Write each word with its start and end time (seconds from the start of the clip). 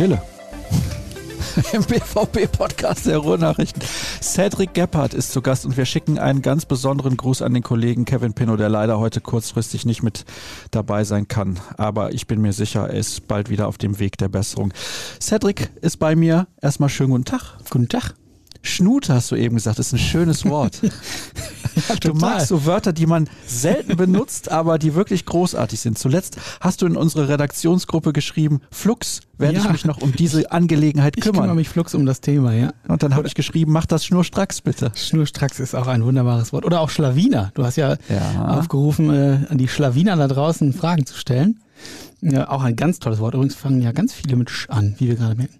Stille. 0.00 0.22
Im 1.74 1.84
BVB-Podcast 1.84 3.04
der 3.04 3.18
Ruhrnachrichten. 3.18 3.82
Cedric 4.22 4.72
Gebhardt 4.72 5.12
ist 5.12 5.30
zu 5.30 5.42
Gast 5.42 5.66
und 5.66 5.76
wir 5.76 5.84
schicken 5.84 6.18
einen 6.18 6.40
ganz 6.40 6.64
besonderen 6.64 7.18
Gruß 7.18 7.42
an 7.42 7.52
den 7.52 7.62
Kollegen 7.62 8.06
Kevin 8.06 8.32
Pino, 8.32 8.56
der 8.56 8.70
leider 8.70 8.98
heute 8.98 9.20
kurzfristig 9.20 9.84
nicht 9.84 10.02
mit 10.02 10.24
dabei 10.70 11.04
sein 11.04 11.28
kann. 11.28 11.60
Aber 11.76 12.14
ich 12.14 12.26
bin 12.26 12.40
mir 12.40 12.54
sicher, 12.54 12.88
er 12.88 12.98
ist 12.98 13.28
bald 13.28 13.50
wieder 13.50 13.68
auf 13.68 13.76
dem 13.76 13.98
Weg 13.98 14.16
der 14.16 14.28
Besserung. 14.28 14.72
Cedric 15.20 15.68
ist 15.82 15.98
bei 15.98 16.16
mir. 16.16 16.46
Erstmal 16.62 16.88
schönen 16.88 17.10
guten 17.10 17.26
Tag. 17.26 17.58
Guten 17.68 17.90
Tag. 17.90 18.14
Schnute 18.62 19.14
hast 19.14 19.30
du 19.30 19.36
eben 19.36 19.54
gesagt, 19.56 19.78
ist 19.78 19.92
ein 19.92 19.98
schönes 19.98 20.44
Wort. 20.44 20.80
Ja, 21.88 21.94
Du 21.94 22.14
magst 22.14 22.48
so 22.48 22.66
Wörter, 22.66 22.92
die 22.92 23.06
man 23.06 23.28
selten 23.46 23.96
benutzt, 23.96 24.50
aber 24.50 24.76
die 24.76 24.96
wirklich 24.96 25.24
großartig 25.24 25.78
sind. 25.78 25.98
Zuletzt 25.98 26.36
hast 26.60 26.82
du 26.82 26.86
in 26.86 26.96
unsere 26.96 27.28
Redaktionsgruppe 27.28 28.12
geschrieben, 28.12 28.60
Flux, 28.72 29.20
werde 29.38 29.58
Ja. 29.58 29.64
ich 29.64 29.70
mich 29.70 29.84
noch 29.84 30.02
um 30.02 30.10
diese 30.12 30.50
Angelegenheit 30.50 31.14
Ich 31.16 31.22
kümmere 31.22 31.42
kümmern. 31.42 31.56
mich 31.56 31.68
flugs 31.68 31.94
um 31.94 32.06
das 32.06 32.20
Thema, 32.20 32.52
ja. 32.54 32.72
Und 32.88 33.04
dann 33.04 33.14
habe 33.14 33.28
ich 33.28 33.34
geschrieben, 33.34 33.70
mach 33.72 33.86
das 33.86 34.04
schnurstracks 34.04 34.60
bitte. 34.62 34.90
Schnurstracks 34.96 35.60
ist 35.60 35.76
auch 35.76 35.86
ein 35.86 36.04
wunderbares 36.04 36.52
Wort. 36.52 36.64
Oder 36.64 36.80
auch 36.80 36.90
Schlawiner. 36.90 37.52
Du 37.54 37.64
hast 37.64 37.76
ja, 37.76 37.96
Ja. 38.08 38.48
aufgerufen, 38.58 39.08
äh, 39.14 39.38
an 39.48 39.56
die 39.56 39.68
Schlawiner 39.68 40.16
da 40.16 40.26
draußen 40.26 40.72
Fragen 40.72 41.06
zu 41.06 41.16
stellen. 41.16 41.60
Ja, 42.20 42.50
auch 42.50 42.62
ein 42.64 42.74
ganz 42.74 42.98
tolles 42.98 43.20
Wort. 43.20 43.34
Übrigens 43.34 43.54
fangen 43.54 43.80
ja 43.80 43.92
ganz 43.92 44.12
viele 44.12 44.34
mit 44.34 44.50
Sch 44.50 44.68
an, 44.70 44.96
wie 44.98 45.06
wir 45.06 45.14
gerade 45.14 45.36
merken. 45.36 45.54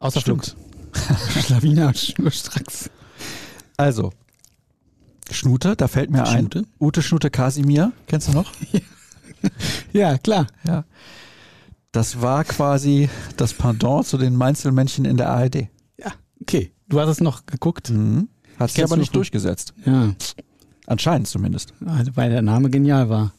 Außer 0.00 0.20
Stimmt. 0.20 0.46
Flux. 0.46 0.56
Schlawiner 1.46 1.92
Schnurstracks. 1.94 2.90
Also, 3.76 4.12
Schnute, 5.30 5.76
da 5.76 5.88
fällt 5.88 6.10
mir 6.10 6.24
Schnute? 6.26 6.60
ein. 6.60 6.66
Ute 6.80 7.02
Schnute 7.02 7.30
Kasimir, 7.30 7.92
kennst 8.06 8.28
du 8.28 8.32
noch? 8.32 8.50
Ja, 9.92 10.16
klar. 10.18 10.46
Ja. 10.66 10.84
Das 11.92 12.22
war 12.22 12.44
quasi 12.44 13.08
das 13.36 13.52
Pendant 13.52 14.06
zu 14.06 14.16
den 14.16 14.34
Mainzelmännchen 14.36 15.04
in 15.04 15.16
der 15.16 15.28
ARD. 15.30 15.68
Ja, 15.98 16.12
okay. 16.40 16.72
Du 16.88 16.98
hast 16.98 17.08
es 17.10 17.20
noch 17.20 17.44
geguckt. 17.46 17.90
Mhm. 17.90 18.28
Hat 18.58 18.70
sich 18.70 18.82
aber 18.82 18.96
nicht 18.96 19.14
durchgesetzt. 19.14 19.74
Ja, 19.84 20.14
Anscheinend 20.86 21.28
zumindest. 21.28 21.74
also 21.86 22.12
weil 22.14 22.30
der 22.30 22.42
Name 22.42 22.70
genial 22.70 23.08
war. 23.08 23.32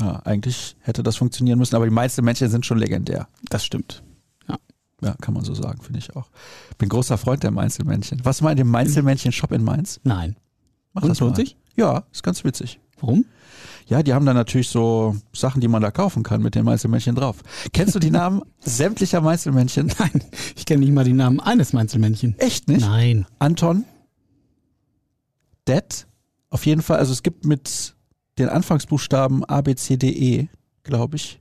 Ja, 0.00 0.20
eigentlich 0.24 0.76
hätte 0.80 1.02
das 1.02 1.16
funktionieren 1.16 1.58
müssen, 1.58 1.74
aber 1.76 1.86
die 1.86 1.92
Mainzelmännchen 1.92 2.48
sind 2.50 2.64
schon 2.64 2.78
legendär. 2.78 3.28
Das 3.48 3.64
stimmt. 3.64 4.02
Ja, 5.00 5.14
kann 5.20 5.34
man 5.34 5.44
so 5.44 5.54
sagen, 5.54 5.80
finde 5.80 6.00
ich 6.00 6.14
auch. 6.16 6.28
Bin 6.76 6.88
großer 6.88 7.18
Freund 7.18 7.42
der 7.42 7.50
Mainzelmännchen. 7.52 8.24
Was 8.24 8.40
mal 8.40 8.50
in 8.50 8.56
dem 8.56 8.70
Mainzelmännchen-Shop 8.70 9.52
in 9.52 9.62
Mainz? 9.62 10.00
Nein. 10.02 10.36
Mach 10.92 11.02
Und 11.02 11.08
das 11.10 11.20
lohnt 11.20 11.36
sich? 11.36 11.56
Ja, 11.76 12.04
ist 12.10 12.22
ganz 12.24 12.42
witzig. 12.44 12.80
Warum? 13.00 13.24
Ja, 13.86 14.02
die 14.02 14.12
haben 14.12 14.26
da 14.26 14.34
natürlich 14.34 14.68
so 14.68 15.16
Sachen, 15.32 15.60
die 15.60 15.68
man 15.68 15.80
da 15.80 15.90
kaufen 15.90 16.22
kann 16.24 16.42
mit 16.42 16.54
den 16.54 16.64
Mainzelmännchen 16.64 17.14
drauf. 17.14 17.36
Kennst 17.72 17.94
du 17.94 18.00
die 18.00 18.10
Namen 18.10 18.42
sämtlicher 18.58 19.20
Mainzelmännchen? 19.20 19.92
Nein, 19.98 20.24
ich 20.56 20.66
kenne 20.66 20.80
nicht 20.80 20.92
mal 20.92 21.04
die 21.04 21.12
Namen 21.12 21.40
eines 21.40 21.72
Mainzelmännchen. 21.72 22.36
Echt 22.38 22.68
nicht? 22.68 22.80
Nein. 22.80 23.24
Anton, 23.38 23.84
Det, 25.64 26.06
auf 26.50 26.66
jeden 26.66 26.82
Fall, 26.82 26.98
also 26.98 27.12
es 27.12 27.22
gibt 27.22 27.44
mit 27.44 27.94
den 28.38 28.48
Anfangsbuchstaben 28.48 29.44
A, 29.44 29.60
B, 29.60 29.74
C, 29.74 29.96
D, 29.96 30.10
E, 30.10 30.48
glaube 30.82 31.16
ich, 31.16 31.40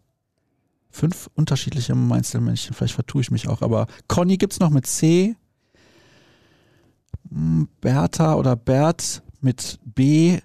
fünf 0.97 1.29
unterschiedliche 1.35 1.93
Mainzelmännchen. 1.95 2.73
Vielleicht 2.73 2.95
vertue 2.95 3.21
ich 3.21 3.31
mich 3.31 3.47
auch, 3.47 3.61
aber 3.61 3.87
Conny 4.07 4.37
gibt's 4.37 4.59
noch 4.59 4.71
mit 4.71 4.87
C, 4.87 5.35
M, 7.31 7.69
Bertha 7.81 8.35
oder 8.35 8.55
Bert 8.55 9.21
mit 9.39 9.79
B 9.85 10.39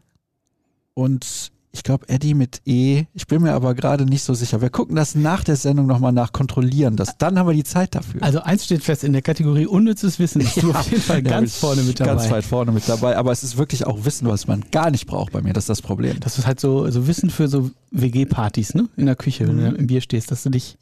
und 0.94 1.50
ich 1.74 1.82
glaube 1.82 2.06
Eddie 2.08 2.34
mit 2.34 2.60
E. 2.66 3.04
Ich 3.14 3.26
bin 3.26 3.42
mir 3.42 3.52
aber 3.54 3.74
gerade 3.74 4.04
nicht 4.04 4.22
so 4.22 4.34
sicher. 4.34 4.60
Wir 4.60 4.68
gucken 4.68 4.94
das 4.94 5.14
nach 5.14 5.42
der 5.42 5.56
Sendung 5.56 5.86
nochmal 5.86 6.12
nach, 6.12 6.32
kontrollieren 6.32 6.96
das. 6.96 7.16
Dann 7.16 7.38
haben 7.38 7.46
wir 7.48 7.54
die 7.54 7.64
Zeit 7.64 7.94
dafür. 7.94 8.22
Also 8.22 8.40
eins 8.40 8.64
steht 8.66 8.82
fest, 8.84 9.04
in 9.04 9.12
der 9.14 9.22
Kategorie 9.22 9.66
unnützes 9.66 10.18
Wissen 10.18 10.40
bist 10.42 10.62
du 10.62 10.70
auf 10.72 10.90
jeden 10.90 11.02
Fall 11.02 11.24
Ja, 11.24 11.30
ganz 11.30 11.56
vorne 11.56 11.82
mit 11.82 11.98
dabei. 11.98 12.12
Ganz 12.14 12.30
weit 12.30 12.44
vorne 12.44 12.72
mit 12.72 12.86
dabei. 12.88 13.16
Aber 13.16 13.32
es 13.32 13.42
ist 13.42 13.56
wirklich 13.56 13.86
auch 13.86 14.04
Wissen, 14.04 14.28
was 14.28 14.46
man 14.46 14.64
gar 14.70 14.90
nicht 14.90 15.06
braucht 15.06 15.32
bei 15.32 15.40
mir. 15.40 15.54
Das 15.54 15.64
ist 15.64 15.70
das 15.70 15.82
Problem. 15.82 16.20
Das 16.20 16.38
ist 16.38 16.46
halt 16.46 16.60
so, 16.60 16.90
so 16.90 17.06
Wissen 17.06 17.30
für 17.30 17.48
so 17.48 17.70
WG-Partys, 17.90 18.74
ne? 18.74 18.88
In 18.96 19.06
der 19.06 19.16
Küche, 19.16 19.48
wenn 19.48 19.56
du 19.56 19.70
Mhm. 19.70 19.76
im 19.76 19.86
Bier 19.86 20.00
stehst, 20.02 20.30
dass 20.30 20.42
du 20.42 20.50
dich 20.50 20.76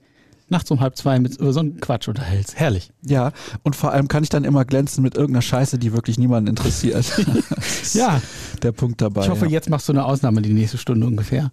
nachts 0.50 0.71
um 0.71 0.81
halb 0.81 0.97
zwei 0.97 1.19
mit 1.19 1.37
über 1.37 1.53
so 1.53 1.61
einen 1.61 1.81
Quatsch 1.81 2.09
unterhältst. 2.09 2.56
Herrlich. 2.56 2.91
Ja, 3.05 3.33
und 3.62 3.77
vor 3.77 3.93
allem 3.93 4.09
kann 4.09 4.22
ich 4.22 4.28
dann 4.28 4.44
immer 4.44 4.65
glänzen 4.65 5.03
mit 5.03 5.15
irgendeiner 5.15 5.43
Scheiße, 5.43 5.78
die 5.78 5.93
wirklich 5.93 6.19
niemanden 6.19 6.49
interessiert. 6.49 7.05
Ja, 7.94 8.21
Der 8.62 8.72
Punkt 8.72 9.00
dabei. 9.00 9.22
ich 9.22 9.28
hoffe, 9.28 9.47
ja. 9.47 9.53
jetzt 9.53 9.71
machst 9.71 9.88
du 9.88 9.93
eine 9.93 10.05
Ausnahme 10.05 10.43
die 10.43 10.53
nächste 10.53 10.78
Stunde 10.78 11.06
ungefähr. 11.06 11.50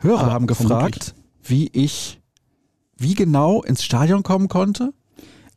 Hörer 0.00 0.20
aber 0.20 0.32
haben 0.32 0.46
gefragt, 0.46 1.14
wie 1.42 1.68
ich, 1.72 2.20
wie 2.96 3.14
genau 3.14 3.62
ins 3.62 3.82
Stadion 3.84 4.22
kommen 4.22 4.48
konnte. 4.48 4.92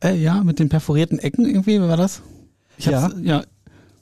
Äh, 0.02 0.16
ja, 0.16 0.42
mit 0.42 0.58
den 0.58 0.68
perforierten 0.68 1.18
Ecken 1.18 1.46
irgendwie, 1.46 1.80
wie 1.80 1.88
war 1.88 1.96
das? 1.96 2.22
Ich 2.76 2.88
hab's, 2.88 3.14
ja. 3.22 3.42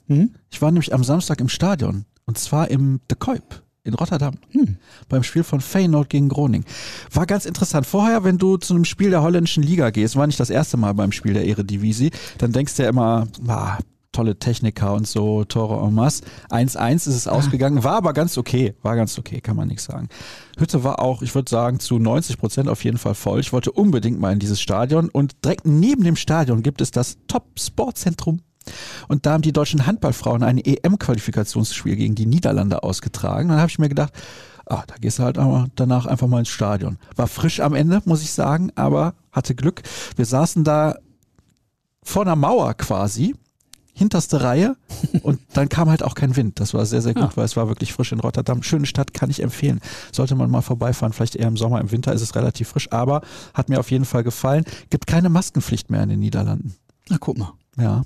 Hm? 0.07 0.31
Ich 0.49 0.61
war 0.61 0.71
nämlich 0.71 0.93
am 0.93 1.03
Samstag 1.03 1.39
im 1.39 1.49
Stadion. 1.49 2.05
Und 2.25 2.37
zwar 2.37 2.69
im 2.69 2.99
De 3.09 3.17
Kuip 3.17 3.61
in 3.83 3.93
Rotterdam. 3.93 4.35
Hm. 4.51 4.77
beim 5.09 5.23
Spiel 5.23 5.43
von 5.43 5.61
Feyenoord 5.61 6.09
gegen 6.09 6.29
Groningen. 6.29 6.65
War 7.11 7.25
ganz 7.25 7.45
interessant. 7.45 7.85
Vorher, 7.85 8.23
wenn 8.23 8.37
du 8.37 8.57
zu 8.57 8.75
einem 8.75 8.85
Spiel 8.85 9.09
der 9.09 9.23
holländischen 9.23 9.63
Liga 9.63 9.89
gehst, 9.89 10.15
war 10.15 10.27
nicht 10.27 10.39
das 10.39 10.49
erste 10.49 10.77
Mal 10.77 10.93
beim 10.93 11.11
Spiel 11.11 11.33
der 11.33 11.45
Eredivisie, 11.45 12.11
dann 12.37 12.51
denkst 12.51 12.75
du 12.75 12.83
ja 12.83 12.89
immer, 12.89 13.27
ah, 13.47 13.77
tolle 14.11 14.37
Techniker 14.37 14.93
und 14.93 15.07
so, 15.07 15.45
Tore 15.45 15.85
en 15.85 15.93
masse. 15.93 16.23
1-1 16.49 16.95
ist 16.95 17.07
es 17.07 17.27
ausgegangen, 17.27 17.83
war 17.83 17.95
aber 17.95 18.13
ganz 18.13 18.37
okay, 18.37 18.75
war 18.81 18.95
ganz 18.95 19.17
okay, 19.17 19.41
kann 19.41 19.55
man 19.55 19.67
nichts 19.67 19.85
sagen. 19.85 20.09
Hütte 20.57 20.83
war 20.83 20.99
auch, 20.99 21.21
ich 21.21 21.33
würde 21.33 21.49
sagen, 21.49 21.79
zu 21.79 21.97
90 21.97 22.37
Prozent 22.37 22.69
auf 22.69 22.83
jeden 22.83 22.97
Fall 22.97 23.15
voll. 23.15 23.39
Ich 23.39 23.53
wollte 23.53 23.71
unbedingt 23.71 24.19
mal 24.19 24.33
in 24.33 24.39
dieses 24.39 24.61
Stadion 24.61 25.09
und 25.09 25.43
direkt 25.43 25.65
neben 25.65 26.03
dem 26.03 26.17
Stadion 26.17 26.61
gibt 26.61 26.81
es 26.81 26.91
das 26.91 27.17
Top-Sportzentrum 27.27 28.41
und 29.07 29.25
da 29.25 29.33
haben 29.33 29.41
die 29.41 29.53
deutschen 29.53 29.85
Handballfrauen 29.85 30.43
ein 30.43 30.57
EM-Qualifikationsspiel 30.57 31.95
gegen 31.95 32.15
die 32.15 32.25
Niederlande 32.25 32.83
ausgetragen. 32.83 33.49
Dann 33.49 33.59
habe 33.59 33.69
ich 33.69 33.79
mir 33.79 33.89
gedacht, 33.89 34.13
ah, 34.65 34.83
da 34.87 34.95
gehst 34.99 35.19
du 35.19 35.23
halt 35.23 35.37
danach 35.75 36.05
einfach 36.05 36.27
mal 36.27 36.39
ins 36.39 36.49
Stadion. 36.49 36.97
War 37.15 37.27
frisch 37.27 37.59
am 37.59 37.73
Ende, 37.75 38.01
muss 38.05 38.21
ich 38.21 38.31
sagen, 38.31 38.71
aber 38.75 39.13
hatte 39.31 39.55
Glück. 39.55 39.81
Wir 40.15 40.25
saßen 40.25 40.63
da 40.63 40.95
vor 42.03 42.23
einer 42.23 42.35
Mauer 42.35 42.73
quasi, 42.75 43.35
hinterste 43.93 44.41
Reihe 44.41 44.77
und 45.23 45.39
dann 45.53 45.69
kam 45.69 45.89
halt 45.89 46.01
auch 46.01 46.15
kein 46.15 46.35
Wind. 46.35 46.59
Das 46.59 46.73
war 46.73 46.85
sehr, 46.85 47.01
sehr 47.01 47.13
gut, 47.13 47.23
Ah. 47.23 47.31
weil 47.35 47.45
es 47.45 47.57
war 47.57 47.67
wirklich 47.67 47.93
frisch 47.93 48.11
in 48.13 48.19
Rotterdam. 48.21 48.63
Schöne 48.63 48.85
Stadt, 48.85 49.13
kann 49.13 49.29
ich 49.29 49.43
empfehlen. 49.43 49.81
Sollte 50.11 50.33
man 50.35 50.49
mal 50.49 50.61
vorbeifahren, 50.61 51.13
vielleicht 51.13 51.35
eher 51.35 51.47
im 51.47 51.57
Sommer, 51.57 51.81
im 51.81 51.91
Winter 51.91 52.13
ist 52.13 52.21
es 52.21 52.33
relativ 52.35 52.69
frisch, 52.69 52.91
aber 52.91 53.21
hat 53.53 53.69
mir 53.69 53.79
auf 53.79 53.91
jeden 53.91 54.05
Fall 54.05 54.23
gefallen. 54.23 54.63
Gibt 54.89 55.07
keine 55.07 55.29
Maskenpflicht 55.29 55.91
mehr 55.91 56.01
in 56.03 56.09
den 56.09 56.19
Niederlanden. 56.19 56.73
Na, 57.09 57.17
guck 57.19 57.37
mal. 57.37 57.51
Ja. 57.77 58.03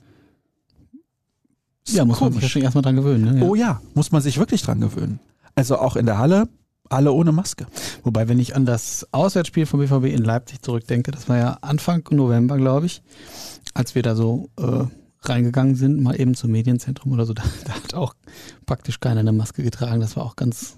Ja, 1.87 2.03
muss 2.05 2.19
man 2.19 2.31
sich 2.31 2.35
ja 2.35 2.41
Komisch. 2.41 2.51
schon 2.51 2.61
erstmal 2.63 2.81
dran 2.81 2.95
gewöhnen. 2.95 3.35
Ne? 3.35 3.39
Ja. 3.39 3.45
Oh 3.45 3.55
ja, 3.55 3.81
muss 3.93 4.11
man 4.11 4.21
sich 4.21 4.37
wirklich 4.37 4.61
dran 4.63 4.79
gewöhnen. 4.81 5.19
Also 5.55 5.77
auch 5.77 5.95
in 5.95 6.05
der 6.05 6.17
Halle, 6.17 6.47
alle 6.89 7.11
ohne 7.11 7.31
Maske. 7.31 7.67
Wobei, 8.03 8.27
wenn 8.27 8.39
ich 8.39 8.55
an 8.55 8.65
das 8.65 9.07
Auswärtsspiel 9.11 9.65
vom 9.65 9.79
BVB 9.79 10.05
in 10.05 10.23
Leipzig 10.23 10.61
zurückdenke, 10.61 11.11
das 11.11 11.29
war 11.29 11.37
ja 11.37 11.57
Anfang 11.61 12.03
November, 12.11 12.57
glaube 12.57 12.87
ich, 12.87 13.01
als 13.73 13.95
wir 13.95 14.03
da 14.03 14.15
so 14.15 14.49
äh, 14.59 14.85
reingegangen 15.21 15.75
sind, 15.75 16.01
mal 16.01 16.19
eben 16.19 16.35
zum 16.35 16.51
Medienzentrum 16.51 17.11
oder 17.13 17.25
so, 17.25 17.33
da, 17.35 17.43
da 17.65 17.73
hat 17.73 17.93
auch 17.93 18.13
praktisch 18.65 18.99
keiner 18.99 19.21
eine 19.21 19.31
Maske 19.31 19.63
getragen. 19.63 20.01
Das 20.01 20.15
war 20.15 20.25
auch 20.25 20.35
ganz 20.35 20.77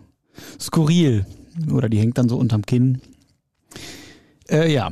skurril. 0.60 1.26
Oder 1.72 1.90
die 1.90 2.00
hängt 2.00 2.18
dann 2.18 2.30
so 2.30 2.38
unterm 2.38 2.66
Kinn. 2.66 3.02
Äh, 4.50 4.72
ja, 4.72 4.92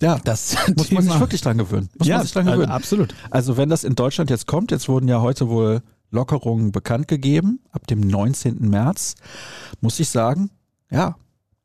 Ja, 0.00 0.18
das 0.24 0.54
muss 0.76 0.90
man 0.90 1.02
sich 1.02 1.12
Thema- 1.12 1.20
wirklich 1.20 1.40
dran 1.40 1.58
gewöhnen. 1.58 1.88
Muss 1.98 2.08
ja, 2.08 2.16
man 2.16 2.24
sich 2.24 2.32
dran 2.32 2.46
also 2.48 2.58
gewöhnen. 2.60 2.72
absolut. 2.72 3.14
Also 3.30 3.56
wenn 3.56 3.68
das 3.68 3.84
in 3.84 3.94
Deutschland 3.94 4.30
jetzt 4.30 4.46
kommt, 4.46 4.70
jetzt 4.70 4.88
wurden 4.88 5.08
ja 5.08 5.20
heute 5.20 5.48
wohl 5.48 5.82
Lockerungen 6.10 6.72
bekannt 6.72 7.06
gegeben, 7.08 7.60
ab 7.70 7.86
dem 7.86 8.00
19. 8.00 8.68
März, 8.68 9.14
muss 9.80 10.00
ich 10.00 10.08
sagen, 10.08 10.50
ja, 10.90 11.16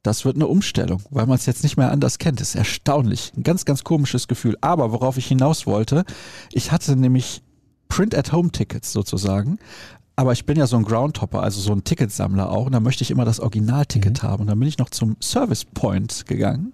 das 0.04 0.24
wird 0.24 0.36
eine 0.36 0.46
Umstellung, 0.46 1.02
weil 1.10 1.26
man 1.26 1.36
es 1.38 1.48
jetzt 1.48 1.64
nicht 1.64 1.78
mehr 1.78 1.92
anders 1.92 2.20
kennt. 2.20 2.40
Das 2.40 2.50
ist 2.50 2.56
erstaunlich. 2.56 3.32
Ein 3.36 3.42
ganz, 3.42 3.66
ganz 3.66 3.84
komisches 3.84 4.28
Gefühl. 4.28 4.56
Aber 4.62 4.92
worauf 4.92 5.18
ich 5.18 5.26
hinaus 5.26 5.66
wollte, 5.66 6.06
ich 6.52 6.72
hatte 6.72 6.96
nämlich 6.96 7.42
Print-at-Home-Tickets 7.88 8.92
sozusagen. 8.92 9.58
Aber 10.18 10.32
ich 10.32 10.46
bin 10.46 10.58
ja 10.58 10.66
so 10.66 10.78
ein 10.78 10.84
Groundhopper, 10.84 11.44
also 11.44 11.60
so 11.60 11.74
ein 11.74 11.84
Ticketsammler 11.84 12.50
auch. 12.50 12.68
Und 12.68 12.72
da 12.72 12.80
möchte 12.80 13.04
ich 13.04 13.12
immer 13.12 13.26
das 13.26 13.40
Originalticket 13.40 14.24
haben. 14.24 14.42
Und 14.42 14.48
dann 14.48 14.60
bin 14.60 14.68
ich 14.68 14.78
noch 14.78 14.90
zum 14.90 15.18
Service 15.22 15.66
Point 15.66 16.26
gegangen 16.26 16.74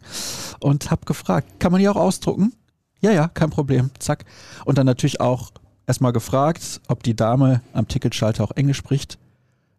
und 0.60 0.92
habe 0.92 1.06
gefragt, 1.06 1.60
kann 1.60 1.72
man 1.72 1.82
die 1.82 1.90
auch 1.90 1.96
ausdrucken? 1.96 2.54
Ja, 3.00 3.12
ja, 3.12 3.28
kein 3.28 3.50
Problem. 3.50 3.90
Zack. 3.98 4.26
Und 4.64 4.78
dann 4.78 4.86
natürlich 4.86 5.22
auch 5.22 5.52
erstmal 5.88 6.14
gefragt, 6.14 6.82
ob 6.88 7.02
die 7.02 7.16
Dame 7.16 7.62
am 7.74 7.88
Ticketschalter 7.88 8.44
auch 8.44 8.52
Englisch 8.52 8.78
spricht. 8.78 9.18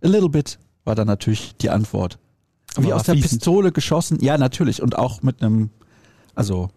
A 0.03 0.09
little 0.09 0.29
bit 0.29 0.59
war 0.85 0.97
dann 0.97 1.07
natürlich 1.07 1.57
die 1.57 1.71
Antwort. 1.71 2.19
Wie 2.77 2.93
aus 2.93 3.05
der 3.05 3.15
fließend. 3.15 3.41
Pistole 3.41 3.71
geschossen. 3.71 4.19
Ja, 4.21 4.39
natürlich. 4.39 4.83
Und 4.83 4.99
auch 4.99 5.23
mit 5.23 5.41
einem, 5.41 5.71
also 6.35 6.71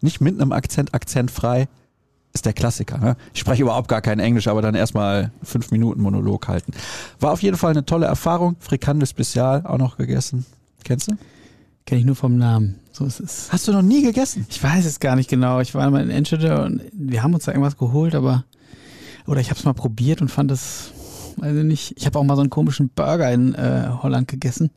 nicht 0.00 0.20
mit 0.20 0.40
einem 0.40 0.50
Akzent, 0.50 0.92
akzentfrei. 0.92 1.68
Ist 2.34 2.46
der 2.46 2.54
Klassiker. 2.54 2.98
Ne? 2.98 3.16
Ich 3.34 3.40
spreche 3.40 3.62
überhaupt 3.62 3.88
gar 3.88 4.00
kein 4.00 4.18
Englisch, 4.18 4.48
aber 4.48 4.62
dann 4.62 4.74
erstmal 4.74 5.32
fünf 5.42 5.70
Minuten 5.70 6.00
Monolog 6.00 6.48
halten. 6.48 6.72
War 7.20 7.32
auf 7.32 7.42
jeden 7.42 7.58
Fall 7.58 7.72
eine 7.72 7.84
tolle 7.84 8.06
Erfahrung. 8.06 8.56
Frikandel 8.58 9.06
Spezial 9.06 9.66
auch 9.66 9.78
noch 9.78 9.98
gegessen. 9.98 10.46
Kennst 10.82 11.10
du? 11.10 11.16
Kenne 11.84 12.00
ich 12.00 12.06
nur 12.06 12.16
vom 12.16 12.38
Namen. 12.38 12.76
So 12.92 13.04
ist 13.04 13.20
es. 13.20 13.48
Hast 13.52 13.68
du 13.68 13.72
noch 13.72 13.82
nie 13.82 14.02
gegessen? 14.02 14.46
Ich 14.48 14.62
weiß 14.62 14.86
es 14.86 14.98
gar 15.00 15.16
nicht 15.16 15.28
genau. 15.28 15.60
Ich 15.60 15.74
war 15.74 15.90
mal 15.90 16.02
in 16.02 16.10
Enschede 16.10 16.64
und 16.64 16.80
wir 16.92 17.22
haben 17.22 17.34
uns 17.34 17.44
da 17.44 17.52
irgendwas 17.52 17.76
geholt, 17.76 18.14
aber 18.14 18.44
oder 19.26 19.40
ich 19.40 19.50
habe 19.50 19.58
es 19.58 19.64
mal 19.64 19.72
probiert 19.74 20.20
und 20.22 20.28
fand 20.30 20.50
es, 20.50 20.92
weiß 21.36 21.56
ich 21.56 21.64
nicht. 21.64 21.94
Ich 21.96 22.06
habe 22.06 22.18
auch 22.18 22.24
mal 22.24 22.34
so 22.36 22.40
einen 22.40 22.50
komischen 22.50 22.88
Burger 22.88 23.30
in 23.32 23.54
äh, 23.54 23.88
Holland 24.02 24.28
gegessen. 24.28 24.70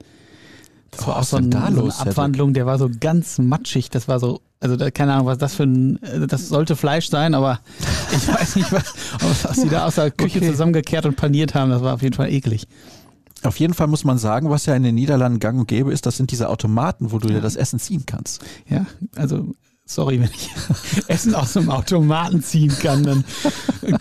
Das 0.92 1.04
Oh, 1.04 1.08
war 1.08 1.18
auch 1.20 1.24
so, 1.24 1.38
ein, 1.38 1.52
da 1.52 1.72
so 1.72 1.84
eine 1.84 2.00
Abwandlung, 2.00 2.54
der 2.54 2.66
war 2.66 2.78
so 2.78 2.90
ganz 3.00 3.38
matschig. 3.38 3.90
Das 3.90 4.08
war 4.08 4.20
so, 4.20 4.42
also 4.60 4.76
da, 4.78 4.90
keine 4.92 5.14
Ahnung, 5.14 5.28
was 5.28 5.38
das 5.38 5.56
für 5.56 5.64
ein, 5.64 6.02
äh, 6.04 6.28
das 6.28 6.48
sollte 6.48 6.76
Fleisch 6.76 7.10
sein, 7.10 7.34
aber 7.34 7.60
ich 8.16 8.28
weiß 8.28 8.56
nicht, 8.56 8.72
was, 8.72 8.94
was 9.44 9.62
die 9.62 9.70
da 9.70 9.86
aus 9.86 9.96
der 9.96 10.12
Küche 10.12 10.40
Okay. 10.40 10.52
zusammengekehrt 10.52 11.06
und 11.06 11.16
paniert 11.18 11.54
haben. 11.56 11.70
Das 11.72 11.82
war 11.82 11.94
auf 11.94 12.02
jeden 12.02 12.16
Fall 12.16 12.32
eklig. 12.32 12.68
Auf 13.44 13.60
jeden 13.60 13.74
Fall 13.76 13.88
muss 13.88 14.04
man 14.06 14.18
sagen, 14.18 14.50
was 14.50 14.66
ja 14.66 14.76
in 14.76 14.82
den 14.84 14.96
Niederlanden 14.96 15.40
gang 15.40 15.60
und 15.60 15.68
gäbe 15.68 15.92
ist, 15.94 16.06
das 16.08 16.18
sind 16.18 16.32
diese 16.32 16.50
Automaten, 16.50 17.12
wo 17.12 17.20
du 17.20 17.28
dir 17.28 17.42
das 17.42 17.56
Essen 17.56 17.80
ziehen 17.80 18.04
kannst. 18.08 18.44
Ja, 18.68 18.88
also 19.16 19.54
sorry, 19.86 20.20
wenn 20.20 20.30
ich 20.34 20.50
Essen 21.10 21.36
aus 21.36 21.56
einem 21.56 21.70
Automaten 21.70 22.42
ziehen 22.42 22.74
kann, 22.82 23.04
dann 23.04 23.24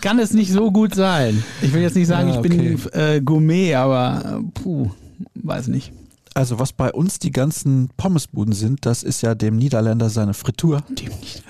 kann 0.01 0.17
es 0.17 0.33
nicht 0.33 0.51
so 0.51 0.71
gut 0.71 0.95
sein. 0.95 1.43
Ich 1.61 1.73
will 1.73 1.81
jetzt 1.83 1.95
nicht 1.95 2.07
sagen, 2.07 2.29
Ja, 2.29 2.35
ich 2.35 2.41
bin 2.41 2.79
äh, 2.93 3.21
Gourmet, 3.21 3.75
aber 3.75 4.39
äh, 4.39 4.59
puh, 4.61 4.89
weiß 5.35 5.67
nicht. 5.67 5.91
Also 6.35 6.59
was 6.59 6.73
bei 6.73 6.91
uns 6.91 7.17
die 7.17 7.31
ganzen 7.31 7.89
Pommesbuden 7.95 8.53
sind, 8.53 8.85
das 8.85 9.03
ist 9.03 9.21
ja 9.21 9.35
dem 9.35 9.55
Niederländer 9.55 10.09
seine 10.09 10.33
Fritur. 10.33 10.83
Dem 10.89 11.17
nicht. 11.19 11.43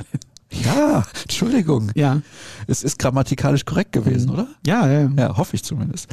Ja, 0.51 1.03
Entschuldigung. 1.23 1.91
Ja, 1.95 2.21
Es 2.67 2.83
ist 2.83 2.99
grammatikalisch 2.99 3.65
korrekt 3.65 3.91
gewesen, 3.91 4.29
oder? 4.29 4.47
ja, 4.65 4.87
ja. 4.89 5.09
Ja, 5.17 5.35
hoffe 5.37 5.55
ich 5.55 5.63
zumindest. 5.63 6.07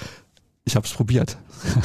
Ich 0.64 0.74
habe 0.74 0.86
es 0.86 0.92
probiert. 0.92 1.36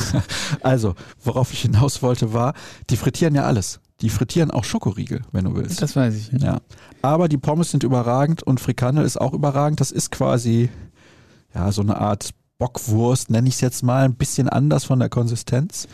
also, 0.62 0.95
worauf 1.24 1.51
ich 1.51 1.62
hinaus 1.62 2.01
wollte, 2.01 2.34
war, 2.34 2.54
die 2.90 2.95
frittieren 2.98 3.36
ja 3.36 3.44
alles. 3.44 3.80
Die 4.01 4.10
frittieren 4.10 4.50
auch 4.50 4.63
Schokoriegel, 4.63 5.22
wenn 5.31 5.45
du 5.45 5.56
willst. 5.56 5.81
Das 5.81 5.95
weiß 5.95 6.16
ich. 6.16 6.42
Ja. 6.42 6.62
Aber 7.01 7.28
die 7.28 7.38
Pommes 7.38 7.69
sind 7.72 7.83
überragend 7.83 8.44
und 8.44 8.60
Frikandel 8.60 9.04
ist 9.04 9.19
auch 9.19 9.33
überragend. 9.33 9.81
Das 9.81 9.92
ist 9.92 10.12
quasi 10.12 10.69
ja 11.54 11.72
so 11.72 11.81
eine 11.81 12.00
Art 12.00 12.30
Bockwurst, 12.60 13.30
nenne 13.30 13.50
ich 13.50 13.56
es 13.56 13.62
jetzt 13.62 13.83
mal, 13.83 14.06
ein 14.06 14.16
bisschen 14.16 14.48
anders 14.48 14.86
von 14.86 15.00
der 15.00 15.10
Konsistenz. 15.10 15.88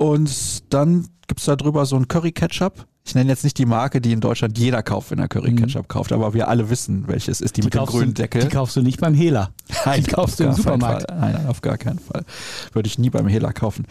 Und 0.00 0.72
dann 0.72 1.08
gibt's 1.26 1.44
da 1.44 1.56
drüber 1.56 1.84
so 1.84 1.94
ein 1.94 2.08
Curry-Ketchup. 2.08 2.86
Ich 3.04 3.14
nenne 3.14 3.28
jetzt 3.28 3.44
nicht 3.44 3.58
die 3.58 3.66
Marke, 3.66 4.00
die 4.00 4.12
in 4.12 4.20
Deutschland 4.20 4.56
jeder 4.56 4.82
kauft, 4.82 5.10
wenn 5.10 5.18
er 5.18 5.28
Curry-Ketchup 5.28 5.88
kauft, 5.88 6.12
aber 6.12 6.32
wir 6.32 6.48
alle 6.48 6.70
wissen, 6.70 7.06
welches 7.06 7.42
ist 7.42 7.58
die, 7.58 7.62
mit 7.62 7.74
dem 7.74 7.84
grünen 7.84 8.14
du, 8.14 8.22
Deckel. 8.22 8.40
Die 8.40 8.48
kaufst 8.48 8.76
du 8.76 8.80
nicht 8.80 8.98
beim 8.98 9.12
Hela. 9.12 9.50
Nein, 9.84 10.02
Die 10.02 10.10
kaufst 10.10 10.34
auf 10.34 10.36
du 10.38 10.44
im 10.44 10.52
Supermarkt. 10.54 11.10
Nein, 11.10 11.32
nein, 11.34 11.46
auf 11.48 11.60
gar 11.60 11.76
keinen 11.76 11.98
Fall. 11.98 12.24
Würde 12.72 12.86
ich 12.86 12.98
nie 12.98 13.10
beim 13.10 13.28
Hela 13.28 13.52
kaufen. 13.52 13.86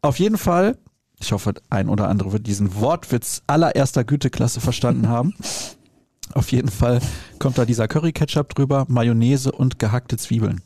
Auf 0.00 0.18
jeden 0.18 0.38
Fall, 0.38 0.78
ich 1.20 1.32
hoffe, 1.32 1.52
ein 1.68 1.90
oder 1.90 2.08
andere 2.08 2.32
wird 2.32 2.46
diesen 2.46 2.74
Wortwitz 2.80 3.42
allererster 3.46 4.04
Güteklasse 4.04 4.62
verstanden 4.62 5.08
haben. 5.08 5.34
Auf 6.32 6.50
jeden 6.50 6.70
Fall 6.70 7.00
kommt 7.38 7.58
da 7.58 7.66
dieser 7.66 7.88
Curry-Ketchup 7.88 8.54
drüber, 8.54 8.86
Mayonnaise 8.88 9.52
und 9.52 9.78
gehackte 9.78 10.16
Zwiebeln. 10.16 10.62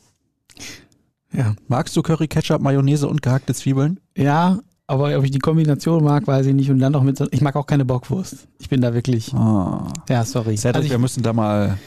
Ja. 1.33 1.55
Magst 1.67 1.93
du 1.97 2.01
Curry-Ketchup, 2.01 2.61
Mayonnaise 2.61 3.05
und 3.05 3.21
gehackte 3.21 3.53
Zwiebeln? 3.53 3.99
Ja, 4.15 4.59
aber 4.87 5.17
ob 5.17 5.23
ich 5.25 5.31
die 5.31 5.39
Kombination 5.39 6.03
mag, 6.03 6.25
weiß 6.27 6.45
ich 6.45 6.53
nicht. 6.53 6.71
Und 6.71 6.79
dann 6.79 6.93
noch 6.93 7.03
mit 7.03 7.17
so, 7.17 7.27
ich 7.31 7.41
mag 7.41 7.55
auch 7.57 7.65
keine 7.67 7.83
Bockwurst. 7.85 8.47
Ich 8.59 8.69
bin 8.69 8.79
da 8.81 8.93
wirklich, 8.93 9.33
Ah. 9.33 9.87
ja, 10.09 10.23
sorry. 10.23 10.55
Cedric, 10.57 10.75
Also 10.77 10.89
wir 10.89 10.97
müssen 10.97 11.23
da 11.23 11.33
mal, 11.33 11.77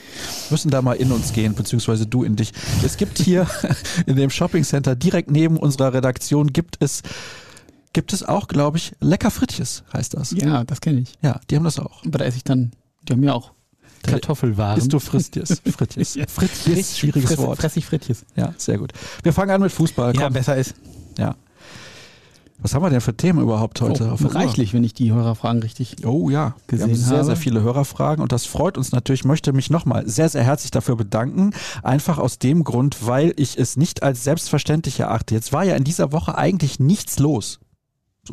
müssen 0.50 0.70
da 0.70 0.82
mal 0.82 0.92
in 0.94 1.10
uns 1.10 1.32
gehen, 1.32 1.54
beziehungsweise 1.54 2.06
du 2.06 2.24
in 2.24 2.36
dich. 2.36 2.52
Es 2.84 2.96
gibt 2.96 3.18
hier 3.18 3.46
in 4.06 4.16
dem 4.16 4.28
Shopping 4.30 4.64
Center 4.64 4.94
direkt 4.96 5.30
neben 5.30 5.56
unserer 5.56 5.94
Redaktion 5.94 6.48
gibt 6.52 6.76
es, 6.80 7.02
gibt 7.92 8.12
es 8.12 8.22
auch, 8.22 8.48
glaube 8.48 8.76
ich, 8.78 8.92
lecker 9.00 9.30
Frittjes 9.30 9.82
heißt 9.92 10.14
das. 10.14 10.32
ja, 10.32 10.64
das 10.64 10.80
kenne 10.80 11.00
ich. 11.00 11.14
Ja, 11.22 11.40
die 11.50 11.56
haben 11.56 11.64
das 11.64 11.78
auch. 11.78 12.04
Aber 12.04 12.18
da 12.18 12.24
esse 12.26 12.36
ich 12.36 12.44
dann, 12.44 12.72
die 13.08 13.14
haben 13.14 13.22
ja 13.22 13.32
auch 13.32 13.52
Kartoffelwaren. 14.02 14.78
Isst 14.78 14.92
du 14.92 14.98
Frittjes? 14.98 15.60
Frittjes. 15.76 16.14
Ja. 16.14 16.24
Frittjes, 16.26 16.98
schwieriges 16.98 17.30
Fress, 17.30 17.38
Wort. 17.38 17.58
Fress 17.58 17.76
ich 17.76 17.84
Frittjes. 17.86 18.24
Ja, 18.36 18.54
sehr 18.56 18.78
gut. 18.78 18.92
Wir 19.22 19.32
fangen 19.32 19.50
an 19.50 19.60
mit 19.60 19.72
Fußball. 19.72 20.14
Ja, 20.14 20.22
Komm. 20.24 20.32
besser 20.32 20.56
ist. 20.56 20.74
Ja. 21.18 21.34
Was 22.62 22.74
haben 22.74 22.82
wir 22.82 22.90
denn 22.90 23.00
für 23.00 23.16
Themen 23.16 23.40
überhaupt 23.40 23.80
heute? 23.80 24.12
Oh, 24.12 24.26
reichlich, 24.26 24.74
wenn 24.74 24.84
ich 24.84 24.92
die 24.92 25.12
Hörerfragen 25.12 25.62
richtig. 25.62 25.96
Oh 26.04 26.28
ja, 26.28 26.54
wir 26.68 26.78
gesehen 26.78 26.90
haben 26.90 26.96
sehr, 26.96 27.16
habe. 27.18 27.26
sehr 27.26 27.36
viele 27.36 27.62
Hörerfragen 27.62 28.22
und 28.22 28.32
das 28.32 28.44
freut 28.44 28.76
uns 28.76 28.92
natürlich. 28.92 29.20
Ich 29.20 29.26
möchte 29.26 29.52
mich 29.52 29.70
nochmal 29.70 30.06
sehr, 30.08 30.28
sehr 30.28 30.44
herzlich 30.44 30.70
dafür 30.70 30.96
bedanken. 30.96 31.52
Einfach 31.82 32.18
aus 32.18 32.38
dem 32.38 32.64
Grund, 32.64 33.06
weil 33.06 33.32
ich 33.36 33.58
es 33.58 33.76
nicht 33.76 34.02
als 34.02 34.24
selbstverständlich 34.24 35.00
erachte. 35.00 35.34
Jetzt 35.34 35.52
war 35.52 35.64
ja 35.64 35.74
in 35.76 35.84
dieser 35.84 36.12
Woche 36.12 36.36
eigentlich 36.36 36.80
nichts 36.80 37.18
los. 37.18 37.60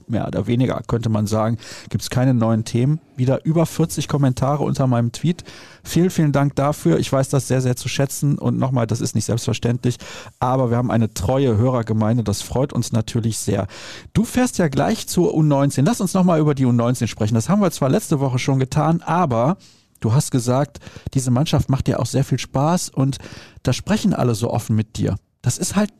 Mehr 0.07 0.27
oder 0.27 0.47
weniger 0.47 0.81
könnte 0.87 1.09
man 1.09 1.27
sagen, 1.27 1.57
gibt 1.89 2.03
es 2.03 2.09
keine 2.09 2.33
neuen 2.33 2.65
Themen. 2.65 2.99
Wieder 3.15 3.45
über 3.45 3.65
40 3.65 4.07
Kommentare 4.07 4.63
unter 4.63 4.87
meinem 4.87 5.11
Tweet. 5.11 5.43
Vielen, 5.83 6.09
vielen 6.09 6.31
Dank 6.31 6.55
dafür. 6.55 6.99
Ich 6.99 7.11
weiß 7.11 7.29
das 7.29 7.47
sehr, 7.47 7.61
sehr 7.61 7.75
zu 7.75 7.89
schätzen. 7.89 8.37
Und 8.37 8.57
nochmal, 8.57 8.87
das 8.87 9.01
ist 9.01 9.15
nicht 9.15 9.25
selbstverständlich. 9.25 9.97
Aber 10.39 10.69
wir 10.69 10.77
haben 10.77 10.91
eine 10.91 11.13
treue 11.13 11.57
Hörergemeinde. 11.57 12.23
Das 12.23 12.41
freut 12.41 12.73
uns 12.73 12.91
natürlich 12.91 13.37
sehr. 13.37 13.67
Du 14.13 14.23
fährst 14.23 14.57
ja 14.57 14.67
gleich 14.67 15.07
zur 15.07 15.33
U19. 15.33 15.83
Lass 15.85 16.01
uns 16.01 16.13
nochmal 16.13 16.39
über 16.39 16.55
die 16.55 16.65
U19 16.65 17.07
sprechen. 17.07 17.35
Das 17.35 17.49
haben 17.49 17.61
wir 17.61 17.71
zwar 17.71 17.89
letzte 17.89 18.19
Woche 18.19 18.39
schon 18.39 18.59
getan, 18.59 19.01
aber 19.01 19.57
du 19.99 20.13
hast 20.13 20.31
gesagt, 20.31 20.79
diese 21.13 21.31
Mannschaft 21.31 21.69
macht 21.69 21.87
dir 21.87 21.99
auch 21.99 22.05
sehr 22.05 22.23
viel 22.23 22.39
Spaß 22.39 22.89
und 22.89 23.17
da 23.63 23.73
sprechen 23.73 24.13
alle 24.13 24.35
so 24.35 24.51
offen 24.51 24.75
mit 24.75 24.97
dir. 24.97 25.15
Das 25.41 25.57
ist 25.57 25.75
halt 25.75 25.91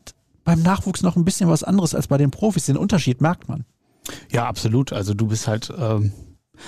beim 0.44 0.62
Nachwuchs 0.62 1.02
noch 1.02 1.16
ein 1.16 1.26
bisschen 1.26 1.50
was 1.50 1.62
anderes 1.62 1.94
als 1.94 2.06
bei 2.06 2.16
den 2.16 2.30
Profis. 2.30 2.66
Den 2.66 2.78
Unterschied 2.78 3.20
merkt 3.20 3.48
man. 3.48 3.66
Ja, 4.30 4.46
absolut. 4.46 4.92
Also 4.92 5.14
du 5.14 5.26
bist 5.26 5.48
halt, 5.48 5.72
ähm, 5.78 6.12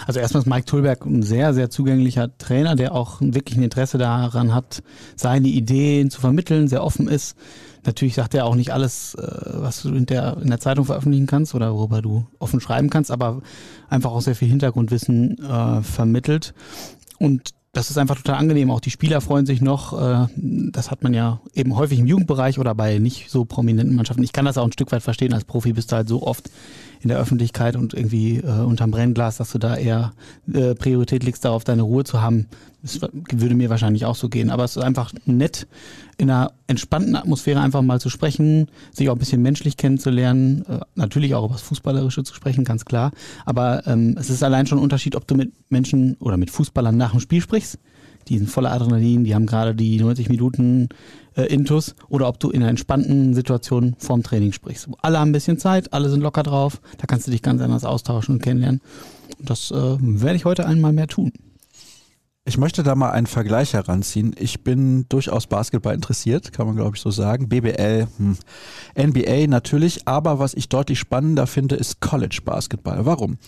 also 0.07 0.21
erstmal 0.21 0.43
ist 0.43 0.49
Mike 0.49 0.67
Tulberg 0.67 1.05
ein 1.05 1.23
sehr, 1.23 1.55
sehr 1.55 1.71
zugänglicher 1.71 2.37
Trainer, 2.39 2.77
der 2.77 2.95
auch 2.95 3.21
wirklich 3.21 3.57
ein 3.59 3.63
Interesse 3.65 3.99
daran 3.99 4.55
hat, 4.55 4.83
seine 5.17 5.49
Ideen 5.49 6.11
zu 6.11 6.21
vermitteln, 6.21 6.69
sehr 6.69 6.85
offen 6.85 7.09
ist. 7.09 7.37
Natürlich 7.85 8.15
sagt 8.15 8.35
er 8.35 8.45
auch 8.45 8.55
nicht 8.55 8.73
alles, 8.73 9.15
äh, 9.15 9.23
was 9.55 9.83
du 9.83 9.89
in 9.91 10.07
der, 10.07 10.37
in 10.43 10.49
der 10.49 10.61
Zeitung 10.61 10.85
veröffentlichen 10.85 11.27
kannst 11.27 11.55
oder 11.55 11.75
worüber 11.75 12.03
du 12.03 12.27
offen 12.39 12.61
schreiben 12.61 12.91
kannst, 12.91 13.11
aber 13.11 13.41
einfach 13.89 14.11
auch 14.11 14.21
sehr 14.21 14.35
viel 14.37 14.49
Hintergrundwissen 14.49 15.39
äh, 15.39 15.83
vermittelt. 15.83 16.55
Und 17.19 17.51
das 17.73 17.89
ist 17.91 17.99
einfach 17.99 18.17
total 18.17 18.37
angenehm. 18.37 18.71
Auch 18.71 18.81
die 18.81 18.91
Spieler 18.91 19.21
freuen 19.21 19.47
sich 19.47 19.61
noch. 19.61 19.93
Äh, 19.93 20.27
Das 20.73 20.91
hat 20.91 21.03
man 21.03 21.15
ja 21.15 21.41
eben 21.55 21.77
häufig 21.77 21.99
im 21.99 22.07
Jugendbereich 22.07 22.59
oder 22.59 22.75
bei 22.75 22.99
nicht 22.99 23.31
so 23.31 23.45
prominenten 23.45 23.95
Mannschaften. 23.95 24.23
Ich 24.23 24.33
kann 24.33 24.45
das 24.45 24.59
auch 24.59 24.65
ein 24.65 24.73
Stück 24.73 24.91
weit 24.93 25.03
verstehen. 25.03 25.33
Als 25.33 25.45
Profi 25.45 25.73
bist 25.73 25.93
du 25.93 25.97
halt 25.97 26.09
so 26.09 26.23
oft 26.23 26.51
in 27.01 27.09
der 27.09 27.19
Öffentlichkeit 27.19 27.77
und 27.77 27.95
irgendwie 27.95 28.39
äh, 28.39 28.61
unterm 28.61 28.91
Brennglas, 28.91 29.37
dass 29.37 29.53
du 29.53 29.59
da 29.59 29.77
eher 29.77 30.13
äh, 30.53 30.75
Priorität 30.75 31.23
legst, 31.23 31.45
darauf 31.45 31.65
deine 31.65 31.83
Ruhe 31.83 32.05
zu 32.05 32.21
haben. 32.21 32.47
Das 32.83 33.01
würde 33.01 33.55
mir 33.55 33.69
wahrscheinlich 33.69 34.05
auch 34.07 34.15
so 34.15 34.29
gehen. 34.29 34.51
Aber 34.51 34.65
es 34.65 34.77
ist 34.77 34.83
einfach 34.83 35.13
nett, 35.27 35.67
in 36.17 36.31
einer 36.31 36.53
entspannten 36.67 37.15
Atmosphäre 37.17 37.61
einfach 37.61 37.83
mal 37.83 38.01
zu 38.01 38.09
sprechen, 38.09 38.69
sich 38.93 39.09
auch 39.09 39.15
ein 39.15 39.19
bisschen 39.19 39.43
menschlich 39.43 39.77
kennenzulernen, 39.77 40.65
äh, 40.67 40.81
natürlich 40.95 41.35
auch 41.35 41.45
über 41.45 41.55
das 41.55 41.63
Fußballerische 41.63 42.25
zu 42.25 42.35
sprechen, 42.35 42.65
ganz 42.65 42.85
klar. 42.85 43.13
Aber 43.45 43.87
ähm, 43.87 44.17
es 44.19 44.31
ist 44.31 44.43
allein 44.43 44.67
schon 44.67 44.79
ein 44.79 44.85
Unterschied, 44.85 45.17
ob 45.17 45.27
du 45.27 45.35
mit 45.35 45.53
Menschen 45.71 46.17
oder 46.21 46.37
mit 46.37 46.51
Fußballern 46.51 46.97
nach 46.97 47.13
dem 47.13 47.21
Spiel 47.21 47.41
sprichst. 47.41 47.79
Die 48.29 48.39
sind 48.39 48.51
voller 48.51 48.73
Adrenalin, 48.73 49.25
die 49.25 49.35
haben 49.35 49.47
gerade 49.47 49.75
die 49.75 49.99
90 49.99 50.29
Minuten 50.29 50.89
äh, 51.37 51.43
Intus 51.45 51.95
oder 52.09 52.29
ob 52.29 52.39
du 52.39 52.51
in 52.51 52.63
einer 52.63 52.71
entspannten 52.71 53.35
Situation 53.35 53.97
vorm 53.99 54.23
Training 54.23 54.53
sprichst. 54.53 54.89
Alle 55.03 55.19
haben 55.19 55.31
ein 55.31 55.33
bisschen 55.33 55.59
Zeit, 55.59 55.93
alle 55.93 56.11
sind 56.11 56.21
locker 56.21 56.43
drauf, 56.43 56.81
da 56.99 57.07
kannst 57.07 57.27
du 57.27 57.31
dich 57.31 57.43
ganz 57.43 57.61
anders 57.63 57.85
austauschen 57.85 58.37
und 58.37 58.43
kennenlernen. 58.43 58.81
Und 59.39 59.51
das 59.51 59.71
äh, 59.71 59.97
werde 60.01 60.37
ich 60.37 60.45
heute 60.45 60.67
einmal 60.67 60.93
mehr 60.93 61.07
tun. 61.07 61.33
Ich 62.51 62.59
möchte 62.59 62.83
da 62.83 62.97
mal 62.97 63.13
einen 63.13 63.29
Vergleich 63.29 63.75
heranziehen. 63.75 64.35
Ich 64.37 64.65
bin 64.65 65.07
durchaus 65.09 65.47
Basketball 65.47 65.95
interessiert, 65.95 66.53
kann 66.53 66.67
man 66.67 66.75
glaube 66.75 66.97
ich 66.97 67.01
so 67.01 67.13
sagen. 67.13 67.49
BBL, 67.49 68.09
hm. 68.17 68.37
NBA 68.99 69.47
natürlich, 69.47 70.09
aber 70.09 70.41
was 70.41 70.55
ich 70.55 70.69
deutlich 70.69 70.99
spannender 70.99 71.47
finde, 71.47 71.77
ist 71.77 72.01
College 72.01 72.41
Basketball. 72.45 73.07
Warum? 73.07 73.39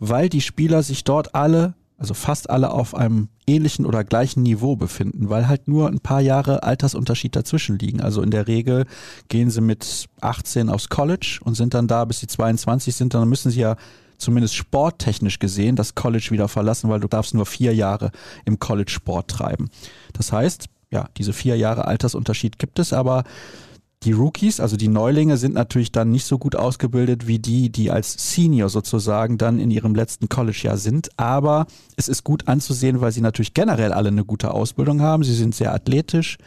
Weil 0.00 0.28
die 0.28 0.42
Spieler 0.42 0.82
sich 0.82 1.02
dort 1.02 1.34
alle, 1.34 1.72
also 1.96 2.12
fast 2.12 2.50
alle 2.50 2.72
auf 2.72 2.94
einem 2.94 3.28
ähnlichen 3.46 3.86
oder 3.86 4.04
gleichen 4.04 4.42
Niveau 4.42 4.76
befinden, 4.76 5.30
weil 5.30 5.48
halt 5.48 5.66
nur 5.66 5.88
ein 5.88 6.00
paar 6.00 6.20
Jahre 6.20 6.62
Altersunterschied 6.62 7.34
dazwischen 7.34 7.78
liegen. 7.78 8.02
Also 8.02 8.20
in 8.20 8.30
der 8.30 8.48
Regel 8.48 8.84
gehen 9.28 9.48
sie 9.48 9.62
mit 9.62 10.10
18 10.20 10.68
aufs 10.68 10.90
College 10.90 11.38
und 11.42 11.54
sind 11.54 11.72
dann 11.72 11.88
da, 11.88 12.04
bis 12.04 12.20
sie 12.20 12.26
22 12.26 12.94
sind, 12.94 13.14
dann 13.14 13.30
müssen 13.30 13.50
sie 13.50 13.60
ja 13.60 13.76
zumindest 14.22 14.54
sporttechnisch 14.54 15.38
gesehen 15.38 15.76
das 15.76 15.94
College 15.94 16.28
wieder 16.30 16.48
verlassen, 16.48 16.88
weil 16.88 17.00
du 17.00 17.08
darfst 17.08 17.34
nur 17.34 17.46
vier 17.46 17.74
Jahre 17.74 18.10
im 18.44 18.58
College 18.58 18.90
Sport 18.90 19.28
treiben. 19.28 19.70
Das 20.12 20.32
heißt, 20.32 20.66
ja, 20.90 21.08
diese 21.16 21.32
vier 21.32 21.56
Jahre 21.56 21.86
Altersunterschied 21.86 22.58
gibt 22.58 22.78
es, 22.78 22.92
aber 22.92 23.24
die 24.04 24.12
Rookies, 24.12 24.58
also 24.58 24.76
die 24.76 24.88
Neulinge, 24.88 25.36
sind 25.36 25.54
natürlich 25.54 25.92
dann 25.92 26.10
nicht 26.10 26.26
so 26.26 26.36
gut 26.36 26.56
ausgebildet 26.56 27.28
wie 27.28 27.38
die, 27.38 27.70
die 27.70 27.90
als 27.92 28.32
Senior 28.32 28.68
sozusagen 28.68 29.38
dann 29.38 29.60
in 29.60 29.70
ihrem 29.70 29.94
letzten 29.94 30.28
College-Jahr 30.28 30.76
sind. 30.76 31.10
Aber 31.16 31.66
es 31.96 32.08
ist 32.08 32.24
gut 32.24 32.48
anzusehen, 32.48 33.00
weil 33.00 33.12
sie 33.12 33.20
natürlich 33.20 33.54
generell 33.54 33.92
alle 33.92 34.08
eine 34.08 34.24
gute 34.24 34.52
Ausbildung 34.52 35.00
haben. 35.02 35.22
Sie 35.22 35.34
sind 35.34 35.54
sehr 35.54 35.72
athletisch 35.72 36.38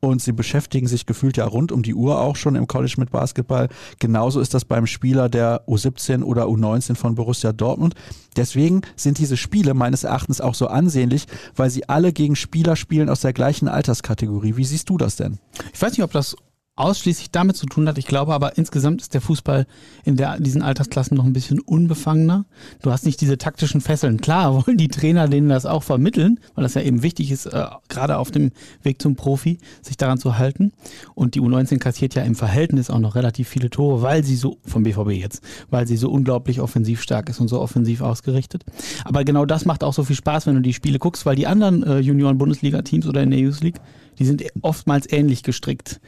und 0.00 0.22
sie 0.22 0.32
beschäftigen 0.32 0.86
sich 0.86 1.04
gefühlt 1.04 1.36
ja 1.36 1.44
rund 1.44 1.72
um 1.72 1.82
die 1.82 1.94
Uhr 1.94 2.20
auch 2.20 2.36
schon 2.36 2.56
im 2.56 2.66
College 2.66 2.94
mit 2.96 3.10
Basketball. 3.10 3.68
Genauso 3.98 4.40
ist 4.40 4.54
das 4.54 4.64
beim 4.64 4.86
Spieler 4.86 5.28
der 5.28 5.66
U17 5.66 6.22
oder 6.22 6.46
U19 6.46 6.94
von 6.94 7.14
Borussia 7.14 7.52
Dortmund. 7.52 7.94
Deswegen 8.36 8.80
sind 8.96 9.18
diese 9.18 9.36
Spiele 9.36 9.74
meines 9.74 10.04
Erachtens 10.04 10.40
auch 10.40 10.54
so 10.54 10.68
ansehnlich, 10.68 11.26
weil 11.54 11.68
sie 11.68 11.88
alle 11.88 12.12
gegen 12.12 12.34
Spieler 12.34 12.76
spielen 12.76 13.10
aus 13.10 13.20
der 13.20 13.34
gleichen 13.34 13.68
Alterskategorie. 13.68 14.56
Wie 14.56 14.64
siehst 14.64 14.88
du 14.88 14.96
das 14.96 15.16
denn? 15.16 15.38
Ich 15.74 15.82
weiß 15.82 15.92
nicht, 15.92 16.02
ob 16.02 16.12
das 16.12 16.34
ausschließlich 16.76 17.30
damit 17.30 17.56
zu 17.56 17.66
tun 17.66 17.86
hat. 17.88 17.98
Ich 17.98 18.06
glaube 18.06 18.32
aber 18.32 18.56
insgesamt 18.56 19.02
ist 19.02 19.14
der 19.14 19.20
Fußball 19.20 19.66
in 20.04 20.16
der, 20.16 20.38
diesen 20.40 20.62
Altersklassen 20.62 21.16
noch 21.16 21.24
ein 21.24 21.32
bisschen 21.32 21.60
unbefangener. 21.60 22.46
Du 22.82 22.90
hast 22.90 23.04
nicht 23.04 23.20
diese 23.20 23.38
taktischen 23.38 23.80
Fesseln. 23.80 24.20
Klar 24.20 24.54
wollen 24.66 24.76
die 24.76 24.88
Trainer 24.88 25.28
denen 25.28 25.48
das 25.48 25.66
auch 25.66 25.82
vermitteln, 25.82 26.40
weil 26.54 26.62
das 26.62 26.74
ja 26.74 26.82
eben 26.82 27.02
wichtig 27.02 27.30
ist, 27.30 27.46
äh, 27.46 27.66
gerade 27.88 28.18
auf 28.18 28.30
dem 28.30 28.50
Weg 28.82 29.02
zum 29.02 29.16
Profi, 29.16 29.58
sich 29.82 29.96
daran 29.96 30.18
zu 30.18 30.38
halten. 30.38 30.72
Und 31.14 31.34
die 31.34 31.40
U19 31.40 31.78
kassiert 31.78 32.14
ja 32.14 32.22
im 32.22 32.34
Verhältnis 32.34 32.90
auch 32.90 32.98
noch 32.98 33.14
relativ 33.14 33.48
viele 33.48 33.70
Tore, 33.70 34.02
weil 34.02 34.24
sie 34.24 34.36
so, 34.36 34.58
vom 34.64 34.82
BVB 34.82 35.10
jetzt, 35.10 35.42
weil 35.68 35.86
sie 35.86 35.96
so 35.96 36.10
unglaublich 36.10 36.60
offensiv 36.60 37.02
stark 37.02 37.28
ist 37.28 37.40
und 37.40 37.48
so 37.48 37.60
offensiv 37.60 38.00
ausgerichtet. 38.00 38.64
Aber 39.04 39.24
genau 39.24 39.44
das 39.44 39.66
macht 39.66 39.84
auch 39.84 39.92
so 39.92 40.04
viel 40.04 40.16
Spaß, 40.16 40.46
wenn 40.46 40.54
du 40.54 40.62
die 40.62 40.72
Spiele 40.72 40.98
guckst, 40.98 41.26
weil 41.26 41.36
die 41.36 41.46
anderen 41.46 41.82
äh, 41.82 41.98
Junioren-Bundesliga-Teams 41.98 43.06
oder 43.06 43.22
in 43.22 43.30
der 43.30 43.40
Youth 43.40 43.60
League, 43.60 43.80
die 44.20 44.26
sind 44.26 44.44
oftmals 44.60 45.10
ähnlich 45.10 45.42
gestrickt, 45.42 46.00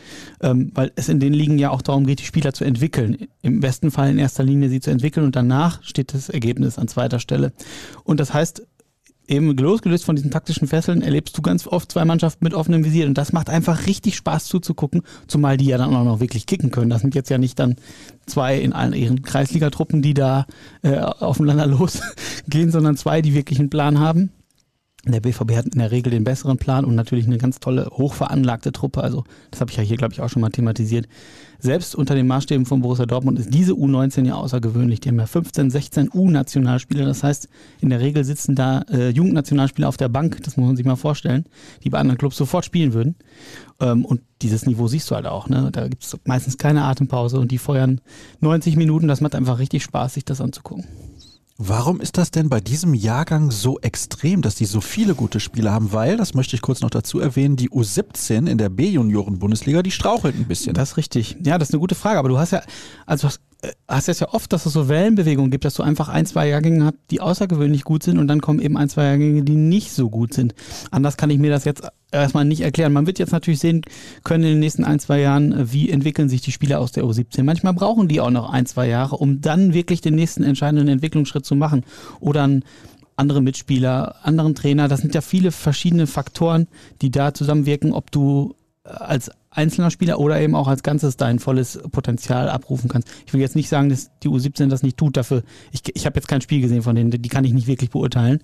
ähm, 0.42 0.71
weil 0.75 0.92
es 0.95 1.09
in 1.09 1.19
den 1.19 1.33
Ligen 1.33 1.59
ja 1.59 1.71
auch 1.71 1.83
darum 1.83 2.07
geht, 2.07 2.21
die 2.21 2.26
Spieler 2.26 2.52
zu 2.52 2.64
entwickeln. 2.64 3.26
Im 3.40 3.61
besten 3.61 3.90
Fall 3.90 4.11
in 4.11 4.19
erster 4.19 4.45
Linie 4.45 4.69
sie 4.69 4.81
zu 4.81 4.90
entwickeln 4.90 5.25
und 5.25 5.35
danach 5.35 5.83
steht 5.83 6.12
das 6.12 6.28
Ergebnis 6.28 6.78
an 6.78 6.88
zweiter 6.88 7.19
Stelle. 7.19 7.52
Und 8.04 8.21
das 8.21 8.35
heißt, 8.35 8.66
eben 9.26 9.57
losgelöst 9.57 10.04
von 10.04 10.14
diesen 10.14 10.31
taktischen 10.31 10.69
Fesseln 10.69 11.00
erlebst 11.00 11.37
du 11.38 11.42
ganz 11.42 11.66
oft 11.66 11.90
zwei 11.90 12.04
Mannschaften 12.04 12.45
mit 12.45 12.52
offenem 12.52 12.85
Visier 12.85 13.07
und 13.07 13.16
das 13.16 13.33
macht 13.33 13.49
einfach 13.49 13.87
richtig 13.87 14.16
Spaß 14.16 14.45
zuzugucken, 14.45 15.02
zumal 15.26 15.57
die 15.57 15.66
ja 15.66 15.78
dann 15.78 15.95
auch 15.95 16.04
noch 16.04 16.21
wirklich 16.21 16.45
kicken 16.45 16.71
können. 16.71 16.90
Das 16.90 17.00
sind 17.00 17.14
jetzt 17.14 17.31
ja 17.31 17.38
nicht 17.38 17.59
dann 17.59 17.76
zwei 18.26 18.59
in 18.59 18.75
allen 18.75 18.92
ihren 18.92 19.23
Kreisligatruppen, 19.23 20.02
die 20.02 20.12
da 20.12 20.47
äh, 20.83 20.99
aufeinander 20.99 21.66
losgehen, 21.78 22.71
sondern 22.71 22.97
zwei, 22.97 23.23
die 23.23 23.33
wirklich 23.33 23.59
einen 23.59 23.71
Plan 23.71 23.99
haben. 24.00 24.31
Der 25.04 25.21
BVB 25.21 25.56
hat 25.56 25.66
in 25.66 25.80
der 25.80 25.90
Regel 25.90 26.12
den 26.12 26.23
besseren 26.23 26.59
Plan 26.59 26.85
und 26.85 26.94
natürlich 26.94 27.26
eine 27.26 27.38
ganz 27.38 27.59
tolle, 27.59 27.90
hochveranlagte 27.90 28.71
Truppe. 28.71 29.02
Also, 29.02 29.25
das 29.50 29.61
habe 29.61 29.68
ich 29.73 29.76
ja 29.76 29.82
hier, 29.82 29.97
glaube 29.97 30.12
ich, 30.12 30.21
auch 30.21 30.28
schon 30.28 30.42
mal 30.42 30.50
thematisiert. 30.50 31.09
Selbst 31.59 31.97
unter 31.97 32.14
den 32.14 32.28
Maßstäben 32.28 32.66
von 32.66 32.82
Borussia 32.82 33.06
Dortmund 33.06 33.38
ist 33.40 33.52
diese 33.52 33.73
U19 33.73 34.26
ja 34.26 34.35
außergewöhnlich. 34.35 35.00
Die 35.00 35.09
haben 35.09 35.18
ja 35.18 35.26
15, 35.26 35.71
16 35.71 36.11
U-Nationalspieler. 36.12 37.04
Das 37.04 37.25
heißt, 37.25 37.49
in 37.80 37.90
der 37.90 37.99
Regel 37.99 38.25
sitzen 38.25 38.54
da 38.54 38.82
äh, 38.90 39.09
Jugendnationalspieler 39.11 39.88
auf 39.88 39.97
der 39.97 40.09
Bank. 40.09 40.40
Das 40.44 40.56
muss 40.56 40.66
man 40.68 40.76
sich 40.76 40.87
mal 40.87 40.94
vorstellen, 40.94 41.47
die 41.82 41.90
bei 41.90 41.99
anderen 41.99 42.18
Clubs 42.18 42.37
sofort 42.37 42.64
spielen 42.64 42.92
würden. 42.92 43.16
Ähm, 43.80 44.04
und 44.04 44.21
dieses 44.40 44.66
Niveau 44.66 44.87
siehst 44.87 45.11
du 45.11 45.16
halt 45.16 45.26
auch. 45.26 45.49
Ne? 45.49 45.71
Da 45.73 45.88
gibt 45.88 46.04
es 46.04 46.16
meistens 46.25 46.59
keine 46.59 46.85
Atempause 46.85 47.40
und 47.40 47.50
die 47.50 47.59
feuern 47.59 48.00
90 48.40 48.76
Minuten. 48.76 49.09
Das 49.09 49.21
macht 49.21 49.35
einfach 49.35 49.59
richtig 49.59 49.82
Spaß, 49.82 50.14
sich 50.14 50.25
das 50.25 50.40
anzugucken. 50.40 50.87
Warum 51.59 52.00
ist 52.00 52.16
das 52.16 52.30
denn 52.30 52.49
bei 52.49 52.61
diesem 52.61 52.94
Jahrgang 52.94 53.50
so 53.50 53.78
extrem, 53.80 54.40
dass 54.40 54.54
die 54.54 54.64
so 54.64 54.80
viele 54.80 55.14
gute 55.14 55.38
Spieler 55.38 55.73
haben? 55.73 55.92
Weil, 55.92 56.16
das 56.16 56.35
möchte 56.35 56.56
ich 56.56 56.62
kurz 56.62 56.80
noch 56.80 56.90
dazu 56.90 57.21
erwähnen, 57.21 57.56
die 57.56 57.68
U17 57.68 58.49
in 58.49 58.56
der 58.56 58.71
B-Junioren-Bundesliga, 58.71 59.82
die 59.82 59.90
strauchelt 59.90 60.35
ein 60.35 60.49
bisschen. 60.49 60.75
Das 60.75 60.92
ist 60.92 60.97
richtig. 60.97 61.37
Ja, 61.44 61.59
das 61.59 61.68
ist 61.68 61.75
eine 61.75 61.80
gute 61.80 61.94
Frage. 61.94 62.18
Aber 62.18 62.30
du 62.30 62.38
hast 62.38 62.52
ja, 62.52 62.62
also 63.04 63.28
hast, 63.28 63.40
äh, 63.61 63.73
hast 63.87 64.09
es 64.09 64.21
ja 64.21 64.30
oft, 64.32 64.52
dass 64.52 64.64
es 64.64 64.73
so 64.73 64.88
Wellenbewegungen 64.88 65.50
gibt, 65.50 65.64
dass 65.66 65.75
du 65.75 65.82
einfach 65.82 66.09
ein, 66.09 66.25
zwei 66.25 66.49
Jahrgänge 66.49 66.87
hast, 66.87 66.94
die 67.11 67.21
außergewöhnlich 67.21 67.85
gut 67.85 68.02
sind 68.02 68.18
und 68.18 68.28
dann 68.28 68.40
kommen 68.40 68.61
eben 68.61 68.78
ein, 68.78 68.88
zwei 68.88 69.04
Jahrgänge, 69.04 69.42
die 69.42 69.56
nicht 69.56 69.92
so 69.92 70.09
gut 70.09 70.32
sind. 70.32 70.54
Anders 70.90 71.18
kann 71.18 71.30
ich 71.30 71.38
mir 71.38 71.50
das 71.50 71.64
jetzt 71.64 71.82
erstmal 72.12 72.45
nicht 72.45 72.61
erklären. 72.61 72.92
Man 72.92 73.07
wird 73.07 73.19
jetzt 73.19 73.33
natürlich 73.33 73.61
sehen 73.61 73.83
können 74.23 74.45
in 74.45 74.50
den 74.50 74.61
nächsten 74.61 74.85
ein, 74.85 74.99
zwei 74.99 75.21
Jahren, 75.21 75.52
äh, 75.52 75.73
wie 75.73 75.90
entwickeln 75.90 76.28
sich 76.28 76.42
die 76.42 76.52
Spieler 76.52 76.81
aus 76.81 76.92
der 76.92 77.04
U17. 77.04 77.42
Manchmal 77.42 77.75
brauchen 77.75 78.09
die 78.09 78.21
auch 78.21 78.31
noch 78.31 78.50
ein, 78.50 78.66
zwei 78.66 78.88
Jahre, 78.88 79.16
um 79.16 79.40
dann 79.40 79.75
wirklich 79.75 80.00
den 80.00 80.14
nächsten 80.14 80.45
entscheidenden 80.45 80.88
Entwicklungsschritt 80.88 81.45
zu 81.45 81.57
machen. 81.57 81.85
Oder 82.21 82.47
ein 82.47 82.64
andere 83.16 83.40
Mitspieler, 83.40 84.16
anderen 84.23 84.54
Trainer. 84.54 84.88
Das 84.88 85.00
sind 85.00 85.14
ja 85.14 85.21
viele 85.21 85.52
verschiedene 85.52 86.07
Faktoren, 86.07 86.66
die 87.00 87.11
da 87.11 87.35
zusammenwirken, 87.35 87.92
ob 87.92 88.11
du 88.11 88.54
äh, 88.85 88.90
als 88.90 89.31
einzelner 89.52 89.90
Spieler 89.90 90.18
oder 90.18 90.40
eben 90.40 90.54
auch 90.54 90.68
als 90.68 90.82
Ganzes 90.82 91.16
dein 91.16 91.38
volles 91.38 91.78
Potenzial 91.92 92.49
abrufen 92.49 92.88
kannst. 92.88 93.09
Ich 93.26 93.32
will 93.32 93.40
jetzt 93.40 93.56
nicht 93.56 93.68
sagen, 93.68 93.88
dass 93.88 94.11
die 94.23 94.28
U17 94.28 94.68
das 94.68 94.82
nicht 94.82 94.97
tut. 94.97 95.16
Dafür, 95.16 95.42
ich, 95.71 95.82
ich 95.94 96.06
habe 96.06 96.16
jetzt 96.16 96.28
kein 96.28 96.40
Spiel 96.40 96.61
gesehen 96.61 96.82
von 96.82 96.97
denen, 96.97 97.11
die 97.11 97.28
kann 97.28 97.44
ich 97.44 97.52
nicht 97.52 97.66
wirklich 97.66 97.90
beurteilen. 97.90 98.40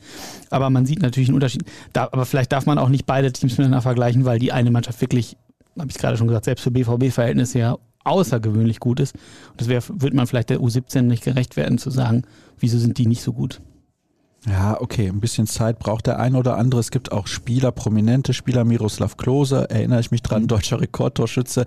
Aber 0.51 0.71
man 0.71 0.87
sieht 0.87 1.03
natürlich 1.03 1.29
einen 1.29 1.37
Unterschied. 1.37 1.65
Da, 1.93 2.05
aber 2.13 2.27
vielleicht 2.27 2.53
darf 2.53 2.67
man 2.67 2.79
auch 2.79 2.89
nicht 2.89 3.07
beide 3.07 3.33
Teams 3.33 3.57
miteinander 3.59 3.83
vergleichen, 3.83 4.25
weil 4.25 4.39
die 4.39 4.53
eine 4.53 4.71
Mannschaft 4.71 5.01
wirklich, 5.01 5.37
habe 5.79 5.91
ich 5.91 5.97
gerade 5.97 6.17
schon 6.17 6.29
gesagt, 6.29 6.45
selbst 6.45 6.63
für 6.63 6.71
BVB-Verhältnisse 6.71 7.59
ja 7.59 7.79
außergewöhnlich 8.05 8.81
gut 8.81 9.01
ist. 9.01 9.15
Und 9.51 9.61
das 9.61 9.69
wird 9.69 10.15
man 10.15 10.27
vielleicht 10.27 10.51
der 10.51 10.61
U17 10.61 11.03
nicht 11.03 11.25
gerecht 11.25 11.57
werden, 11.57 11.79
zu 11.79 11.91
sagen, 11.91 12.23
wieso 12.59 12.79
sind 12.79 12.99
die 12.99 13.07
nicht 13.07 13.23
so 13.23 13.33
gut. 13.33 13.61
Ja, 14.49 14.81
okay, 14.81 15.09
ein 15.09 15.21
bisschen 15.21 15.47
Zeit 15.47 15.79
braucht 15.79 16.07
der 16.07 16.19
ein 16.19 16.35
oder 16.35 16.57
andere. 16.57 16.81
Es 16.81 16.91
gibt 16.91 17.13
auch 17.13 17.27
Spieler, 17.27 17.71
prominente 17.71 18.33
Spieler, 18.33 18.65
Miroslav 18.65 19.17
Klose, 19.17 19.69
erinnere 19.69 20.01
ich 20.01 20.11
mich 20.11 20.23
dran, 20.23 20.43
mhm. 20.43 20.49
deutscher 20.49 20.81
Rekordtorschütze. 20.81 21.67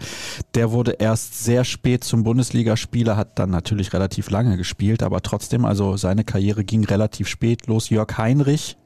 Der 0.55 0.71
wurde 0.71 0.91
erst 0.93 1.43
sehr 1.43 1.63
spät 1.63 2.03
zum 2.03 2.23
Bundesligaspieler, 2.23 3.17
hat 3.17 3.37
dann 3.37 3.51
natürlich 3.51 3.93
relativ 3.93 4.29
lange 4.29 4.57
gespielt, 4.57 5.03
aber 5.03 5.21
trotzdem, 5.21 5.65
also 5.65 5.95
seine 5.97 6.23
Karriere 6.23 6.63
ging 6.63 6.83
relativ 6.83 7.27
spät 7.27 7.67
los. 7.67 7.89
Jörg 7.89 8.17
Heinrich, 8.17 8.77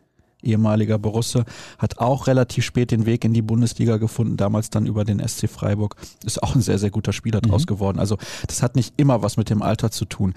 ehemaliger 0.43 0.99
Borusse, 0.99 1.45
hat 1.77 1.99
auch 1.99 2.27
relativ 2.27 2.65
spät 2.65 2.91
den 2.91 3.05
Weg 3.05 3.23
in 3.23 3.33
die 3.33 3.41
Bundesliga 3.41 3.97
gefunden, 3.97 4.35
damals 4.35 4.69
dann 4.69 4.87
über 4.87 5.05
den 5.05 5.25
SC 5.25 5.49
Freiburg. 5.49 5.95
Ist 6.25 6.43
auch 6.43 6.53
ein 6.53 6.61
sehr, 6.61 6.79
sehr 6.79 6.91
guter 6.91 7.13
Spieler 7.13 7.39
mhm. 7.43 7.49
draus 7.49 7.65
geworden. 7.65 7.99
Also 7.99 8.17
das 8.47 8.61
hat 8.61 8.75
nicht 8.75 8.93
immer 8.97 9.21
was 9.21 9.37
mit 9.37 9.49
dem 9.49 9.61
Alter 9.61 9.89
zu 9.89 10.05
tun 10.05 10.33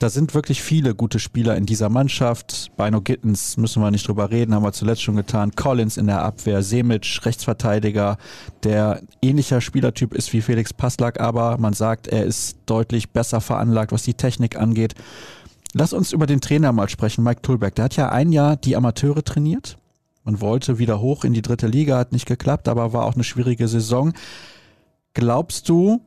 da 0.00 0.08
sind 0.08 0.34
wirklich 0.34 0.62
viele 0.62 0.94
gute 0.94 1.18
Spieler 1.18 1.56
in 1.56 1.66
dieser 1.66 1.90
Mannschaft. 1.90 2.72
Bino 2.78 3.02
Gittens 3.02 3.58
müssen 3.58 3.82
wir 3.82 3.90
nicht 3.90 4.08
drüber 4.08 4.30
reden, 4.30 4.54
haben 4.54 4.62
wir 4.62 4.72
zuletzt 4.72 5.02
schon 5.02 5.14
getan. 5.14 5.52
Collins 5.54 5.98
in 5.98 6.06
der 6.06 6.22
Abwehr, 6.22 6.62
Semic, 6.62 7.20
Rechtsverteidiger, 7.22 8.16
der 8.64 9.02
ähnlicher 9.20 9.60
Spielertyp 9.60 10.14
ist 10.14 10.32
wie 10.32 10.40
Felix 10.40 10.72
Passlack, 10.72 11.20
aber 11.20 11.58
man 11.58 11.74
sagt, 11.74 12.08
er 12.08 12.24
ist 12.24 12.56
deutlich 12.64 13.10
besser 13.10 13.42
veranlagt, 13.42 13.92
was 13.92 14.02
die 14.02 14.14
Technik 14.14 14.56
angeht. 14.58 14.94
Lass 15.74 15.92
uns 15.92 16.12
über 16.12 16.24
den 16.26 16.40
Trainer 16.40 16.72
mal 16.72 16.88
sprechen, 16.88 17.22
Mike 17.22 17.42
Tulberg. 17.42 17.74
Der 17.74 17.84
hat 17.84 17.96
ja 17.96 18.08
ein 18.08 18.32
Jahr 18.32 18.56
die 18.56 18.76
Amateure 18.76 19.22
trainiert. 19.22 19.76
Man 20.24 20.40
wollte 20.40 20.78
wieder 20.78 21.02
hoch 21.02 21.24
in 21.24 21.34
die 21.34 21.42
dritte 21.42 21.66
Liga, 21.66 21.98
hat 21.98 22.12
nicht 22.12 22.26
geklappt, 22.26 22.68
aber 22.68 22.94
war 22.94 23.04
auch 23.04 23.16
eine 23.16 23.24
schwierige 23.24 23.68
Saison. 23.68 24.14
Glaubst 25.12 25.68
du, 25.68 26.00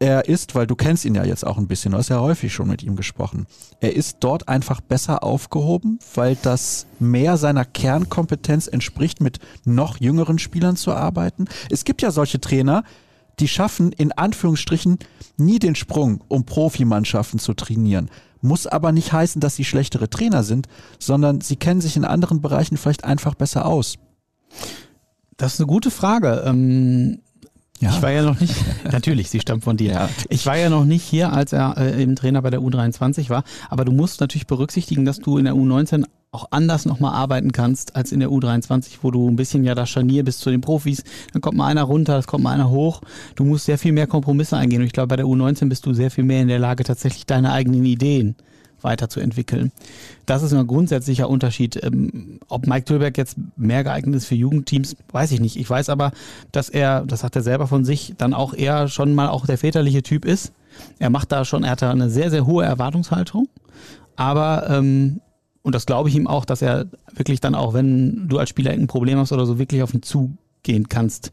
er 0.00 0.28
ist, 0.28 0.54
weil 0.54 0.66
du 0.66 0.74
kennst 0.74 1.04
ihn 1.04 1.14
ja 1.14 1.24
jetzt 1.24 1.46
auch 1.46 1.58
ein 1.58 1.68
bisschen, 1.68 1.92
du 1.92 1.98
hast 1.98 2.08
ja 2.08 2.20
häufig 2.20 2.52
schon 2.52 2.68
mit 2.68 2.82
ihm 2.82 2.96
gesprochen, 2.96 3.46
er 3.80 3.94
ist 3.94 4.16
dort 4.20 4.48
einfach 4.48 4.80
besser 4.80 5.22
aufgehoben, 5.22 5.98
weil 6.14 6.36
das 6.42 6.86
mehr 6.98 7.36
seiner 7.36 7.66
Kernkompetenz 7.66 8.66
entspricht, 8.66 9.20
mit 9.20 9.38
noch 9.64 10.00
jüngeren 10.00 10.38
Spielern 10.38 10.76
zu 10.76 10.92
arbeiten. 10.92 11.44
Es 11.70 11.84
gibt 11.84 12.00
ja 12.00 12.10
solche 12.10 12.40
Trainer, 12.40 12.82
die 13.40 13.48
schaffen 13.48 13.92
in 13.92 14.12
Anführungsstrichen 14.12 14.98
nie 15.36 15.58
den 15.58 15.74
Sprung, 15.74 16.24
um 16.28 16.44
Profimannschaften 16.44 17.38
zu 17.38 17.52
trainieren. 17.52 18.10
Muss 18.40 18.66
aber 18.66 18.92
nicht 18.92 19.12
heißen, 19.12 19.40
dass 19.40 19.56
sie 19.56 19.64
schlechtere 19.64 20.08
Trainer 20.08 20.44
sind, 20.44 20.66
sondern 20.98 21.42
sie 21.42 21.56
kennen 21.56 21.82
sich 21.82 21.98
in 21.98 22.06
anderen 22.06 22.40
Bereichen 22.40 22.78
vielleicht 22.78 23.04
einfach 23.04 23.34
besser 23.34 23.66
aus. 23.66 23.96
Das 25.36 25.54
ist 25.54 25.60
eine 25.60 25.66
gute 25.66 25.90
Frage. 25.90 26.42
Ähm 26.46 27.20
ja. 27.80 27.90
Ich 27.90 28.02
war 28.02 28.10
ja 28.10 28.22
noch 28.22 28.38
nicht, 28.38 28.54
natürlich, 28.92 29.30
sie 29.30 29.40
stammt 29.40 29.64
von 29.64 29.76
dir. 29.76 29.92
Ja. 29.92 30.08
Ich 30.28 30.44
war 30.46 30.56
ja 30.56 30.68
noch 30.68 30.84
nicht 30.84 31.02
hier, 31.02 31.32
als 31.32 31.52
er 31.52 31.76
äh, 31.78 32.02
eben 32.02 32.14
Trainer 32.14 32.42
bei 32.42 32.50
der 32.50 32.60
U23 32.60 33.30
war. 33.30 33.44
Aber 33.70 33.84
du 33.84 33.92
musst 33.92 34.20
natürlich 34.20 34.46
berücksichtigen, 34.46 35.04
dass 35.04 35.18
du 35.18 35.38
in 35.38 35.46
der 35.46 35.54
U19 35.54 36.04
auch 36.32 36.46
anders 36.50 36.84
nochmal 36.86 37.14
arbeiten 37.14 37.52
kannst 37.52 37.96
als 37.96 38.12
in 38.12 38.20
der 38.20 38.28
U23, 38.28 38.98
wo 39.02 39.10
du 39.10 39.28
ein 39.28 39.36
bisschen 39.36 39.64
ja 39.64 39.74
das 39.74 39.90
Scharnier 39.90 40.24
bist 40.24 40.40
zu 40.40 40.50
den 40.50 40.60
Profis. 40.60 41.02
Dann 41.32 41.42
kommt 41.42 41.56
mal 41.56 41.66
einer 41.66 41.82
runter, 41.82 42.18
es 42.18 42.26
kommt 42.26 42.44
mal 42.44 42.52
einer 42.52 42.70
hoch. 42.70 43.00
Du 43.34 43.44
musst 43.44 43.64
sehr 43.64 43.78
viel 43.78 43.92
mehr 43.92 44.06
Kompromisse 44.06 44.56
eingehen. 44.56 44.80
Und 44.80 44.86
ich 44.86 44.92
glaube, 44.92 45.08
bei 45.08 45.16
der 45.16 45.26
U19 45.26 45.68
bist 45.68 45.86
du 45.86 45.94
sehr 45.94 46.10
viel 46.10 46.24
mehr 46.24 46.42
in 46.42 46.48
der 46.48 46.58
Lage, 46.58 46.84
tatsächlich 46.84 47.26
deine 47.26 47.52
eigenen 47.52 47.84
Ideen 47.84 48.36
weiterzuentwickeln. 48.82 49.72
Das 50.26 50.42
ist 50.42 50.52
ein 50.52 50.66
grundsätzlicher 50.66 51.28
Unterschied. 51.28 51.82
Ähm, 51.82 52.40
ob 52.48 52.66
Mike 52.66 52.84
Tülberg 52.84 53.16
jetzt 53.18 53.36
mehr 53.56 53.84
geeignet 53.84 54.16
ist 54.16 54.26
für 54.26 54.34
Jugendteams, 54.34 54.96
weiß 55.12 55.32
ich 55.32 55.40
nicht. 55.40 55.56
Ich 55.56 55.68
weiß 55.68 55.88
aber, 55.88 56.12
dass 56.52 56.68
er, 56.68 57.04
das 57.04 57.20
sagt 57.20 57.36
er 57.36 57.42
selber 57.42 57.66
von 57.66 57.84
sich, 57.84 58.14
dann 58.18 58.34
auch 58.34 58.54
eher 58.54 58.88
schon 58.88 59.14
mal 59.14 59.28
auch 59.28 59.46
der 59.46 59.58
väterliche 59.58 60.02
Typ 60.02 60.24
ist. 60.24 60.52
Er 60.98 61.10
macht 61.10 61.32
da 61.32 61.44
schon, 61.44 61.64
er 61.64 61.72
hat 61.72 61.82
da 61.82 61.90
eine 61.90 62.10
sehr, 62.10 62.30
sehr 62.30 62.46
hohe 62.46 62.64
Erwartungshaltung. 62.64 63.48
Aber, 64.16 64.68
ähm, 64.68 65.20
und 65.62 65.74
das 65.74 65.86
glaube 65.86 66.08
ich 66.08 66.16
ihm 66.16 66.26
auch, 66.26 66.44
dass 66.44 66.62
er 66.62 66.86
wirklich 67.14 67.40
dann 67.40 67.54
auch, 67.54 67.74
wenn 67.74 68.28
du 68.28 68.38
als 68.38 68.50
Spieler 68.50 68.70
ein 68.70 68.86
Problem 68.86 69.18
hast 69.18 69.32
oder 69.32 69.46
so, 69.46 69.58
wirklich 69.58 69.82
auf 69.82 69.94
ihn 69.94 70.02
zugehen 70.02 70.88
kannst. 70.88 71.32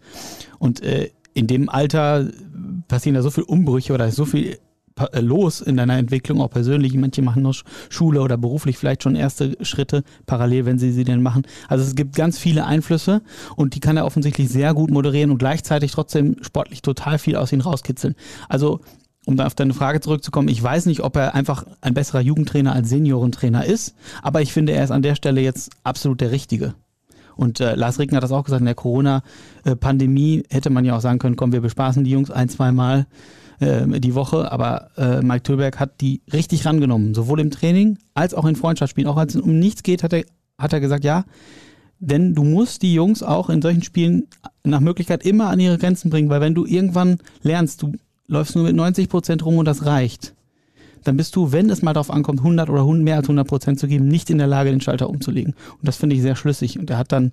Und 0.59 0.81
äh, 0.81 1.11
in 1.33 1.47
dem 1.47 1.69
Alter 1.69 2.27
passieren 2.87 3.15
da 3.15 3.21
so 3.21 3.29
viele 3.29 3.45
Umbrüche 3.45 3.93
oder 3.93 4.11
so 4.11 4.25
viel 4.25 4.57
los 5.19 5.61
in 5.61 5.77
deiner 5.77 5.97
Entwicklung, 5.97 6.41
auch 6.41 6.49
persönlich. 6.49 6.93
Manche 6.95 7.21
machen 7.21 7.43
noch 7.43 7.55
Schule 7.89 8.21
oder 8.21 8.37
beruflich 8.37 8.77
vielleicht 8.77 9.03
schon 9.03 9.15
erste 9.15 9.57
Schritte 9.61 10.03
parallel, 10.25 10.65
wenn 10.65 10.79
sie 10.79 10.91
sie 10.91 11.03
denn 11.03 11.21
machen. 11.21 11.43
Also 11.67 11.83
es 11.83 11.95
gibt 11.95 12.15
ganz 12.15 12.37
viele 12.37 12.65
Einflüsse 12.65 13.21
und 13.55 13.75
die 13.75 13.79
kann 13.79 13.97
er 13.97 14.05
offensichtlich 14.05 14.49
sehr 14.49 14.73
gut 14.73 14.91
moderieren 14.91 15.31
und 15.31 15.37
gleichzeitig 15.37 15.91
trotzdem 15.91 16.37
sportlich 16.41 16.81
total 16.81 17.19
viel 17.19 17.35
aus 17.35 17.51
ihnen 17.51 17.61
rauskitzeln. 17.61 18.15
Also 18.49 18.81
um 19.25 19.35
da 19.35 19.45
auf 19.45 19.55
deine 19.55 19.73
Frage 19.73 19.99
zurückzukommen, 19.99 20.47
ich 20.47 20.63
weiß 20.63 20.85
nicht, 20.85 21.01
ob 21.01 21.17
er 21.17 21.35
einfach 21.35 21.65
ein 21.81 21.93
besserer 21.93 22.21
Jugendtrainer 22.21 22.71
als 22.71 22.87
Seniorentrainer 22.87 23.65
ist, 23.65 23.93
aber 24.21 24.41
ich 24.41 24.53
finde, 24.53 24.71
er 24.71 24.85
ist 24.85 24.91
an 24.91 25.01
der 25.01 25.15
Stelle 25.15 25.41
jetzt 25.41 25.71
absolut 25.83 26.21
der 26.21 26.31
Richtige. 26.31 26.75
Und 27.35 27.59
äh, 27.59 27.75
Lars 27.75 27.99
Regner 27.99 28.17
hat 28.17 28.23
das 28.23 28.31
auch 28.31 28.45
gesagt, 28.45 28.61
in 28.61 28.65
der 28.65 28.75
Corona-Pandemie 28.75 30.43
hätte 30.49 30.69
man 30.69 30.85
ja 30.85 30.95
auch 30.95 31.01
sagen 31.01 31.19
können, 31.19 31.35
komm, 31.35 31.51
wir 31.51 31.61
bespaßen 31.61 32.03
die 32.03 32.11
Jungs 32.11 32.31
ein, 32.31 32.49
zwei 32.49 32.71
Mal 32.71 33.05
äh, 33.59 33.99
die 33.99 34.15
Woche, 34.15 34.51
aber 34.51 34.89
äh, 34.97 35.21
Mike 35.21 35.43
Tüllberg 35.43 35.79
hat 35.79 36.01
die 36.01 36.21
richtig 36.31 36.65
rangenommen, 36.65 37.13
sowohl 37.13 37.39
im 37.39 37.51
Training 37.51 37.97
als 38.13 38.33
auch 38.33 38.45
in 38.45 38.55
Freundschaftsspielen. 38.55 39.09
Auch 39.09 39.17
als 39.17 39.35
es 39.35 39.41
um 39.41 39.59
nichts 39.59 39.83
geht, 39.83 40.03
hat 40.03 40.13
er, 40.13 40.23
hat 40.57 40.73
er 40.73 40.79
gesagt, 40.79 41.03
ja, 41.03 41.25
denn 41.99 42.35
du 42.35 42.43
musst 42.43 42.81
die 42.83 42.93
Jungs 42.93 43.23
auch 43.23 43.49
in 43.49 43.61
solchen 43.61 43.83
Spielen 43.83 44.27
nach 44.63 44.79
Möglichkeit 44.79 45.25
immer 45.25 45.49
an 45.49 45.59
ihre 45.59 45.77
Grenzen 45.77 46.09
bringen, 46.09 46.29
weil 46.29 46.41
wenn 46.41 46.53
du 46.53 46.65
irgendwann 46.65 47.17
lernst, 47.41 47.81
du 47.81 47.93
läufst 48.27 48.55
nur 48.55 48.65
mit 48.65 48.75
90 48.75 49.09
Prozent 49.09 49.45
rum 49.45 49.57
und 49.57 49.65
das 49.65 49.85
reicht, 49.85 50.35
dann 51.07 51.17
bist 51.17 51.35
du, 51.35 51.51
wenn 51.51 51.69
es 51.69 51.81
mal 51.81 51.93
darauf 51.93 52.11
ankommt, 52.11 52.39
100 52.39 52.69
oder 52.69 52.85
mehr 52.85 53.15
als 53.15 53.25
100 53.25 53.47
Prozent 53.47 53.79
zu 53.79 53.87
geben, 53.87 54.07
nicht 54.07 54.29
in 54.29 54.37
der 54.37 54.47
Lage, 54.47 54.69
den 54.69 54.81
Schalter 54.81 55.09
umzulegen. 55.09 55.53
Und 55.53 55.87
das 55.87 55.97
finde 55.97 56.15
ich 56.15 56.21
sehr 56.21 56.35
schlüssig. 56.35 56.77
Und 56.77 56.89
er 56.89 56.97
hat 56.97 57.11
dann, 57.11 57.31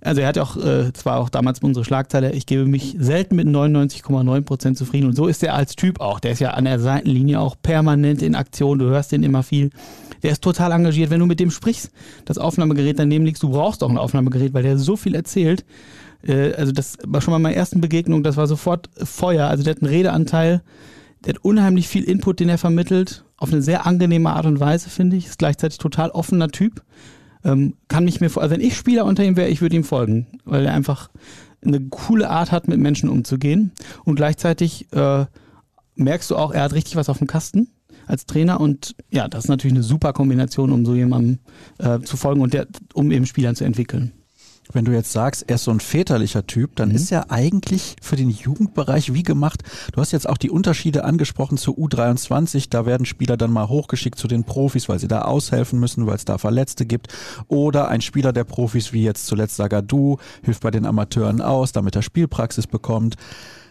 also 0.00 0.20
er 0.20 0.28
hat 0.28 0.38
auch, 0.38 0.56
äh, 0.56 0.92
zwar 0.92 1.18
auch 1.18 1.28
damals 1.28 1.60
unsere 1.60 1.84
Schlagzeile, 1.84 2.32
ich 2.32 2.46
gebe 2.46 2.66
mich 2.66 2.96
selten 2.98 3.36
mit 3.36 3.48
99,9 3.48 4.42
Prozent 4.42 4.78
zufrieden. 4.78 5.06
Und 5.08 5.16
so 5.16 5.26
ist 5.26 5.42
er 5.42 5.54
als 5.54 5.76
Typ 5.76 6.00
auch. 6.00 6.20
Der 6.20 6.32
ist 6.32 6.40
ja 6.40 6.50
an 6.50 6.64
der 6.64 6.80
Seitenlinie 6.80 7.40
auch 7.40 7.56
permanent 7.62 8.22
in 8.22 8.34
Aktion. 8.34 8.78
Du 8.78 8.86
hörst 8.86 9.12
den 9.12 9.22
immer 9.22 9.42
viel. 9.42 9.70
Der 10.22 10.32
ist 10.32 10.42
total 10.42 10.72
engagiert. 10.72 11.10
Wenn 11.10 11.20
du 11.20 11.26
mit 11.26 11.40
dem 11.40 11.50
sprichst, 11.50 11.90
das 12.24 12.38
Aufnahmegerät 12.38 12.98
daneben 12.98 13.24
liegst, 13.24 13.42
du 13.42 13.50
brauchst 13.50 13.82
auch 13.82 13.90
ein 13.90 13.98
Aufnahmegerät, 13.98 14.54
weil 14.54 14.62
der 14.62 14.78
so 14.78 14.96
viel 14.96 15.14
erzählt. 15.14 15.64
Äh, 16.26 16.52
also 16.54 16.72
das 16.72 16.98
war 17.06 17.20
schon 17.20 17.32
mal 17.32 17.38
meine 17.38 17.56
ersten 17.56 17.80
Begegnung, 17.80 18.22
das 18.22 18.36
war 18.36 18.46
sofort 18.46 18.90
Feuer. 19.02 19.48
Also 19.48 19.64
der 19.64 19.74
hat 19.74 19.82
einen 19.82 19.92
Redeanteil, 19.92 20.62
der 21.24 21.34
hat 21.34 21.44
unheimlich 21.44 21.88
viel 21.88 22.04
Input, 22.04 22.40
den 22.40 22.48
er 22.48 22.58
vermittelt, 22.58 23.24
auf 23.36 23.52
eine 23.52 23.62
sehr 23.62 23.86
angenehme 23.86 24.30
Art 24.30 24.46
und 24.46 24.60
Weise, 24.60 24.90
finde 24.90 25.16
ich. 25.16 25.26
Ist 25.26 25.38
gleichzeitig 25.38 25.78
total 25.78 26.10
offener 26.10 26.48
Typ. 26.48 26.82
Ähm, 27.44 27.74
kann 27.88 28.04
mich 28.04 28.20
mir, 28.20 28.26
also 28.36 28.50
wenn 28.50 28.60
ich 28.60 28.76
Spieler 28.76 29.04
unter 29.04 29.24
ihm 29.24 29.36
wäre, 29.36 29.48
ich 29.48 29.60
würde 29.60 29.76
ihm 29.76 29.84
folgen, 29.84 30.26
weil 30.44 30.66
er 30.66 30.74
einfach 30.74 31.08
eine 31.64 31.80
coole 31.80 32.30
Art 32.30 32.52
hat, 32.52 32.68
mit 32.68 32.78
Menschen 32.78 33.08
umzugehen. 33.08 33.72
Und 34.04 34.16
gleichzeitig 34.16 34.92
äh, 34.92 35.26
merkst 35.94 36.30
du 36.30 36.36
auch, 36.36 36.52
er 36.52 36.62
hat 36.62 36.72
richtig 36.72 36.96
was 36.96 37.08
auf 37.08 37.18
dem 37.18 37.26
Kasten 37.26 37.68
als 38.06 38.26
Trainer 38.26 38.60
und 38.60 38.96
ja, 39.10 39.28
das 39.28 39.44
ist 39.44 39.48
natürlich 39.48 39.74
eine 39.74 39.82
super 39.82 40.12
Kombination, 40.12 40.72
um 40.72 40.86
so 40.86 40.94
jemandem 40.94 41.40
äh, 41.78 42.00
zu 42.00 42.16
folgen 42.16 42.40
und 42.40 42.54
der, 42.54 42.66
um 42.94 43.10
eben 43.10 43.26
Spielern 43.26 43.54
zu 43.54 43.64
entwickeln. 43.64 44.12
Wenn 44.72 44.84
du 44.84 44.92
jetzt 44.92 45.12
sagst, 45.12 45.44
er 45.48 45.54
ist 45.54 45.64
so 45.64 45.70
ein 45.70 45.80
väterlicher 45.80 46.46
Typ, 46.46 46.76
dann 46.76 46.90
mhm. 46.90 46.96
ist 46.96 47.10
er 47.10 47.30
eigentlich 47.30 47.96
für 48.02 48.16
den 48.16 48.30
Jugendbereich 48.30 49.14
wie 49.14 49.22
gemacht. 49.22 49.62
Du 49.92 50.00
hast 50.00 50.12
jetzt 50.12 50.28
auch 50.28 50.36
die 50.36 50.50
Unterschiede 50.50 51.04
angesprochen 51.04 51.56
zu 51.56 51.78
U23. 51.78 52.66
Da 52.68 52.84
werden 52.84 53.06
Spieler 53.06 53.36
dann 53.36 53.50
mal 53.50 53.68
hochgeschickt 53.68 54.18
zu 54.18 54.28
den 54.28 54.44
Profis, 54.44 54.88
weil 54.88 54.98
sie 54.98 55.08
da 55.08 55.22
aushelfen 55.22 55.80
müssen, 55.80 56.06
weil 56.06 56.16
es 56.16 56.24
da 56.24 56.38
Verletzte 56.38 56.84
gibt. 56.84 57.08
Oder 57.48 57.88
ein 57.88 58.00
Spieler 58.00 58.32
der 58.32 58.44
Profis, 58.44 58.92
wie 58.92 59.02
jetzt 59.02 59.26
zuletzt 59.26 59.56
Sagadu, 59.56 60.18
hilft 60.42 60.62
bei 60.62 60.70
den 60.70 60.86
Amateuren 60.86 61.40
aus, 61.40 61.72
damit 61.72 61.96
er 61.96 62.02
Spielpraxis 62.02 62.66
bekommt. 62.66 63.16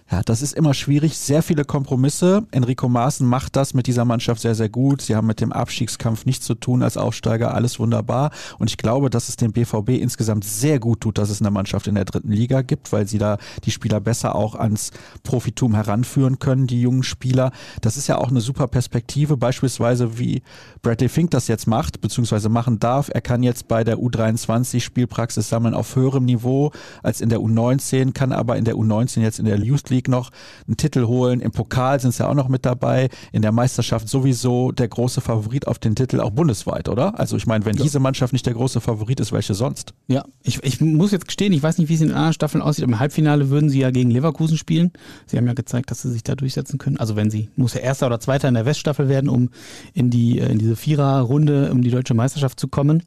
Ja, 0.10 0.22
das 0.24 0.42
ist 0.42 0.54
immer 0.54 0.74
schwierig. 0.74 1.18
Sehr 1.18 1.44
viele 1.44 1.66
Kompromisse. 1.66 2.48
Enrico 2.52 2.88
Maaßen 2.88 3.28
macht 3.28 3.58
das 3.58 3.74
mit 3.74 3.88
dieser 3.88 4.06
Mannschaft 4.06 4.40
sehr, 4.42 4.56
sehr 4.56 4.70
gut. 4.70 5.02
Sie 5.02 5.18
haben 5.18 5.28
mit 5.28 5.42
dem 5.42 5.52
Abstiegskampf 5.52 6.26
nichts 6.26 6.46
zu 6.46 6.56
tun 6.56 6.82
als 6.82 6.96
Aufsteiger. 6.96 7.54
Alles 7.54 7.78
wunderbar. 7.78 8.32
Und 8.58 8.70
ich 8.70 8.78
glaube, 8.78 9.10
dass 9.10 9.28
es 9.28 9.36
dem 9.36 9.52
BVB 9.52 9.90
insgesamt 10.00 10.46
sehr 10.46 10.80
gut 10.80 11.02
tut, 11.02 11.18
dass 11.18 11.30
es 11.30 11.42
eine 11.42 11.52
Mannschaft 11.52 11.88
in 11.88 11.96
der 11.96 12.06
dritten 12.06 12.32
Liga 12.32 12.62
gibt, 12.62 12.94
weil 12.94 13.06
sie 13.06 13.18
da 13.18 13.38
die 13.66 13.72
Spieler 13.72 14.00
besser 14.00 14.36
auch 14.36 14.56
ans 14.56 14.92
Profitum 15.24 15.76
heranführen 15.76 16.40
können, 16.40 16.68
die 16.68 16.82
jungen 16.82 17.04
Spieler. 17.04 17.52
Das 17.82 17.98
ist 17.98 18.08
ja 18.08 18.18
auch 18.18 18.30
eine 18.30 18.40
super 18.40 18.68
Perspektive. 18.68 19.36
Beispielsweise 19.36 20.18
wie 20.18 20.42
Bradley 20.84 21.10
Fink 21.10 21.32
das 21.32 21.50
jetzt 21.50 21.68
macht, 21.68 22.00
beziehungsweise 22.00 22.48
machen 22.48 22.80
darf. 22.80 23.10
Er 23.14 23.20
kann 23.20 23.44
jetzt 23.44 23.68
bei 23.68 23.84
der 23.84 23.98
U23 23.98 24.80
Spielpraxis 24.80 25.50
sammeln 25.50 25.74
auf 25.74 25.98
höherem 25.98 26.24
Niveau 26.24 26.72
als 27.04 27.20
in 27.20 27.28
der 27.28 27.40
U19, 27.40 28.14
kann 28.14 28.32
aber 28.32 28.56
in 28.56 28.64
der 28.64 28.76
U19 28.76 29.20
jetzt 29.20 29.40
in 29.40 29.46
der 29.46 29.60
Youth 29.60 29.90
League 29.90 29.97
League 29.98 30.08
noch 30.08 30.32
einen 30.68 30.78
Titel 30.78 31.06
holen. 31.06 31.42
Im 31.42 31.52
Pokal 31.52 32.00
sind 32.00 32.14
sie 32.14 32.24
ja 32.24 32.30
auch 32.30 32.36
noch 32.36 32.48
mit 32.48 32.66
dabei. 32.66 33.10
In 33.32 33.42
der 33.42 33.52
Meisterschaft 33.52 34.08
sowieso 34.08 34.72
der 34.72 34.88
große 34.88 35.22
Favorit 35.22 35.68
auf 35.68 35.80
den 35.80 35.96
Titel, 35.96 36.22
auch 36.22 36.32
bundesweit, 36.32 36.88
oder? 36.88 37.20
Also 37.20 37.36
ich 37.36 37.48
meine, 37.48 37.66
wenn 37.66 37.76
ja. 37.76 37.84
diese 37.84 38.00
Mannschaft 38.00 38.34
nicht 38.34 38.46
der 38.46 38.54
große 38.54 38.80
Favorit 38.82 39.20
ist, 39.20 39.32
welche 39.32 39.54
sonst? 39.54 39.94
Ja, 40.08 40.24
ich, 40.44 40.64
ich 40.64 40.80
muss 40.82 41.12
jetzt 41.12 41.28
gestehen, 41.28 41.54
ich 41.54 41.64
weiß 41.64 41.78
nicht, 41.78 41.90
wie 41.90 41.96
es 41.96 42.02
in 42.02 42.08
den 42.08 42.16
anderen 42.16 42.34
Staffeln 42.34 42.62
aussieht. 42.62 42.86
Im 42.86 43.00
Halbfinale 43.00 43.50
würden 43.50 43.70
sie 43.70 43.80
ja 43.80 43.92
gegen 43.92 44.12
Leverkusen 44.12 44.58
spielen. 44.58 44.92
Sie 45.26 45.38
haben 45.38 45.48
ja 45.48 45.54
gezeigt, 45.54 45.92
dass 45.92 46.02
sie 46.02 46.12
sich 46.12 46.24
da 46.24 46.36
durchsetzen 46.36 46.78
können. 46.78 46.98
Also 46.98 47.16
wenn 47.16 47.32
sie, 47.32 47.50
muss 47.56 47.74
ja 47.74 47.82
Erster 47.82 48.08
oder 48.08 48.20
Zweiter 48.20 48.48
in 48.48 48.54
der 48.54 48.66
Weststaffel 48.66 49.10
werden, 49.10 49.30
um 49.30 49.50
in 49.94 50.10
die 50.10 50.38
in 50.38 50.60
diese 50.60 50.76
Viererrunde, 50.76 51.72
um 51.72 51.82
die 51.82 51.90
deutsche 51.90 52.14
Meisterschaft 52.14 52.60
zu 52.60 52.68
kommen. 52.68 53.04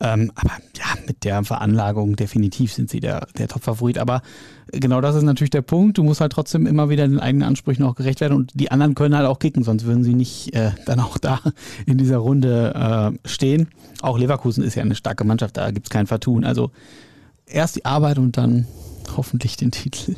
Ähm, 0.00 0.32
aber 0.34 0.52
ja, 0.76 0.84
mit 1.06 1.24
der 1.24 1.42
Veranlagung 1.44 2.16
definitiv 2.16 2.72
sind 2.72 2.90
sie 2.90 3.00
der, 3.00 3.26
der 3.38 3.48
Top-Favorit. 3.48 3.98
Aber 3.98 4.22
genau 4.72 5.00
das 5.00 5.16
ist 5.16 5.22
natürlich 5.22 5.50
der 5.50 5.62
Punkt. 5.62 5.98
Du 5.98 6.02
musst 6.02 6.20
halt 6.20 6.25
trotzdem 6.28 6.66
immer 6.66 6.88
wieder 6.88 7.06
den 7.06 7.20
eigenen 7.20 7.46
Ansprüchen 7.46 7.84
auch 7.84 7.94
gerecht 7.94 8.20
werden 8.20 8.34
und 8.34 8.52
die 8.54 8.70
anderen 8.70 8.94
können 8.94 9.16
halt 9.16 9.26
auch 9.26 9.38
kicken, 9.38 9.62
sonst 9.62 9.84
würden 9.84 10.04
sie 10.04 10.14
nicht 10.14 10.54
äh, 10.54 10.72
dann 10.86 11.00
auch 11.00 11.18
da 11.18 11.40
in 11.86 11.98
dieser 11.98 12.18
Runde 12.18 12.74
äh, 13.24 13.28
stehen. 13.28 13.68
Auch 14.02 14.18
Leverkusen 14.18 14.64
ist 14.64 14.74
ja 14.74 14.82
eine 14.82 14.94
starke 14.94 15.24
Mannschaft, 15.24 15.56
da 15.56 15.70
gibt 15.70 15.86
es 15.86 15.90
kein 15.90 16.06
Vertun. 16.06 16.44
Also 16.44 16.70
erst 17.46 17.76
die 17.76 17.84
Arbeit 17.84 18.18
und 18.18 18.36
dann 18.36 18.66
hoffentlich 19.16 19.56
den 19.56 19.70
Titel. 19.70 20.16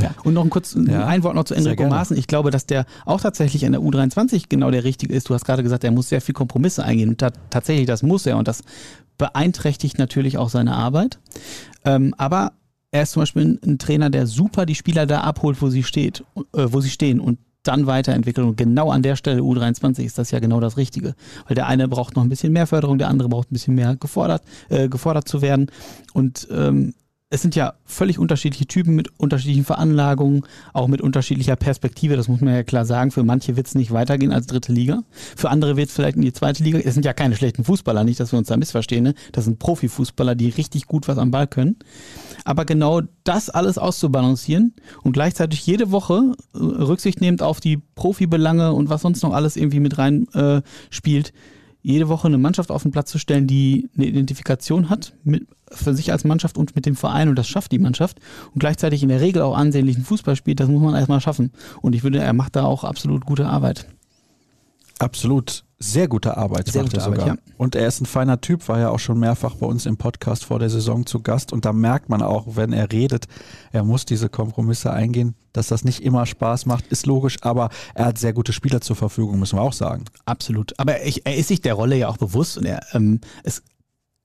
Ja. 0.00 0.14
Und 0.24 0.34
noch 0.34 0.44
ein 0.44 0.50
kurz 0.50 0.74
ja. 0.74 1.06
ein 1.06 1.22
Wort 1.22 1.34
noch 1.34 1.44
zu 1.44 1.54
Enrico 1.54 1.86
Maaßen. 1.86 2.16
Ich 2.16 2.26
glaube, 2.26 2.50
dass 2.50 2.66
der 2.66 2.86
auch 3.04 3.20
tatsächlich 3.20 3.64
an 3.66 3.72
der 3.72 3.80
U23 3.80 4.44
genau 4.48 4.70
der 4.70 4.84
richtige 4.84 5.14
ist. 5.14 5.28
Du 5.28 5.34
hast 5.34 5.44
gerade 5.44 5.62
gesagt, 5.62 5.84
er 5.84 5.90
muss 5.90 6.08
sehr 6.08 6.20
viel 6.20 6.34
Kompromisse 6.34 6.84
eingehen. 6.84 7.10
Und 7.10 7.24
tatsächlich, 7.50 7.86
das 7.86 8.02
muss 8.02 8.26
er. 8.26 8.36
Und 8.36 8.48
das 8.48 8.62
beeinträchtigt 9.18 9.98
natürlich 9.98 10.38
auch 10.38 10.48
seine 10.48 10.74
Arbeit. 10.74 11.18
Ähm, 11.84 12.14
aber 12.18 12.52
er 12.94 13.02
ist 13.02 13.10
zum 13.10 13.22
Beispiel 13.22 13.58
ein, 13.66 13.78
Trainer, 13.78 14.08
der 14.08 14.28
super 14.28 14.66
die 14.66 14.76
Spieler 14.76 15.04
da 15.04 15.22
abholt, 15.22 15.60
wo 15.60 15.68
sie 15.68 15.82
steht, 15.82 16.22
äh, 16.54 16.66
wo 16.70 16.80
sie 16.80 16.90
stehen 16.90 17.18
und 17.18 17.40
dann 17.64 17.88
weiterentwickelt. 17.88 18.46
Und 18.46 18.56
genau 18.56 18.92
an 18.92 19.02
der 19.02 19.16
Stelle 19.16 19.40
U23 19.40 20.04
ist 20.04 20.16
das 20.16 20.30
ja 20.30 20.38
genau 20.38 20.60
das 20.60 20.76
Richtige. 20.76 21.16
Weil 21.48 21.56
der 21.56 21.66
eine 21.66 21.88
braucht 21.88 22.14
noch 22.14 22.22
ein 22.22 22.28
bisschen 22.28 22.52
mehr 22.52 22.68
Förderung, 22.68 22.98
der 22.98 23.08
andere 23.08 23.28
braucht 23.28 23.50
ein 23.50 23.54
bisschen 23.54 23.74
mehr 23.74 23.96
gefordert, 23.96 24.42
äh, 24.68 24.88
gefordert 24.88 25.26
zu 25.26 25.42
werden. 25.42 25.72
Und 26.12 26.46
ähm, 26.52 26.94
es 27.34 27.42
sind 27.42 27.56
ja 27.56 27.74
völlig 27.84 28.20
unterschiedliche 28.20 28.66
Typen 28.66 28.94
mit 28.94 29.08
unterschiedlichen 29.18 29.64
Veranlagungen, 29.64 30.44
auch 30.72 30.86
mit 30.86 31.00
unterschiedlicher 31.00 31.56
Perspektive, 31.56 32.16
das 32.16 32.28
muss 32.28 32.40
man 32.40 32.54
ja 32.54 32.62
klar 32.62 32.84
sagen. 32.84 33.10
Für 33.10 33.24
manche 33.24 33.56
wird 33.56 33.66
es 33.66 33.74
nicht 33.74 33.90
weitergehen 33.90 34.32
als 34.32 34.46
dritte 34.46 34.72
Liga, 34.72 35.02
für 35.34 35.50
andere 35.50 35.76
wird 35.76 35.88
es 35.88 35.94
vielleicht 35.96 36.14
in 36.14 36.22
die 36.22 36.32
zweite 36.32 36.62
Liga. 36.62 36.78
Es 36.78 36.94
sind 36.94 37.04
ja 37.04 37.12
keine 37.12 37.34
schlechten 37.34 37.64
Fußballer, 37.64 38.04
nicht, 38.04 38.20
dass 38.20 38.30
wir 38.30 38.38
uns 38.38 38.46
da 38.46 38.56
missverstehen. 38.56 39.02
Ne? 39.02 39.14
Das 39.32 39.46
sind 39.46 39.58
Profifußballer, 39.58 40.36
die 40.36 40.50
richtig 40.50 40.86
gut 40.86 41.08
was 41.08 41.18
am 41.18 41.32
Ball 41.32 41.48
können. 41.48 41.76
Aber 42.44 42.64
genau 42.64 43.00
das 43.24 43.50
alles 43.50 43.78
auszubalancieren 43.78 44.72
und 45.02 45.14
gleichzeitig 45.14 45.66
jede 45.66 45.90
Woche 45.90 46.34
äh, 46.54 46.58
Rücksicht 46.58 47.20
nehmend 47.20 47.42
auf 47.42 47.58
die 47.60 47.78
Profibelange 47.96 48.72
und 48.72 48.90
was 48.90 49.02
sonst 49.02 49.24
noch 49.24 49.32
alles 49.32 49.56
irgendwie 49.56 49.80
mit 49.80 49.98
rein 49.98 50.28
äh, 50.34 50.62
spielt, 50.88 51.32
jede 51.84 52.08
Woche 52.08 52.26
eine 52.26 52.38
Mannschaft 52.38 52.70
auf 52.70 52.82
den 52.82 52.92
Platz 52.92 53.10
zu 53.10 53.18
stellen, 53.18 53.46
die 53.46 53.90
eine 53.94 54.06
Identifikation 54.06 54.88
hat 54.88 55.12
mit, 55.22 55.46
für 55.70 55.94
sich 55.94 56.10
als 56.12 56.24
Mannschaft 56.24 56.56
und 56.56 56.74
mit 56.74 56.86
dem 56.86 56.96
Verein 56.96 57.28
und 57.28 57.36
das 57.36 57.46
schafft 57.46 57.72
die 57.72 57.78
Mannschaft 57.78 58.20
und 58.54 58.58
gleichzeitig 58.58 59.02
in 59.02 59.10
der 59.10 59.20
Regel 59.20 59.42
auch 59.42 59.54
ansehnlichen 59.54 60.02
Fußball 60.02 60.34
spielt, 60.34 60.60
das 60.60 60.68
muss 60.68 60.82
man 60.82 60.94
erstmal 60.94 61.20
schaffen. 61.20 61.52
Und 61.82 61.94
ich 61.94 62.02
würde, 62.02 62.20
er 62.20 62.32
macht 62.32 62.56
da 62.56 62.64
auch 62.64 62.84
absolut 62.84 63.26
gute 63.26 63.46
Arbeit. 63.46 63.86
Absolut. 64.98 65.64
Sehr 65.84 66.08
gute 66.08 66.36
Arbeit 66.36 66.68
Sehr 66.68 66.82
gute 66.82 66.96
er 66.96 67.02
sogar. 67.02 67.22
Arbeit, 67.22 67.38
ja. 67.46 67.52
Und 67.58 67.74
er 67.74 67.86
ist 67.86 68.00
ein 68.00 68.06
feiner 68.06 68.40
Typ, 68.40 68.66
war 68.68 68.78
ja 68.78 68.88
auch 68.88 68.98
schon 68.98 69.20
mehrfach 69.20 69.54
bei 69.56 69.66
uns 69.66 69.84
im 69.84 69.98
Podcast 69.98 70.44
vor 70.44 70.58
der 70.58 70.70
Saison 70.70 71.04
zu 71.04 71.20
Gast. 71.20 71.52
Und 71.52 71.66
da 71.66 71.72
merkt 71.72 72.08
man 72.08 72.22
auch, 72.22 72.56
wenn 72.56 72.72
er 72.72 72.90
redet, 72.90 73.26
er 73.70 73.84
muss 73.84 74.06
diese 74.06 74.30
Kompromisse 74.30 74.92
eingehen. 74.92 75.34
Dass 75.52 75.68
das 75.68 75.84
nicht 75.84 76.02
immer 76.02 76.24
Spaß 76.26 76.66
macht, 76.66 76.86
ist 76.88 77.06
logisch, 77.06 77.36
aber 77.42 77.68
er 77.94 78.06
hat 78.06 78.18
sehr 78.18 78.32
gute 78.32 78.52
Spieler 78.52 78.80
zur 78.80 78.96
Verfügung, 78.96 79.38
müssen 79.38 79.58
wir 79.58 79.62
auch 79.62 79.72
sagen. 79.72 80.06
Absolut. 80.24 80.72
Aber 80.78 81.04
ich, 81.04 81.26
er 81.26 81.36
ist 81.36 81.48
sich 81.48 81.60
der 81.60 81.74
Rolle 81.74 81.96
ja 81.96 82.08
auch 82.08 82.16
bewusst 82.16 82.58
und 82.58 82.64
er, 82.64 82.80
ähm, 82.92 83.20
es, 83.44 83.62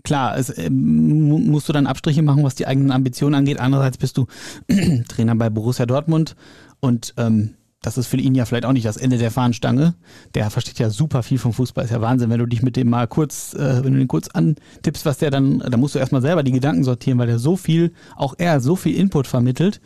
klar, 0.03 0.37
es, 0.37 0.57
ähm, 0.57 1.27
musst 1.51 1.67
du 1.69 1.73
dann 1.73 1.87
Abstriche 1.87 2.23
machen, 2.23 2.43
was 2.43 2.55
die 2.55 2.67
eigenen 2.67 2.91
Ambitionen 2.91 3.35
angeht. 3.35 3.59
Andererseits 3.59 3.97
bist 3.97 4.17
du 4.17 4.25
Trainer 5.07 5.35
bei 5.35 5.49
Borussia 5.49 5.85
Dortmund 5.85 6.35
und 6.79 7.13
ähm, 7.17 7.55
das 7.81 7.97
ist 7.97 8.07
für 8.07 8.17
ihn 8.17 8.35
ja 8.35 8.43
vielleicht 8.45 8.65
auch 8.65 8.73
nicht 8.73 8.85
das 8.85 8.97
Ende 8.97 9.17
der 9.17 9.31
Fahnenstange. 9.31 9.95
Der 10.33 10.49
versteht 10.49 10.79
ja 10.79 10.89
super 10.89 11.23
viel 11.23 11.37
vom 11.37 11.53
Fußball. 11.53 11.85
Ist 11.85 11.91
ja 11.91 12.01
Wahnsinn, 12.01 12.29
wenn 12.29 12.39
du 12.39 12.45
dich 12.45 12.61
mit 12.61 12.75
dem 12.75 12.89
mal 12.89 13.07
kurz, 13.07 13.53
äh, 13.53 13.83
wenn 13.83 13.93
du 13.93 13.99
den 13.99 14.07
kurz 14.09 14.27
antippst, 14.27 15.05
was 15.05 15.19
der 15.19 15.31
dann, 15.31 15.59
da 15.59 15.77
musst 15.77 15.95
du 15.95 15.99
erstmal 15.99 16.21
selber 16.21 16.43
die 16.43 16.51
Gedanken 16.51 16.83
sortieren, 16.83 17.17
weil 17.19 17.27
der 17.27 17.39
so 17.39 17.55
viel, 17.55 17.93
auch 18.17 18.35
er 18.37 18.59
so 18.59 18.75
viel 18.75 18.95
Input 18.95 19.27
vermittelt. 19.27 19.79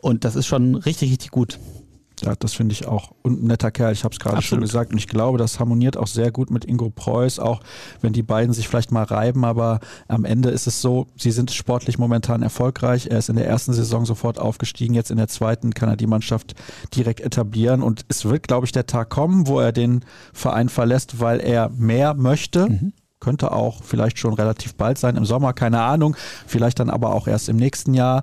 Und 0.00 0.24
das 0.24 0.36
ist 0.36 0.46
schon 0.46 0.74
richtig, 0.74 1.10
richtig 1.10 1.30
gut. 1.30 1.58
Ja, 2.22 2.34
das 2.38 2.54
finde 2.54 2.72
ich 2.72 2.86
auch. 2.86 3.12
Und 3.22 3.42
ein 3.42 3.46
netter 3.46 3.70
Kerl, 3.70 3.92
ich 3.92 4.04
habe 4.04 4.12
es 4.12 4.18
gerade 4.18 4.42
schon 4.42 4.60
gesagt. 4.60 4.92
Und 4.92 4.98
ich 4.98 5.08
glaube, 5.08 5.38
das 5.38 5.60
harmoniert 5.60 5.96
auch 5.96 6.06
sehr 6.06 6.30
gut 6.30 6.50
mit 6.50 6.64
Ingo 6.64 6.90
Preuß, 6.90 7.38
auch 7.38 7.60
wenn 8.00 8.12
die 8.12 8.22
beiden 8.22 8.52
sich 8.52 8.68
vielleicht 8.68 8.92
mal 8.92 9.04
reiben. 9.04 9.44
Aber 9.44 9.80
am 10.08 10.24
Ende 10.24 10.50
ist 10.50 10.66
es 10.66 10.80
so, 10.80 11.06
sie 11.16 11.30
sind 11.30 11.50
sportlich 11.50 11.98
momentan 11.98 12.42
erfolgreich. 12.42 13.08
Er 13.10 13.18
ist 13.18 13.28
in 13.28 13.36
der 13.36 13.46
ersten 13.46 13.72
Saison 13.72 14.06
sofort 14.06 14.38
aufgestiegen. 14.38 14.94
Jetzt 14.94 15.10
in 15.10 15.16
der 15.16 15.28
zweiten 15.28 15.74
kann 15.74 15.88
er 15.88 15.96
die 15.96 16.06
Mannschaft 16.06 16.54
direkt 16.94 17.20
etablieren. 17.20 17.82
Und 17.82 18.04
es 18.08 18.24
wird, 18.24 18.48
glaube 18.48 18.66
ich, 18.66 18.72
der 18.72 18.86
Tag 18.86 19.10
kommen, 19.10 19.46
wo 19.46 19.60
er 19.60 19.72
den 19.72 20.04
Verein 20.32 20.68
verlässt, 20.68 21.20
weil 21.20 21.40
er 21.40 21.70
mehr 21.70 22.14
möchte. 22.14 22.68
Mhm. 22.68 22.92
Könnte 23.20 23.50
auch 23.50 23.82
vielleicht 23.82 24.18
schon 24.18 24.34
relativ 24.34 24.76
bald 24.76 24.96
sein, 24.96 25.16
im 25.16 25.24
Sommer, 25.24 25.52
keine 25.52 25.82
Ahnung. 25.82 26.14
Vielleicht 26.46 26.78
dann 26.78 26.88
aber 26.88 27.12
auch 27.12 27.26
erst 27.26 27.48
im 27.48 27.56
nächsten 27.56 27.94
Jahr. 27.94 28.22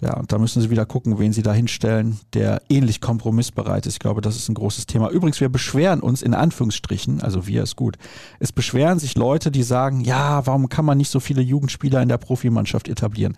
Ja, 0.00 0.16
und 0.16 0.30
da 0.30 0.38
müssen 0.38 0.62
sie 0.62 0.70
wieder 0.70 0.86
gucken, 0.86 1.18
wen 1.18 1.32
sie 1.32 1.42
da 1.42 1.52
hinstellen, 1.52 2.20
der 2.32 2.62
ähnlich 2.68 3.00
kompromissbereit 3.00 3.84
ist. 3.86 3.94
Ich 3.94 3.98
glaube, 3.98 4.20
das 4.20 4.36
ist 4.36 4.48
ein 4.48 4.54
großes 4.54 4.86
Thema. 4.86 5.10
Übrigens, 5.10 5.40
wir 5.40 5.48
beschweren 5.48 6.00
uns 6.00 6.22
in 6.22 6.34
Anführungsstrichen, 6.34 7.20
also 7.20 7.48
wir 7.48 7.64
ist 7.64 7.74
gut. 7.74 7.96
Es 8.38 8.52
beschweren 8.52 9.00
sich 9.00 9.16
Leute, 9.16 9.50
die 9.50 9.64
sagen, 9.64 10.00
ja, 10.00 10.46
warum 10.46 10.68
kann 10.68 10.84
man 10.84 10.98
nicht 10.98 11.10
so 11.10 11.18
viele 11.18 11.42
Jugendspieler 11.42 12.00
in 12.00 12.08
der 12.08 12.18
Profimannschaft 12.18 12.88
etablieren? 12.88 13.36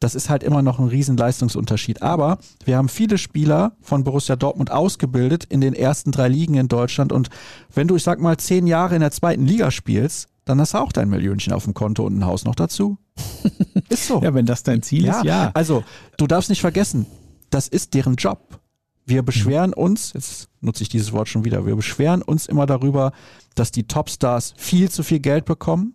Das 0.00 0.16
ist 0.16 0.28
halt 0.28 0.42
immer 0.42 0.62
noch 0.62 0.80
ein 0.80 0.88
Riesenleistungsunterschied. 0.88 2.02
Aber 2.02 2.38
wir 2.64 2.76
haben 2.76 2.88
viele 2.88 3.16
Spieler 3.16 3.72
von 3.80 4.02
Borussia 4.02 4.34
Dortmund 4.34 4.72
ausgebildet 4.72 5.44
in 5.44 5.60
den 5.60 5.74
ersten 5.74 6.10
drei 6.10 6.28
Ligen 6.28 6.54
in 6.54 6.66
Deutschland. 6.66 7.12
Und 7.12 7.30
wenn 7.72 7.86
du, 7.86 7.94
ich 7.94 8.02
sag 8.02 8.20
mal, 8.20 8.36
zehn 8.36 8.66
Jahre 8.66 8.96
in 8.96 9.00
der 9.00 9.12
zweiten 9.12 9.46
Liga 9.46 9.70
spielst, 9.70 10.28
dann 10.44 10.60
hast 10.60 10.74
du 10.74 10.78
auch 10.78 10.92
dein 10.92 11.08
Millionchen 11.08 11.52
auf 11.52 11.64
dem 11.64 11.74
Konto 11.74 12.04
und 12.04 12.18
ein 12.18 12.26
Haus 12.26 12.44
noch 12.44 12.54
dazu. 12.54 12.98
ist 13.88 14.06
so. 14.06 14.22
Ja, 14.22 14.34
wenn 14.34 14.46
das 14.46 14.62
dein 14.62 14.82
Ziel 14.82 15.04
ja, 15.04 15.18
ist, 15.18 15.24
ja. 15.24 15.50
Also, 15.54 15.84
du 16.16 16.26
darfst 16.26 16.50
nicht 16.50 16.60
vergessen, 16.60 17.06
das 17.50 17.68
ist 17.68 17.94
deren 17.94 18.16
Job. 18.16 18.60
Wir 19.06 19.22
beschweren 19.22 19.70
mhm. 19.70 19.82
uns, 19.82 20.12
jetzt 20.14 20.48
nutze 20.60 20.82
ich 20.82 20.88
dieses 20.88 21.12
Wort 21.12 21.28
schon 21.28 21.44
wieder, 21.44 21.66
wir 21.66 21.76
beschweren 21.76 22.22
uns 22.22 22.46
immer 22.46 22.66
darüber, 22.66 23.12
dass 23.54 23.70
die 23.70 23.86
Topstars 23.86 24.54
viel 24.56 24.90
zu 24.90 25.02
viel 25.02 25.20
Geld 25.20 25.44
bekommen, 25.44 25.94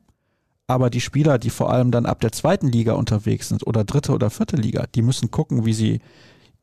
aber 0.68 0.90
die 0.90 1.02
Spieler, 1.02 1.40
die 1.40 1.50
vor 1.50 1.72
allem 1.72 1.92
dann 1.92 2.06
ab 2.06 2.22
der 2.22 2.32
zweiten 2.32 2.68
Liga 2.68 2.94
unterwegs 2.94 3.50
sind 3.50 3.66
oder 3.66 3.84
dritte 3.84 4.14
oder 4.14 4.30
vierte 4.30 4.56
Liga, 4.56 4.86
die 4.94 5.02
müssen 5.02 5.32
gucken, 5.32 5.66
wie 5.66 5.74
sie 5.74 6.00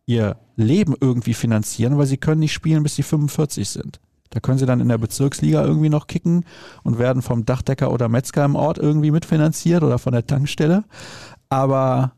ihr 0.06 0.36
Leben 0.54 0.94
irgendwie 1.00 1.34
finanzieren, 1.34 1.98
weil 1.98 2.06
sie 2.06 2.16
können 2.16 2.40
nicht 2.40 2.52
spielen, 2.52 2.84
bis 2.84 2.94
sie 2.94 3.02
45 3.02 3.68
sind. 3.68 4.00
Da 4.30 4.40
können 4.40 4.58
sie 4.58 4.66
dann 4.66 4.80
in 4.80 4.88
der 4.88 4.98
Bezirksliga 4.98 5.64
irgendwie 5.64 5.88
noch 5.88 6.06
kicken 6.06 6.44
und 6.82 6.98
werden 6.98 7.22
vom 7.22 7.44
Dachdecker 7.44 7.92
oder 7.92 8.08
Metzger 8.08 8.44
im 8.44 8.56
Ort 8.56 8.78
irgendwie 8.78 9.10
mitfinanziert 9.10 9.82
oder 9.82 9.98
von 9.98 10.12
der 10.12 10.26
Tankstelle. 10.26 10.84
Aber 11.48 12.12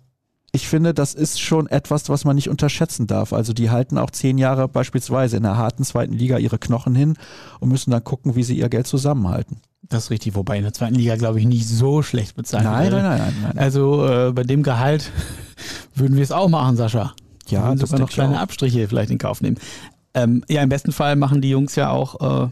ich 0.53 0.66
finde, 0.66 0.94
das 0.94 1.14
ist 1.14 1.40
schon 1.40 1.66
etwas, 1.66 2.09
was 2.09 2.25
man 2.25 2.35
nicht 2.37 2.49
unterschätzen 2.49 3.07
darf. 3.07 3.33
Also 3.33 3.53
die 3.53 3.71
halten 3.71 3.99
auch 3.99 4.11
zehn 4.11 4.38
Jahre 4.38 4.66
beispielsweise 4.68 5.37
in 5.37 5.42
der 5.42 5.57
harten 5.57 5.85
zweiten 5.85 6.14
Liga 6.14 6.38
ihre 6.38 6.59
Knochen 6.59 6.94
hin 6.94 7.14
und 7.61 7.68
müssen 7.68 7.90
dann 7.90 8.03
gucken, 8.03 8.35
wie 8.35 8.42
sie 8.42 8.57
ihr 8.57 8.68
Geld 8.68 8.87
zusammenhalten. 8.87 9.61
Das 9.83 10.05
ist 10.05 10.11
richtig, 10.11 10.35
wobei 10.35 10.57
in 10.57 10.64
der 10.64 10.73
zweiten 10.73 10.94
Liga, 10.94 11.16
glaube 11.16 11.38
ich, 11.38 11.47
nicht 11.47 11.68
so 11.68 12.03
schlecht 12.03 12.37
bezahlt 12.37 12.64
nein, 12.64 12.90
nein, 12.90 13.03
nein, 13.03 13.18
nein, 13.18 13.35
nein. 13.42 13.59
Also 13.59 14.07
äh, 14.07 14.33
bei 14.33 14.42
dem 14.42 14.62
Gehalt 14.62 15.12
würden 15.94 16.16
wir 16.16 16.23
es 16.23 16.33
auch 16.33 16.49
machen, 16.49 16.77
Sascha. 16.77 17.14
Ja, 17.49 17.75
das 17.75 17.90
sogar 17.90 18.01
noch 18.01 18.11
kleine 18.11 18.40
Abstriche 18.40 18.88
vielleicht 18.88 19.11
in 19.11 19.18
Kauf 19.18 19.40
nehmen. 19.40 19.59
Ähm, 20.19 20.45
ja, 20.49 20.63
im 20.63 20.69
besten 20.69 20.93
Fall 20.93 21.17
machen 21.17 21.41
die 21.41 21.51
Jungs 21.51 21.77
ja 21.77 21.91
auch 21.91 22.47
äh, 22.47 22.49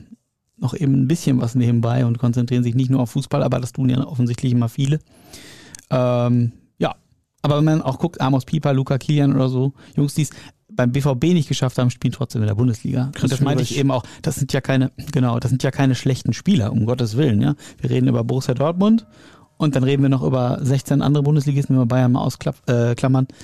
noch 0.57 0.75
eben 0.75 0.95
ein 0.95 1.09
bisschen 1.09 1.41
was 1.41 1.55
nebenbei 1.55 2.07
und 2.07 2.19
konzentrieren 2.19 2.63
sich 2.63 2.75
nicht 2.75 2.91
nur 2.91 3.01
auf 3.01 3.11
Fußball, 3.11 3.43
aber 3.43 3.61
das 3.61 3.73
tun 3.73 3.89
ja 3.89 4.05
offensichtlich 4.07 4.53
immer 4.53 4.69
viele. 4.69 5.01
Ähm, 5.91 6.53
ja, 6.79 6.95
aber 7.43 7.59
wenn 7.59 7.65
man 7.65 7.83
auch 7.83 7.99
guckt, 7.99 8.21
Amos 8.21 8.45
Pieper, 8.45 8.73
Luca 8.73 8.99
Kilian 8.99 9.35
oder 9.35 9.49
so, 9.49 9.73
Jungs, 9.97 10.15
die 10.15 10.23
es 10.23 10.31
beim 10.69 10.93
BVB 10.93 11.25
nicht 11.25 11.49
geschafft 11.49 11.79
haben, 11.79 11.91
spielen 11.91 12.13
trotzdem 12.13 12.43
in 12.43 12.49
der 12.49 12.55
Bundesliga. 12.55 13.11
Chris 13.13 13.25
und 13.25 13.33
das 13.33 13.41
meinte 13.41 13.63
ich 13.63 13.79
eben 13.79 13.91
auch, 13.91 14.05
das 14.23 14.37
sind 14.37 14.53
ja 14.53 14.61
keine, 14.61 14.93
genau, 15.13 15.41
das 15.41 15.51
sind 15.51 15.63
ja 15.63 15.71
keine 15.71 15.95
schlechten 15.95 16.33
Spieler, 16.33 16.73
um 16.73 16.87
Gottes 16.87 17.17
Willen, 17.17 17.41
ja. 17.41 17.55
Wir 17.79 17.91
reden 17.91 18.09
über 18.09 18.25
Borussia 18.25 18.55
Dortmund 18.55 19.07
und 19.57 19.75
dann 19.75 19.85
reden 19.85 20.03
wir 20.03 20.11
noch 20.11 20.23
über 20.23 20.59
16 20.61 21.03
andere 21.03 21.23
Bundesligisten, 21.23 21.75
wenn 21.75 21.83
wir 21.83 21.87
Bayern 21.87 22.13
mal 22.13 22.21
ausklammern. 22.21 23.27
Äh, 23.27 23.35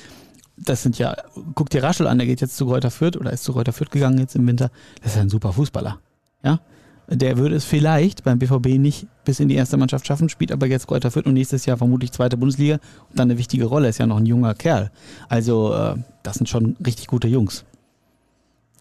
das 0.65 0.83
sind 0.83 0.99
ja, 0.99 1.17
guck 1.55 1.71
dir 1.71 1.83
Raschel 1.83 2.07
an, 2.07 2.19
der 2.19 2.27
geht 2.27 2.41
jetzt 2.41 2.57
zu 2.57 2.65
Reuter 2.65 2.91
Fürth 2.91 3.17
oder 3.17 3.33
ist 3.33 3.45
zu 3.45 3.53
Reuter 3.53 3.73
Fürth 3.73 3.91
gegangen 3.91 4.19
jetzt 4.19 4.37
im 4.37 4.47
Winter. 4.47 4.71
Das 5.03 5.13
ist 5.13 5.19
ein 5.19 5.29
super 5.29 5.53
Fußballer. 5.53 5.99
Ja. 6.45 6.61
Der 7.09 7.37
würde 7.37 7.57
es 7.57 7.65
vielleicht 7.65 8.25
beim 8.25 8.39
BVB 8.39 8.79
nicht 8.79 9.07
bis 9.25 9.41
in 9.41 9.49
die 9.49 9.57
erste 9.57 9.77
Mannschaft 9.77 10.07
schaffen, 10.07 10.29
spielt 10.29 10.53
aber 10.53 10.67
jetzt 10.67 10.91
Reuter 10.91 11.11
Fürth 11.11 11.27
und 11.27 11.35
nächstes 11.35 11.67
Jahr 11.67 11.77
vermutlich 11.77 12.13
zweite 12.13 12.37
Bundesliga 12.37 12.75
und 13.11 13.19
dann 13.19 13.31
eine 13.31 13.39
wichtige 13.39 13.67
Rolle. 13.67 13.89
Ist 13.89 13.99
ja 13.99 14.07
noch 14.07 14.19
ein 14.19 14.27
junger 14.27 14.55
Kerl. 14.55 14.91
Also, 15.29 15.75
äh, 15.75 15.97
das 16.23 16.37
sind 16.37 16.49
schon 16.49 16.77
richtig 16.85 17.09
gute 17.09 17.29
Jungs. 17.29 17.65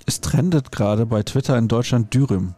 Es 0.05 0.21
trendet 0.21 0.71
gerade 0.71 1.05
bei 1.05 1.23
Twitter 1.23 1.57
in 1.57 1.67
Deutschland 1.67 2.13
Dürüm. 2.13 2.53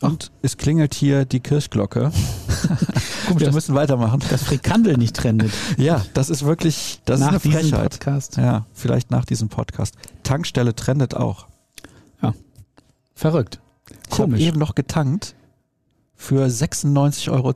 Und 0.00 0.30
Ach. 0.30 0.38
es 0.42 0.56
klingelt 0.56 0.94
hier 0.94 1.24
die 1.24 1.40
Kirchglocke. 1.40 2.12
Komisch, 3.26 3.42
wir 3.42 3.52
müssen 3.52 3.74
weitermachen. 3.74 4.20
Das 4.30 4.42
Frikandel 4.42 4.96
nicht 4.96 5.16
trendet. 5.16 5.52
Ja, 5.76 6.04
das 6.14 6.30
ist 6.30 6.44
wirklich, 6.44 7.00
das 7.04 7.20
nach 7.20 7.34
ist 7.34 7.44
eine 7.44 7.54
Frechheit. 7.54 7.90
Podcast. 7.92 8.36
Ja, 8.36 8.66
vielleicht 8.72 9.10
nach 9.10 9.24
diesem 9.24 9.48
Podcast. 9.48 9.94
Tankstelle 10.22 10.74
trendet 10.74 11.14
auch. 11.14 11.46
Ja, 12.22 12.34
verrückt. 13.14 13.60
Ich 14.10 14.18
habe 14.18 14.38
eben 14.38 14.58
noch 14.58 14.74
getankt 14.74 15.34
für 16.14 16.46
96,10 16.46 17.30
Euro. 17.30 17.52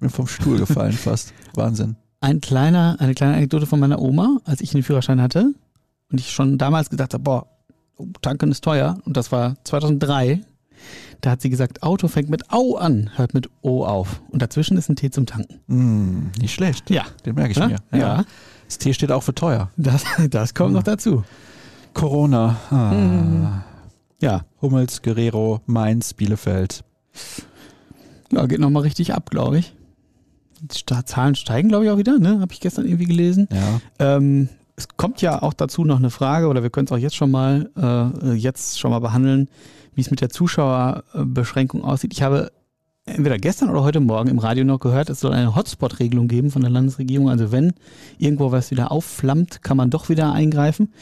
Bin 0.00 0.10
vom 0.10 0.26
Stuhl 0.26 0.58
gefallen 0.58 0.92
fast. 0.94 1.32
Wahnsinn. 1.54 1.96
Ein 2.20 2.40
kleiner, 2.40 2.96
eine 2.98 3.14
kleine 3.14 3.34
Anekdote 3.34 3.66
von 3.66 3.78
meiner 3.78 4.00
Oma, 4.00 4.38
als 4.44 4.60
ich 4.60 4.70
den 4.70 4.82
Führerschein 4.82 5.20
hatte 5.22 5.54
und 6.10 6.20
ich 6.20 6.30
schon 6.30 6.58
damals 6.58 6.90
gedacht 6.90 7.14
habe, 7.14 7.22
boah, 7.22 7.46
tanken 8.22 8.50
ist 8.50 8.64
teuer 8.64 8.98
und 9.04 9.16
das 9.16 9.30
war 9.32 9.56
2003 9.64 10.40
da 11.20 11.30
hat 11.30 11.42
sie 11.42 11.50
gesagt, 11.50 11.82
Auto 11.82 12.08
fängt 12.08 12.30
mit 12.30 12.50
Au 12.52 12.76
an, 12.76 13.10
hört 13.16 13.34
mit 13.34 13.48
O 13.62 13.84
auf. 13.84 14.22
Und 14.30 14.42
dazwischen 14.42 14.76
ist 14.76 14.88
ein 14.88 14.96
T 14.96 15.10
zum 15.10 15.26
Tanken. 15.26 15.60
Mm, 15.66 16.30
nicht 16.40 16.54
schlecht. 16.54 16.90
Ja. 16.90 17.04
Den 17.26 17.34
merke 17.34 17.52
ich 17.52 17.56
ja? 17.56 17.68
mir. 17.68 17.76
Ja. 17.92 17.98
ja. 17.98 18.24
Das 18.66 18.78
T 18.78 18.92
steht 18.94 19.10
auch 19.10 19.22
für 19.22 19.34
teuer. 19.34 19.70
Das, 19.76 20.04
das 20.30 20.54
kommt 20.54 20.72
mm. 20.72 20.74
noch 20.74 20.82
dazu. 20.82 21.24
Corona. 21.94 22.56
Ah. 22.70 22.92
Mm. 22.92 23.62
Ja. 24.20 24.44
Hummels, 24.60 25.02
Guerrero, 25.02 25.60
Mainz, 25.66 26.14
Bielefeld. 26.14 26.84
Ja, 28.30 28.46
geht 28.46 28.60
nochmal 28.60 28.82
richtig 28.82 29.14
ab, 29.14 29.30
glaube 29.30 29.58
ich. 29.58 29.74
Die 30.60 31.04
Zahlen 31.04 31.34
steigen, 31.34 31.68
glaube 31.68 31.84
ich, 31.84 31.90
auch 31.90 31.98
wieder, 31.98 32.18
ne? 32.18 32.40
Habe 32.40 32.52
ich 32.52 32.60
gestern 32.60 32.84
irgendwie 32.84 33.06
gelesen. 33.06 33.48
Ja. 33.52 34.16
Ähm, 34.16 34.48
es 34.76 34.88
kommt 34.96 35.22
ja 35.22 35.42
auch 35.42 35.54
dazu 35.54 35.84
noch 35.84 35.98
eine 35.98 36.10
Frage, 36.10 36.48
oder 36.48 36.62
wir 36.62 36.70
können 36.70 36.86
es 36.86 36.92
auch 36.92 36.98
jetzt 36.98 37.16
schon 37.16 37.30
mal, 37.30 37.70
äh, 37.76 38.32
jetzt 38.32 38.78
schon 38.78 38.90
mal 38.90 39.00
behandeln 39.00 39.48
wie 39.98 40.02
es 40.02 40.12
mit 40.12 40.20
der 40.20 40.30
Zuschauerbeschränkung 40.30 41.82
aussieht. 41.82 42.12
Ich 42.12 42.22
habe 42.22 42.52
entweder 43.04 43.36
gestern 43.36 43.68
oder 43.68 43.82
heute 43.82 43.98
Morgen 43.98 44.28
im 44.28 44.38
Radio 44.38 44.64
noch 44.64 44.78
gehört, 44.78 45.10
es 45.10 45.18
soll 45.18 45.32
eine 45.32 45.56
Hotspot-Regelung 45.56 46.28
geben 46.28 46.52
von 46.52 46.62
der 46.62 46.70
Landesregierung. 46.70 47.28
Also 47.28 47.50
wenn 47.50 47.72
irgendwo 48.16 48.52
was 48.52 48.70
wieder 48.70 48.92
aufflammt, 48.92 49.64
kann 49.64 49.76
man 49.76 49.90
doch 49.90 50.08
wieder 50.08 50.32
eingreifen. 50.32 50.92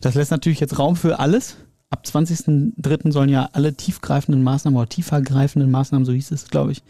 Das 0.00 0.14
lässt 0.14 0.30
natürlich 0.30 0.58
jetzt 0.58 0.78
Raum 0.78 0.96
für 0.96 1.18
alles. 1.18 1.58
Ab 1.90 2.04
20.03. 2.06 3.12
sollen 3.12 3.28
ja 3.28 3.50
alle 3.52 3.74
tiefgreifenden 3.74 4.42
Maßnahmen 4.42 4.78
oder 4.80 4.88
tiefergreifenden 4.88 5.70
Maßnahmen, 5.70 6.06
so 6.06 6.12
hieß 6.12 6.30
es, 6.30 6.48
glaube 6.48 6.72
ich, 6.72 6.82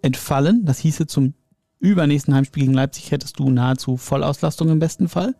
entfallen. 0.00 0.64
Das 0.64 0.78
hieße 0.78 1.06
zum 1.06 1.34
übernächsten 1.78 2.34
Heimspiel 2.34 2.62
gegen 2.62 2.74
Leipzig 2.74 3.10
hättest 3.10 3.38
du 3.38 3.50
nahezu 3.50 3.98
Vollauslastung 3.98 4.70
im 4.70 4.78
besten 4.78 5.10
Fall. 5.10 5.34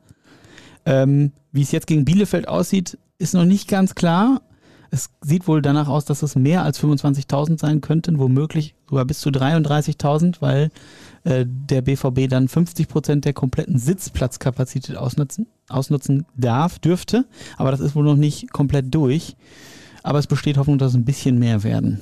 Ähm, 0.85 1.33
wie 1.51 1.63
es 1.63 1.73
jetzt 1.73 1.87
gegen 1.87 2.05
Bielefeld 2.05 2.47
aussieht, 2.47 2.99
ist 3.17 3.33
noch 3.33 3.47
nicht 3.47 3.69
ganz 3.69 3.95
klar. 3.95 4.43
Es 4.91 5.11
sieht 5.21 5.49
wohl 5.49 5.63
danach 5.63 5.89
aus, 5.89 6.05
dass 6.05 6.23
es 6.23 6.37
mehr 6.37 6.63
als 6.63 6.81
25.000 6.81 7.59
sein 7.59 7.81
könnten, 7.81 8.19
womöglich 8.19 8.75
sogar 8.89 9.05
bis 9.05 9.21
zu 9.21 9.31
33.000, 9.31 10.37
weil 10.41 10.71
äh, 11.25 11.45
der 11.47 11.83
BVB 11.83 12.29
dann 12.29 12.49
50 12.49 12.89
Prozent 12.89 13.25
der 13.25 13.33
kompletten 13.33 13.79
Sitzplatzkapazität 13.79 14.97
ausnutzen, 14.97 15.47
ausnutzen 15.69 16.27
darf, 16.37 16.79
dürfte. 16.79 17.27
Aber 17.57 17.71
das 17.71 17.81
ist 17.81 17.95
wohl 17.95 18.05
noch 18.05 18.17
nicht 18.17 18.53
komplett 18.53 18.95
durch. 18.95 19.37
Aber 20.03 20.19
es 20.19 20.27
besteht 20.27 20.57
Hoffnung, 20.57 20.79
dass 20.79 20.93
es 20.93 20.97
ein 20.97 21.05
bisschen 21.05 21.39
mehr 21.39 21.65
werden. 21.65 22.01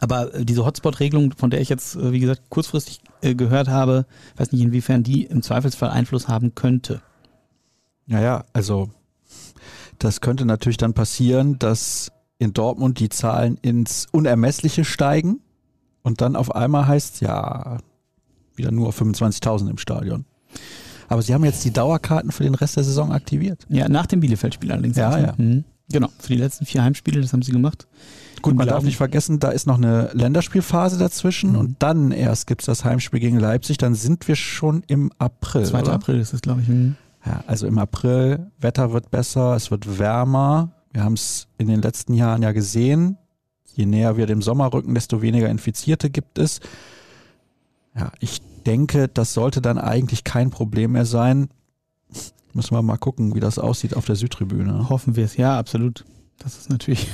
Aber 0.00 0.34
äh, 0.34 0.44
diese 0.44 0.64
Hotspot-Regelung, 0.64 1.32
von 1.36 1.50
der 1.50 1.60
ich 1.60 1.68
jetzt, 1.68 1.94
äh, 1.96 2.10
wie 2.10 2.20
gesagt, 2.20 2.42
kurzfristig 2.48 3.00
äh, 3.20 3.34
gehört 3.34 3.68
habe, 3.68 4.06
weiß 4.36 4.52
nicht, 4.52 4.62
inwiefern 4.62 5.02
die 5.02 5.24
im 5.24 5.42
Zweifelsfall 5.42 5.90
Einfluss 5.90 6.26
haben 6.26 6.54
könnte. 6.54 7.02
Naja, 8.06 8.44
also 8.52 8.90
das 10.02 10.20
könnte 10.20 10.44
natürlich 10.44 10.78
dann 10.78 10.94
passieren, 10.94 11.58
dass 11.58 12.10
in 12.38 12.52
Dortmund 12.52 12.98
die 12.98 13.08
Zahlen 13.08 13.56
ins 13.62 14.06
Unermessliche 14.10 14.84
steigen 14.84 15.40
und 16.02 16.20
dann 16.20 16.34
auf 16.34 16.54
einmal 16.54 16.88
heißt 16.88 17.20
ja 17.20 17.78
wieder 18.56 18.72
nur 18.72 18.90
25.000 18.90 19.70
im 19.70 19.78
Stadion. 19.78 20.24
Aber 21.08 21.22
sie 21.22 21.34
haben 21.34 21.44
jetzt 21.44 21.64
die 21.64 21.72
Dauerkarten 21.72 22.32
für 22.32 22.42
den 22.42 22.54
Rest 22.54 22.76
der 22.76 22.84
Saison 22.84 23.12
aktiviert. 23.12 23.66
Ja, 23.68 23.88
nach 23.88 24.06
dem 24.06 24.20
Bielefeld-Spiel 24.20 24.72
allerdings. 24.72 24.96
Ja, 24.96 25.18
ja. 25.18 25.34
Mhm. 25.36 25.64
Genau, 25.90 26.08
für 26.18 26.28
die 26.28 26.38
letzten 26.38 26.64
vier 26.64 26.82
Heimspiele, 26.82 27.20
das 27.20 27.32
haben 27.32 27.42
sie 27.42 27.52
gemacht. 27.52 27.86
Gut, 28.40 28.56
man 28.56 28.66
darf 28.66 28.82
nicht 28.82 28.96
vergessen, 28.96 29.38
da 29.38 29.50
ist 29.50 29.66
noch 29.66 29.76
eine 29.76 30.10
Länderspielphase 30.14 30.98
dazwischen 30.98 31.50
mhm. 31.50 31.58
und 31.58 31.76
dann 31.82 32.10
erst 32.10 32.46
gibt 32.46 32.62
es 32.62 32.66
das 32.66 32.84
Heimspiel 32.84 33.20
gegen 33.20 33.38
Leipzig. 33.38 33.78
Dann 33.78 33.94
sind 33.94 34.26
wir 34.26 34.34
schon 34.34 34.82
im 34.88 35.12
April. 35.18 35.64
2. 35.64 35.84
April 35.84 36.18
ist 36.18 36.32
es, 36.32 36.40
glaube 36.40 36.62
ich. 36.62 36.68
Mhm. 36.68 36.96
Ja, 37.24 37.44
also 37.46 37.66
im 37.66 37.78
April, 37.78 38.50
Wetter 38.58 38.92
wird 38.92 39.10
besser, 39.10 39.54
es 39.54 39.70
wird 39.70 39.98
wärmer. 39.98 40.72
Wir 40.92 41.04
haben 41.04 41.14
es 41.14 41.48
in 41.58 41.68
den 41.68 41.80
letzten 41.80 42.14
Jahren 42.14 42.42
ja 42.42 42.52
gesehen. 42.52 43.16
Je 43.74 43.86
näher 43.86 44.16
wir 44.16 44.26
dem 44.26 44.42
Sommer 44.42 44.72
rücken, 44.72 44.94
desto 44.94 45.22
weniger 45.22 45.48
Infizierte 45.48 46.10
gibt 46.10 46.38
es. 46.38 46.60
Ja, 47.94 48.12
ich 48.20 48.42
denke, 48.66 49.08
das 49.08 49.34
sollte 49.34 49.62
dann 49.62 49.78
eigentlich 49.78 50.24
kein 50.24 50.50
Problem 50.50 50.92
mehr 50.92 51.06
sein. 51.06 51.48
Müssen 52.52 52.74
wir 52.74 52.82
mal 52.82 52.98
gucken, 52.98 53.34
wie 53.34 53.40
das 53.40 53.58
aussieht 53.58 53.96
auf 53.96 54.04
der 54.04 54.16
Südtribüne. 54.16 54.88
Hoffen 54.88 55.16
wir 55.16 55.24
es, 55.24 55.36
ja, 55.36 55.58
absolut. 55.58 56.04
Das 56.38 56.58
ist 56.58 56.68
natürlich 56.68 57.08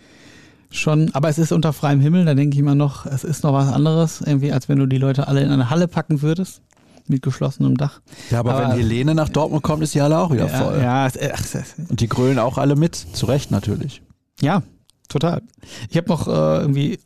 schon, 0.70 1.10
aber 1.12 1.28
es 1.28 1.38
ist 1.38 1.52
unter 1.52 1.72
freiem 1.72 2.00
Himmel, 2.00 2.24
da 2.24 2.34
denke 2.34 2.54
ich 2.54 2.60
immer 2.60 2.74
noch, 2.74 3.04
es 3.04 3.24
ist 3.24 3.42
noch 3.42 3.52
was 3.52 3.70
anderes, 3.70 4.22
irgendwie, 4.22 4.52
als 4.52 4.68
wenn 4.68 4.78
du 4.78 4.86
die 4.86 4.98
Leute 4.98 5.28
alle 5.28 5.42
in 5.42 5.50
eine 5.50 5.68
Halle 5.68 5.88
packen 5.88 6.22
würdest. 6.22 6.62
Mit 7.10 7.22
geschlossenem 7.22 7.76
Dach. 7.76 8.00
Ja, 8.30 8.40
aber, 8.40 8.54
aber 8.54 8.70
wenn 8.70 8.78
Helene 8.78 9.14
nach 9.14 9.28
Dortmund 9.28 9.62
kommt, 9.62 9.82
ist 9.82 9.94
die 9.94 10.00
Halle 10.00 10.18
auch 10.18 10.32
wieder 10.32 10.46
ja, 10.46 10.58
voll. 10.58 10.80
Ja, 10.80 11.06
es, 11.06 11.16
Und 11.88 12.00
die 12.00 12.08
grölen 12.08 12.38
auch 12.38 12.56
alle 12.56 12.76
mit, 12.76 12.94
zu 12.94 13.26
Recht 13.26 13.50
natürlich. 13.50 14.00
Ja, 14.40 14.62
total. 15.08 15.42
Ich 15.90 15.96
habe 15.96 16.08
noch 16.08 16.28
äh, 16.28 16.60
irgendwie 16.60 17.00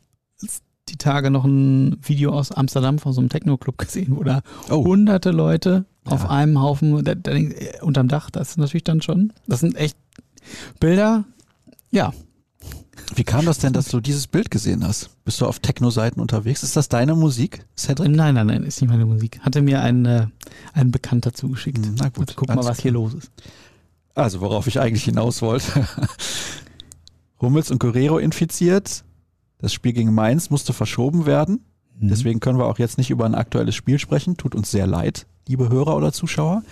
die 0.88 0.96
Tage 0.96 1.30
noch 1.30 1.44
ein 1.44 1.96
Video 2.02 2.32
aus 2.32 2.52
Amsterdam 2.52 2.98
von 2.98 3.12
so 3.12 3.20
einem 3.20 3.30
Techno-Club 3.30 3.78
gesehen, 3.86 4.16
wo 4.16 4.22
da 4.22 4.42
oh. 4.70 4.84
hunderte 4.84 5.30
Leute 5.30 5.86
ja. 6.06 6.12
auf 6.12 6.28
einem 6.28 6.60
Haufen 6.60 7.02
da, 7.02 7.14
da, 7.14 7.32
unterm 7.80 8.08
Dach, 8.08 8.30
das 8.30 8.50
ist 8.50 8.58
natürlich 8.58 8.84
dann 8.84 9.00
schon, 9.00 9.32
das 9.46 9.60
sind 9.60 9.76
echt 9.76 9.96
Bilder, 10.78 11.24
ja, 11.90 12.12
wie 13.14 13.24
kam 13.24 13.44
das 13.46 13.58
denn, 13.58 13.72
dass 13.72 13.88
du 13.88 14.00
dieses 14.00 14.26
Bild 14.26 14.50
gesehen 14.50 14.86
hast? 14.86 15.10
Bist 15.24 15.40
du 15.40 15.46
auf 15.46 15.58
Techno-Seiten 15.58 16.20
unterwegs? 16.20 16.62
Ist 16.62 16.76
das 16.76 16.88
deine 16.88 17.14
Musik, 17.14 17.64
Cedric? 17.76 18.10
Nein, 18.10 18.34
nein, 18.34 18.46
nein, 18.46 18.62
ist 18.64 18.80
nicht 18.80 18.90
meine 18.90 19.06
Musik. 19.06 19.40
Hatte 19.40 19.62
mir 19.62 19.80
ein, 19.80 20.04
äh, 20.04 20.26
ein 20.72 20.90
Bekannter 20.90 21.32
zugeschickt. 21.32 21.78
Na 21.98 22.08
gut. 22.08 22.28
Also, 22.28 22.32
guck 22.36 22.48
mal, 22.48 22.64
was 22.64 22.80
hier 22.80 22.92
los 22.92 23.14
ist. 23.14 23.30
Also, 24.14 24.40
worauf 24.40 24.66
ich 24.66 24.80
eigentlich 24.80 25.04
hinaus 25.04 25.42
wollte. 25.42 25.86
Hummels 27.40 27.70
und 27.70 27.78
Guerrero 27.78 28.18
infiziert. 28.18 29.04
Das 29.58 29.72
Spiel 29.72 29.92
gegen 29.92 30.14
Mainz 30.14 30.50
musste 30.50 30.72
verschoben 30.72 31.26
werden. 31.26 31.60
Mhm. 31.98 32.08
Deswegen 32.08 32.40
können 32.40 32.58
wir 32.58 32.66
auch 32.66 32.78
jetzt 32.78 32.98
nicht 32.98 33.10
über 33.10 33.24
ein 33.24 33.34
aktuelles 33.34 33.74
Spiel 33.74 33.98
sprechen. 33.98 34.36
Tut 34.36 34.54
uns 34.54 34.70
sehr 34.70 34.86
leid, 34.86 35.26
liebe 35.48 35.68
Hörer 35.68 35.96
oder 35.96 36.12
Zuschauer. 36.12 36.62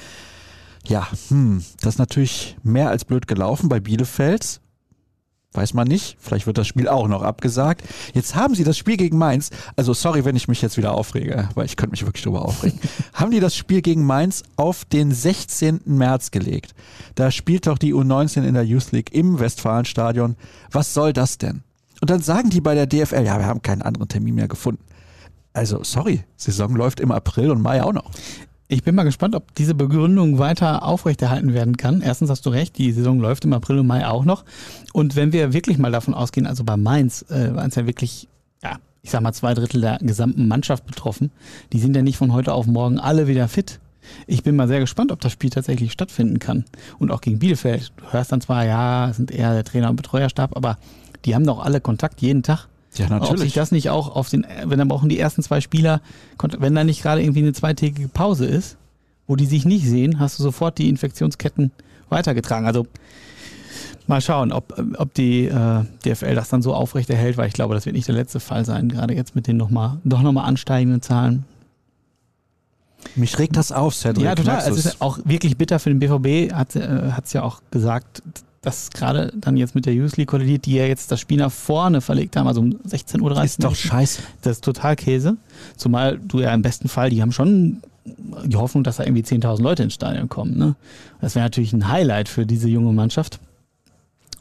Ja, 0.86 1.06
hm, 1.28 1.62
das 1.80 1.94
ist 1.94 1.98
natürlich 1.98 2.56
mehr 2.62 2.90
als 2.90 3.04
blöd 3.04 3.28
gelaufen 3.28 3.68
bei 3.68 3.80
Bielefeld. 3.80 4.60
Weiß 5.54 5.74
man 5.74 5.86
nicht. 5.86 6.16
Vielleicht 6.18 6.46
wird 6.46 6.56
das 6.56 6.66
Spiel 6.66 6.88
auch 6.88 7.08
noch 7.08 7.22
abgesagt. 7.22 7.82
Jetzt 8.14 8.34
haben 8.34 8.54
sie 8.54 8.64
das 8.64 8.78
Spiel 8.78 8.96
gegen 8.96 9.18
Mainz. 9.18 9.50
Also 9.76 9.92
sorry, 9.92 10.24
wenn 10.24 10.34
ich 10.34 10.48
mich 10.48 10.62
jetzt 10.62 10.78
wieder 10.78 10.92
aufrege, 10.94 11.48
weil 11.54 11.66
ich 11.66 11.76
könnte 11.76 11.90
mich 11.90 12.06
wirklich 12.06 12.22
drüber 12.22 12.42
aufregen. 12.42 12.78
haben 13.12 13.30
die 13.30 13.40
das 13.40 13.54
Spiel 13.54 13.82
gegen 13.82 14.06
Mainz 14.06 14.44
auf 14.56 14.86
den 14.86 15.12
16. 15.12 15.82
März 15.84 16.30
gelegt. 16.30 16.74
Da 17.14 17.30
spielt 17.30 17.66
doch 17.66 17.76
die 17.76 17.92
U19 17.94 18.44
in 18.44 18.54
der 18.54 18.64
Youth 18.64 18.92
League 18.92 19.12
im 19.12 19.38
Westfalenstadion. 19.38 20.36
Was 20.70 20.94
soll 20.94 21.12
das 21.12 21.36
denn? 21.36 21.62
Und 22.00 22.08
dann 22.10 22.22
sagen 22.22 22.48
die 22.48 22.60
bei 22.60 22.74
der 22.74 22.86
DFL, 22.86 23.24
ja, 23.24 23.38
wir 23.38 23.46
haben 23.46 23.62
keinen 23.62 23.82
anderen 23.82 24.08
Termin 24.08 24.34
mehr 24.34 24.48
gefunden. 24.48 24.82
Also, 25.52 25.84
sorry, 25.84 26.24
Saison 26.36 26.74
läuft 26.74 26.98
im 26.98 27.12
April 27.12 27.50
und 27.50 27.60
Mai 27.60 27.82
auch 27.82 27.92
noch. 27.92 28.10
Ich 28.72 28.82
bin 28.82 28.94
mal 28.94 29.02
gespannt, 29.02 29.34
ob 29.34 29.54
diese 29.54 29.74
Begründung 29.74 30.38
weiter 30.38 30.82
aufrechterhalten 30.82 31.52
werden 31.52 31.76
kann. 31.76 32.00
Erstens 32.00 32.30
hast 32.30 32.46
du 32.46 32.48
recht, 32.48 32.78
die 32.78 32.90
Saison 32.90 33.20
läuft 33.20 33.44
im 33.44 33.52
April 33.52 33.80
und 33.80 33.86
Mai 33.86 34.06
auch 34.06 34.24
noch. 34.24 34.46
Und 34.94 35.14
wenn 35.14 35.34
wir 35.34 35.52
wirklich 35.52 35.76
mal 35.76 35.92
davon 35.92 36.14
ausgehen, 36.14 36.46
also 36.46 36.64
bei 36.64 36.78
Mainz 36.78 37.20
äh, 37.28 37.54
waren 37.54 37.68
es 37.68 37.74
ja 37.74 37.86
wirklich, 37.86 38.28
ja, 38.62 38.78
ich 39.02 39.10
sag 39.10 39.20
mal 39.20 39.34
zwei 39.34 39.52
Drittel 39.52 39.82
der 39.82 39.98
gesamten 39.98 40.48
Mannschaft 40.48 40.86
betroffen. 40.86 41.32
Die 41.74 41.80
sind 41.80 41.94
ja 41.94 42.00
nicht 42.00 42.16
von 42.16 42.32
heute 42.32 42.54
auf 42.54 42.66
morgen 42.66 42.98
alle 42.98 43.26
wieder 43.26 43.46
fit. 43.46 43.78
Ich 44.26 44.42
bin 44.42 44.56
mal 44.56 44.68
sehr 44.68 44.80
gespannt, 44.80 45.12
ob 45.12 45.20
das 45.20 45.32
Spiel 45.32 45.50
tatsächlich 45.50 45.92
stattfinden 45.92 46.38
kann. 46.38 46.64
Und 46.98 47.10
auch 47.10 47.20
gegen 47.20 47.40
Bielefeld. 47.40 47.92
Du 47.98 48.10
hörst 48.10 48.32
dann 48.32 48.40
zwar, 48.40 48.64
ja, 48.64 49.12
sind 49.12 49.30
eher 49.30 49.52
der 49.52 49.64
Trainer 49.64 49.90
und 49.90 49.96
Betreuerstab, 49.96 50.56
aber 50.56 50.78
die 51.26 51.34
haben 51.34 51.44
doch 51.44 51.62
alle 51.62 51.82
Kontakt 51.82 52.22
jeden 52.22 52.42
Tag. 52.42 52.68
Ja, 52.94 53.08
natürlich. 53.08 53.30
Ob 53.32 53.38
sich 53.38 53.54
das 53.54 53.72
nicht 53.72 53.90
auch 53.90 54.14
auf 54.14 54.28
den, 54.28 54.46
wenn 54.64 54.78
dann 54.78 54.88
brauchen 54.88 55.08
die 55.08 55.18
ersten 55.18 55.42
zwei 55.42 55.60
Spieler, 55.60 56.00
wenn 56.58 56.74
da 56.74 56.84
nicht 56.84 57.02
gerade 57.02 57.22
irgendwie 57.22 57.40
eine 57.40 57.52
zweitägige 57.52 58.08
Pause 58.08 58.46
ist, 58.46 58.76
wo 59.26 59.36
die 59.36 59.46
sich 59.46 59.64
nicht 59.64 59.86
sehen, 59.86 60.18
hast 60.18 60.38
du 60.38 60.42
sofort 60.42 60.78
die 60.78 60.88
Infektionsketten 60.88 61.70
weitergetragen. 62.08 62.66
Also 62.66 62.86
mal 64.06 64.20
schauen, 64.20 64.52
ob, 64.52 64.78
ob 64.98 65.14
die 65.14 65.46
äh, 65.46 65.84
DFL 66.04 66.34
das 66.34 66.48
dann 66.50 66.62
so 66.62 66.74
aufrechterhält, 66.74 67.36
weil 67.36 67.48
ich 67.48 67.54
glaube, 67.54 67.74
das 67.74 67.86
wird 67.86 67.96
nicht 67.96 68.08
der 68.08 68.14
letzte 68.14 68.40
Fall 68.40 68.64
sein, 68.64 68.88
gerade 68.88 69.14
jetzt 69.14 69.34
mit 69.34 69.46
den 69.46 69.56
nochmal, 69.56 69.98
doch 70.04 70.22
nochmal 70.22 70.46
ansteigenden 70.46 71.02
Zahlen. 71.02 71.44
Mich 73.16 73.38
regt 73.38 73.56
das 73.56 73.72
auf, 73.72 73.94
Cedric. 73.94 74.24
Ja, 74.24 74.34
total. 74.34 74.60
Es 74.70 74.84
ist 74.84 75.00
auch 75.00 75.18
wirklich 75.24 75.56
bitter 75.56 75.78
für 75.78 75.92
den 75.92 75.98
BVB, 75.98 76.52
hat 76.52 76.76
es 76.76 76.82
äh, 76.82 77.38
ja 77.38 77.42
auch 77.42 77.60
gesagt, 77.70 78.22
das 78.62 78.90
gerade 78.90 79.32
dann 79.36 79.56
jetzt 79.56 79.74
mit 79.74 79.86
der 79.86 79.94
Youth 79.94 80.16
League 80.16 80.28
kollidiert, 80.28 80.66
die 80.66 80.76
ja 80.76 80.86
jetzt 80.86 81.10
das 81.10 81.20
Spiel 81.20 81.38
nach 81.38 81.50
vorne 81.50 82.00
verlegt 82.00 82.36
haben, 82.36 82.46
also 82.46 82.60
um 82.60 82.70
16.30 82.70 83.20
Uhr. 83.20 83.44
Ist 83.44 83.64
doch 83.64 83.74
scheiße. 83.74 84.22
Das 84.42 84.52
ist 84.52 84.64
total 84.64 84.94
Käse. 84.96 85.36
Zumal 85.76 86.18
du 86.18 86.40
ja 86.40 86.54
im 86.54 86.62
besten 86.62 86.88
Fall, 86.88 87.10
die 87.10 87.20
haben 87.20 87.32
schon 87.32 87.82
die 88.04 88.56
Hoffnung, 88.56 88.84
dass 88.84 88.96
da 88.96 89.04
irgendwie 89.04 89.22
10.000 89.22 89.62
Leute 89.62 89.82
ins 89.82 89.94
Stadion 89.94 90.28
kommen. 90.28 90.56
Ne? 90.56 90.76
Das 91.20 91.34
wäre 91.34 91.44
natürlich 91.44 91.72
ein 91.72 91.88
Highlight 91.88 92.28
für 92.28 92.46
diese 92.46 92.68
junge 92.68 92.92
Mannschaft. 92.92 93.40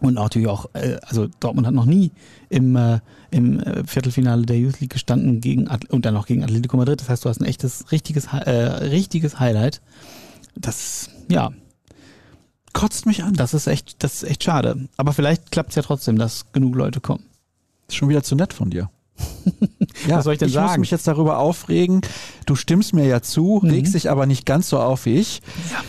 Und 0.01 0.15
natürlich 0.15 0.47
auch, 0.47 0.65
äh, 0.73 0.97
also 1.03 1.27
Dortmund 1.39 1.67
hat 1.67 1.73
noch 1.73 1.85
nie 1.85 2.11
im, 2.49 2.75
äh, 2.75 2.99
im 3.29 3.59
äh, 3.59 3.83
Viertelfinale 3.85 4.45
der 4.45 4.57
Youth 4.57 4.81
League 4.81 4.91
gestanden 4.91 5.41
gegen 5.41 5.67
und 5.89 6.05
dann 6.05 6.15
noch 6.15 6.25
gegen 6.25 6.43
Atletico 6.43 6.77
Madrid. 6.77 7.01
Das 7.01 7.09
heißt, 7.09 7.25
du 7.25 7.29
hast 7.29 7.39
ein 7.39 7.45
echtes, 7.45 7.91
richtiges, 7.91 8.25
äh, 8.25 8.49
richtiges 8.49 9.39
Highlight. 9.39 9.81
Das, 10.55 11.09
ja, 11.29 11.51
kotzt 12.73 13.05
mich 13.05 13.23
an. 13.23 13.33
Das 13.33 13.53
ist 13.53 13.67
echt, 13.67 14.03
das 14.03 14.23
ist 14.23 14.29
echt 14.29 14.43
schade. 14.43 14.87
Aber 14.97 15.13
vielleicht 15.13 15.51
klappt 15.51 15.69
es 15.69 15.75
ja 15.75 15.81
trotzdem, 15.81 16.17
dass 16.17 16.51
genug 16.51 16.75
Leute 16.75 16.99
kommen. 16.99 17.23
ist 17.87 17.95
schon 17.95 18.09
wieder 18.09 18.23
zu 18.23 18.35
nett 18.35 18.53
von 18.53 18.69
dir. 18.69 18.89
ja, 20.07 20.17
Was 20.17 20.23
soll 20.25 20.33
ich 20.33 20.39
denn 20.39 20.47
ich 20.47 20.53
sagen? 20.53 20.69
muss 20.69 20.77
mich 20.77 20.91
jetzt 20.91 21.07
darüber 21.07 21.37
aufregen. 21.37 22.01
Du 22.45 22.55
stimmst 22.55 22.93
mir 22.93 23.05
ja 23.05 23.21
zu, 23.21 23.59
mhm. 23.61 23.69
regst 23.69 23.93
dich 23.93 24.09
aber 24.09 24.25
nicht 24.25 24.45
ganz 24.45 24.69
so 24.69 24.79
auf 24.79 25.05
wie 25.05 25.17
ich. 25.17 25.41
Ja. 25.71 25.81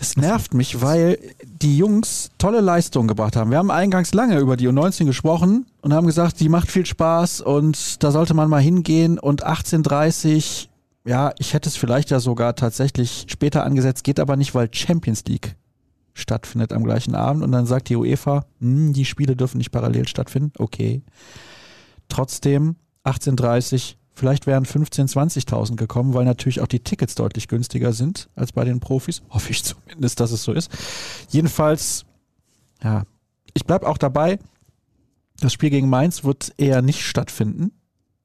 Es 0.00 0.16
nervt 0.16 0.54
mich, 0.54 0.80
weil 0.80 1.18
die 1.42 1.76
Jungs 1.76 2.30
tolle 2.38 2.60
Leistungen 2.60 3.08
gebracht 3.08 3.34
haben. 3.34 3.50
Wir 3.50 3.58
haben 3.58 3.72
eingangs 3.72 4.14
lange 4.14 4.38
über 4.38 4.56
die 4.56 4.68
U19 4.68 5.06
gesprochen 5.06 5.66
und 5.80 5.92
haben 5.92 6.06
gesagt, 6.06 6.38
die 6.38 6.48
macht 6.48 6.70
viel 6.70 6.86
Spaß 6.86 7.40
und 7.40 8.02
da 8.04 8.12
sollte 8.12 8.32
man 8.34 8.48
mal 8.48 8.62
hingehen 8.62 9.18
und 9.18 9.44
18:30 9.44 10.68
ja, 11.04 11.32
ich 11.38 11.54
hätte 11.54 11.70
es 11.70 11.76
vielleicht 11.76 12.10
ja 12.10 12.20
sogar 12.20 12.54
tatsächlich 12.54 13.24
später 13.28 13.64
angesetzt, 13.64 14.04
geht 14.04 14.20
aber 14.20 14.36
nicht, 14.36 14.54
weil 14.54 14.68
Champions 14.70 15.24
League 15.24 15.56
stattfindet 16.18 16.72
am 16.72 16.84
gleichen 16.84 17.14
Abend 17.14 17.42
und 17.42 17.52
dann 17.52 17.66
sagt 17.66 17.88
die 17.88 17.96
UEFA, 17.96 18.44
hm, 18.60 18.92
die 18.92 19.04
Spiele 19.04 19.36
dürfen 19.36 19.58
nicht 19.58 19.70
parallel 19.70 20.08
stattfinden. 20.08 20.52
Okay. 20.58 21.02
Trotzdem 22.08 22.76
18:30, 23.04 23.96
vielleicht 24.14 24.46
wären 24.46 24.64
15, 24.64 25.06
20.000 25.08 25.76
gekommen, 25.76 26.14
weil 26.14 26.24
natürlich 26.24 26.60
auch 26.60 26.66
die 26.66 26.80
Tickets 26.80 27.14
deutlich 27.14 27.48
günstiger 27.48 27.92
sind 27.92 28.28
als 28.34 28.52
bei 28.52 28.64
den 28.64 28.80
Profis. 28.80 29.22
Hoffe 29.30 29.50
ich 29.50 29.62
zumindest, 29.62 30.20
dass 30.20 30.32
es 30.32 30.42
so 30.42 30.52
ist. 30.52 30.70
Jedenfalls, 31.30 32.04
ja, 32.82 33.04
ich 33.54 33.64
bleibe 33.64 33.88
auch 33.88 33.98
dabei. 33.98 34.38
Das 35.40 35.52
Spiel 35.52 35.70
gegen 35.70 35.88
Mainz 35.88 36.24
wird 36.24 36.52
eher 36.56 36.82
nicht 36.82 37.02
stattfinden. 37.02 37.70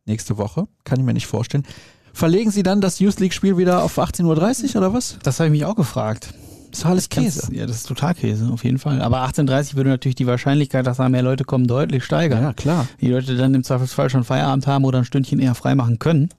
Nächste 0.05 0.37
Woche. 0.37 0.67
Kann 0.83 0.99
ich 0.99 1.05
mir 1.05 1.13
nicht 1.13 1.27
vorstellen. 1.27 1.63
Verlegen 2.11 2.51
Sie 2.51 2.63
dann 2.63 2.81
das 2.81 2.99
Youth 2.99 3.19
League 3.19 3.33
Spiel 3.33 3.57
wieder 3.57 3.83
auf 3.83 3.97
18.30 3.97 4.75
Uhr 4.75 4.75
oder 4.77 4.93
was? 4.93 5.17
Das 5.23 5.39
habe 5.39 5.47
ich 5.47 5.51
mich 5.51 5.65
auch 5.65 5.75
gefragt. 5.75 6.33
Das 6.73 6.79
ist 6.79 6.85
alles 6.87 7.09
Käse. 7.09 7.53
ja, 7.53 7.67
das 7.67 7.77
ist 7.77 7.87
total 7.87 8.15
Käse, 8.15 8.49
auf 8.51 8.63
jeden 8.63 8.79
Fall. 8.79 8.99
Aber 9.03 9.23
18.30 9.27 9.75
würde 9.75 9.91
natürlich 9.91 10.15
die 10.15 10.25
Wahrscheinlichkeit, 10.25 10.87
dass 10.87 10.97
da 10.97 11.07
mehr 11.07 11.21
Leute 11.21 11.43
kommen, 11.43 11.67
deutlich 11.67 12.03
steigern. 12.03 12.41
Ja, 12.41 12.53
klar. 12.53 12.87
Die 12.99 13.09
Leute 13.09 13.37
dann 13.37 13.53
im 13.53 13.63
Zweifelsfall 13.63 14.09
schon 14.09 14.23
Feierabend 14.23 14.65
haben 14.65 14.83
oder 14.83 14.97
ein 14.97 15.05
Stündchen 15.05 15.37
eher 15.37 15.53
freimachen 15.53 15.99
können. 15.99 16.29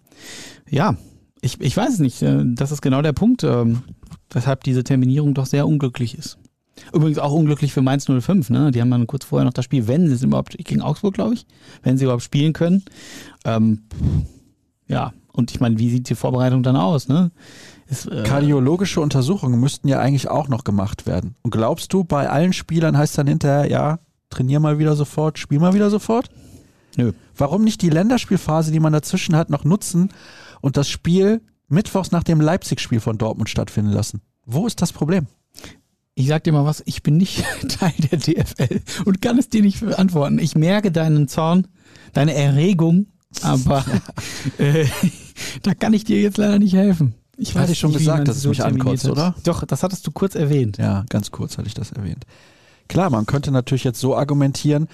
Ja, 0.68 0.97
ich, 1.40 1.61
ich 1.61 1.77
weiß 1.77 1.94
es 1.94 1.99
nicht. 2.01 2.20
Äh, 2.23 2.42
das 2.47 2.73
ist 2.73 2.83
genau 2.83 3.01
der 3.01 3.12
Punkt, 3.12 3.44
ähm, 3.44 3.85
weshalb 4.29 4.64
diese 4.64 4.83
Terminierung 4.83 5.35
doch 5.35 5.47
sehr 5.47 5.68
unglücklich 5.68 6.18
ist. 6.18 6.37
Übrigens 6.92 7.20
auch 7.20 7.33
unglücklich 7.33 7.73
für 7.73 7.83
Mainz 7.83 8.07
05, 8.07 8.51
ne? 8.51 8.73
Die 8.73 8.81
haben 8.81 8.90
dann 8.90 9.07
kurz 9.07 9.25
vorher 9.25 9.44
noch 9.44 9.53
das 9.53 9.64
Spiel, 9.64 9.87
wenn 9.87 10.09
sie 10.09 10.14
es 10.14 10.25
überhaupt, 10.25 10.57
gegen 10.59 10.83
Augsburg, 10.83 11.14
glaube 11.14 11.35
ich, 11.35 11.47
wenn 11.85 11.97
sie 11.97 12.07
überhaupt 12.07 12.25
spielen 12.25 12.55
können. 12.55 12.83
Ähm, 13.44 13.83
ja, 14.88 15.12
und 15.33 15.53
ich 15.53 15.61
meine, 15.61 15.79
wie 15.79 15.90
sieht 15.90 16.09
die 16.09 16.16
Vorbereitung 16.16 16.64
dann 16.64 16.75
aus, 16.75 17.07
ne? 17.07 17.31
Ist, 17.87 18.07
äh 18.07 18.23
Kardiologische 18.23 19.01
Untersuchungen 19.01 19.61
müssten 19.61 19.88
ja 19.88 20.01
eigentlich 20.01 20.29
auch 20.29 20.49
noch 20.49 20.64
gemacht 20.64 21.07
werden. 21.07 21.37
Und 21.42 21.51
glaubst 21.51 21.92
du, 21.92 22.05
bei 22.05 22.29
allen 22.29 22.53
Spielern 22.53 22.97
heißt 22.97 23.18
dann 23.18 23.27
hinterher, 23.27 23.70
ja, 23.70 23.99
trainier 24.31 24.61
mal 24.61 24.79
wieder 24.79 24.97
sofort, 24.97 25.38
spiel 25.38 25.59
mal 25.59 25.75
wieder 25.75 25.90
sofort? 25.90 26.31
Nö. 26.97 27.12
Warum 27.37 27.64
nicht 27.64 27.83
die 27.83 27.90
Länderspielphase, 27.90 28.73
die 28.73 28.81
man 28.81 28.92
dazwischen 28.92 29.37
hat, 29.37 29.51
noch 29.51 29.64
nutzen 29.64 30.11
und 30.61 30.77
das 30.77 30.88
Spiel 30.88 31.42
mittwochs 31.68 32.12
nach 32.12 32.23
dem 32.23 32.40
Leipzig-Spiel 32.40 33.01
von 33.01 33.18
Dortmund 33.18 33.49
stattfinden 33.49 33.90
lassen? 33.90 34.20
Wo 34.47 34.66
ist 34.66 34.81
das 34.83 34.92
Problem? 34.92 35.27
Ich 36.14 36.29
sag 36.29 36.44
dir 36.44 36.53
mal 36.53 36.64
was, 36.64 36.83
ich 36.87 37.03
bin 37.03 37.16
nicht 37.16 37.44
Teil 37.68 37.94
der 38.11 38.18
DFL 38.18 38.81
und 39.05 39.20
kann 39.20 39.38
es 39.38 39.49
dir 39.49 39.62
nicht 39.62 39.81
beantworten. 39.81 40.38
Ich 40.38 40.55
merke 40.55 40.92
deinen 40.92 41.27
Zorn, 41.27 41.66
deine 42.12 42.35
Erregung, 42.35 43.07
aber 43.42 43.85
äh, 44.59 44.87
da 45.62 45.75
kann 45.75 45.92
ich 45.92 46.05
dir 46.05 46.20
jetzt 46.20 46.38
leider 46.38 46.59
nicht 46.59 46.75
helfen. 46.75 47.14
Ich 47.37 47.57
hatte 47.57 47.75
schon 47.75 47.92
gesagt, 47.92 48.29
dass 48.29 48.38
es 48.38 48.47
mich 48.47 48.64
ankotzt, 48.64 49.09
oder? 49.09 49.35
Doch, 49.44 49.64
das 49.64 49.83
hattest 49.83 50.07
du 50.07 50.11
kurz 50.11 50.35
erwähnt. 50.35 50.79
Ja, 50.79 51.05
ganz 51.09 51.31
kurz 51.31 51.59
hatte 51.59 51.68
ich 51.68 51.75
das 51.75 51.92
erwähnt. 51.92 52.25
Klar, 52.88 53.11
man 53.11 53.27
könnte 53.27 53.51
natürlich 53.51 53.85
jetzt 53.85 54.01
so 54.01 54.16
argumentieren, 54.16 54.88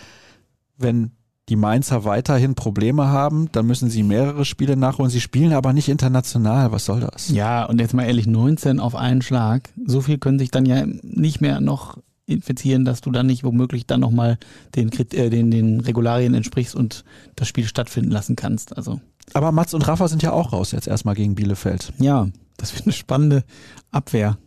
wenn 0.79 1.12
die 1.48 1.57
Mainzer 1.57 2.05
weiterhin 2.05 2.55
Probleme 2.55 3.09
haben, 3.09 3.50
dann 3.50 3.66
müssen 3.66 3.90
sie 3.90 4.05
mehrere 4.05 4.44
Spiele 4.44 4.76
nachholen. 4.76 5.11
Sie 5.11 5.20
spielen 5.20 5.53
aber 5.53 5.72
nicht 5.72 5.88
international. 5.88 6.70
Was 6.70 6.85
soll 6.85 7.00
das? 7.00 7.29
Ja, 7.31 7.64
und 7.64 7.81
jetzt 7.81 7.92
mal 7.92 8.05
ehrlich, 8.05 8.29
19 8.29 8.79
auf 8.79 8.94
einen 8.94 9.20
Schlag. 9.20 9.68
So 9.85 10.00
viel 10.00 10.18
können 10.18 10.38
sich 10.38 10.53
dann 10.53 10.64
ja 10.64 10.85
nicht 11.03 11.40
mehr 11.40 11.61
noch 11.61 11.98
infizieren, 12.31 12.85
dass 12.85 13.01
du 13.01 13.11
dann 13.11 13.27
nicht 13.27 13.45
womöglich 13.45 13.87
dann 13.87 14.01
nochmal 14.01 14.38
den, 14.75 14.90
äh, 14.93 15.31
den, 15.31 15.51
den 15.51 15.81
Regularien 15.81 16.35
entsprichst 16.35 16.75
und 16.75 17.05
das 17.37 17.49
Spiel 17.49 17.66
stattfinden 17.66 18.11
lassen 18.11 18.37
kannst. 18.37 18.77
Also. 18.77 19.01
Aber 19.33 19.53
Mats 19.53 19.75
und 19.75 19.87
Rafa 19.87 20.09
sind 20.09 20.23
ja 20.23 20.33
auch 20.33 20.53
raus 20.53 20.73
jetzt 20.73 20.88
erstmal 20.88 21.14
gegen 21.14 21.35
Bielefeld. 21.35 21.93
Ja, 21.99 22.29
das 22.57 22.75
wird 22.75 22.85
eine 22.85 22.93
spannende 22.93 23.45
Abwehr. 23.90 24.38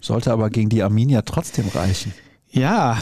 Sollte 0.00 0.32
aber 0.32 0.50
gegen 0.50 0.68
die 0.68 0.82
Arminia 0.82 1.22
trotzdem 1.22 1.68
reichen. 1.68 2.12
Ja, 2.48 2.98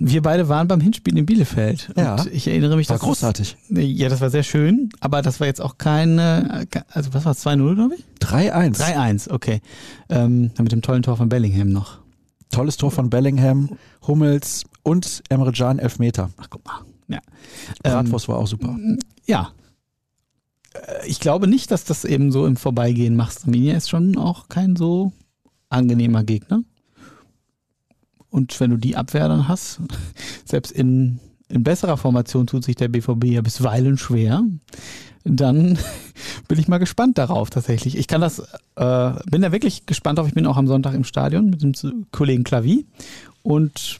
wir 0.00 0.22
beide 0.22 0.48
waren 0.48 0.68
beim 0.68 0.80
Hinspiel 0.80 1.16
in 1.16 1.26
Bielefeld. 1.26 1.92
Ja. 1.96 2.16
Und 2.16 2.32
ich 2.32 2.48
erinnere 2.48 2.76
mich, 2.76 2.88
War 2.88 2.96
dass 2.96 3.02
großartig. 3.02 3.56
Das, 3.68 3.84
ja, 3.84 4.08
das 4.08 4.20
war 4.20 4.30
sehr 4.30 4.42
schön, 4.42 4.90
aber 5.00 5.22
das 5.22 5.40
war 5.40 5.46
jetzt 5.46 5.60
auch 5.60 5.78
keine, 5.78 6.66
also 6.90 7.14
was 7.14 7.24
war 7.24 7.32
es, 7.32 7.46
2-0, 7.46 7.74
glaube 7.74 7.94
ich? 7.94 8.04
3-1. 8.20 8.78
3-1, 8.78 9.30
okay. 9.30 9.60
Ähm, 10.08 10.50
mit 10.58 10.72
dem 10.72 10.82
tollen 10.82 11.02
Tor 11.02 11.16
von 11.16 11.28
Bellingham 11.28 11.70
noch. 11.70 11.98
Tolles 12.50 12.76
Tor 12.76 12.90
von 12.90 13.10
Bellingham, 13.10 13.70
Hummels 14.06 14.64
und 14.82 15.22
Emre 15.28 15.52
Can 15.52 15.78
Elfmeter. 15.78 16.30
Ach, 16.36 16.46
guck 16.48 16.64
mal. 16.64 16.80
Ja. 17.08 17.20
Bratwurst 17.82 18.28
war 18.28 18.38
auch 18.38 18.46
super. 18.46 18.76
Ja. 19.26 19.52
Äh, 20.74 21.06
Ich 21.08 21.20
glaube 21.20 21.46
nicht, 21.48 21.70
dass 21.70 21.84
das 21.84 22.04
eben 22.04 22.32
so 22.32 22.46
im 22.46 22.56
Vorbeigehen 22.56 23.16
machst. 23.16 23.44
Arminia 23.44 23.76
ist 23.76 23.90
schon 23.90 24.16
auch 24.16 24.48
kein 24.48 24.76
so 24.76 25.12
angenehmer 25.68 26.24
Gegner. 26.24 26.62
Und 28.30 28.58
wenn 28.60 28.70
du 28.70 28.76
die 28.76 28.96
Abwehr 28.96 29.28
dann 29.28 29.48
hast, 29.48 29.80
selbst 30.44 30.72
in, 30.72 31.20
in 31.48 31.62
besserer 31.62 31.96
Formation 31.96 32.46
tut 32.46 32.64
sich 32.64 32.76
der 32.76 32.88
BVB 32.88 33.24
ja 33.26 33.40
bisweilen 33.42 33.98
schwer, 33.98 34.42
dann 35.26 35.78
bin 36.48 36.58
ich 36.58 36.68
mal 36.68 36.78
gespannt 36.78 37.18
darauf 37.18 37.50
tatsächlich. 37.50 37.96
Ich 37.96 38.08
kann 38.08 38.20
das, 38.20 38.40
äh, 38.76 39.12
bin 39.30 39.42
da 39.42 39.52
wirklich 39.52 39.86
gespannt 39.86 40.18
drauf. 40.18 40.28
Ich 40.28 40.34
bin 40.34 40.46
auch 40.46 40.56
am 40.56 40.66
Sonntag 40.66 40.94
im 40.94 41.04
Stadion 41.04 41.50
mit 41.50 41.62
dem 41.62 42.06
Kollegen 42.12 42.44
Klavi 42.44 42.86
und 43.42 43.98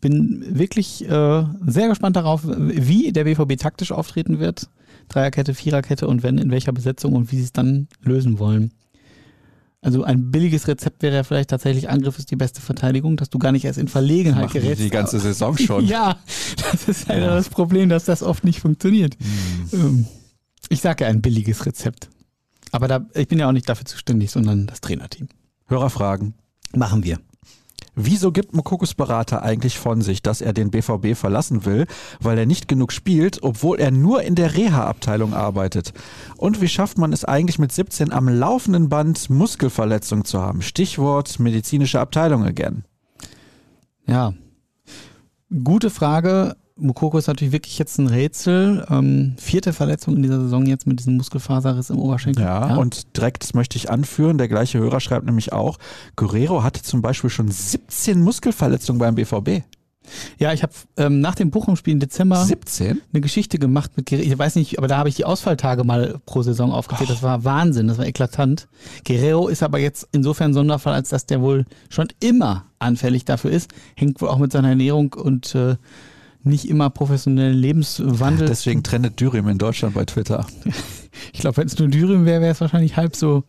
bin 0.00 0.58
wirklich 0.58 1.04
äh, 1.04 1.44
sehr 1.66 1.88
gespannt 1.88 2.16
darauf, 2.16 2.42
wie 2.46 3.12
der 3.12 3.24
BVB 3.24 3.58
taktisch 3.58 3.92
auftreten 3.92 4.38
wird. 4.38 4.68
Dreierkette, 5.08 5.54
Viererkette 5.54 6.06
und 6.06 6.22
wenn, 6.22 6.38
in 6.38 6.50
welcher 6.50 6.72
Besetzung 6.72 7.14
und 7.14 7.32
wie 7.32 7.36
sie 7.36 7.44
es 7.44 7.52
dann 7.52 7.88
lösen 8.02 8.38
wollen. 8.38 8.72
Also 9.82 10.04
ein 10.04 10.30
billiges 10.30 10.68
Rezept 10.68 11.02
wäre 11.02 11.16
ja 11.16 11.22
vielleicht 11.24 11.48
tatsächlich 11.50 11.88
Angriff 11.88 12.18
ist 12.18 12.30
die 12.30 12.36
beste 12.36 12.60
Verteidigung, 12.60 13.16
dass 13.16 13.30
du 13.30 13.38
gar 13.38 13.50
nicht 13.50 13.64
erst 13.64 13.78
in 13.78 13.88
Verlegenheit 13.88 14.44
Machen 14.48 14.60
gerätst. 14.60 14.82
die 14.82 14.90
ganze 14.90 15.18
Saison 15.20 15.56
schon. 15.58 15.86
Ja, 15.86 16.18
das 16.70 16.86
ist 16.86 17.08
leider 17.08 17.26
Ja. 17.28 17.34
das 17.34 17.48
Problem, 17.48 17.88
dass 17.88 18.04
das 18.04 18.22
oft 18.22 18.44
nicht 18.44 18.60
funktioniert. 18.60 19.16
Hm. 19.70 19.80
Ähm, 19.80 20.06
Ich 20.68 20.82
sage 20.82 21.04
ja 21.04 21.10
ein 21.10 21.22
billiges 21.22 21.64
Rezept. 21.64 22.10
Aber 22.72 22.88
da, 22.88 23.06
ich 23.14 23.26
bin 23.26 23.38
ja 23.38 23.48
auch 23.48 23.52
nicht 23.52 23.68
dafür 23.68 23.86
zuständig, 23.86 24.30
sondern 24.30 24.66
das 24.66 24.80
Trainerteam. 24.82 25.28
Hörerfragen. 25.66 26.34
Machen 26.76 27.02
wir. 27.02 27.18
Wieso 28.02 28.32
gibt 28.32 28.54
Mokokos 28.54 28.94
Berater 28.94 29.42
eigentlich 29.42 29.78
von 29.78 30.00
sich, 30.00 30.22
dass 30.22 30.40
er 30.40 30.54
den 30.54 30.70
BVB 30.70 31.14
verlassen 31.14 31.66
will, 31.66 31.86
weil 32.20 32.38
er 32.38 32.46
nicht 32.46 32.66
genug 32.66 32.92
spielt, 32.92 33.42
obwohl 33.42 33.78
er 33.78 33.90
nur 33.90 34.22
in 34.22 34.34
der 34.34 34.56
Reha-Abteilung 34.56 35.34
arbeitet? 35.34 35.92
Und 36.38 36.62
wie 36.62 36.68
schafft 36.68 36.96
man 36.96 37.12
es 37.12 37.26
eigentlich 37.26 37.58
mit 37.58 37.72
17 37.72 38.10
am 38.10 38.28
laufenden 38.28 38.88
Band 38.88 39.28
Muskelverletzung 39.28 40.24
zu 40.24 40.40
haben? 40.40 40.62
Stichwort 40.62 41.38
medizinische 41.40 42.00
Abteilung 42.00 42.44
again. 42.44 42.84
Ja. 44.06 44.32
Gute 45.62 45.90
Frage. 45.90 46.56
Mukoko 46.80 47.18
ist 47.18 47.26
natürlich 47.26 47.52
wirklich 47.52 47.78
jetzt 47.78 47.98
ein 47.98 48.06
Rätsel. 48.06 48.86
Ähm, 48.90 49.34
vierte 49.38 49.72
Verletzung 49.72 50.16
in 50.16 50.22
dieser 50.22 50.40
Saison 50.40 50.66
jetzt 50.66 50.86
mit 50.86 50.98
diesem 50.98 51.16
Muskelfaserriss 51.16 51.90
im 51.90 51.98
Oberschenkel. 51.98 52.44
Ja, 52.44 52.76
und 52.76 53.16
direkt 53.16 53.42
das 53.42 53.54
möchte 53.54 53.76
ich 53.76 53.90
anführen, 53.90 54.38
der 54.38 54.48
gleiche 54.48 54.78
Hörer 54.78 55.00
schreibt 55.00 55.26
nämlich 55.26 55.52
auch, 55.52 55.78
Guerrero 56.16 56.62
hatte 56.62 56.82
zum 56.82 57.02
Beispiel 57.02 57.30
schon 57.30 57.48
17 57.48 58.20
Muskelverletzungen 58.20 58.98
beim 58.98 59.14
BVB. 59.14 59.62
ja, 60.38 60.52
ich 60.52 60.62
habe 60.62 60.72
ähm, 60.96 61.20
nach 61.20 61.34
dem 61.34 61.50
Bochum-Spiel 61.50 61.92
im 61.92 62.00
Dezember 62.00 62.44
17? 62.44 63.00
eine 63.12 63.20
Geschichte 63.20 63.58
gemacht 63.58 63.92
mit 63.96 64.06
Guerrero. 64.06 64.32
Ich 64.32 64.38
weiß 64.38 64.56
nicht, 64.56 64.78
aber 64.78 64.88
da 64.88 64.96
habe 64.96 65.08
ich 65.08 65.14
die 65.14 65.24
Ausfalltage 65.24 65.84
mal 65.84 66.20
pro 66.26 66.42
Saison 66.42 66.72
aufgezählt. 66.72 67.10
Das 67.10 67.22
war 67.22 67.44
Wahnsinn, 67.44 67.88
das 67.88 67.98
war 67.98 68.06
eklatant. 68.06 68.68
Guerrero 69.06 69.48
ist 69.48 69.62
aber 69.62 69.78
jetzt 69.78 70.08
insofern 70.12 70.50
ein 70.50 70.54
Sonderfall, 70.54 70.94
als 70.94 71.10
dass 71.10 71.26
der 71.26 71.40
wohl 71.40 71.66
schon 71.88 72.08
immer 72.20 72.66
anfällig 72.78 73.24
dafür 73.24 73.50
ist. 73.50 73.70
Hängt 73.94 74.20
wohl 74.20 74.28
auch 74.28 74.38
mit 74.38 74.52
seiner 74.52 74.70
Ernährung 74.70 75.12
und 75.12 75.54
äh, 75.54 75.76
nicht 76.42 76.68
immer 76.68 76.90
professionellen 76.90 77.56
Lebenswandel. 77.56 78.46
Deswegen 78.46 78.82
trendet 78.82 79.20
Dürim 79.20 79.48
in 79.48 79.58
Deutschland 79.58 79.94
bei 79.94 80.04
Twitter. 80.04 80.46
Ich 81.32 81.40
glaube, 81.40 81.56
wenn 81.56 81.66
es 81.66 81.76
nur 81.76 81.88
Dürüm 81.88 82.24
wäre, 82.24 82.40
wäre 82.40 82.52
es 82.52 82.60
wahrscheinlich 82.60 82.96
halb 82.96 83.16
so, 83.16 83.42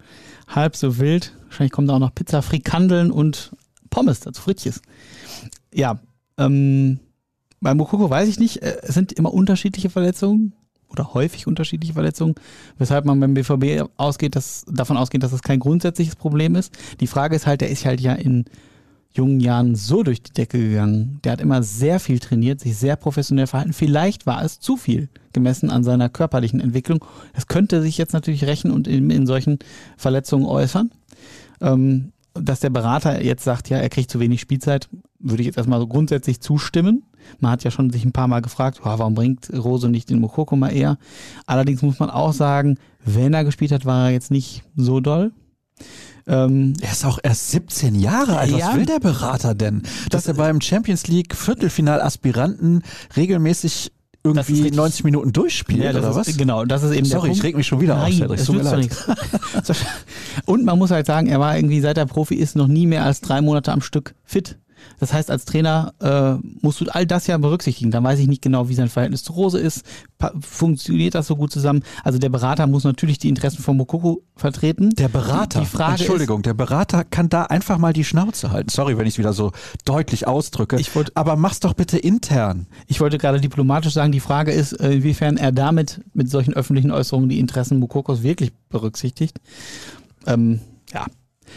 halb 0.47 0.75
so 0.75 0.97
wild. 0.97 1.34
Wahrscheinlich 1.45 1.71
kommt 1.71 1.89
da 1.89 1.93
auch 1.93 1.99
noch 1.99 2.13
Pizza, 2.13 2.41
Frikandeln 2.41 3.12
und 3.12 3.51
Pommes 3.91 4.19
dazu, 4.19 4.41
Frittjes. 4.41 4.82
Ja, 5.73 5.99
ähm, 6.38 6.99
bei 7.60 7.75
Mokoko 7.75 8.10
weiß 8.10 8.27
ich 8.27 8.39
nicht, 8.39 8.63
äh, 8.63 8.77
es 8.82 8.95
sind 8.95 9.13
immer 9.13 9.34
unterschiedliche 9.34 9.91
Verletzungen 9.91 10.54
oder 10.89 11.13
häufig 11.13 11.47
unterschiedliche 11.47 11.93
Verletzungen, 11.93 12.36
weshalb 12.77 13.06
man 13.06 13.19
beim 13.19 13.34
BVB 13.34 13.89
ausgeht, 13.97 14.36
dass, 14.36 14.65
davon 14.67 14.97
ausgeht, 14.97 15.23
dass 15.23 15.32
das 15.32 15.43
kein 15.43 15.60
grundsätzliches 15.60 16.15
Problem 16.15 16.56
ist. 16.56 16.73
Die 16.99 17.08
Frage 17.08 17.36
ist 17.36 17.45
halt, 17.45 17.62
der 17.62 17.69
ist 17.69 17.86
halt 17.86 18.01
ja 18.01 18.13
in 18.13 18.45
jungen 19.13 19.39
Jahren 19.39 19.76
so 19.76 20.04
durch 20.04 20.24
die 20.24 20.34
Decke 20.34 20.58
gegangen. 20.58 21.19
Der 21.24 21.34
hat 21.34 21.41
immer 21.41 21.63
sehr 21.63 22.00
viel 22.00 22.19
trainiert, 22.19 22.60
sich 22.60 22.78
sehr 22.78 22.95
professionell 22.95 23.47
verhalten. 23.47 23.74
Vielleicht 23.74 24.26
war 24.26 24.43
es 24.43 24.60
zu 24.60 24.78
viel 24.78 25.10
gemessen 25.34 25.69
an 25.69 25.84
seiner 25.84 26.10
körperlichen 26.10 26.60
Entwicklung. 26.60 27.04
Das 27.34 27.47
könnte 27.47 27.82
sich 27.82 27.97
jetzt 27.97 28.13
natürlich 28.13 28.45
rächen 28.45 28.71
und 28.71 28.88
in, 28.88 29.10
in 29.10 29.28
solchen 29.28 29.60
Verletzungen 29.97 30.45
äußern. 30.45 30.91
Ähm, 31.62 32.12
dass 32.34 32.62
der 32.62 32.69
Berater 32.69 33.21
jetzt 33.24 33.43
sagt, 33.43 33.69
ja, 33.69 33.78
er 33.78 33.89
kriegt 33.89 34.10
zu 34.10 34.19
wenig 34.19 34.39
Spielzeit, 34.39 34.88
würde 35.19 35.41
ich 35.41 35.47
jetzt 35.47 35.58
erstmal 35.58 35.80
so 35.80 35.88
grundsätzlich 35.88 36.39
zustimmen. 36.39 37.04
Man 37.39 37.52
hat 37.52 37.63
ja 37.63 37.71
schon 37.71 37.89
sich 37.89 38.06
ein 38.06 38.13
paar 38.13 38.28
Mal 38.28 38.41
gefragt, 38.41 38.80
"Ja, 38.84 38.97
warum 38.97 39.15
bringt 39.15 39.52
Rose 39.54 39.89
nicht 39.89 40.10
den 40.10 40.19
Mokoko 40.19 40.56
mal 40.56 40.69
eher? 40.69 40.97
Allerdings 41.45 41.82
muss 41.82 42.00
man 42.00 42.10
auch 42.10 42.34
sagen, 42.34 42.78
wenn 43.06 43.34
er 43.34 43.43
gespielt 43.43 43.71
hat, 43.71 43.86
war 43.86 44.08
er 44.08 44.12
jetzt 44.12 44.32
nicht 44.32 44.63
so 44.76 45.02
doll. 45.02 45.32
Ähm, 46.32 46.74
Er 46.82 46.91
ist 46.94 47.06
auch 47.06 47.20
erst 47.22 47.52
17 47.52 47.94
Jahre 47.96 48.38
alt. 48.38 48.52
Was 48.54 48.60
Ja. 48.60 48.76
will 48.76 48.86
der 48.86 49.00
Berater 49.00 49.54
denn? 49.54 49.84
Dass 50.10 50.28
er 50.28 50.34
beim 50.34 50.62
Champions 50.62 51.08
League 51.08 51.36
Viertelfinal-Aspiranten 51.36 52.84
regelmäßig 53.17 53.91
Das 54.24 54.34
irgendwie 54.34 54.54
richtig. 54.62 54.76
90 54.76 55.04
Minuten 55.04 55.34
durchspielt, 55.34 55.84
Ja, 55.84 55.91
das 55.94 56.04
oder 56.04 56.22
ist, 56.22 56.28
was? 56.30 56.38
Genau, 56.38 56.63
das 56.65 56.84
ist 56.84 56.91
eben 56.91 57.04
der 57.04 57.17
Sorry, 57.17 57.30
Punkt. 57.30 57.38
ich 57.38 57.44
reg 57.44 57.58
mich 57.58 57.67
schon 57.67 57.82
wieder 57.82 57.98
auf, 57.98 58.04
Nein, 58.04 58.13
Cedric. 58.13 58.39
es 58.39 58.46
Tut 58.46 58.56
mir 58.56 58.63
leid. 58.63 58.89
Und 60.46 60.63
man 60.63 60.78
muss 60.78 60.91
halt 60.91 61.06
sagen, 61.08 61.28
er 61.28 61.39
war 61.39 61.56
irgendwie 61.56 61.82
seit 61.82 61.98
er 61.98 62.06
Profi 62.06 62.36
ist 62.36 62.56
noch 62.56 62.67
nie 62.67 62.88
mehr 62.88 63.04
als 63.04 63.22
drei 63.22 63.41
Monate 63.41 63.72
am 63.72 63.82
Stück 63.82 64.15
fit. 64.24 64.58
Das 65.00 65.13
heißt, 65.13 65.32
als 65.32 65.46
Trainer 65.46 65.94
äh, 66.00 66.48
musst 66.62 66.80
du 66.82 66.86
all 66.89 67.06
das 67.08 67.28
ja 67.28 67.38
berücksichtigen. 67.38 67.91
Dann 67.91 68.04
weiß 68.04 68.20
ich 68.20 68.28
nicht 68.28 68.41
genau, 68.41 68.70
wie 68.70 68.76
sein 68.76 68.89
Verhältnis 68.89 69.24
zu 69.24 69.34
Rose 69.34 69.60
ist. 69.60 69.84
Funktioniert 70.39 71.15
das 71.15 71.28
so 71.28 71.36
gut 71.36 71.52
zusammen? 71.52 71.84
Also 72.04 72.20
der 72.20 72.30
Berater 72.30 72.67
muss 72.67 72.84
natürlich 72.84 73.17
die 73.17 73.30
Interessen 73.30 73.63
von 73.63 73.78
Mokoko 73.78 74.22
vertreten. 74.36 74.91
Der 74.91 75.08
Berater, 75.08 75.62
Die 75.62 75.65
Frage 75.65 75.94
Entschuldigung, 76.00 76.41
der 76.44 76.54
Berater 76.54 77.04
kann 77.04 77.30
da 77.30 77.44
einfach 77.44 77.78
mal 77.78 77.94
die 77.94 78.04
Schnauze 78.04 78.52
halten. 78.52 78.70
Sorry, 78.70 78.98
wenn 78.98 79.08
ich 79.08 79.15
es 79.15 79.17
wieder 79.17 79.34
so 79.34 79.52
deutlich 79.86 80.28
ausdrücke. 80.28 80.80
Ich 80.80 80.94
wollt- 80.96 81.15
aber 81.17 81.36
mach's 81.36 81.60
doch 81.60 81.74
bitte 81.74 81.98
intern. 81.98 82.67
Ich 82.88 83.00
wollte 83.02 83.17
gerade 83.17 83.41
diplomatisch 83.41 83.94
sagen, 83.94 84.12
die 84.12 84.20
Frage 84.20 84.52
ist, 84.52 84.74
äh, 84.74 84.91
inwiefern 84.94 85.38
er 85.38 85.52
damit 85.52 86.02
mit 86.13 86.30
solchen 86.30 86.54
öffentlichen 86.54 86.91
Äußerungen 86.91 87.30
die 87.30 87.39
Interessen 87.39 87.80
Mokokos 87.80 88.24
wirklich 88.24 88.52
berücksichtigt. 88.70 89.39
Ähm, 90.28 90.62
ja, 90.94 91.06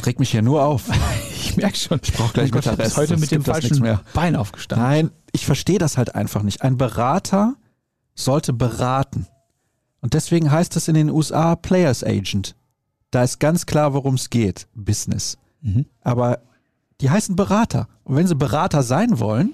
Reg 0.04 0.18
mich 0.18 0.30
hier 0.30 0.42
nur 0.42 0.64
auf. 0.64 0.84
ich 1.56 1.62
merke 1.62 1.76
schon. 1.76 2.00
Ich 2.02 2.12
brauch 2.12 2.32
gleich 2.32 2.46
ich 2.46 2.52
bin 2.52 2.58
Mittagessen, 2.58 2.96
heute 2.96 3.08
sonst 3.08 3.20
mit 3.20 3.30
dem 3.30 3.42
das 3.42 3.60
falschen. 3.60 4.00
Bein 4.12 4.36
aufgestanden. 4.36 4.86
Nein, 4.86 5.10
ich 5.32 5.46
verstehe 5.46 5.78
das 5.78 5.96
halt 5.96 6.14
einfach 6.14 6.42
nicht. 6.42 6.62
Ein 6.62 6.76
Berater 6.76 7.54
sollte 8.14 8.52
beraten. 8.52 9.26
Und 10.00 10.14
deswegen 10.14 10.50
heißt 10.50 10.76
es 10.76 10.88
in 10.88 10.94
den 10.94 11.10
USA 11.10 11.56
Players 11.56 12.04
Agent. 12.04 12.54
Da 13.10 13.22
ist 13.22 13.38
ganz 13.38 13.66
klar, 13.66 13.94
worum 13.94 14.14
es 14.14 14.30
geht. 14.30 14.66
Business. 14.74 15.38
Mhm. 15.60 15.86
Aber 16.02 16.40
die 17.00 17.10
heißen 17.10 17.36
Berater. 17.36 17.88
Und 18.04 18.16
wenn 18.16 18.26
sie 18.26 18.34
Berater 18.34 18.82
sein 18.82 19.18
wollen, 19.18 19.52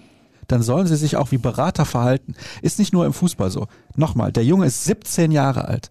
dann 0.49 0.63
sollen 0.63 0.87
sie 0.87 0.97
sich 0.97 1.17
auch 1.17 1.31
wie 1.31 1.39
Berater 1.39 1.85
verhalten. 1.85 2.35
Ist 2.63 2.79
nicht 2.79 2.93
nur 2.93 3.07
im 3.07 3.13
Fußball 3.13 3.51
so. 3.51 3.69
Nochmal, 3.95 4.33
der 4.33 4.45
Junge 4.45 4.67
ist 4.67 4.85
17 4.85 5.31
Jahre 5.31 5.67
alt. 5.67 5.91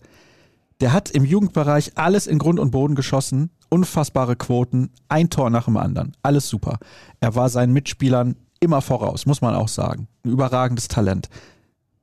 Der 0.82 0.94
hat 0.94 1.10
im 1.10 1.26
Jugendbereich 1.26 1.94
alles 1.96 2.28
in 2.28 2.40
Grund 2.40 2.60
und 2.60 2.72
Boden 2.72 2.96
geschossen, 2.96 3.52
unfassbare 3.70 4.36
Quoten, 4.36 4.90
ein 5.08 5.30
Tor 5.30 5.50
nach 5.50 5.66
dem 5.66 5.78
anderen. 5.78 6.14
Alles 6.22 6.50
super. 6.50 6.80
Er 7.20 7.36
war 7.36 7.50
seinen 7.50 7.74
Mitspielern 7.74 8.36
immer 8.60 8.82
voraus, 8.82 9.26
muss 9.26 9.42
man 9.42 9.56
auch 9.56 9.68
sagen. 9.68 10.08
Ein 10.24 10.32
überragendes 10.32 10.88
Talent. 10.88 11.30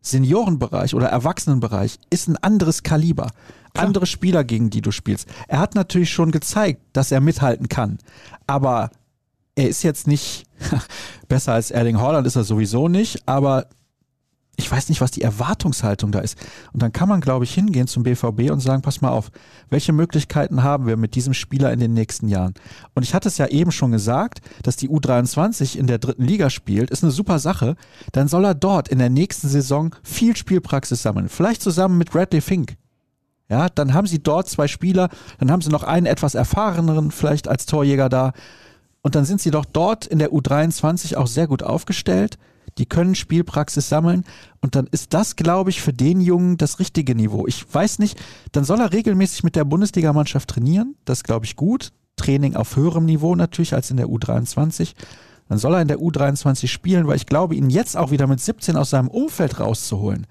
Seniorenbereich 0.00 0.94
oder 0.94 1.08
Erwachsenenbereich 1.08 1.98
ist 2.10 2.28
ein 2.28 2.36
anderes 2.36 2.82
Kaliber. 2.82 3.30
Andere 3.74 4.06
Spieler, 4.06 4.44
gegen 4.44 4.70
die 4.70 4.80
du 4.80 4.90
spielst. 4.90 5.28
Er 5.48 5.58
hat 5.58 5.74
natürlich 5.74 6.10
schon 6.10 6.30
gezeigt, 6.30 6.80
dass 6.92 7.12
er 7.12 7.20
mithalten 7.20 7.68
kann. 7.68 7.98
Aber 8.46 8.90
er 9.54 9.68
ist 9.68 9.82
jetzt 9.82 10.06
nicht 10.06 10.46
besser 11.28 11.54
als 11.54 11.70
Erling 11.70 11.98
Haaland 11.98 12.26
ist 12.26 12.36
er 12.36 12.44
sowieso 12.44 12.88
nicht, 12.88 13.28
aber 13.28 13.66
ich 14.56 14.70
weiß 14.70 14.88
nicht, 14.88 15.00
was 15.00 15.10
die 15.10 15.22
Erwartungshaltung 15.22 16.12
da 16.12 16.20
ist. 16.20 16.38
Und 16.72 16.82
dann 16.82 16.92
kann 16.92 17.08
man, 17.08 17.20
glaube 17.20 17.44
ich, 17.44 17.52
hingehen 17.52 17.86
zum 17.86 18.02
BVB 18.02 18.50
und 18.50 18.60
sagen, 18.60 18.82
pass 18.82 19.02
mal 19.02 19.10
auf, 19.10 19.30
welche 19.68 19.92
Möglichkeiten 19.92 20.62
haben 20.62 20.86
wir 20.86 20.96
mit 20.96 21.14
diesem 21.14 21.34
Spieler 21.34 21.72
in 21.72 21.80
den 21.80 21.92
nächsten 21.92 22.28
Jahren? 22.28 22.54
Und 22.94 23.02
ich 23.02 23.14
hatte 23.14 23.28
es 23.28 23.38
ja 23.38 23.46
eben 23.48 23.70
schon 23.70 23.92
gesagt, 23.92 24.40
dass 24.62 24.76
die 24.76 24.88
U23 24.88 25.76
in 25.76 25.86
der 25.86 25.98
dritten 25.98 26.24
Liga 26.24 26.48
spielt, 26.48 26.90
ist 26.90 27.02
eine 27.02 27.12
super 27.12 27.38
Sache. 27.38 27.76
Dann 28.12 28.28
soll 28.28 28.44
er 28.44 28.54
dort 28.54 28.88
in 28.88 28.98
der 28.98 29.10
nächsten 29.10 29.48
Saison 29.48 29.94
viel 30.02 30.34
Spielpraxis 30.36 31.02
sammeln. 31.02 31.28
Vielleicht 31.28 31.60
zusammen 31.60 31.98
mit 31.98 32.10
Bradley 32.10 32.40
Fink. 32.40 32.76
Ja, 33.48 33.68
dann 33.68 33.94
haben 33.94 34.06
sie 34.06 34.20
dort 34.20 34.48
zwei 34.48 34.66
Spieler, 34.66 35.08
dann 35.38 35.52
haben 35.52 35.60
sie 35.60 35.70
noch 35.70 35.84
einen 35.84 36.06
etwas 36.06 36.34
erfahreneren 36.34 37.12
vielleicht 37.12 37.46
als 37.46 37.66
Torjäger 37.66 38.08
da. 38.08 38.32
Und 39.02 39.14
dann 39.14 39.24
sind 39.24 39.40
sie 39.40 39.52
doch 39.52 39.64
dort 39.64 40.06
in 40.06 40.18
der 40.18 40.32
U23 40.32 41.14
auch 41.14 41.28
sehr 41.28 41.46
gut 41.46 41.62
aufgestellt 41.62 42.38
die 42.78 42.86
können 42.86 43.14
Spielpraxis 43.14 43.88
sammeln 43.88 44.24
und 44.60 44.74
dann 44.74 44.86
ist 44.86 45.14
das, 45.14 45.36
glaube 45.36 45.70
ich, 45.70 45.80
für 45.80 45.92
den 45.92 46.20
Jungen 46.20 46.56
das 46.56 46.78
richtige 46.78 47.14
Niveau. 47.14 47.46
Ich 47.46 47.72
weiß 47.72 47.98
nicht, 47.98 48.18
dann 48.52 48.64
soll 48.64 48.80
er 48.80 48.92
regelmäßig 48.92 49.44
mit 49.44 49.56
der 49.56 49.64
Bundesligamannschaft 49.64 50.48
trainieren, 50.48 50.96
das 51.04 51.22
glaube 51.22 51.46
ich 51.46 51.56
gut. 51.56 51.92
Training 52.16 52.56
auf 52.56 52.76
höherem 52.76 53.04
Niveau 53.04 53.34
natürlich 53.34 53.74
als 53.74 53.90
in 53.90 53.98
der 53.98 54.06
U23. 54.06 54.94
Dann 55.48 55.58
soll 55.58 55.74
er 55.74 55.82
in 55.82 55.88
der 55.88 55.98
U23 55.98 56.66
spielen, 56.66 57.06
weil 57.06 57.16
ich 57.16 57.26
glaube, 57.26 57.54
ihn 57.54 57.70
jetzt 57.70 57.96
auch 57.96 58.10
wieder 58.10 58.26
mit 58.26 58.40
17 58.40 58.76
aus 58.76 58.90
seinem 58.90 59.08
Umfeld 59.08 59.60
rauszuholen, 59.60 60.26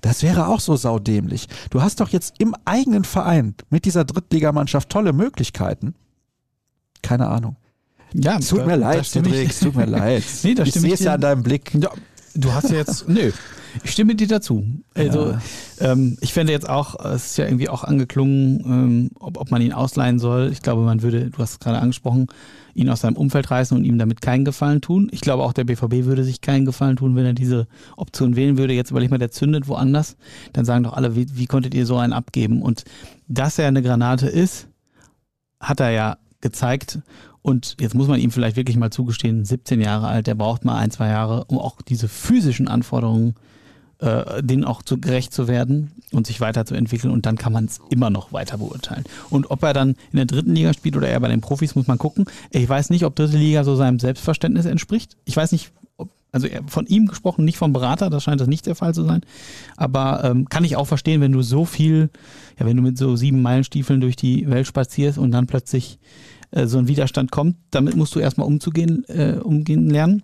das 0.00 0.22
wäre 0.22 0.48
auch 0.48 0.60
so 0.60 0.76
saudämlich. 0.76 1.48
Du 1.70 1.82
hast 1.82 2.00
doch 2.00 2.10
jetzt 2.10 2.34
im 2.38 2.54
eigenen 2.64 3.04
Verein 3.04 3.54
mit 3.70 3.84
dieser 3.84 4.04
Drittligamannschaft 4.04 4.88
tolle 4.90 5.12
Möglichkeiten. 5.12 5.94
Keine 7.02 7.28
Ahnung. 7.28 7.56
Ja, 8.14 8.38
tut 8.38 8.66
mir 8.66 8.76
leid, 8.76 9.04
Cedric, 9.06 9.58
tut 9.58 9.76
mir 9.76 9.86
leid. 9.86 10.24
nee, 10.42 10.54
da 10.54 10.62
ich 10.64 10.74
sehe 10.74 10.94
es 10.94 11.00
ja 11.00 11.14
an 11.14 11.20
deinem 11.20 11.42
Blick. 11.42 11.72
Ja, 11.74 11.90
du 12.34 12.52
hast 12.52 12.70
ja 12.70 12.76
jetzt, 12.76 13.08
nö, 13.08 13.32
ich 13.84 13.90
stimme 13.90 14.14
dir 14.14 14.26
dazu. 14.26 14.64
Also 14.94 15.32
ja. 15.32 15.40
ähm, 15.80 16.16
ich 16.20 16.32
fände 16.32 16.52
jetzt 16.52 16.68
auch, 16.68 16.98
es 17.04 17.26
ist 17.26 17.38
ja 17.38 17.44
irgendwie 17.46 17.68
auch 17.68 17.84
angeklungen, 17.84 18.60
ähm, 18.64 19.10
ob, 19.18 19.38
ob 19.38 19.50
man 19.50 19.62
ihn 19.62 19.72
ausleihen 19.72 20.18
soll. 20.18 20.50
Ich 20.52 20.62
glaube, 20.62 20.82
man 20.82 21.02
würde, 21.02 21.30
du 21.30 21.38
hast 21.38 21.52
es 21.52 21.60
gerade 21.60 21.78
angesprochen, 21.78 22.26
ihn 22.74 22.88
aus 22.88 23.00
seinem 23.00 23.16
Umfeld 23.16 23.50
reißen 23.50 23.76
und 23.76 23.84
ihm 23.84 23.98
damit 23.98 24.20
keinen 24.20 24.44
Gefallen 24.44 24.80
tun. 24.80 25.08
Ich 25.12 25.20
glaube 25.20 25.42
auch 25.42 25.52
der 25.52 25.64
BVB 25.64 26.04
würde 26.04 26.24
sich 26.24 26.40
keinen 26.40 26.64
Gefallen 26.64 26.96
tun, 26.96 27.16
wenn 27.16 27.26
er 27.26 27.32
diese 27.32 27.66
Option 27.96 28.36
wählen 28.36 28.56
würde. 28.56 28.72
Jetzt 28.72 28.90
überleg 28.90 29.10
mal, 29.10 29.18
der 29.18 29.30
zündet 29.30 29.68
woanders. 29.68 30.16
Dann 30.52 30.64
sagen 30.64 30.84
doch 30.84 30.94
alle, 30.94 31.16
wie, 31.16 31.26
wie 31.36 31.46
konntet 31.46 31.74
ihr 31.74 31.86
so 31.86 31.98
einen 31.98 32.12
abgeben? 32.12 32.62
Und 32.62 32.84
dass 33.26 33.58
er 33.58 33.68
eine 33.68 33.82
Granate 33.82 34.28
ist, 34.28 34.68
hat 35.60 35.80
er 35.80 35.90
ja 35.90 36.18
gezeigt. 36.40 37.00
Und 37.42 37.76
jetzt 37.80 37.94
muss 37.94 38.08
man 38.08 38.20
ihm 38.20 38.30
vielleicht 38.30 38.56
wirklich 38.56 38.76
mal 38.76 38.90
zugestehen, 38.90 39.44
17 39.44 39.80
Jahre 39.80 40.08
alt, 40.08 40.26
der 40.26 40.34
braucht 40.34 40.64
mal 40.64 40.76
ein, 40.76 40.90
zwei 40.90 41.08
Jahre, 41.08 41.44
um 41.44 41.58
auch 41.58 41.80
diese 41.82 42.08
physischen 42.08 42.68
Anforderungen, 42.68 43.34
äh, 44.00 44.42
denen 44.42 44.64
auch 44.64 44.82
zu, 44.82 45.00
gerecht 45.00 45.32
zu 45.32 45.48
werden 45.48 45.92
und 46.12 46.26
sich 46.26 46.40
weiterzuentwickeln. 46.40 47.12
Und 47.12 47.26
dann 47.26 47.36
kann 47.36 47.52
man 47.52 47.64
es 47.64 47.80
immer 47.90 48.10
noch 48.10 48.32
weiter 48.32 48.58
beurteilen. 48.58 49.04
Und 49.30 49.50
ob 49.50 49.62
er 49.62 49.72
dann 49.72 49.90
in 50.12 50.16
der 50.16 50.26
dritten 50.26 50.54
Liga 50.54 50.72
spielt 50.72 50.96
oder 50.96 51.08
eher 51.08 51.20
bei 51.20 51.28
den 51.28 51.40
Profis, 51.40 51.74
muss 51.74 51.86
man 51.86 51.98
gucken. 51.98 52.26
Ich 52.50 52.68
weiß 52.68 52.90
nicht, 52.90 53.04
ob 53.04 53.16
dritte 53.16 53.36
Liga 53.36 53.64
so 53.64 53.76
seinem 53.76 53.98
Selbstverständnis 53.98 54.66
entspricht. 54.66 55.16
Ich 55.24 55.36
weiß 55.36 55.52
nicht, 55.52 55.72
ob, 55.96 56.10
also 56.32 56.48
von 56.66 56.86
ihm 56.86 57.06
gesprochen, 57.06 57.44
nicht 57.44 57.58
vom 57.58 57.72
Berater, 57.72 58.10
das 58.10 58.22
scheint 58.22 58.40
das 58.40 58.48
nicht 58.48 58.66
der 58.66 58.74
Fall 58.74 58.94
zu 58.94 59.04
sein. 59.04 59.22
Aber 59.76 60.22
ähm, 60.24 60.48
kann 60.48 60.64
ich 60.64 60.76
auch 60.76 60.86
verstehen, 60.86 61.20
wenn 61.20 61.32
du 61.32 61.42
so 61.42 61.64
viel, 61.64 62.10
ja, 62.58 62.66
wenn 62.66 62.76
du 62.76 62.82
mit 62.82 62.98
so 62.98 63.16
sieben 63.16 63.42
Meilenstiefeln 63.42 64.00
durch 64.00 64.16
die 64.16 64.48
Welt 64.48 64.66
spazierst 64.66 65.18
und 65.18 65.30
dann 65.30 65.46
plötzlich 65.46 65.98
äh, 66.50 66.66
so 66.66 66.78
ein 66.78 66.88
Widerstand 66.88 67.30
kommt. 67.30 67.56
Damit 67.70 67.96
musst 67.96 68.14
du 68.14 68.20
erstmal 68.20 68.46
umzugehen, 68.46 69.04
äh, 69.08 69.38
umgehen 69.42 69.90
lernen. 69.90 70.22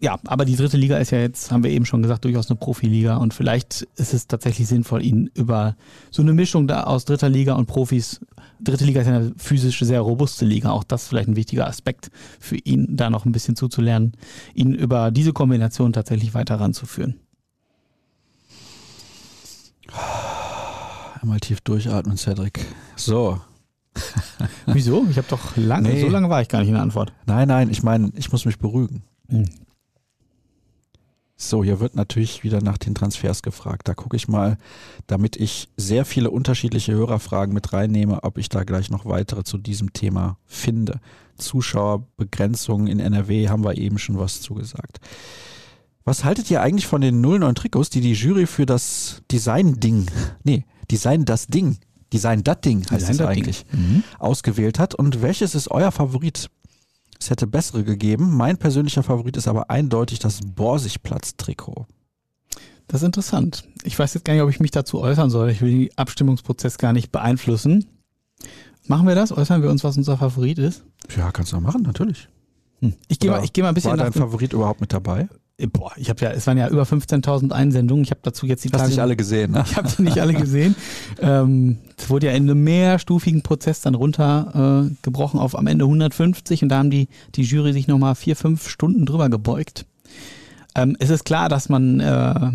Ja, 0.00 0.20
aber 0.26 0.44
die 0.44 0.54
dritte 0.54 0.76
Liga 0.76 0.96
ist 0.98 1.10
ja 1.10 1.18
jetzt, 1.18 1.50
haben 1.50 1.64
wir 1.64 1.72
eben 1.72 1.84
schon 1.84 2.02
gesagt, 2.02 2.24
durchaus 2.24 2.48
eine 2.48 2.56
Profiliga 2.56 3.16
und 3.16 3.34
vielleicht 3.34 3.82
ist 3.96 4.14
es 4.14 4.28
tatsächlich 4.28 4.68
sinnvoll, 4.68 5.04
ihn 5.04 5.28
über 5.34 5.74
so 6.12 6.22
eine 6.22 6.32
Mischung 6.32 6.68
da 6.68 6.84
aus 6.84 7.04
dritter 7.04 7.28
Liga 7.28 7.54
und 7.54 7.66
Profis, 7.66 8.20
dritte 8.60 8.84
Liga 8.84 9.00
ist 9.00 9.08
ja 9.08 9.16
eine 9.16 9.34
physisch 9.36 9.80
sehr 9.80 10.00
robuste 10.00 10.44
Liga, 10.44 10.70
auch 10.70 10.84
das 10.84 11.02
ist 11.02 11.08
vielleicht 11.08 11.28
ein 11.28 11.34
wichtiger 11.34 11.66
Aspekt 11.66 12.12
für 12.38 12.56
ihn, 12.56 12.96
da 12.96 13.10
noch 13.10 13.24
ein 13.24 13.32
bisschen 13.32 13.56
zuzulernen, 13.56 14.12
ihn 14.54 14.72
über 14.72 15.10
diese 15.10 15.32
Kombination 15.32 15.92
tatsächlich 15.92 16.32
weiter 16.32 16.60
ranzuführen. 16.60 17.18
Einmal 21.20 21.40
tief 21.40 21.60
durchatmen, 21.60 22.16
Cedric. 22.16 22.64
So, 22.94 23.40
Wieso? 24.66 25.06
Ich 25.10 25.16
habe 25.16 25.28
doch 25.28 25.56
lange, 25.56 25.88
nee. 25.88 26.00
so 26.00 26.08
lange 26.08 26.30
war 26.30 26.42
ich 26.42 26.48
gar 26.48 26.60
nicht 26.60 26.68
in 26.68 26.74
der 26.74 26.82
Antwort. 26.82 27.12
Nein, 27.26 27.48
nein, 27.48 27.70
ich 27.70 27.82
meine, 27.82 28.12
ich 28.16 28.30
muss 28.32 28.44
mich 28.44 28.58
beruhigen. 28.58 29.02
Hm. 29.28 29.44
So, 31.40 31.62
hier 31.62 31.78
wird 31.78 31.94
natürlich 31.94 32.42
wieder 32.42 32.60
nach 32.60 32.78
den 32.78 32.96
Transfers 32.96 33.42
gefragt. 33.42 33.86
Da 33.86 33.94
gucke 33.94 34.16
ich 34.16 34.26
mal, 34.26 34.58
damit 35.06 35.36
ich 35.36 35.68
sehr 35.76 36.04
viele 36.04 36.32
unterschiedliche 36.32 36.92
Hörerfragen 36.92 37.54
mit 37.54 37.72
reinnehme, 37.72 38.24
ob 38.24 38.38
ich 38.38 38.48
da 38.48 38.64
gleich 38.64 38.90
noch 38.90 39.06
weitere 39.06 39.44
zu 39.44 39.56
diesem 39.56 39.92
Thema 39.92 40.36
finde. 40.46 41.00
Zuschauerbegrenzungen 41.36 42.88
in 42.88 42.98
NRW 42.98 43.48
haben 43.48 43.62
wir 43.62 43.78
eben 43.78 43.98
schon 43.98 44.18
was 44.18 44.40
zugesagt. 44.40 44.98
Was 46.04 46.24
haltet 46.24 46.50
ihr 46.50 46.60
eigentlich 46.60 46.88
von 46.88 47.02
den 47.02 47.20
09 47.20 47.54
Trikots, 47.54 47.90
die 47.90 48.00
die 48.00 48.14
Jury 48.14 48.46
für 48.46 48.66
das 48.66 49.22
Design-Ding, 49.30 50.06
nee, 50.42 50.64
Design 50.90 51.24
das 51.24 51.46
Ding 51.46 51.78
Design 52.12 52.42
das 52.44 52.60
Ding 52.60 52.80
heißt 52.90 53.08
Design 53.08 53.14
es 53.14 53.20
eigentlich, 53.20 53.66
mhm. 53.72 54.02
ausgewählt 54.18 54.78
hat. 54.78 54.94
Und 54.94 55.22
welches 55.22 55.54
ist 55.54 55.70
euer 55.70 55.92
Favorit? 55.92 56.50
Es 57.20 57.30
hätte 57.30 57.46
bessere 57.46 57.84
gegeben. 57.84 58.36
Mein 58.36 58.58
persönlicher 58.58 59.02
Favorit 59.02 59.36
ist 59.36 59.48
aber 59.48 59.70
eindeutig 59.70 60.18
das 60.18 60.40
Borsigplatz-Trikot. 60.40 61.86
Das 62.86 63.02
ist 63.02 63.06
interessant. 63.06 63.64
Ich 63.82 63.98
weiß 63.98 64.14
jetzt 64.14 64.24
gar 64.24 64.32
nicht, 64.32 64.42
ob 64.42 64.48
ich 64.48 64.60
mich 64.60 64.70
dazu 64.70 65.00
äußern 65.00 65.28
soll. 65.28 65.50
Ich 65.50 65.60
will 65.60 65.70
den 65.70 65.98
Abstimmungsprozess 65.98 66.78
gar 66.78 66.92
nicht 66.92 67.12
beeinflussen. 67.12 67.86
Machen 68.86 69.06
wir 69.06 69.14
das? 69.14 69.32
Äußern 69.32 69.62
wir 69.62 69.70
uns, 69.70 69.84
was 69.84 69.98
unser 69.98 70.16
Favorit 70.16 70.58
ist? 70.58 70.84
Ja, 71.14 71.30
kannst 71.30 71.52
du 71.52 71.56
auch 71.56 71.60
machen, 71.60 71.82
natürlich. 71.82 72.28
Hm. 72.80 72.94
Ich 73.08 73.18
gehe 73.18 73.30
mal, 73.30 73.46
geh 73.52 73.60
mal 73.60 73.68
ein 73.68 73.74
bisschen 73.74 73.90
War 73.90 73.98
dein 73.98 74.12
Favorit 74.12 74.54
überhaupt 74.54 74.80
mit 74.80 74.92
dabei? 74.92 75.28
Äh, 75.58 75.66
boah, 75.66 75.92
ich 75.96 76.08
habe 76.08 76.24
ja, 76.24 76.30
es 76.30 76.46
waren 76.46 76.56
ja 76.56 76.68
über 76.68 76.84
15.000 76.84 77.50
Einsendungen. 77.50 78.04
Ich 78.04 78.10
habe 78.10 78.20
dazu 78.22 78.46
jetzt 78.46 78.64
die 78.64 78.68
Hast 78.68 78.78
Tage. 78.78 78.90
nicht 78.90 79.00
alle 79.00 79.16
gesehen, 79.16 79.52
ne? 79.52 79.64
Ich 79.70 79.76
habe 79.76 79.88
die 79.96 80.02
nicht 80.02 80.20
alle 80.20 80.34
gesehen. 80.40 80.74
ähm, 81.20 81.78
es 81.96 82.08
wurde 82.08 82.26
ja 82.26 82.32
in 82.32 82.44
einem 82.44 82.62
mehrstufigen 82.62 83.42
Prozess 83.42 83.80
dann 83.80 83.94
runtergebrochen 83.94 85.40
äh, 85.40 85.42
auf 85.42 85.58
am 85.58 85.66
Ende 85.66 85.84
150 85.84 86.62
und 86.62 86.68
da 86.68 86.78
haben 86.78 86.90
die, 86.90 87.08
die 87.34 87.42
Jury 87.42 87.72
sich 87.72 87.88
nochmal 87.88 88.14
vier, 88.14 88.36
fünf 88.36 88.68
Stunden 88.68 89.04
drüber 89.04 89.28
gebeugt. 89.28 89.84
Ähm, 90.74 90.96
es 91.00 91.10
ist 91.10 91.24
klar, 91.24 91.48
dass 91.48 91.68
man 91.68 91.98
äh, 92.00 92.52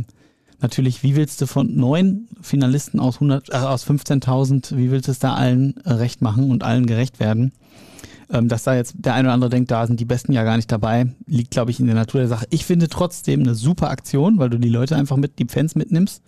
natürlich, 0.62 1.04
wie 1.04 1.16
willst 1.18 1.42
du 1.42 1.46
von 1.46 1.76
neun 1.76 2.28
Finalisten 2.42 3.02
aus, 3.02 3.20
äh, 3.22 3.56
aus 3.56 3.86
15.000, 3.86 4.78
wie 4.78 4.92
willst 4.92 5.08
du 5.10 5.12
es 5.12 5.20
da 5.20 5.34
allen 5.34 5.76
äh, 5.84 5.92
recht 5.92 6.22
machen 6.22 6.50
und 6.50 6.64
allen 6.64 6.86
gerecht 6.86 7.20
werden? 7.20 7.52
Ähm, 8.34 8.48
dass 8.48 8.64
da 8.64 8.74
jetzt 8.76 8.96
der 8.98 9.14
eine 9.14 9.28
oder 9.28 9.34
andere 9.36 9.52
denkt, 9.52 9.70
da 9.70 9.86
sind 9.86 10.00
die 10.00 10.06
Besten 10.06 10.34
ja 10.34 10.44
gar 10.44 10.56
nicht 10.56 10.72
dabei, 10.72 11.06
liegt, 11.28 11.52
glaube 11.52 11.70
ich, 11.70 11.80
in 11.80 11.86
der 11.86 11.96
Natur 11.96 12.20
der 12.20 12.28
Sache. 12.28 12.48
Ich 12.50 12.66
finde 12.66 12.90
trotzdem 12.90 13.42
eine 13.42 13.54
super 13.54 13.92
Aktion, 13.92 14.40
weil 14.40 14.50
du 14.50 14.58
die 14.58 14.70
Leute 14.70 14.96
einfach 14.96 15.18
mit, 15.18 15.38
die 15.38 15.46
Fans 15.46 15.76
mitnimmst. 15.76 16.24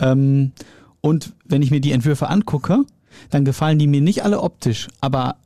Ähm, 0.00 0.50
und 1.00 1.34
wenn 1.44 1.62
ich 1.62 1.70
mir 1.70 1.80
die 1.80 1.92
Entwürfe 1.92 2.28
angucke, 2.28 2.84
dann 3.30 3.44
gefallen 3.44 3.78
die 3.78 3.86
mir 3.86 4.00
nicht 4.00 4.24
alle 4.24 4.40
optisch, 4.40 4.88
aber 5.00 5.36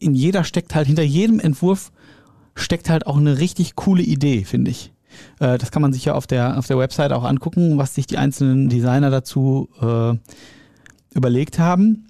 in 0.00 0.16
jeder 0.16 0.42
steckt 0.42 0.74
halt, 0.74 0.88
hinter 0.88 1.04
jedem 1.04 1.38
Entwurf 1.38 1.92
steckt 2.56 2.90
halt 2.90 3.06
auch 3.06 3.16
eine 3.16 3.38
richtig 3.38 3.76
coole 3.76 4.02
Idee, 4.02 4.44
finde 4.44 4.72
ich. 4.72 4.92
Äh, 5.38 5.56
das 5.56 5.70
kann 5.70 5.82
man 5.82 5.92
sich 5.92 6.04
ja 6.04 6.14
auf 6.14 6.26
der, 6.26 6.58
auf 6.58 6.66
der 6.66 6.78
Website 6.78 7.12
auch 7.12 7.22
angucken, 7.22 7.78
was 7.78 7.94
sich 7.94 8.08
die 8.08 8.18
einzelnen 8.18 8.68
Designer 8.68 9.10
dazu 9.10 9.68
äh, 9.80 10.18
überlegt 11.16 11.60
haben. 11.60 12.08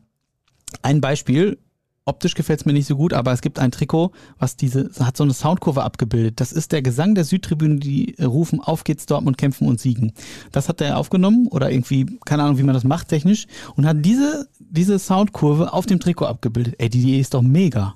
Ein 0.82 1.02
Beispiel, 1.02 1.58
Optisch 2.06 2.34
gefällt 2.34 2.60
es 2.60 2.66
mir 2.66 2.74
nicht 2.74 2.86
so 2.86 2.96
gut, 2.96 3.14
aber 3.14 3.32
es 3.32 3.40
gibt 3.40 3.58
ein 3.58 3.70
Trikot, 3.70 4.12
was 4.38 4.56
diese, 4.56 4.90
hat 5.00 5.16
so 5.16 5.24
eine 5.24 5.32
Soundkurve 5.32 5.82
abgebildet. 5.82 6.38
Das 6.38 6.52
ist 6.52 6.72
der 6.72 6.82
Gesang 6.82 7.14
der 7.14 7.24
Südtribüne, 7.24 7.76
die 7.76 8.14
rufen, 8.22 8.60
auf 8.60 8.84
geht's 8.84 9.06
Dortmund, 9.06 9.38
kämpfen 9.38 9.66
und 9.66 9.80
siegen. 9.80 10.12
Das 10.52 10.68
hat 10.68 10.82
er 10.82 10.98
aufgenommen 10.98 11.46
oder 11.46 11.70
irgendwie, 11.70 12.04
keine 12.26 12.42
Ahnung, 12.42 12.58
wie 12.58 12.62
man 12.62 12.74
das 12.74 12.84
macht 12.84 13.08
technisch 13.08 13.46
und 13.74 13.86
hat 13.86 14.04
diese, 14.04 14.50
diese 14.58 14.98
Soundkurve 14.98 15.72
auf 15.72 15.86
dem 15.86 15.98
Trikot 15.98 16.26
abgebildet. 16.26 16.74
Ey, 16.76 16.90
die 16.90 17.00
Idee 17.00 17.20
ist 17.20 17.32
doch 17.32 17.40
mega. 17.40 17.94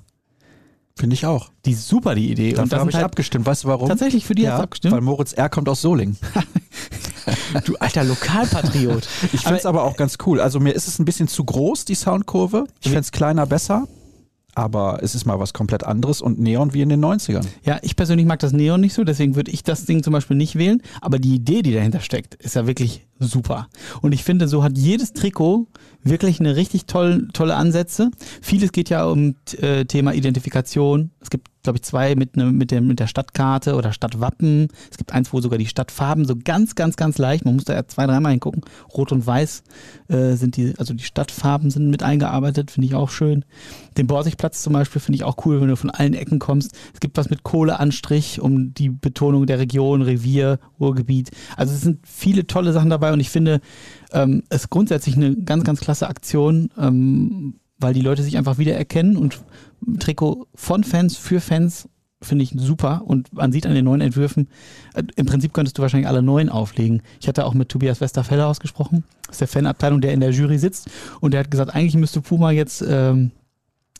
Finde 0.97 1.13
ich 1.13 1.27
auch. 1.27 1.51
Die 1.65 1.71
ist 1.73 1.87
super, 1.87 2.15
die 2.15 2.31
Idee. 2.31 2.49
Dafür 2.49 2.63
und 2.63 2.71
das 2.73 2.79
habe 2.79 2.89
ich 2.89 2.95
halt 2.95 3.05
abgestimmt. 3.05 3.45
Weißt 3.45 3.63
du 3.63 3.67
warum? 3.67 3.87
Tatsächlich 3.87 4.25
für 4.25 4.33
die 4.33 4.41
ja, 4.41 4.57
abgestimmt? 4.57 4.91
Weil 4.91 5.01
Moritz 5.01 5.33
R. 5.33 5.49
kommt 5.49 5.69
aus 5.69 5.81
Soling. 5.81 6.17
du 7.65 7.75
alter 7.75 8.03
Lokalpatriot. 8.03 9.07
ich 9.33 9.41
finde 9.41 9.59
es 9.59 9.67
aber 9.67 9.83
auch 9.83 9.95
ganz 9.95 10.17
cool. 10.25 10.41
Also 10.41 10.59
mir 10.59 10.71
ist 10.71 10.87
es 10.87 10.97
ein 10.97 11.05
bisschen 11.05 11.27
zu 11.27 11.45
groß, 11.45 11.85
die 11.85 11.93
Soundkurve. 11.93 12.65
Ich 12.81 12.87
fände 12.87 13.01
es 13.01 13.11
kleiner 13.11 13.45
besser 13.45 13.87
aber 14.59 14.99
es 15.01 15.15
ist 15.15 15.25
mal 15.25 15.39
was 15.39 15.53
komplett 15.53 15.85
anderes 15.85 16.21
und 16.21 16.37
Neon 16.37 16.73
wie 16.73 16.81
in 16.81 16.89
den 16.89 17.03
90ern. 17.03 17.45
Ja, 17.63 17.79
ich 17.81 17.95
persönlich 17.95 18.25
mag 18.25 18.39
das 18.39 18.51
Neon 18.51 18.81
nicht 18.81 18.93
so, 18.93 19.05
deswegen 19.05 19.35
würde 19.35 19.51
ich 19.51 19.63
das 19.63 19.85
Ding 19.85 20.03
zum 20.03 20.11
Beispiel 20.11 20.35
nicht 20.35 20.57
wählen. 20.57 20.81
Aber 20.99 21.17
die 21.17 21.35
Idee, 21.35 21.61
die 21.61 21.73
dahinter 21.73 22.01
steckt, 22.01 22.35
ist 22.35 22.55
ja 22.55 22.67
wirklich 22.67 23.07
super. 23.19 23.69
Und 24.01 24.11
ich 24.11 24.23
finde, 24.25 24.49
so 24.49 24.61
hat 24.61 24.77
jedes 24.77 25.13
Trikot 25.13 25.67
wirklich 26.03 26.39
eine 26.39 26.55
richtig 26.55 26.85
toll, 26.85 27.27
tolle 27.33 27.55
Ansätze. 27.55 28.11
Vieles 28.41 28.71
geht 28.71 28.89
ja 28.89 29.05
um 29.05 29.35
äh, 29.59 29.85
Thema 29.85 30.13
Identifikation. 30.13 31.11
Es 31.19 31.29
gibt, 31.29 31.49
glaube 31.63 31.77
ich, 31.77 31.83
zwei 31.83 32.15
mit, 32.15 32.37
ne, 32.37 32.45
mit, 32.45 32.71
dem, 32.71 32.87
mit 32.87 32.99
der 32.99 33.07
Stadtkarte 33.07 33.75
oder 33.75 33.91
Stadtwappen. 33.91 34.69
Es 34.89 34.97
gibt 34.97 35.13
eins, 35.13 35.33
wo 35.33 35.41
sogar 35.41 35.57
die 35.57 35.65
Stadtfarben 35.65 36.25
so 36.25 36.35
ganz, 36.41 36.75
ganz, 36.75 36.95
ganz 36.95 37.17
leicht, 37.17 37.43
man 37.43 37.55
muss 37.55 37.65
da 37.65 37.73
ja 37.73 37.85
zwei, 37.85 38.05
dreimal 38.05 38.31
hingucken. 38.31 38.61
Rot 38.95 39.11
und 39.11 39.27
Weiß 39.27 39.63
äh, 40.07 40.35
sind 40.35 40.55
die, 40.55 40.73
also 40.77 40.93
die 40.93 41.03
Stadtfarben 41.03 41.69
sind 41.69 41.89
mit 41.89 42.01
eingearbeitet, 42.01 42.71
finde 42.71 42.87
ich 42.87 42.95
auch 42.95 43.09
schön. 43.09 43.43
Den 43.97 44.07
Borsigplatz 44.07 44.63
zum 44.63 44.73
Beispiel 44.73 45.01
finde 45.01 45.17
ich 45.17 45.25
auch 45.25 45.45
cool, 45.45 45.59
wenn 45.59 45.67
du 45.67 45.75
von 45.75 45.89
allen 45.89 46.13
Ecken 46.13 46.39
kommst. 46.39 46.71
Es 46.93 47.01
gibt 47.01 47.17
was 47.17 47.29
mit 47.29 47.43
Kohleanstrich, 47.43 48.39
um 48.39 48.73
die 48.73 48.89
Betonung 48.89 49.45
der 49.45 49.59
Region, 49.59 50.01
Revier, 50.01 50.59
Ruhrgebiet. 50.79 51.31
Also 51.57 51.73
es 51.73 51.81
sind 51.81 51.99
viele 52.07 52.47
tolle 52.47 52.71
Sachen 52.71 52.89
dabei 52.89 53.11
und 53.11 53.19
ich 53.19 53.29
finde, 53.29 53.59
ähm, 54.13 54.43
ist 54.49 54.69
grundsätzlich 54.69 55.15
eine 55.15 55.35
ganz, 55.35 55.63
ganz 55.63 55.79
klasse 55.79 56.07
Aktion, 56.07 56.69
ähm, 56.77 57.55
weil 57.77 57.93
die 57.93 58.01
Leute 58.01 58.23
sich 58.23 58.37
einfach 58.37 58.57
wiedererkennen 58.57 59.17
und 59.17 59.41
Trikot 59.99 60.47
von 60.55 60.83
Fans 60.83 61.15
für 61.17 61.39
Fans 61.39 61.87
finde 62.21 62.43
ich 62.43 62.53
super 62.55 63.03
und 63.05 63.31
man 63.33 63.51
sieht 63.51 63.65
an 63.65 63.73
den 63.73 63.85
neuen 63.85 64.01
Entwürfen, 64.01 64.49
äh, 64.93 65.03
im 65.15 65.25
Prinzip 65.25 65.53
könntest 65.53 65.77
du 65.77 65.81
wahrscheinlich 65.81 66.07
alle 66.07 66.21
neuen 66.21 66.49
auflegen. 66.49 67.01
Ich 67.21 67.27
hatte 67.27 67.45
auch 67.45 67.53
mit 67.53 67.69
Tobias 67.69 68.01
Westerfeller 68.01 68.47
ausgesprochen, 68.47 69.03
aus 69.29 69.37
der 69.37 69.47
Fanabteilung, 69.47 70.01
der 70.01 70.13
in 70.13 70.19
der 70.19 70.31
Jury 70.31 70.57
sitzt 70.57 70.89
und 71.21 71.33
der 71.33 71.41
hat 71.41 71.51
gesagt, 71.51 71.73
eigentlich 71.73 71.95
müsste 71.95 72.21
Puma 72.21 72.51
jetzt 72.51 72.83
ähm, 72.87 73.31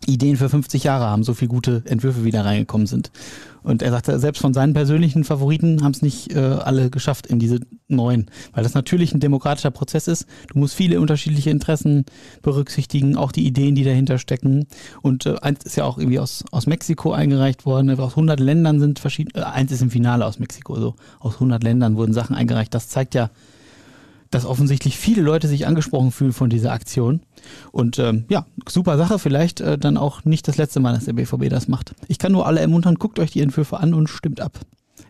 Ideen 0.05 0.37
für 0.37 0.49
50 0.49 0.83
Jahre 0.83 1.05
haben, 1.05 1.23
so 1.23 1.33
viele 1.33 1.49
gute 1.49 1.83
Entwürfe 1.85 2.23
wieder 2.23 2.45
reingekommen 2.45 2.87
sind. 2.87 3.11
Und 3.61 3.81
er 3.81 3.91
sagte, 3.91 4.17
selbst 4.19 4.41
von 4.41 4.53
seinen 4.53 4.73
persönlichen 4.73 5.23
Favoriten 5.25 5.83
haben 5.83 5.91
es 5.91 6.01
nicht 6.01 6.33
äh, 6.33 6.39
alle 6.39 6.89
geschafft 6.89 7.27
in 7.27 7.39
diese 7.39 7.59
neuen, 7.87 8.31
weil 8.53 8.63
das 8.63 8.73
natürlich 8.73 9.13
ein 9.13 9.19
demokratischer 9.19 9.71
Prozess 9.71 10.07
ist. 10.07 10.25
Du 10.47 10.59
musst 10.59 10.75
viele 10.75 11.01
unterschiedliche 11.01 11.49
Interessen 11.49 12.05
berücksichtigen, 12.41 13.17
auch 13.17 13.31
die 13.31 13.45
Ideen, 13.45 13.75
die 13.75 13.83
dahinter 13.83 14.17
stecken. 14.17 14.67
Und 15.01 15.25
äh, 15.25 15.35
eins 15.41 15.65
ist 15.65 15.75
ja 15.75 15.83
auch 15.83 15.97
irgendwie 15.97 16.19
aus, 16.19 16.45
aus 16.51 16.67
Mexiko 16.67 17.11
eingereicht 17.11 17.65
worden. 17.65 17.89
Aus 17.99 18.11
100 18.11 18.39
Ländern 18.39 18.79
sind 18.79 18.99
verschiedene, 18.99 19.43
äh, 19.43 19.47
eins 19.47 19.71
ist 19.71 19.81
im 19.81 19.91
Finale 19.91 20.25
aus 20.25 20.39
Mexiko, 20.39 20.79
so 20.79 20.95
aus 21.19 21.35
100 21.35 21.61
Ländern 21.61 21.97
wurden 21.97 22.13
Sachen 22.13 22.35
eingereicht. 22.35 22.73
Das 22.73 22.87
zeigt 22.87 23.13
ja, 23.13 23.29
dass 24.31 24.45
offensichtlich 24.45 24.97
viele 24.97 25.21
Leute 25.21 25.47
sich 25.47 25.65
angesprochen 25.65 26.11
fühlen 26.11 26.33
von 26.33 26.49
dieser 26.49 26.71
Aktion. 26.71 27.21
Und 27.71 27.99
ähm, 27.99 28.25
ja, 28.29 28.45
super 28.67 28.97
Sache, 28.97 29.19
vielleicht 29.19 29.61
äh, 29.61 29.77
dann 29.77 29.97
auch 29.97 30.23
nicht 30.25 30.47
das 30.47 30.57
letzte 30.57 30.79
Mal, 30.79 30.93
dass 30.93 31.05
der 31.05 31.13
BVB 31.13 31.49
das 31.49 31.67
macht. 31.67 31.95
Ich 32.07 32.19
kann 32.19 32.31
nur 32.31 32.45
alle 32.45 32.59
ermuntern, 32.59 32.95
guckt 32.95 33.19
euch 33.19 33.31
die 33.31 33.41
Entwürfe 33.41 33.79
an 33.79 33.93
und 33.93 34.07
stimmt 34.07 34.41
ab. 34.41 34.59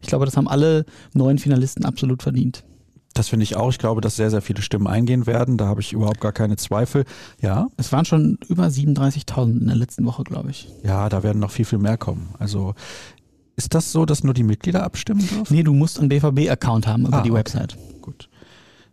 Ich 0.01 0.07
glaube, 0.07 0.25
das 0.25 0.37
haben 0.37 0.47
alle 0.47 0.85
neuen 1.13 1.37
Finalisten 1.37 1.83
absolut 1.83 2.23
verdient. 2.23 2.63
Das 3.13 3.27
finde 3.27 3.43
ich 3.43 3.57
auch. 3.57 3.69
Ich 3.69 3.79
glaube, 3.79 4.01
dass 4.01 4.15
sehr, 4.15 4.29
sehr 4.29 4.41
viele 4.41 4.61
Stimmen 4.61 4.87
eingehen 4.87 5.25
werden. 5.25 5.57
Da 5.57 5.65
habe 5.65 5.81
ich 5.81 5.93
überhaupt 5.93 6.21
gar 6.21 6.31
keine 6.31 6.55
Zweifel. 6.55 7.05
Ja. 7.41 7.67
Es 7.75 7.91
waren 7.91 8.05
schon 8.05 8.37
über 8.47 8.67
37.000 8.67 9.59
in 9.61 9.67
der 9.67 9.75
letzten 9.75 10.05
Woche, 10.05 10.23
glaube 10.23 10.51
ich. 10.51 10.69
Ja, 10.83 11.09
da 11.09 11.23
werden 11.23 11.39
noch 11.39 11.51
viel, 11.51 11.65
viel 11.65 11.79
mehr 11.79 11.97
kommen. 11.97 12.29
Also 12.37 12.75
ist 13.57 13.73
das 13.73 13.91
so, 13.91 14.05
dass 14.05 14.23
nur 14.23 14.33
die 14.33 14.43
Mitglieder 14.43 14.83
abstimmen 14.83 15.19
dürfen? 15.19 15.53
Nee, 15.53 15.63
du 15.63 15.73
musst 15.73 15.99
einen 15.99 16.07
BVB-Account 16.07 16.87
haben 16.87 17.07
über 17.07 17.17
ah, 17.17 17.23
die 17.23 17.33
Website. 17.33 17.75
Gut. 17.75 17.88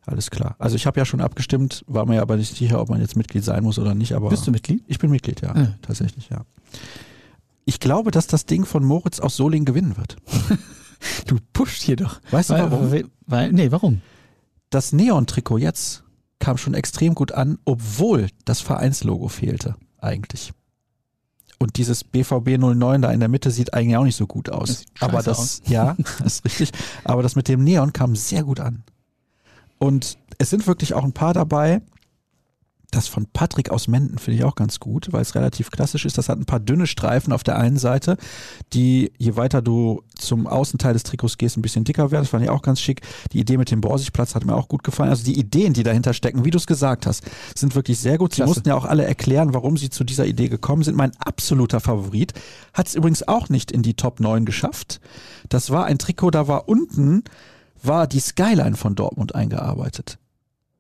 Alles 0.07 0.31
klar. 0.31 0.55
Also 0.59 0.77
ich 0.77 0.87
habe 0.87 0.99
ja 1.01 1.05
schon 1.05 1.21
abgestimmt, 1.21 1.85
war 1.89 2.07
mir 2.07 2.23
aber 2.23 2.37
nicht 2.37 2.57
sicher, 2.57 2.81
ob 2.81 2.89
man 2.89 3.01
jetzt 3.01 3.17
Mitglied 3.17 3.43
sein 3.43 3.65
muss 3.65 3.79
oder 3.79 3.95
nicht. 3.95 4.13
Aber 4.15 4.29
Bist 4.29 4.47
du 4.47 4.53
Mitglied? 4.53 4.85
Ich 4.87 5.01
bin 5.01 5.11
Mitglied, 5.11 5.41
ja. 5.41 5.51
Ah. 5.51 5.75
Tatsächlich, 5.83 6.29
ja. 6.29 6.43
Ich 7.65 7.81
glaube, 7.81 8.13
dass 8.13 8.29
das 8.29 8.47
Ding 8.47 8.65
von 8.65 8.85
Moritz 8.85 9.19
aus 9.19 9.37
Soling 9.37 9.65
gewinnen 9.65 9.97
wird. 9.97 10.17
du 11.27 11.39
pusht 11.53 11.83
hier 11.83 11.97
doch. 11.97 12.21
Weißt 12.31 12.51
weil, 12.51 12.63
du 12.63 12.71
warum? 12.71 12.91
Weil, 12.93 13.05
weil, 13.27 13.53
nee, 13.53 13.73
warum? 13.73 14.01
Das 14.71 14.93
Neon-Trikot 14.93 15.59
jetzt 15.59 16.05
kam 16.39 16.57
schon 16.57 16.75
extrem 16.75 17.17
gut 17.17 17.33
an, 17.33 17.59
obwohl 17.65 18.29
das 18.45 18.61
Vereinslogo 18.61 19.27
fehlte, 19.27 19.75
eigentlich. 19.99 20.53
Und 21.59 21.79
dieses 21.79 22.05
BVB 22.05 22.59
09 22.59 23.03
da 23.03 23.11
in 23.11 23.21
der 23.21 23.29
Mitte 23.29 23.51
sieht 23.51 23.75
eigentlich 23.75 23.97
auch 23.97 24.05
nicht 24.05 24.17
so 24.17 24.27
gut 24.27 24.51
aus. 24.51 24.69
Das 24.69 24.85
aber 25.01 25.23
das, 25.23 25.39
aus. 25.39 25.63
ja, 25.67 25.97
das 26.19 26.35
ist 26.35 26.45
richtig. 26.45 26.71
Aber 27.03 27.25
das 27.25 27.35
mit 27.35 27.49
dem 27.49 27.65
Neon 27.65 27.93
kam 27.93 28.15
sehr 28.15 28.45
gut 28.45 28.61
an. 28.61 28.85
Und 29.79 30.19
es 30.39 30.51
sind 30.51 30.67
wirklich 30.67 30.95
auch 30.95 31.05
ein 31.05 31.13
paar 31.13 31.35
dabei. 31.35 31.83
Das 32.93 33.09
von 33.09 33.27
Patrick 33.33 33.71
aus 33.71 33.89
Menden 33.89 34.17
finde 34.17 34.39
ich 34.39 34.45
auch 34.45 34.55
ganz 34.55 34.79
gut, 34.79 35.13
weil 35.13 35.21
es 35.21 35.35
relativ 35.35 35.71
klassisch 35.71 36.07
ist. 36.07 36.19
Das 36.19 36.29
hat 36.29 36.39
ein 36.39 36.47
paar 36.47 36.61
dünne 36.61 36.87
Streifen 36.87 37.33
auf 37.33 37.43
der 37.43 37.59
einen 37.59 37.79
Seite, 37.79 38.17
die 38.73 39.13
je 39.19 39.37
weiter 39.37 39.61
du 39.61 40.03
zum 40.15 40.47
Außenteil 40.47 40.93
des 40.93 41.03
Trikots 41.03 41.37
gehst, 41.37 41.57
ein 41.57 41.63
bisschen 41.63 41.83
dicker 41.83 42.13
werden. 42.13 42.23
Das 42.23 42.31
fand 42.31 42.45
ich 42.45 42.49
auch 42.49 42.63
ganz 42.63 42.81
schick. 42.81 43.01
Die 43.33 43.41
Idee 43.41 43.57
mit 43.57 43.73
dem 43.73 43.81
Borsigplatz 43.81 44.35
hat 44.37 44.47
mir 44.47 44.55
auch 44.55 44.69
gut 44.69 44.85
gefallen. 44.85 45.11
Also 45.11 45.25
die 45.25 45.39
Ideen, 45.39 45.73
die 45.73 45.83
dahinter 45.83 46.15
stecken, 46.15 46.45
wie 46.45 46.51
du 46.51 46.59
es 46.59 46.67
gesagt 46.67 47.07
hast, 47.07 47.25
sind 47.57 47.75
wirklich 47.75 47.99
sehr 47.99 48.19
gut. 48.19 48.33
Sie 48.33 48.37
Klasse. 48.37 48.51
mussten 48.51 48.69
ja 48.69 48.77
auch 48.77 48.85
alle 48.85 49.05
erklären, 49.05 49.53
warum 49.53 49.77
sie 49.77 49.91
zu 49.91 50.05
dieser 50.05 50.25
Idee 50.25 50.49
gekommen 50.49 50.85
sind. 50.85 50.97
Mein 50.97 51.13
absoluter 51.19 51.81
Favorit 51.81 52.35
hat 52.73 52.87
es 52.87 52.95
übrigens 52.95 53.27
auch 53.27 53.49
nicht 53.49 53.73
in 53.73 53.83
die 53.83 53.95
Top 53.95 54.21
9 54.21 54.45
geschafft. 54.45 55.01
Das 55.49 55.71
war 55.71 55.87
ein 55.87 55.99
Trikot, 55.99 56.31
da 56.31 56.47
war 56.47 56.69
unten 56.69 57.25
war 57.83 58.07
die 58.07 58.21
Skyline 58.21 58.77
von 58.77 58.95
Dortmund 58.95 59.35
eingearbeitet. 59.35 60.19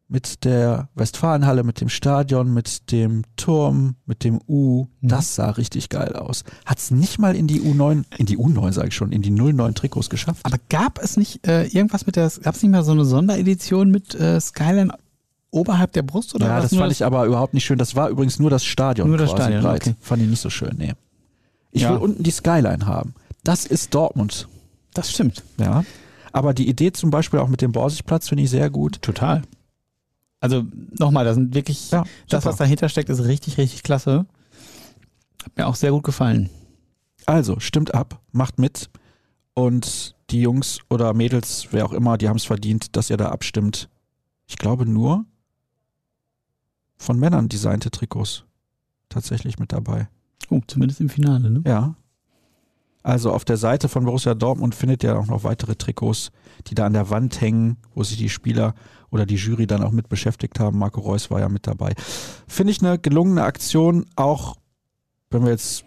Mit 0.08 0.44
der 0.44 0.88
Westfalenhalle, 0.94 1.64
mit 1.64 1.80
dem 1.80 1.88
Stadion, 1.88 2.54
mit 2.54 2.92
dem 2.92 3.24
Turm, 3.36 3.96
mit 4.06 4.22
dem 4.22 4.40
U. 4.46 4.86
Mhm. 5.00 5.08
Das 5.08 5.34
sah 5.34 5.50
richtig 5.50 5.88
geil 5.88 6.14
aus. 6.14 6.44
Hat 6.64 6.78
es 6.78 6.92
nicht 6.92 7.18
mal 7.18 7.34
in 7.34 7.48
die 7.48 7.60
U9, 7.60 8.04
in 8.16 8.26
die 8.26 8.38
U9 8.38 8.72
sage 8.72 8.88
ich 8.88 8.94
schon, 8.94 9.10
in 9.10 9.22
die 9.22 9.30
09 9.30 9.74
Trikots 9.74 10.08
geschafft. 10.08 10.46
Aber 10.46 10.58
gab 10.68 11.02
es 11.02 11.16
nicht 11.16 11.44
äh, 11.46 11.64
irgendwas 11.66 12.06
mit 12.06 12.14
der, 12.14 12.30
gab 12.40 12.54
es 12.54 12.62
nicht 12.62 12.70
mal 12.70 12.84
so 12.84 12.92
eine 12.92 13.04
Sonderedition 13.04 13.90
mit 13.90 14.14
äh, 14.14 14.40
Skyline 14.40 14.92
oberhalb 15.50 15.92
der 15.92 16.02
Brust 16.02 16.34
oder 16.36 16.46
Ja, 16.46 16.60
das 16.60 16.74
fand 16.74 16.92
ich 16.92 17.04
aber 17.04 17.24
überhaupt 17.24 17.54
nicht 17.54 17.64
schön. 17.64 17.78
Das 17.78 17.96
war 17.96 18.08
übrigens 18.08 18.38
nur 18.38 18.50
das 18.50 18.64
Stadion. 18.64 19.08
Nur 19.08 19.18
das 19.18 19.30
Stadion, 19.30 19.62
breit. 19.62 19.82
okay. 19.82 19.96
Fand 20.00 20.22
ich 20.22 20.28
nicht 20.28 20.40
so 20.40 20.50
schön, 20.50 20.76
nee. 20.78 20.92
Ich 21.72 21.82
ja. 21.82 21.90
will 21.90 21.98
unten 21.98 22.22
die 22.22 22.30
Skyline 22.30 22.86
haben. 22.86 23.14
Das 23.42 23.66
ist 23.66 23.94
Dortmund. 23.94 24.48
Das 24.94 25.10
stimmt. 25.10 25.42
Ja. 25.58 25.84
Aber 26.36 26.52
die 26.52 26.68
Idee 26.68 26.92
zum 26.92 27.08
Beispiel 27.08 27.40
auch 27.40 27.48
mit 27.48 27.62
dem 27.62 27.72
Borsigplatz 27.72 28.28
finde 28.28 28.44
ich 28.44 28.50
sehr 28.50 28.68
gut. 28.68 29.00
Total. 29.00 29.40
Also 30.38 30.66
nochmal, 30.98 31.24
da 31.24 31.32
sind 31.32 31.54
wirklich, 31.54 31.90
ja, 31.90 32.04
das, 32.28 32.44
was 32.44 32.56
dahinter 32.56 32.90
steckt, 32.90 33.08
ist 33.08 33.24
richtig, 33.24 33.56
richtig 33.56 33.82
klasse. 33.82 34.26
Hat 35.42 35.56
mir 35.56 35.66
auch 35.66 35.76
sehr 35.76 35.92
gut 35.92 36.02
gefallen. 36.02 36.50
Also, 37.24 37.58
stimmt 37.58 37.94
ab, 37.94 38.20
macht 38.32 38.58
mit. 38.58 38.90
Und 39.54 40.14
die 40.28 40.42
Jungs 40.42 40.80
oder 40.90 41.14
Mädels, 41.14 41.68
wer 41.70 41.86
auch 41.86 41.94
immer, 41.94 42.18
die 42.18 42.28
haben 42.28 42.36
es 42.36 42.44
verdient, 42.44 42.96
dass 42.96 43.08
ihr 43.08 43.16
da 43.16 43.30
abstimmt. 43.30 43.88
Ich 44.46 44.58
glaube 44.58 44.84
nur 44.84 45.24
von 46.98 47.18
Männern 47.18 47.48
designte 47.48 47.90
Trikots 47.90 48.44
tatsächlich 49.08 49.58
mit 49.58 49.72
dabei. 49.72 50.06
Oh, 50.50 50.60
zumindest 50.66 51.00
im 51.00 51.08
Finale, 51.08 51.48
ne? 51.48 51.62
Ja. 51.64 51.94
Also 53.06 53.30
auf 53.30 53.44
der 53.44 53.56
Seite 53.56 53.88
von 53.88 54.04
Borussia 54.04 54.34
Dortmund 54.34 54.74
findet 54.74 55.04
ihr 55.04 55.16
auch 55.16 55.28
noch 55.28 55.44
weitere 55.44 55.76
Trikots, 55.76 56.32
die 56.66 56.74
da 56.74 56.86
an 56.86 56.92
der 56.92 57.08
Wand 57.08 57.40
hängen, 57.40 57.76
wo 57.94 58.02
sich 58.02 58.16
die 58.16 58.28
Spieler 58.28 58.74
oder 59.12 59.26
die 59.26 59.36
Jury 59.36 59.68
dann 59.68 59.84
auch 59.84 59.92
mit 59.92 60.08
beschäftigt 60.08 60.58
haben. 60.58 60.80
Marco 60.80 61.00
Reus 61.00 61.30
war 61.30 61.38
ja 61.38 61.48
mit 61.48 61.68
dabei. 61.68 61.94
Finde 62.48 62.72
ich 62.72 62.82
eine 62.82 62.98
gelungene 62.98 63.44
Aktion, 63.44 64.06
auch 64.16 64.56
wenn 65.30 65.44
wir 65.44 65.52
jetzt 65.52 65.84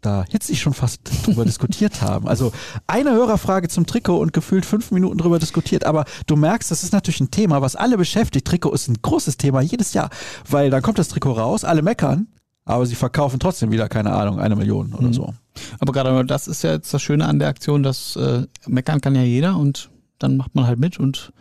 da 0.00 0.24
hitzig 0.30 0.62
schon 0.62 0.72
fast 0.72 1.02
drüber 1.26 1.44
diskutiert 1.44 2.00
haben. 2.00 2.26
Also 2.26 2.52
eine 2.86 3.10
Hörerfrage 3.10 3.68
zum 3.68 3.84
Trikot 3.84 4.16
und 4.16 4.32
gefühlt 4.32 4.64
fünf 4.64 4.90
Minuten 4.92 5.18
drüber 5.18 5.38
diskutiert. 5.38 5.84
Aber 5.84 6.06
du 6.26 6.36
merkst, 6.36 6.70
das 6.70 6.82
ist 6.82 6.94
natürlich 6.94 7.20
ein 7.20 7.30
Thema, 7.30 7.60
was 7.60 7.76
alle 7.76 7.98
beschäftigt. 7.98 8.46
Trikot 8.46 8.72
ist 8.72 8.88
ein 8.88 8.96
großes 9.02 9.36
Thema 9.36 9.60
jedes 9.60 9.92
Jahr, 9.92 10.08
weil 10.48 10.70
dann 10.70 10.80
kommt 10.80 10.98
das 10.98 11.08
Trikot 11.08 11.32
raus, 11.32 11.64
alle 11.64 11.82
meckern 11.82 12.28
aber 12.66 12.84
sie 12.84 12.96
verkaufen 12.96 13.38
trotzdem 13.40 13.70
wieder, 13.70 13.88
keine 13.88 14.12
Ahnung, 14.12 14.40
eine 14.40 14.56
Million 14.56 14.92
oder 14.92 15.06
mhm. 15.06 15.12
so. 15.14 15.34
Aber 15.78 15.92
gerade 15.92 16.24
das 16.24 16.48
ist 16.48 16.62
ja 16.62 16.72
jetzt 16.72 16.92
das 16.92 17.02
Schöne 17.02 17.26
an 17.26 17.38
der 17.38 17.48
Aktion, 17.48 17.82
dass 17.82 18.16
äh, 18.16 18.46
meckern 18.66 19.00
kann 19.00 19.14
ja 19.14 19.22
jeder 19.22 19.56
und 19.56 19.90
dann 20.18 20.36
macht 20.36 20.54
man 20.54 20.66
halt 20.66 20.78
mit 20.78 20.98
und 20.98 21.32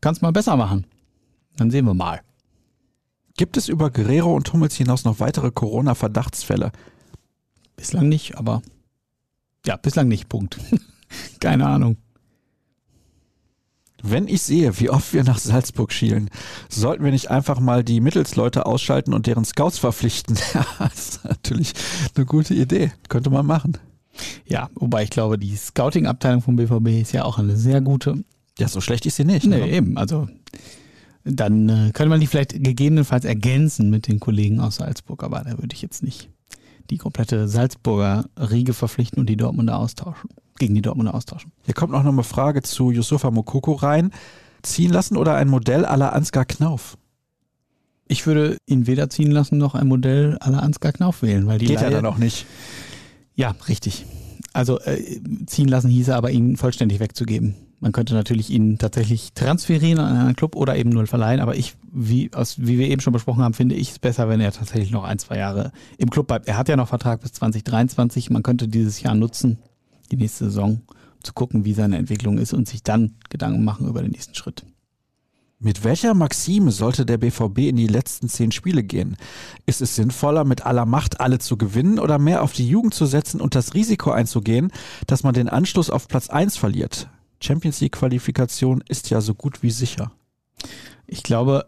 kann 0.00 0.14
es 0.14 0.22
mal 0.22 0.32
besser 0.32 0.56
machen. 0.56 0.86
Dann 1.56 1.70
sehen 1.70 1.84
wir 1.86 1.94
mal. 1.94 2.20
Gibt 3.36 3.56
es 3.56 3.68
über 3.68 3.90
Guerrero 3.90 4.34
und 4.34 4.52
Hummels 4.52 4.76
hinaus 4.76 5.04
noch 5.04 5.20
weitere 5.20 5.50
Corona-Verdachtsfälle? 5.50 6.72
Bislang 7.76 8.08
nicht, 8.08 8.36
aber 8.36 8.62
ja, 9.66 9.76
bislang 9.76 10.08
nicht, 10.08 10.28
Punkt. 10.28 10.58
Keine 11.40 11.66
Ahnung. 11.66 11.96
Wenn 14.02 14.28
ich 14.28 14.42
sehe, 14.42 14.78
wie 14.80 14.90
oft 14.90 15.12
wir 15.12 15.24
nach 15.24 15.38
Salzburg 15.38 15.92
schielen, 15.92 16.30
sollten 16.68 17.04
wir 17.04 17.12
nicht 17.12 17.30
einfach 17.30 17.60
mal 17.60 17.84
die 17.84 18.00
Mittelsleute 18.00 18.66
ausschalten 18.66 19.14
und 19.14 19.26
deren 19.26 19.44
Scouts 19.44 19.78
verpflichten? 19.78 20.36
Ja, 20.54 20.66
das 20.78 21.08
ist 21.08 21.24
natürlich 21.24 21.72
eine 22.16 22.26
gute 22.26 22.54
Idee. 22.54 22.92
Könnte 23.08 23.30
man 23.30 23.46
machen. 23.46 23.78
Ja, 24.46 24.68
wobei 24.74 25.04
ich 25.04 25.10
glaube, 25.10 25.38
die 25.38 25.54
Scouting-Abteilung 25.54 26.42
vom 26.42 26.56
BVB 26.56 27.00
ist 27.00 27.12
ja 27.12 27.24
auch 27.24 27.38
eine 27.38 27.56
sehr 27.56 27.80
gute. 27.80 28.24
Ja, 28.58 28.68
so 28.68 28.80
schlecht 28.80 29.06
ist 29.06 29.16
sie 29.16 29.24
nicht. 29.24 29.46
Nee, 29.46 29.58
ne? 29.58 29.70
eben. 29.70 29.96
Also 29.96 30.28
dann 31.24 31.68
äh, 31.68 31.90
könnte 31.92 32.08
man 32.08 32.20
die 32.20 32.26
vielleicht 32.26 32.62
gegebenenfalls 32.62 33.24
ergänzen 33.24 33.90
mit 33.90 34.08
den 34.08 34.20
Kollegen 34.20 34.60
aus 34.60 34.76
Salzburg, 34.76 35.22
aber 35.22 35.40
da 35.40 35.50
würde 35.58 35.74
ich 35.74 35.82
jetzt 35.82 36.02
nicht 36.02 36.30
die 36.90 36.98
komplette 36.98 37.48
Salzburger 37.48 38.28
Riege 38.36 38.72
verpflichten 38.74 39.20
und 39.20 39.28
die 39.28 39.36
Dortmunder 39.36 39.78
austauschen, 39.78 40.30
gegen 40.60 40.74
die 40.74 40.82
Dortmunder 40.82 41.14
austauschen. 41.14 41.50
Hier 41.64 41.74
kommt 41.74 41.90
noch 41.92 42.04
eine 42.04 42.22
Frage 42.22 42.62
zu 42.62 42.92
Yusufa 42.92 43.32
Mokoko 43.32 43.72
rein. 43.72 44.12
Ziehen 44.62 44.92
lassen 44.92 45.16
oder 45.16 45.34
ein 45.34 45.48
Modell 45.48 45.84
aller 45.84 46.12
Ansgar 46.12 46.44
Knauf? 46.44 46.96
Ich 48.06 48.26
würde 48.26 48.58
ihn 48.66 48.86
weder 48.86 49.08
ziehen 49.08 49.30
lassen 49.30 49.58
noch 49.58 49.74
ein 49.74 49.86
Modell 49.86 50.36
aller 50.38 50.62
Ansgar 50.62 50.92
Knauf 50.92 51.22
wählen, 51.22 51.46
weil 51.46 51.58
die 51.58 51.66
Geht 51.66 51.76
Laie, 51.76 51.84
ja 51.86 51.90
dann 51.90 52.06
auch 52.06 52.18
nicht. 52.18 52.46
Ja, 53.34 53.54
richtig. 53.68 54.04
Also 54.52 54.80
äh, 54.80 55.20
ziehen 55.46 55.68
lassen 55.68 55.88
hieße 55.88 56.14
aber, 56.14 56.30
ihn 56.30 56.56
vollständig 56.56 57.00
wegzugeben. 57.00 57.54
Man 57.78 57.92
könnte 57.92 58.12
natürlich 58.12 58.50
ihn 58.50 58.76
tatsächlich 58.76 59.32
transferieren 59.32 60.00
an 60.00 60.16
einen 60.16 60.36
Club 60.36 60.54
oder 60.54 60.76
eben 60.76 60.90
null 60.90 61.06
verleihen, 61.06 61.40
aber 61.40 61.56
ich, 61.56 61.76
wie, 61.90 62.30
aus, 62.34 62.58
wie 62.58 62.78
wir 62.78 62.88
eben 62.88 63.00
schon 63.00 63.14
besprochen 63.14 63.42
haben, 63.42 63.54
finde 63.54 63.74
ich 63.76 63.92
es 63.92 63.98
besser, 63.98 64.28
wenn 64.28 64.40
er 64.40 64.52
tatsächlich 64.52 64.90
noch 64.90 65.04
ein, 65.04 65.18
zwei 65.18 65.38
Jahre 65.38 65.72
im 65.96 66.10
Club 66.10 66.26
bleibt. 66.26 66.46
Er 66.46 66.58
hat 66.58 66.68
ja 66.68 66.76
noch 66.76 66.88
Vertrag 66.88 67.22
bis 67.22 67.32
2023. 67.32 68.28
Man 68.28 68.42
könnte 68.42 68.68
dieses 68.68 69.00
Jahr 69.00 69.14
nutzen, 69.14 69.58
die 70.10 70.16
nächste 70.16 70.46
Saison, 70.46 70.82
zu 71.22 71.32
gucken, 71.32 71.64
wie 71.64 71.74
seine 71.74 71.98
Entwicklung 71.98 72.38
ist 72.38 72.52
und 72.52 72.68
sich 72.68 72.82
dann 72.82 73.16
Gedanken 73.28 73.64
machen 73.64 73.86
über 73.86 74.02
den 74.02 74.12
nächsten 74.12 74.34
Schritt. 74.34 74.64
Mit 75.62 75.84
welcher 75.84 76.14
Maxime 76.14 76.70
sollte 76.70 77.04
der 77.04 77.18
BVB 77.18 77.58
in 77.58 77.76
die 77.76 77.86
letzten 77.86 78.30
zehn 78.30 78.50
Spiele 78.50 78.82
gehen? 78.82 79.18
Ist 79.66 79.82
es 79.82 79.94
sinnvoller, 79.94 80.44
mit 80.44 80.64
aller 80.64 80.86
Macht 80.86 81.20
alle 81.20 81.38
zu 81.38 81.58
gewinnen 81.58 81.98
oder 81.98 82.18
mehr 82.18 82.42
auf 82.42 82.54
die 82.54 82.66
Jugend 82.66 82.94
zu 82.94 83.04
setzen 83.04 83.42
und 83.42 83.54
das 83.54 83.74
Risiko 83.74 84.10
einzugehen, 84.10 84.72
dass 85.06 85.22
man 85.22 85.34
den 85.34 85.50
Anschluss 85.50 85.90
auf 85.90 86.08
Platz 86.08 86.30
1 86.30 86.56
verliert? 86.56 87.10
Champions 87.42 87.80
League 87.82 87.92
Qualifikation 87.92 88.82
ist 88.88 89.10
ja 89.10 89.20
so 89.20 89.34
gut 89.34 89.62
wie 89.62 89.70
sicher. 89.70 90.12
Ich 91.06 91.22
glaube, 91.22 91.66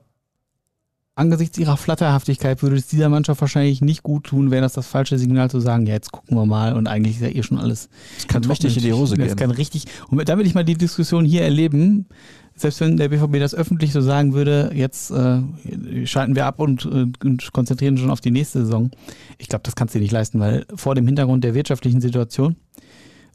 angesichts 1.14 1.58
ihrer 1.58 1.76
Flatterhaftigkeit 1.76 2.62
würde 2.62 2.76
es 2.76 2.86
dieser 2.86 3.08
Mannschaft 3.08 3.40
wahrscheinlich 3.40 3.82
nicht 3.82 4.02
gut 4.02 4.24
tun, 4.24 4.50
wäre 4.50 4.62
das 4.62 4.72
das 4.72 4.86
falsche 4.86 5.18
Signal 5.18 5.50
zu 5.50 5.60
sagen, 5.60 5.86
ja, 5.86 5.94
jetzt 5.94 6.12
gucken 6.12 6.36
wir 6.36 6.46
mal 6.46 6.74
und 6.74 6.86
eigentlich 6.86 7.16
ist 7.16 7.22
ja 7.22 7.28
eh 7.28 7.42
schon 7.42 7.58
alles. 7.58 7.88
Das 8.16 8.28
kann 8.28 8.44
richtig 8.44 8.76
in 8.76 8.82
die 8.82 8.92
Hose 8.92 9.16
gehen. 9.16 9.26
Das 9.26 9.36
kann 9.36 9.50
richtig, 9.50 9.84
und 10.08 10.26
damit 10.28 10.46
ich 10.46 10.54
mal 10.54 10.64
die 10.64 10.76
Diskussion 10.76 11.24
hier 11.24 11.42
erleben, 11.42 12.06
selbst 12.54 12.80
wenn 12.80 12.96
der 12.96 13.08
BVB 13.08 13.38
das 13.38 13.54
öffentlich 13.54 13.92
so 13.92 14.00
sagen 14.00 14.32
würde, 14.32 14.72
jetzt 14.74 15.10
äh, 15.10 15.42
schalten 16.06 16.34
wir 16.34 16.46
ab 16.46 16.60
und, 16.60 16.84
äh, 16.86 17.06
und 17.24 17.52
konzentrieren 17.52 17.98
schon 17.98 18.10
auf 18.10 18.20
die 18.20 18.30
nächste 18.30 18.60
Saison. 18.60 18.90
Ich 19.38 19.48
glaube, 19.48 19.62
das 19.64 19.74
kannst 19.74 19.94
du 19.94 19.98
dir 19.98 20.02
nicht 20.02 20.12
leisten, 20.12 20.40
weil 20.40 20.66
vor 20.74 20.94
dem 20.94 21.06
Hintergrund 21.06 21.44
der 21.44 21.54
wirtschaftlichen 21.54 22.00
Situation 22.00 22.56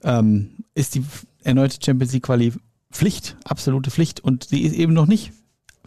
ähm, 0.04 0.50
ist 0.76 0.96
die 0.96 1.04
erneute 1.44 1.78
Champions 1.84 2.14
League 2.14 2.24
Quali 2.24 2.54
Pflicht, 2.92 3.38
absolute 3.44 3.92
Pflicht 3.92 4.22
und 4.22 4.46
sie 4.46 4.62
ist 4.62 4.74
eben 4.74 4.94
noch 4.94 5.08
nicht 5.08 5.34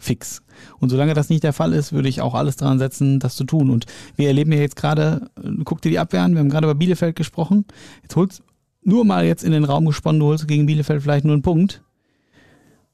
fix. 0.01 0.41
Und 0.79 0.89
solange 0.89 1.13
das 1.13 1.29
nicht 1.29 1.43
der 1.43 1.53
Fall 1.53 1.73
ist, 1.73 1.93
würde 1.93 2.09
ich 2.09 2.21
auch 2.21 2.33
alles 2.33 2.55
daran 2.55 2.79
setzen, 2.79 3.19
das 3.19 3.35
zu 3.35 3.43
tun. 3.43 3.69
Und 3.69 3.85
wir 4.15 4.27
erleben 4.27 4.51
ja 4.51 4.59
jetzt 4.59 4.75
gerade, 4.75 5.29
guck 5.63 5.81
dir 5.81 5.91
die 5.91 5.99
Abwehr 5.99 6.23
an, 6.23 6.33
wir 6.33 6.39
haben 6.39 6.49
gerade 6.49 6.67
über 6.67 6.75
Bielefeld 6.75 7.15
gesprochen. 7.15 7.65
Jetzt 8.01 8.15
holst 8.15 8.43
nur 8.83 9.05
mal 9.05 9.25
jetzt 9.25 9.43
in 9.43 9.51
den 9.51 9.63
Raum 9.63 9.85
gesponnen, 9.85 10.19
du 10.19 10.27
holst 10.27 10.47
gegen 10.47 10.65
Bielefeld 10.65 11.01
vielleicht 11.01 11.25
nur 11.25 11.33
einen 11.33 11.43
Punkt. 11.43 11.83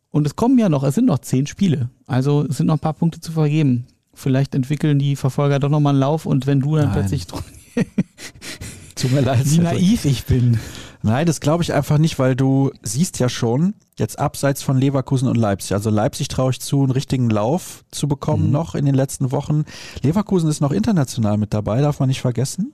Und 0.09 0.25
es 0.27 0.35
kommen 0.35 0.57
ja 0.57 0.69
noch, 0.69 0.83
es 0.83 0.95
sind 0.95 1.05
noch 1.05 1.19
zehn 1.19 1.47
Spiele. 1.47 1.89
Also 2.05 2.45
es 2.47 2.57
sind 2.57 2.67
noch 2.67 2.75
ein 2.75 2.79
paar 2.79 2.93
Punkte 2.93 3.19
zu 3.19 3.31
vergeben. 3.31 3.85
Vielleicht 4.13 4.55
entwickeln 4.55 4.99
die 4.99 5.15
Verfolger 5.15 5.59
doch 5.59 5.69
nochmal 5.69 5.91
einen 5.91 5.99
Lauf 5.99 6.25
und 6.25 6.47
wenn 6.47 6.59
du 6.59 6.75
dann 6.75 6.85
Nein. 6.85 6.93
plötzlich 6.93 7.27
Tut 8.95 9.11
mir 9.11 9.21
leid. 9.21 9.41
wie 9.45 9.59
naiv 9.59 10.05
ich 10.05 10.25
bin. 10.25 10.59
Nein, 11.07 11.25
das 11.25 11.39
glaube 11.39 11.63
ich 11.63 11.73
einfach 11.73 11.97
nicht, 11.97 12.19
weil 12.19 12.35
du 12.35 12.71
siehst 12.83 13.17
ja 13.19 13.29
schon, 13.29 13.73
jetzt 13.97 14.19
abseits 14.19 14.61
von 14.61 14.77
Leverkusen 14.77 15.27
und 15.29 15.37
Leipzig. 15.37 15.73
Also 15.73 15.89
Leipzig 15.89 16.27
traue 16.27 16.51
ich 16.51 16.59
zu, 16.59 16.83
einen 16.83 16.91
richtigen 16.91 17.29
Lauf 17.29 17.85
zu 17.91 18.07
bekommen 18.07 18.47
Mhm. 18.47 18.51
noch 18.51 18.75
in 18.75 18.85
den 18.85 18.93
letzten 18.93 19.31
Wochen. 19.31 19.63
Leverkusen 20.03 20.49
ist 20.49 20.59
noch 20.59 20.71
international 20.71 21.37
mit 21.37 21.53
dabei, 21.53 21.81
darf 21.81 21.99
man 21.99 22.09
nicht 22.09 22.21
vergessen. 22.21 22.73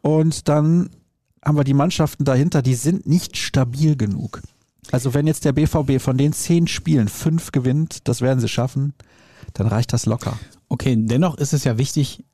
Und 0.00 0.48
dann 0.48 0.90
haben 1.44 1.56
wir 1.58 1.64
die 1.64 1.74
Mannschaften 1.74 2.24
dahinter, 2.24 2.62
die 2.62 2.74
sind 2.74 3.06
nicht 3.06 3.36
stabil 3.36 3.96
genug. 3.96 4.40
Also 4.90 5.12
wenn 5.14 5.26
jetzt 5.26 5.44
der 5.44 5.52
BVB 5.52 6.00
von 6.00 6.16
den 6.16 6.32
zehn 6.32 6.66
Spielen 6.66 7.08
fünf 7.08 7.52
gewinnt, 7.52 8.08
das 8.08 8.20
werden 8.22 8.40
sie 8.40 8.48
schaffen, 8.48 8.94
dann 9.52 9.66
reicht 9.66 9.92
das 9.92 10.06
locker. 10.06 10.38
Okay, 10.68 10.96
dennoch 10.98 11.36
ist 11.36 11.52
es 11.52 11.64
ja 11.64 11.76
wichtig, 11.78 12.24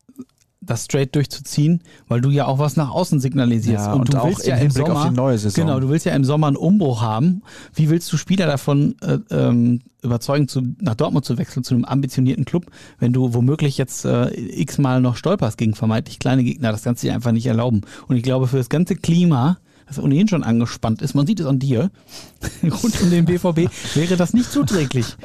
das 0.61 0.85
straight 0.85 1.15
durchzuziehen, 1.15 1.83
weil 2.07 2.21
du 2.21 2.31
ja 2.31 2.47
auch 2.47 2.59
was 2.59 2.77
nach 2.77 2.91
außen 2.91 3.19
signalisierst. 3.19 3.87
Ja, 3.87 3.93
und 3.95 4.13
du 4.13 4.19
auch 4.19 4.27
willst 4.27 4.47
ja 4.47 4.57
im 4.57 4.71
Sommer, 4.71 4.97
auf 4.97 5.09
die 5.09 5.15
neue 5.15 5.39
Saison. 5.39 5.65
Genau, 5.65 5.81
du 5.81 5.89
willst 5.89 6.05
ja 6.05 6.15
im 6.15 6.25
Sommer 6.25 6.49
einen 6.49 6.57
Umbruch 6.57 7.01
haben. 7.01 7.43
Wie 7.75 7.89
willst 7.89 8.13
du 8.13 8.19
Spieler 8.19 8.47
davon 8.47 8.95
äh, 9.01 9.19
ähm, 9.31 9.81
überzeugen, 10.03 10.49
zu, 10.49 10.63
nach 10.81 10.95
Dortmund 10.95 11.25
zu 11.25 11.39
wechseln, 11.39 11.65
zu 11.65 11.75
einem 11.75 11.87
ambitionierten 11.87 12.45
Club, 12.45 12.67
wenn 12.99 13.13
du 13.13 13.33
womöglich 13.33 13.79
jetzt 13.79 14.05
äh, 14.05 14.31
x-mal 14.35 15.01
noch 15.01 15.17
stolperst 15.17 15.57
gegen 15.57 15.75
vermeintlich 15.75 16.19
kleine 16.19 16.45
Gegner? 16.45 16.73
Das 16.73 16.83
kannst 16.83 17.03
du 17.03 17.07
dir 17.07 17.15
einfach 17.15 17.33
nicht 17.33 17.47
erlauben. 17.47 17.81
Und 18.07 18.17
ich 18.17 18.23
glaube, 18.23 18.47
für 18.47 18.59
das 18.59 18.69
ganze 18.69 18.97
Klima, 18.97 19.57
das 19.87 19.99
ohnehin 19.99 20.29
schon 20.29 20.45
angespannt 20.45 21.01
ist, 21.01 21.15
man 21.15 21.27
sieht 21.27 21.41
es 21.41 21.47
an 21.47 21.59
dir, 21.59 21.91
rund 22.63 23.01
um 23.01 23.11
den 23.11 23.25
BVB, 23.25 23.71
wäre 23.95 24.17
das 24.19 24.35
nicht 24.35 24.53
zuträglich. 24.53 25.17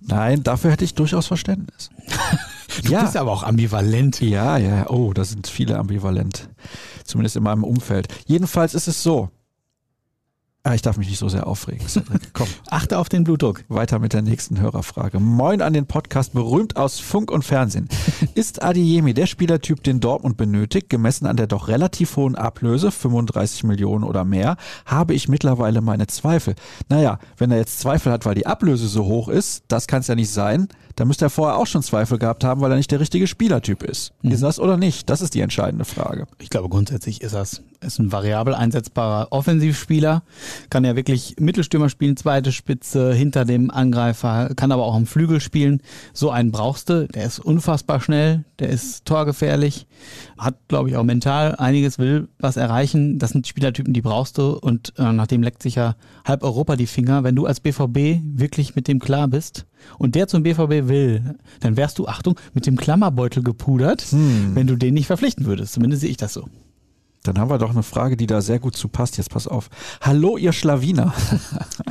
Nein, 0.00 0.44
dafür 0.44 0.70
hätte 0.70 0.84
ich 0.84 0.94
durchaus 0.94 1.26
Verständnis. 1.26 1.90
Du 2.84 2.98
bist 3.00 3.16
aber 3.16 3.32
auch 3.32 3.42
ambivalent. 3.42 4.20
Ja, 4.20 4.58
ja, 4.58 4.88
oh, 4.90 5.12
da 5.12 5.24
sind 5.24 5.46
viele 5.46 5.78
ambivalent. 5.78 6.48
Zumindest 7.04 7.36
in 7.36 7.42
meinem 7.42 7.64
Umfeld. 7.64 8.08
Jedenfalls 8.26 8.74
ist 8.74 8.88
es 8.88 9.02
so. 9.02 9.30
Ah, 10.66 10.74
ich 10.74 10.82
darf 10.82 10.96
mich 10.96 11.08
nicht 11.08 11.20
so 11.20 11.28
sehr 11.28 11.46
aufregen. 11.46 11.86
Komm, 12.32 12.48
Achte 12.68 12.98
auf 12.98 13.08
den 13.08 13.22
Blutdruck. 13.22 13.62
weiter 13.68 14.00
mit 14.00 14.12
der 14.14 14.22
nächsten 14.22 14.58
Hörerfrage. 14.58 15.20
Moin 15.20 15.62
an 15.62 15.72
den 15.72 15.86
Podcast, 15.86 16.32
berühmt 16.32 16.76
aus 16.76 16.98
Funk 16.98 17.30
und 17.30 17.44
Fernsehen. 17.44 17.88
Ist 18.34 18.64
Adiyemi 18.64 19.14
der 19.14 19.26
Spielertyp, 19.26 19.84
den 19.84 20.00
Dortmund 20.00 20.36
benötigt, 20.36 20.90
gemessen 20.90 21.26
an 21.26 21.36
der 21.36 21.46
doch 21.46 21.68
relativ 21.68 22.16
hohen 22.16 22.34
Ablöse, 22.34 22.90
35 22.90 23.62
Millionen 23.62 24.02
oder 24.02 24.24
mehr, 24.24 24.56
habe 24.86 25.14
ich 25.14 25.28
mittlerweile 25.28 25.82
meine 25.82 26.08
Zweifel. 26.08 26.56
Naja, 26.88 27.20
wenn 27.36 27.52
er 27.52 27.58
jetzt 27.58 27.78
Zweifel 27.78 28.10
hat, 28.10 28.26
weil 28.26 28.34
die 28.34 28.46
Ablöse 28.46 28.88
so 28.88 29.04
hoch 29.04 29.28
ist, 29.28 29.62
das 29.68 29.86
kann 29.86 30.00
es 30.00 30.08
ja 30.08 30.16
nicht 30.16 30.32
sein, 30.32 30.66
dann 30.96 31.08
müsste 31.08 31.26
er 31.26 31.30
vorher 31.30 31.56
auch 31.56 31.66
schon 31.66 31.82
Zweifel 31.82 32.18
gehabt 32.18 32.42
haben, 32.42 32.60
weil 32.60 32.70
er 32.70 32.76
nicht 32.76 32.90
der 32.90 33.00
richtige 33.00 33.26
Spielertyp 33.26 33.82
ist. 33.82 34.12
Ist 34.22 34.42
das 34.42 34.58
oder 34.58 34.76
nicht? 34.76 35.08
Das 35.08 35.20
ist 35.20 35.34
die 35.34 35.40
entscheidende 35.40 35.84
Frage. 35.84 36.26
Ich 36.38 36.50
glaube, 36.50 36.68
grundsätzlich 36.68 37.20
ist 37.20 37.34
das 37.34 37.62
ist 37.80 37.98
ein 37.98 38.12
variabel 38.12 38.54
einsetzbarer 38.54 39.28
Offensivspieler. 39.30 40.22
Kann 40.70 40.84
ja 40.84 40.96
wirklich 40.96 41.36
Mittelstürmer 41.38 41.88
spielen, 41.88 42.16
zweite 42.16 42.52
Spitze, 42.52 43.12
hinter 43.14 43.44
dem 43.44 43.70
Angreifer, 43.70 44.50
kann 44.56 44.72
aber 44.72 44.84
auch 44.84 44.94
am 44.94 45.06
Flügel 45.06 45.40
spielen. 45.40 45.80
So 46.12 46.30
einen 46.30 46.50
brauchst 46.50 46.90
du. 46.90 47.06
Der 47.08 47.24
ist 47.24 47.38
unfassbar 47.38 48.00
schnell, 48.00 48.44
der 48.58 48.70
ist 48.70 49.04
torgefährlich, 49.04 49.86
hat, 50.38 50.56
glaube 50.68 50.90
ich, 50.90 50.96
auch 50.96 51.04
mental 51.04 51.56
einiges, 51.56 51.98
will 51.98 52.28
was 52.38 52.56
erreichen. 52.56 53.18
Das 53.18 53.30
sind 53.30 53.46
Spielertypen, 53.46 53.92
die 53.92 54.02
brauchst 54.02 54.38
du. 54.38 54.58
Und 54.58 54.92
äh, 54.98 55.12
nachdem 55.12 55.42
leckt 55.42 55.62
sich 55.62 55.76
ja 55.76 55.96
halb 56.24 56.42
Europa 56.42 56.76
die 56.76 56.86
Finger. 56.86 57.24
Wenn 57.24 57.36
du 57.36 57.46
als 57.46 57.60
BVB 57.60 58.20
wirklich 58.24 58.74
mit 58.74 58.88
dem 58.88 58.98
klar 58.98 59.28
bist 59.28 59.66
und 59.98 60.14
der 60.14 60.28
zum 60.28 60.42
BVB 60.42 60.88
will, 60.88 61.36
dann 61.60 61.76
wärst 61.76 61.98
du, 61.98 62.06
Achtung, 62.06 62.38
mit 62.54 62.66
dem 62.66 62.76
Klammerbeutel 62.76 63.42
gepudert, 63.42 64.06
wenn 64.54 64.66
du 64.66 64.76
den 64.76 64.94
nicht 64.94 65.06
verpflichten 65.06 65.46
würdest. 65.46 65.72
Zumindest 65.74 66.02
sehe 66.02 66.10
ich 66.10 66.16
das 66.16 66.32
so. 66.32 66.48
Dann 67.26 67.38
haben 67.38 67.50
wir 67.50 67.58
doch 67.58 67.70
eine 67.70 67.82
Frage, 67.82 68.16
die 68.16 68.26
da 68.26 68.40
sehr 68.40 68.58
gut 68.58 68.76
zu 68.76 68.88
passt. 68.88 69.16
Jetzt 69.16 69.30
pass 69.30 69.46
auf. 69.46 69.68
Hallo, 70.00 70.36
ihr 70.36 70.52
Schlawiner. 70.52 71.12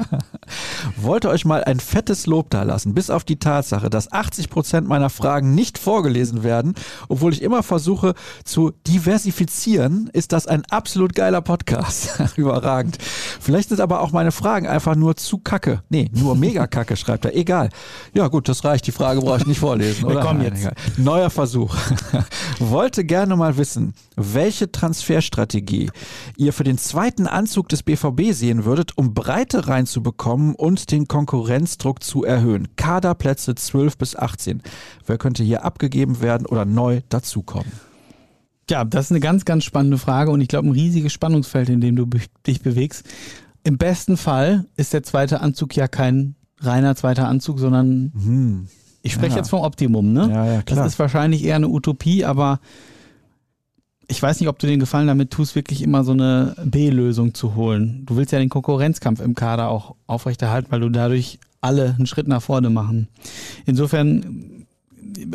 Wollte 0.98 1.30
euch 1.30 1.46
mal 1.46 1.64
ein 1.64 1.80
fettes 1.80 2.26
Lob 2.28 2.50
dalassen, 2.50 2.94
bis 2.94 3.10
auf 3.10 3.24
die 3.24 3.38
Tatsache, 3.38 3.90
dass 3.90 4.12
80 4.12 4.50
Prozent 4.50 4.88
meiner 4.88 5.10
Fragen 5.10 5.56
nicht 5.56 5.78
vorgelesen 5.78 6.44
werden, 6.44 6.76
obwohl 7.10 7.34
ich 7.34 7.42
immer 7.42 7.64
versuche 7.64 8.14
zu 8.44 8.72
diversifizieren, 8.88 10.10
ist 10.14 10.32
das 10.32 10.48
ein 10.48 10.64
absolut 10.70 11.16
geiler 11.16 11.42
Podcast. 11.42 12.20
Überragend. 12.36 12.98
Vielleicht 13.02 13.70
sind 13.70 13.82
aber 13.82 14.02
auch 14.02 14.12
meine 14.12 14.32
Fragen 14.32 14.68
einfach 14.68 14.96
nur 14.96 15.16
zu 15.16 15.40
kacke. 15.40 15.84
Nee, 15.90 16.10
nur 16.14 16.36
mega 16.36 16.68
kacke, 16.68 16.96
schreibt 16.96 17.26
er. 17.26 17.36
Egal. 17.36 17.70
Ja, 18.14 18.28
gut, 18.28 18.48
das 18.48 18.64
reicht. 18.64 18.88
Die 18.88 18.92
Frage 18.92 19.22
brauche 19.22 19.40
ich 19.40 19.48
nicht 19.48 19.60
vorlesen, 19.60 20.06
oder? 20.06 20.22
komm 20.22 20.38
Nein, 20.38 20.56
jetzt. 20.56 20.98
Neuer 20.98 21.30
Versuch. 21.30 21.76
Wollte 22.60 23.04
gerne 23.04 23.36
mal 23.36 23.58
wissen, 23.58 23.94
welche 24.16 24.72
Transferstrategie 25.30 25.90
ihr 26.38 26.54
für 26.54 26.64
den 26.64 26.78
zweiten 26.78 27.28
Anzug 27.28 27.70
des 27.70 27.84
BVB 27.84 28.32
sehen 28.32 28.66
würdet, 28.66 28.98
um 28.98 29.14
Breite 29.14 29.68
reinzubekommen 29.68 30.56
und 30.56 30.92
den 30.92 31.08
Konkurrenzdruck 31.08 32.04
zu 32.04 32.24
erhöhen. 32.24 32.68
Kaderplätze 32.76 33.56
12 33.56 33.98
bis 33.98 34.16
18. 34.16 34.62
Wer 35.06 35.18
könnte 35.18 35.44
hier 35.44 35.64
abgegeben 35.66 36.22
werden 36.22 36.46
oder 36.46 36.66
neu 36.66 37.02
dazukommen? 37.10 37.72
Ja, 38.70 38.84
das 38.84 39.06
ist 39.06 39.12
eine 39.12 39.20
ganz, 39.20 39.46
ganz 39.46 39.64
spannende 39.64 39.98
Frage 39.98 40.32
und 40.32 40.42
ich 40.42 40.48
glaube 40.48 40.68
ein 40.68 40.72
riesiges 40.72 41.14
Spannungsfeld, 41.14 41.70
in 41.70 41.82
dem 41.82 41.96
du 41.96 42.08
dich 42.48 42.62
bewegst. 42.62 43.06
Im 43.64 43.78
besten 43.78 44.18
Fall 44.18 44.66
ist 44.76 44.94
der 44.94 45.04
zweite 45.04 45.42
Anzug 45.42 45.76
ja 45.76 45.88
kein 45.88 46.36
reiner 46.60 46.96
zweiter 46.96 47.28
Anzug, 47.28 47.60
sondern 47.60 48.12
Hm. 48.16 48.68
ich 49.04 49.14
spreche 49.14 49.32
Ja. 49.34 49.38
jetzt 49.38 49.50
vom 49.50 49.62
Optimum, 49.62 50.14
ne? 50.14 50.30
Ja, 50.32 50.46
ja. 50.54 50.62
Das 50.66 50.88
ist 50.88 50.98
wahrscheinlich 51.00 51.44
eher 51.44 51.58
eine 51.58 51.68
Utopie, 51.70 52.26
aber 52.26 52.60
ich 54.08 54.22
weiß 54.22 54.40
nicht, 54.40 54.50
ob 54.50 54.60
du 54.60 54.68
den 54.68 54.80
Gefallen 54.80 55.08
damit 55.08 55.32
tust, 55.32 55.56
wirklich 55.56 55.82
immer 55.82 56.04
so 56.04 56.12
eine 56.12 56.56
B-Lösung 56.64 57.34
zu 57.34 57.56
holen. 57.56 58.04
Du 58.06 58.18
willst 58.18 58.32
ja 58.32 58.40
den 58.40 58.50
Konkurrenzkampf 58.50 59.20
im 59.20 59.36
Kader 59.36 59.70
auch 59.70 59.96
aufrechterhalten, 60.08 60.72
weil 60.72 60.82
du 60.82 60.90
dadurch 60.90 61.40
alle 61.62 61.96
einen 61.96 62.06
Schritt 62.06 62.28
nach 62.28 62.42
vorne 62.42 62.70
machen. 62.70 63.08
Insofern 63.66 64.66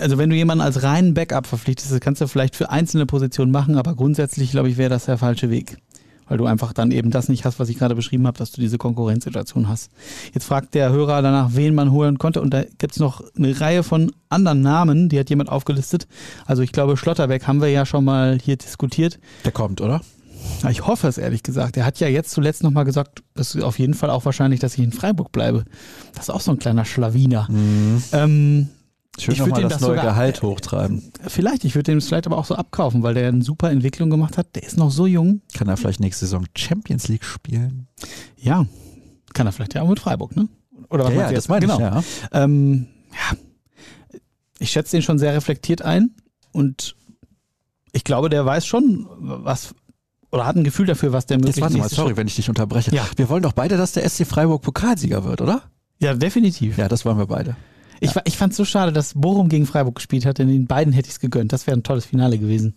also 0.00 0.18
wenn 0.18 0.30
du 0.30 0.36
jemanden 0.36 0.62
als 0.62 0.82
reinen 0.82 1.14
Backup 1.14 1.46
verpflichtest, 1.46 1.92
das 1.92 2.00
kannst 2.00 2.20
du 2.20 2.26
vielleicht 2.26 2.56
für 2.56 2.70
einzelne 2.70 3.06
Positionen 3.06 3.50
machen, 3.50 3.76
aber 3.76 3.94
grundsätzlich, 3.94 4.50
glaube 4.50 4.68
ich, 4.68 4.76
wäre 4.76 4.90
das 4.90 5.06
der 5.06 5.18
falsche 5.18 5.50
Weg. 5.50 5.78
Weil 6.30 6.38
du 6.38 6.46
einfach 6.46 6.72
dann 6.72 6.92
eben 6.92 7.10
das 7.10 7.28
nicht 7.28 7.44
hast, 7.44 7.58
was 7.58 7.68
ich 7.68 7.76
gerade 7.76 7.96
beschrieben 7.96 8.24
habe, 8.28 8.38
dass 8.38 8.52
du 8.52 8.60
diese 8.60 8.78
Konkurrenzsituation 8.78 9.68
hast. 9.68 9.90
Jetzt 10.32 10.44
fragt 10.44 10.74
der 10.74 10.90
Hörer 10.90 11.22
danach, 11.22 11.50
wen 11.54 11.74
man 11.74 11.90
holen 11.90 12.18
konnte. 12.18 12.40
Und 12.40 12.54
da 12.54 12.62
gibt 12.62 12.92
es 12.92 13.00
noch 13.00 13.24
eine 13.36 13.60
Reihe 13.60 13.82
von 13.82 14.12
anderen 14.28 14.62
Namen, 14.62 15.08
die 15.08 15.18
hat 15.18 15.28
jemand 15.28 15.48
aufgelistet. 15.48 16.06
Also 16.46 16.62
ich 16.62 16.70
glaube, 16.70 16.96
Schlotterbeck 16.96 17.48
haben 17.48 17.60
wir 17.60 17.68
ja 17.68 17.84
schon 17.84 18.04
mal 18.04 18.38
hier 18.40 18.54
diskutiert. 18.54 19.18
Der 19.44 19.50
kommt, 19.50 19.80
oder? 19.80 20.02
Ich 20.70 20.86
hoffe 20.86 21.08
es 21.08 21.18
ehrlich 21.18 21.42
gesagt. 21.42 21.76
Er 21.76 21.84
hat 21.84 21.98
ja 21.98 22.06
jetzt 22.06 22.30
zuletzt 22.30 22.62
nochmal 22.62 22.84
gesagt, 22.84 23.24
es 23.34 23.56
ist 23.56 23.64
auf 23.64 23.80
jeden 23.80 23.94
Fall 23.94 24.10
auch 24.10 24.24
wahrscheinlich, 24.24 24.60
dass 24.60 24.74
ich 24.74 24.84
in 24.84 24.92
Freiburg 24.92 25.32
bleibe. 25.32 25.64
Das 26.14 26.26
ist 26.26 26.30
auch 26.30 26.40
so 26.40 26.52
ein 26.52 26.60
kleiner 26.60 26.84
Schlawiner. 26.84 27.48
Mhm. 27.50 28.02
Ähm, 28.12 28.68
Schön 29.22 29.36
nochmal 29.38 29.62
das 29.62 29.72
das 29.74 29.80
neue 29.82 29.90
sogar- 29.90 30.04
Gehalt 30.04 30.42
hochtreiben. 30.42 31.12
vielleicht, 31.28 31.64
ich 31.64 31.74
würde 31.74 31.90
dem 31.92 32.00
vielleicht 32.00 32.26
aber 32.26 32.38
auch 32.38 32.44
so 32.44 32.54
abkaufen, 32.54 33.02
weil 33.02 33.14
der 33.14 33.28
eine 33.28 33.42
super 33.42 33.70
Entwicklung 33.70 34.10
gemacht 34.10 34.36
hat. 34.38 34.54
Der 34.56 34.62
ist 34.62 34.76
noch 34.76 34.90
so 34.90 35.06
jung. 35.06 35.42
Kann 35.54 35.68
er 35.68 35.76
vielleicht 35.76 36.00
nächste 36.00 36.26
Saison 36.26 36.44
Champions 36.56 37.08
League 37.08 37.24
spielen? 37.24 37.86
Ja, 38.36 38.66
kann 39.34 39.46
er 39.46 39.52
vielleicht 39.52 39.74
ja 39.74 39.82
auch 39.82 39.88
mit 39.88 40.00
Freiburg, 40.00 40.36
ne? 40.36 40.48
Oder 40.88 41.04
was 41.04 41.12
ja, 41.12 41.16
meinst 41.18 41.20
ja, 41.20 41.28
du 41.28 41.34
das 41.34 41.44
jetzt? 41.44 41.48
meine 41.48 41.66
genau. 41.66 41.74
ich, 41.76 41.80
ja. 42.32 42.44
Ähm, 42.44 42.86
ja, 43.12 43.36
ich 44.58 44.70
schätze 44.70 44.96
den 44.96 45.02
schon 45.02 45.18
sehr 45.18 45.34
reflektiert 45.34 45.82
ein 45.82 46.10
und 46.52 46.96
ich 47.92 48.04
glaube, 48.04 48.28
der 48.28 48.44
weiß 48.44 48.66
schon, 48.66 49.06
was 49.18 49.74
oder 50.32 50.46
hat 50.46 50.54
ein 50.56 50.62
Gefühl 50.64 50.86
dafür, 50.86 51.12
was 51.12 51.26
der 51.26 51.38
Jetzt 51.38 51.44
mögliche 51.46 51.62
warte 51.62 51.76
mal, 51.78 51.88
sorry, 51.88 52.08
Schritt- 52.10 52.16
wenn 52.18 52.26
ich 52.28 52.36
dich 52.36 52.48
unterbreche. 52.48 52.94
Ja. 52.94 53.04
Wir 53.16 53.28
wollen 53.28 53.42
doch 53.42 53.52
beide, 53.52 53.76
dass 53.76 53.92
der 53.92 54.04
SC 54.08 54.24
Freiburg 54.24 54.62
Pokalsieger 54.62 55.24
wird, 55.24 55.40
oder? 55.40 55.62
Ja, 55.98 56.14
definitiv. 56.14 56.78
Ja, 56.78 56.86
das 56.88 57.04
wollen 57.04 57.18
wir 57.18 57.26
beide. 57.26 57.56
Ich, 58.00 58.12
ich 58.24 58.36
fand 58.36 58.52
es 58.52 58.56
so 58.56 58.64
schade, 58.64 58.92
dass 58.92 59.14
Bochum 59.14 59.48
gegen 59.48 59.66
Freiburg 59.66 59.96
gespielt 59.96 60.24
hat, 60.24 60.38
denn 60.38 60.48
den 60.48 60.66
beiden 60.66 60.92
hätte 60.92 61.08
ich 61.08 61.14
es 61.14 61.20
gegönnt. 61.20 61.52
Das 61.52 61.66
wäre 61.66 61.76
ein 61.76 61.82
tolles 61.82 62.06
Finale 62.06 62.38
gewesen. 62.38 62.74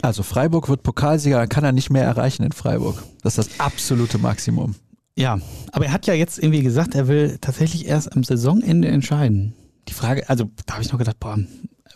Also 0.00 0.22
Freiburg 0.22 0.68
wird 0.68 0.82
Pokalsieger, 0.82 1.38
dann 1.38 1.48
kann 1.48 1.64
er 1.64 1.72
nicht 1.72 1.90
mehr 1.90 2.04
erreichen 2.04 2.42
in 2.42 2.52
Freiburg. 2.52 3.02
Das 3.22 3.36
ist 3.36 3.50
das 3.50 3.60
absolute 3.60 4.18
Maximum. 4.18 4.74
Ja, 5.16 5.38
aber 5.72 5.86
er 5.86 5.92
hat 5.92 6.06
ja 6.06 6.14
jetzt 6.14 6.38
irgendwie 6.38 6.62
gesagt, 6.62 6.94
er 6.94 7.06
will 7.06 7.36
tatsächlich 7.40 7.86
erst 7.86 8.16
am 8.16 8.24
Saisonende 8.24 8.88
entscheiden. 8.88 9.52
Die 9.88 9.92
Frage, 9.92 10.28
also 10.30 10.50
da 10.64 10.74
habe 10.74 10.82
ich 10.82 10.90
noch 10.90 10.98
gedacht, 10.98 11.20
boah, 11.20 11.38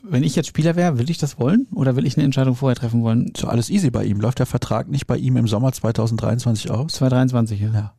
wenn 0.03 0.23
ich 0.23 0.37
jetzt 0.37 0.49
Spieler 0.49 0.77
wäre, 0.77 0.99
will 0.99 1.11
ich 1.11 1.19
das 1.19 1.39
wollen 1.39 1.67
oder 1.75 1.97
will 1.97 2.07
ich 2.07 2.17
eine 2.17 2.25
Entscheidung 2.25 2.55
vorher 2.55 2.77
treffen 2.77 3.03
wollen? 3.03 3.33
So 3.37 3.49
alles 3.49 3.71
easy 3.71 3.91
bei 3.91 4.05
ihm. 4.05 4.21
Läuft 4.21 4.39
der 4.39 4.47
Vertrag 4.47 4.89
nicht 4.89 5.07
bei 5.07 5.17
ihm 5.17 5.37
im 5.37 5.49
Sommer 5.49 5.73
2023 5.73 6.71
aus? 6.71 6.93
2023, 6.93 7.61
ja. 7.61 7.73
Ja. 7.73 7.95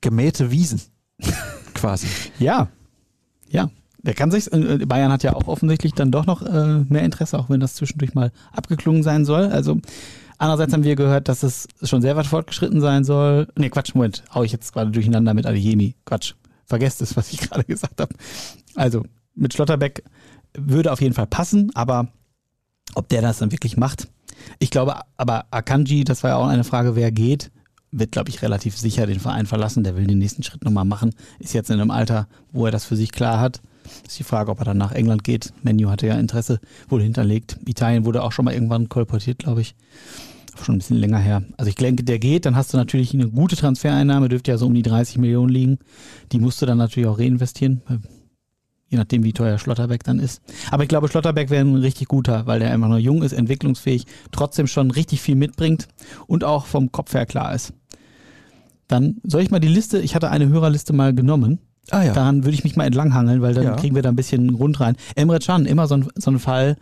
Gemähte 0.00 0.50
Wiesen. 0.50 0.80
Quasi. 1.74 2.06
Ja, 2.38 2.68
ja. 3.48 3.70
Der 4.02 4.12
kann 4.12 4.30
sich, 4.30 4.52
äh, 4.52 4.84
Bayern 4.84 5.10
hat 5.10 5.22
ja 5.22 5.34
auch 5.34 5.48
offensichtlich 5.48 5.94
dann 5.94 6.10
doch 6.10 6.26
noch 6.26 6.42
äh, 6.42 6.80
mehr 6.88 7.02
Interesse, 7.02 7.38
auch 7.38 7.48
wenn 7.48 7.60
das 7.60 7.74
zwischendurch 7.74 8.14
mal 8.14 8.32
abgeklungen 8.52 9.02
sein 9.02 9.24
soll. 9.24 9.46
Also 9.46 9.78
andererseits 10.36 10.74
haben 10.74 10.84
wir 10.84 10.94
gehört, 10.94 11.28
dass 11.28 11.42
es 11.42 11.66
schon 11.82 12.02
sehr 12.02 12.14
weit 12.14 12.26
fortgeschritten 12.26 12.82
sein 12.82 13.04
soll. 13.04 13.48
Nee, 13.56 13.70
Quatsch, 13.70 13.94
Moment, 13.94 14.22
hau 14.34 14.42
ich 14.42 14.52
jetzt 14.52 14.74
gerade 14.74 14.90
durcheinander 14.90 15.32
mit 15.32 15.46
Adeyemi. 15.46 15.94
Quatsch, 16.04 16.34
vergesst 16.66 17.00
es, 17.00 17.16
was 17.16 17.32
ich 17.32 17.40
gerade 17.48 17.64
gesagt 17.64 17.98
habe. 18.00 18.14
Also 18.74 19.04
mit 19.34 19.54
Schlotterbeck 19.54 20.04
würde 20.56 20.92
auf 20.92 21.00
jeden 21.00 21.14
Fall 21.14 21.26
passen, 21.26 21.70
aber 21.74 22.08
ob 22.94 23.08
der 23.08 23.22
das 23.22 23.38
dann 23.38 23.52
wirklich 23.52 23.78
macht, 23.78 24.08
ich 24.58 24.70
glaube, 24.70 24.96
aber 25.16 25.46
Akanji, 25.50 26.04
das 26.04 26.22
war 26.22 26.30
ja 26.30 26.36
auch 26.36 26.48
eine 26.48 26.64
Frage, 26.64 26.96
wer 26.96 27.10
geht, 27.12 27.50
wird, 27.98 28.12
glaube 28.12 28.28
ich, 28.30 28.42
relativ 28.42 28.76
sicher 28.76 29.06
den 29.06 29.20
Verein 29.20 29.46
verlassen. 29.46 29.84
Der 29.84 29.96
will 29.96 30.06
den 30.06 30.18
nächsten 30.18 30.42
Schritt 30.42 30.64
nochmal 30.64 30.84
machen. 30.84 31.14
Ist 31.38 31.54
jetzt 31.54 31.70
in 31.70 31.80
einem 31.80 31.90
Alter, 31.90 32.28
wo 32.52 32.66
er 32.66 32.72
das 32.72 32.84
für 32.84 32.96
sich 32.96 33.12
klar 33.12 33.40
hat. 33.40 33.60
Ist 34.06 34.18
die 34.18 34.24
Frage, 34.24 34.50
ob 34.50 34.58
er 34.60 34.64
dann 34.64 34.78
nach 34.78 34.92
England 34.92 35.24
geht. 35.24 35.52
Menu 35.62 35.90
hatte 35.90 36.06
ja 36.06 36.14
Interesse 36.14 36.60
wohl 36.88 37.02
hinterlegt. 37.02 37.58
Italien 37.66 38.04
wurde 38.04 38.22
auch 38.22 38.32
schon 38.32 38.44
mal 38.44 38.54
irgendwann 38.54 38.88
kolportiert, 38.88 39.38
glaube 39.38 39.60
ich. 39.60 39.74
Schon 40.62 40.76
ein 40.76 40.78
bisschen 40.78 40.98
länger 40.98 41.18
her. 41.18 41.42
Also 41.56 41.68
ich 41.68 41.74
denke, 41.74 42.04
der 42.04 42.18
geht, 42.18 42.46
dann 42.46 42.56
hast 42.56 42.72
du 42.72 42.76
natürlich 42.76 43.12
eine 43.12 43.28
gute 43.28 43.56
Transfereinnahme, 43.56 44.28
dürfte 44.28 44.52
ja 44.52 44.58
so 44.58 44.66
um 44.66 44.74
die 44.74 44.82
30 44.82 45.18
Millionen 45.18 45.48
liegen. 45.48 45.78
Die 46.32 46.38
musst 46.38 46.62
du 46.62 46.66
dann 46.66 46.78
natürlich 46.78 47.08
auch 47.08 47.18
reinvestieren, 47.18 47.82
je 48.88 48.98
nachdem, 48.98 49.24
wie 49.24 49.32
teuer 49.32 49.58
Schlotterbeck 49.58 50.04
dann 50.04 50.20
ist. 50.20 50.42
Aber 50.70 50.84
ich 50.84 50.88
glaube, 50.88 51.08
Schlotterbeck 51.08 51.50
wäre 51.50 51.64
ein 51.64 51.74
richtig 51.74 52.06
guter, 52.06 52.46
weil 52.46 52.60
der 52.60 52.70
einfach 52.70 52.88
noch 52.88 52.98
jung 52.98 53.24
ist, 53.24 53.32
entwicklungsfähig, 53.32 54.06
trotzdem 54.30 54.68
schon 54.68 54.92
richtig 54.92 55.20
viel 55.20 55.34
mitbringt 55.34 55.88
und 56.28 56.44
auch 56.44 56.66
vom 56.66 56.92
Kopf 56.92 57.12
her 57.14 57.26
klar 57.26 57.52
ist. 57.52 57.72
Dann 58.88 59.16
soll 59.24 59.42
ich 59.42 59.50
mal 59.50 59.60
die 59.60 59.68
Liste, 59.68 59.98
ich 60.00 60.14
hatte 60.14 60.30
eine 60.30 60.48
Hörerliste 60.48 60.92
mal 60.92 61.14
genommen. 61.14 61.58
Ah 61.90 62.02
ja. 62.02 62.12
Daran 62.12 62.44
würde 62.44 62.54
ich 62.54 62.64
mich 62.64 62.76
mal 62.76 62.84
entlanghangeln, 62.84 63.42
weil 63.42 63.54
dann 63.54 63.64
Ja. 63.64 63.76
kriegen 63.76 63.94
wir 63.94 64.02
da 64.02 64.08
ein 64.08 64.16
bisschen 64.16 64.50
rund 64.54 64.80
rein. 64.80 64.96
Emre 65.16 65.38
Can, 65.38 65.66
immer 65.66 65.86
so 65.86 65.96
ein, 65.96 66.08
so 66.16 66.30
ein 66.30 66.38
Fall, 66.38 66.76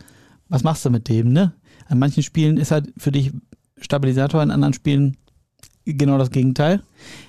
was 0.48 0.62
machst 0.62 0.84
du 0.84 0.90
mit 0.90 1.08
dem, 1.08 1.32
ne? 1.32 1.52
An 1.88 1.98
manchen 1.98 2.22
Spielen 2.22 2.56
ist 2.56 2.70
er 2.72 2.82
für 2.96 3.10
dich 3.12 3.32
Stabilisator, 3.80 4.42
in 4.42 4.50
anderen 4.50 4.74
Spielen 4.74 5.16
genau 5.84 6.18
das 6.18 6.30
Gegenteil. 6.30 6.82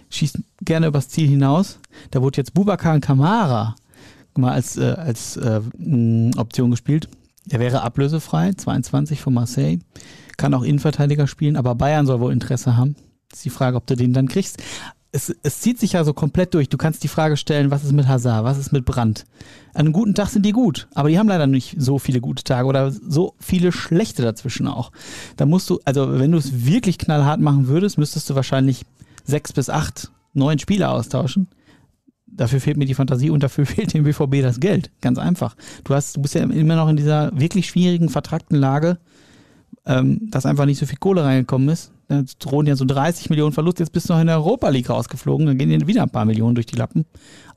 Schießt 0.10 0.40
gerne 0.62 0.88
übers 0.88 1.10
Ziel 1.10 1.28
hinaus. 1.28 1.80
Da 2.12 2.22
wurde 2.22 2.38
jetzt 2.38 2.54
Bubakar 2.54 3.00
Kamara 3.00 3.76
mal 4.38 4.52
als, 4.54 4.78
äh, 4.78 4.84
als 4.98 5.38
äh, 5.38 5.62
Option 6.38 6.72
gespielt. 6.72 7.08
Der 7.46 7.60
wäre 7.60 7.82
ablösefrei, 7.82 8.54
22 8.54 9.20
von 9.22 9.34
Marseille. 9.34 9.80
Kann 10.38 10.54
auch 10.54 10.64
Innenverteidiger 10.64 11.28
spielen, 11.28 11.56
aber 11.56 11.76
Bayern 11.76 12.06
soll 12.06 12.20
wohl 12.20 12.32
Interesse 12.32 12.78
haben. 12.78 12.96
Ist 13.34 13.46
die 13.46 13.50
Frage, 13.50 13.78
ob 13.78 13.88
du 13.88 13.96
den 13.96 14.14
dann 14.14 14.28
kriegst. 14.28 14.62
Es, 15.12 15.36
es 15.44 15.60
zieht 15.60 15.80
sich 15.80 15.94
ja 15.94 16.04
so 16.04 16.14
komplett 16.14 16.54
durch. 16.54 16.70
Du 16.70 16.78
kannst 16.78 17.04
die 17.04 17.08
Frage 17.08 17.38
stellen, 17.38 17.70
was 17.70 17.84
ist 17.84 17.92
mit 17.92 18.08
Hazard, 18.08 18.44
was 18.46 18.58
ist 18.58 18.72
mit 18.72 18.84
Brandt? 18.84 19.26
An 19.74 19.82
einem 19.82 19.94
guten 19.94 20.16
Tag 20.16 20.30
sind 20.30 20.44
die 20.44 20.52
gut, 20.52 20.88
aber 20.96 21.10
die 21.10 21.20
haben 21.20 21.28
leider 21.28 21.46
nicht 21.46 21.76
so 21.78 22.00
viele 22.00 22.20
gute 22.20 22.44
Tage 22.44 22.68
oder 22.68 22.92
so 22.92 23.36
viele 23.40 23.72
schlechte 23.72 24.24
dazwischen 24.24 24.68
auch. 24.68 24.92
Da 25.38 25.46
musst 25.46 25.70
du, 25.70 25.80
also 25.86 26.20
wenn 26.20 26.32
du 26.32 26.40
es 26.40 26.66
wirklich 26.66 26.98
knallhart 26.98 27.40
machen 27.40 27.68
würdest, 27.68 28.00
müsstest 28.00 28.30
du 28.30 28.36
wahrscheinlich 28.36 28.86
sechs 29.24 29.54
bis 29.54 29.70
acht, 29.70 30.12
neun 30.34 30.58
Spieler 30.60 30.92
austauschen. 30.92 31.48
Dafür 32.26 32.60
fehlt 32.60 32.78
mir 32.78 32.86
die 32.86 32.96
Fantasie 32.96 33.30
und 33.30 33.44
dafür 33.44 33.66
fehlt 33.68 33.94
dem 33.94 34.04
BVB 34.04 34.42
das 34.42 34.60
Geld. 34.60 34.92
Ganz 35.02 35.20
einfach. 35.20 35.56
Du 35.84 35.94
hast, 35.94 36.18
du 36.18 36.22
bist 36.22 36.34
ja 36.34 36.42
immer 36.42 36.76
noch 36.76 36.90
in 36.90 36.98
dieser 36.98 37.32
wirklich 37.40 37.68
schwierigen, 37.68 38.10
vertrackten 38.10 38.58
Lage, 38.58 38.98
ähm, 39.86 40.20
dass 40.32 40.46
einfach 40.46 40.66
nicht 40.66 40.80
so 40.80 40.86
viel 40.86 40.98
Kohle 40.98 41.24
reingekommen 41.24 41.70
ist. 41.70 41.92
Da 42.14 42.24
drohen 42.39 42.66
ja 42.68 42.76
so 42.76 42.86
30 42.86 43.30
Millionen 43.30 43.53
Verlust. 43.53 43.80
Jetzt 43.80 43.91
bist 43.91 44.09
du 44.09 44.14
noch 44.14 44.22
in 44.22 44.28
der 44.28 44.38
Europa 44.38 44.70
League 44.70 44.89
rausgeflogen. 44.89 45.45
Dann 45.45 45.57
gehen 45.57 45.70
dir 45.70 45.88
wieder 45.88 46.03
ein 46.03 46.09
paar 46.09 46.26
Millionen 46.26 46.55
durch 46.55 46.66
die 46.66 46.76
Lappen. 46.76 47.05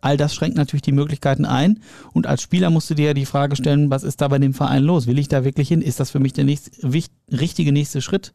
All 0.00 0.16
das 0.16 0.34
schränkt 0.34 0.56
natürlich 0.56 0.82
die 0.82 0.92
Möglichkeiten 0.92 1.44
ein. 1.44 1.80
Und 2.12 2.26
als 2.26 2.42
Spieler 2.42 2.70
musst 2.70 2.88
du 2.90 2.94
dir 2.94 3.06
ja 3.06 3.14
die 3.14 3.26
Frage 3.26 3.56
stellen, 3.56 3.90
was 3.90 4.02
ist 4.02 4.20
da 4.20 4.28
bei 4.28 4.38
dem 4.38 4.54
Verein 4.54 4.82
los? 4.84 5.06
Will 5.06 5.18
ich 5.18 5.28
da 5.28 5.44
wirklich 5.44 5.68
hin? 5.68 5.82
Ist 5.82 6.00
das 6.00 6.10
für 6.10 6.20
mich 6.20 6.32
der 6.32 6.44
nächste, 6.44 6.70
wich- 6.92 7.10
richtige 7.30 7.72
nächste 7.72 8.00
Schritt? 8.00 8.32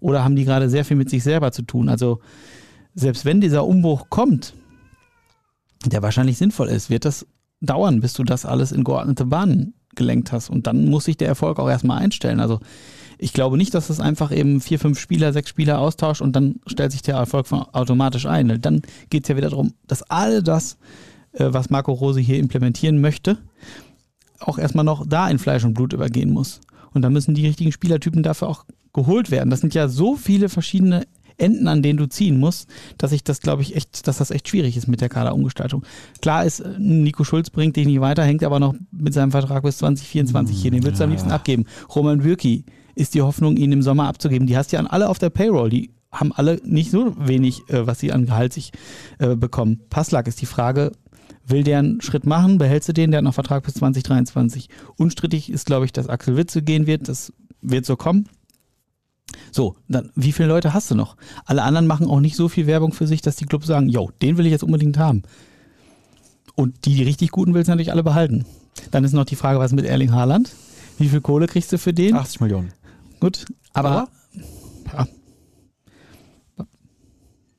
Oder 0.00 0.24
haben 0.24 0.36
die 0.36 0.44
gerade 0.44 0.68
sehr 0.68 0.84
viel 0.84 0.96
mit 0.96 1.10
sich 1.10 1.22
selber 1.22 1.52
zu 1.52 1.62
tun? 1.62 1.88
Also, 1.88 2.20
selbst 2.94 3.24
wenn 3.24 3.40
dieser 3.40 3.64
Umbruch 3.66 4.06
kommt, 4.10 4.54
der 5.86 6.02
wahrscheinlich 6.02 6.38
sinnvoll 6.38 6.68
ist, 6.68 6.90
wird 6.90 7.04
das 7.04 7.26
dauern, 7.60 8.00
bis 8.00 8.12
du 8.12 8.24
das 8.24 8.44
alles 8.44 8.72
in 8.72 8.84
geordnete 8.84 9.24
Bahnen 9.24 9.74
gelenkt 9.94 10.32
hast. 10.32 10.50
Und 10.50 10.66
dann 10.66 10.86
muss 10.86 11.04
sich 11.04 11.16
der 11.16 11.28
Erfolg 11.28 11.58
auch 11.58 11.68
erstmal 11.68 11.98
einstellen. 11.98 12.40
Also 12.40 12.60
ich 13.22 13.32
glaube 13.32 13.56
nicht, 13.56 13.72
dass 13.72 13.88
es 13.88 14.00
einfach 14.00 14.32
eben 14.32 14.60
vier, 14.60 14.80
fünf 14.80 14.98
Spieler, 14.98 15.32
sechs 15.32 15.48
Spieler 15.48 15.78
austauscht 15.78 16.20
und 16.20 16.34
dann 16.34 16.56
stellt 16.66 16.90
sich 16.90 17.02
der 17.02 17.14
Erfolg 17.14 17.46
von 17.46 17.62
automatisch 17.72 18.26
ein. 18.26 18.60
Dann 18.60 18.82
geht 19.10 19.22
es 19.22 19.28
ja 19.28 19.36
wieder 19.36 19.50
darum, 19.50 19.74
dass 19.86 20.02
all 20.02 20.42
das, 20.42 20.76
äh, 21.32 21.46
was 21.50 21.70
Marco 21.70 21.92
Rose 21.92 22.18
hier 22.18 22.38
implementieren 22.38 23.00
möchte, 23.00 23.38
auch 24.40 24.58
erstmal 24.58 24.84
noch 24.84 25.06
da 25.06 25.28
in 25.28 25.38
Fleisch 25.38 25.64
und 25.64 25.74
Blut 25.74 25.92
übergehen 25.92 26.30
muss. 26.30 26.60
Und 26.92 27.02
dann 27.02 27.12
müssen 27.12 27.34
die 27.34 27.46
richtigen 27.46 27.70
Spielertypen 27.70 28.24
dafür 28.24 28.48
auch 28.48 28.64
geholt 28.92 29.30
werden. 29.30 29.50
Das 29.50 29.60
sind 29.60 29.72
ja 29.72 29.86
so 29.86 30.16
viele 30.16 30.48
verschiedene 30.48 31.06
Enden, 31.38 31.68
an 31.68 31.80
denen 31.80 31.98
du 31.98 32.08
ziehen 32.08 32.40
musst, 32.40 32.68
dass 32.98 33.12
ich 33.12 33.22
das, 33.22 33.40
glaube 33.40 33.62
ich, 33.62 33.76
echt, 33.76 34.06
dass 34.08 34.18
das 34.18 34.32
echt 34.32 34.48
schwierig 34.48 34.76
ist 34.76 34.88
mit 34.88 35.00
der 35.00 35.08
Kaderumgestaltung. 35.08 35.84
Klar 36.20 36.44
ist, 36.44 36.58
äh, 36.58 36.74
Nico 36.76 37.22
Schulz 37.22 37.50
bringt 37.50 37.76
dich 37.76 37.86
nicht 37.86 38.00
weiter, 38.00 38.24
hängt 38.24 38.42
aber 38.42 38.58
noch 38.58 38.74
mit 38.90 39.14
seinem 39.14 39.30
Vertrag 39.30 39.62
bis 39.62 39.78
2024 39.78 40.60
hier. 40.60 40.72
Den 40.72 40.82
würdest 40.82 41.00
du 41.00 41.04
am 41.04 41.10
liebsten 41.10 41.30
abgeben. 41.30 41.66
Roman 41.94 42.18
Bürki 42.18 42.64
ist 42.94 43.14
die 43.14 43.22
Hoffnung, 43.22 43.56
ihn 43.56 43.72
im 43.72 43.82
Sommer 43.82 44.08
abzugeben. 44.08 44.46
Die 44.46 44.56
hast 44.56 44.72
du 44.72 44.76
ja 44.76 44.80
an 44.80 44.86
alle 44.86 45.08
auf 45.08 45.18
der 45.18 45.30
Payroll. 45.30 45.70
Die 45.70 45.90
haben 46.10 46.32
alle 46.32 46.60
nicht 46.64 46.90
so 46.90 47.14
wenig, 47.18 47.62
äh, 47.68 47.86
was 47.86 48.00
sie 48.00 48.12
an 48.12 48.26
Gehalt 48.26 48.52
sich 48.52 48.72
äh, 49.18 49.34
bekommen. 49.34 49.80
Passlack 49.88 50.28
ist 50.28 50.40
die 50.40 50.46
Frage, 50.46 50.92
will 51.46 51.64
der 51.64 51.78
einen 51.78 52.00
Schritt 52.00 52.26
machen? 52.26 52.58
Behältst 52.58 52.88
du 52.88 52.92
den? 52.92 53.10
Der 53.10 53.18
hat 53.18 53.24
noch 53.24 53.34
Vertrag 53.34 53.64
bis 53.64 53.74
2023. 53.74 54.68
Unstrittig 54.96 55.50
ist, 55.50 55.66
glaube 55.66 55.86
ich, 55.86 55.92
dass 55.92 56.08
Axel 56.08 56.36
Witze 56.36 56.62
gehen 56.62 56.86
wird. 56.86 57.08
Das 57.08 57.32
wird 57.62 57.86
so 57.86 57.96
kommen. 57.96 58.28
So, 59.50 59.76
dann, 59.88 60.10
wie 60.14 60.32
viele 60.32 60.48
Leute 60.48 60.74
hast 60.74 60.90
du 60.90 60.94
noch? 60.94 61.16
Alle 61.46 61.62
anderen 61.62 61.86
machen 61.86 62.06
auch 62.06 62.20
nicht 62.20 62.36
so 62.36 62.48
viel 62.48 62.66
Werbung 62.66 62.92
für 62.92 63.06
sich, 63.06 63.22
dass 63.22 63.36
die 63.36 63.46
Clubs 63.46 63.66
sagen, 63.66 63.88
yo, 63.88 64.10
den 64.20 64.36
will 64.36 64.46
ich 64.46 64.52
jetzt 64.52 64.64
unbedingt 64.64 64.98
haben. 64.98 65.22
Und 66.54 66.84
die, 66.84 66.96
die 66.96 67.02
richtig 67.02 67.30
guten 67.30 67.54
willst 67.54 67.68
du 67.68 67.72
natürlich 67.72 67.92
alle 67.92 68.02
behalten. 68.02 68.44
Dann 68.90 69.04
ist 69.04 69.12
noch 69.12 69.24
die 69.24 69.36
Frage, 69.36 69.58
was 69.58 69.72
mit 69.72 69.86
Erling 69.86 70.12
Haaland? 70.12 70.52
Wie 70.98 71.08
viel 71.08 71.20
Kohle 71.20 71.46
kriegst 71.46 71.72
du 71.72 71.78
für 71.78 71.94
den? 71.94 72.14
80 72.14 72.40
Millionen. 72.40 72.72
Gut, 73.22 73.44
aber, 73.72 74.08
ja. 74.92 75.06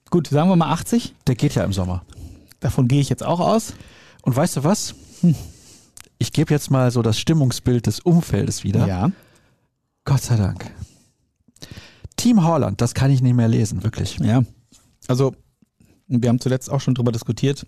gut, 0.09 0.27
sagen 0.27 0.49
wir 0.49 0.57
mal 0.57 0.73
80. 0.73 1.15
Der 1.25 1.35
geht 1.35 1.55
ja 1.55 1.63
im 1.63 1.71
Sommer. 1.71 2.03
Davon 2.59 2.89
gehe 2.89 2.99
ich 2.99 3.07
jetzt 3.07 3.23
auch 3.23 3.39
aus. 3.39 3.73
Und 4.23 4.35
weißt 4.35 4.57
du 4.57 4.65
was? 4.65 4.93
Hm. 5.21 5.35
Ich 6.17 6.33
gebe 6.33 6.53
jetzt 6.53 6.69
mal 6.69 6.91
so 6.91 7.01
das 7.01 7.17
Stimmungsbild 7.17 7.87
des 7.87 8.01
Umfeldes 8.01 8.65
wieder. 8.65 8.85
Ja. 8.87 9.11
Gott 10.03 10.23
sei 10.23 10.35
Dank. 10.35 10.69
Team 12.17 12.43
Holland, 12.43 12.81
das 12.81 12.93
kann 12.93 13.09
ich 13.09 13.21
nicht 13.21 13.33
mehr 13.33 13.47
lesen, 13.47 13.83
wirklich. 13.83 14.19
Ja. 14.19 14.43
Also, 15.07 15.33
wir 16.07 16.27
haben 16.27 16.41
zuletzt 16.41 16.69
auch 16.69 16.81
schon 16.81 16.93
drüber 16.93 17.13
diskutiert. 17.13 17.65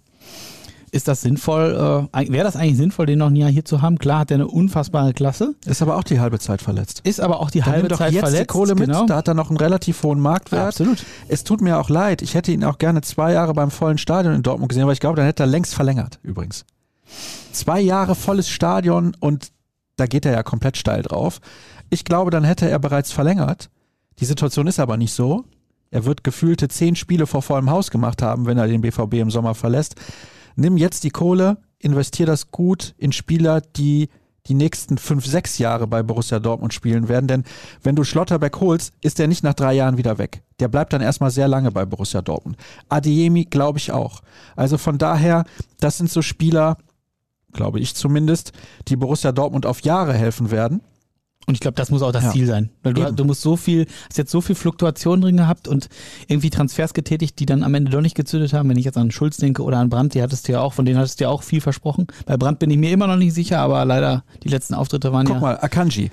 Ist 0.96 1.10
das 1.10 1.22
sinnvoll? 1.22 2.08
Äh, 2.14 2.32
Wäre 2.32 2.46
das 2.46 2.56
eigentlich 2.56 2.78
sinnvoll, 2.78 3.06
den 3.06 3.20
noch 3.20 3.28
ein 3.28 3.36
Jahr 3.36 3.50
hier 3.50 3.66
zu 3.66 3.82
haben? 3.82 3.98
Klar 4.00 4.20
hat 4.20 4.32
er 4.32 4.36
eine 4.36 4.48
unfassbare 4.48 5.14
Klasse, 5.14 5.54
Ist 5.66 5.82
aber 5.82 5.98
auch 5.98 6.04
die 6.06 6.22
halbe 6.22 6.40
Zeit 6.40 6.62
verletzt. 6.62 7.02
ist 7.04 7.20
aber 7.20 7.42
auch 7.42 7.52
die 7.52 7.60
Dann 7.60 7.74
halbe 7.74 7.90
Zeit 7.90 8.14
jetzt 8.14 8.22
verletzt. 8.22 8.44
die 8.44 8.48
Kohle 8.48 8.76
mit, 8.76 8.86
genau. 8.88 9.06
da 9.06 9.18
hat 9.18 9.28
er 9.28 9.34
noch 9.34 9.50
einen 9.50 9.58
relativ 9.58 10.02
hohen 10.04 10.22
Marktwert. 10.22 10.68
Absolut. 10.70 11.04
Es 11.28 11.44
tut 11.44 11.60
mir 11.60 11.80
auch 11.80 11.90
leid, 11.90 12.22
ich 12.22 12.34
hätte 12.34 12.54
ihn 12.54 12.64
auch 12.64 12.78
gerne 12.78 13.02
zwei 13.02 13.34
Jahre 13.34 13.54
beim 13.54 13.72
vollen 13.72 13.98
Stadion 13.98 14.36
in 14.36 14.42
Dortmund 14.42 14.70
gesehen, 14.70 14.84
aber 14.84 14.94
ich 14.94 15.02
glaube, 15.02 15.18
dann 15.18 15.26
hätte 15.26 15.44
er 15.44 15.48
längst 15.48 15.76
verlängert, 15.76 16.20
übrigens. 16.24 16.64
Zwei 17.52 17.82
Jahre 17.82 18.16
volles 18.16 18.48
Stadion 18.50 19.18
und 19.20 19.52
da 19.98 20.06
geht 20.06 20.26
er 20.26 20.32
ja 20.32 20.44
komplett 20.44 20.78
steil 20.78 21.02
drauf. 21.02 21.42
Ich 21.90 22.06
glaube, 22.06 22.32
dann 22.32 22.46
hätte 22.46 22.70
er 22.70 22.80
bereits 22.80 23.12
verlängert. 23.12 23.70
Die 24.20 24.26
Situation 24.26 24.66
ist 24.68 24.80
aber 24.80 24.96
nicht 24.96 25.12
so. 25.14 25.44
Er 25.92 26.06
wird 26.06 26.24
gefühlte 26.24 26.70
zehn 26.70 26.96
Spiele 26.96 27.28
vor 27.28 27.42
vollem 27.42 27.70
Haus 27.70 27.92
gemacht 27.92 28.22
haben, 28.22 28.46
wenn 28.46 28.58
er 28.58 28.68
den 28.68 28.80
BVB 28.80 29.16
im 29.16 29.30
Sommer 29.30 29.56
verlässt. 29.56 29.96
Nimm 30.56 30.78
jetzt 30.78 31.04
die 31.04 31.10
Kohle, 31.10 31.58
investier 31.80 32.26
das 32.26 32.52
gut 32.52 32.96
in 32.98 33.12
Spieler, 33.12 33.62
die 33.62 34.10
die 34.48 34.54
nächsten 34.54 34.98
fünf, 34.98 35.26
sechs 35.26 35.58
Jahre 35.58 35.88
bei 35.88 36.04
Borussia 36.04 36.40
Dortmund 36.40 36.74
spielen 36.74 37.08
werden. 37.08 37.28
Denn 37.28 37.44
wenn 37.82 37.96
du 37.96 38.04
Schlotterbeck 38.04 38.60
holst, 38.60 38.94
ist 39.02 39.20
der 39.20 39.28
nicht 39.28 39.44
nach 39.44 39.54
drei 39.54 39.74
Jahren 39.74 39.98
wieder 39.98 40.18
weg. 40.18 40.44
Der 40.60 40.68
bleibt 40.68 40.94
dann 40.94 41.02
erstmal 41.02 41.32
sehr 41.32 41.48
lange 41.48 41.72
bei 41.72 41.86
Borussia 41.86 42.22
Dortmund. 42.22 42.58
Adeyemi 42.90 43.46
glaube 43.46 43.80
ich 43.80 43.92
auch. 43.92 44.22
Also 44.56 44.78
von 44.78 44.98
daher, 44.98 45.46
das 45.80 45.98
sind 45.98 46.12
so 46.12 46.22
Spieler, 46.22 46.78
glaube 47.54 47.80
ich 47.80 47.96
zumindest, 47.96 48.52
die 48.88 48.96
Borussia 48.96 49.32
Dortmund 49.32 49.66
auf 49.66 49.82
Jahre 49.82 50.14
helfen 50.14 50.52
werden. 50.52 50.82
Und 51.48 51.54
ich 51.54 51.60
glaube, 51.60 51.76
das 51.76 51.92
muss 51.92 52.02
auch 52.02 52.12
das 52.12 52.24
Ja. 52.24 52.32
Ziel 52.32 52.48
sein. 52.48 52.72
Weil 52.82 52.94
du, 52.94 53.14
du 53.14 53.24
musst 53.24 53.42
so 53.42 53.56
viel, 53.56 53.86
hast 54.10 54.18
jetzt 54.18 54.32
so 54.32 54.42
viel 54.42 54.56
Fluktuation 54.56 55.22
drin 55.22 55.38
gehabt 55.38 55.68
und 55.68 55.90
irgendwie 56.28 56.50
Transfers 56.50 56.94
getätigt, 56.94 57.40
die 57.40 57.46
dann 57.46 57.64
am 57.64 57.74
Ende 57.76 57.92
doch 57.92 58.02
nicht 58.02 58.16
gezündet 58.16 58.54
haben. 58.54 58.70
Wenn 58.70 58.78
ich 58.78 58.86
jetzt 58.86 58.98
an 58.98 59.12
Schulz 59.12 59.38
denke 59.38 59.62
oder 59.64 59.78
an 59.78 59.90
Brandt, 59.90 60.16
die 60.16 60.22
hattest 60.22 60.48
du 60.48 60.54
ja 60.54 60.62
auch, 60.62 60.74
von 60.74 60.86
denen 60.86 60.98
hattest 60.98 61.20
du 61.20 61.26
ja 61.26 61.30
auch 61.30 61.44
viel 61.44 61.62
versprochen. 61.62 62.08
Bei 62.26 62.36
Brandt 62.36 62.60
bin 62.60 62.72
ich 62.72 62.78
mir 62.78 62.92
immer 62.92 63.08
noch 63.08 63.16
nicht 63.16 63.34
sicher, 63.34 63.60
aber 63.60 63.86
leider 63.86 64.24
die 64.44 64.50
letzten 64.50 64.74
Auftritte 64.74 65.14
waren 65.14 65.26
Guck 65.28 65.36
ja. 65.36 65.42
mal, 65.42 65.60
Akanji. 65.60 66.10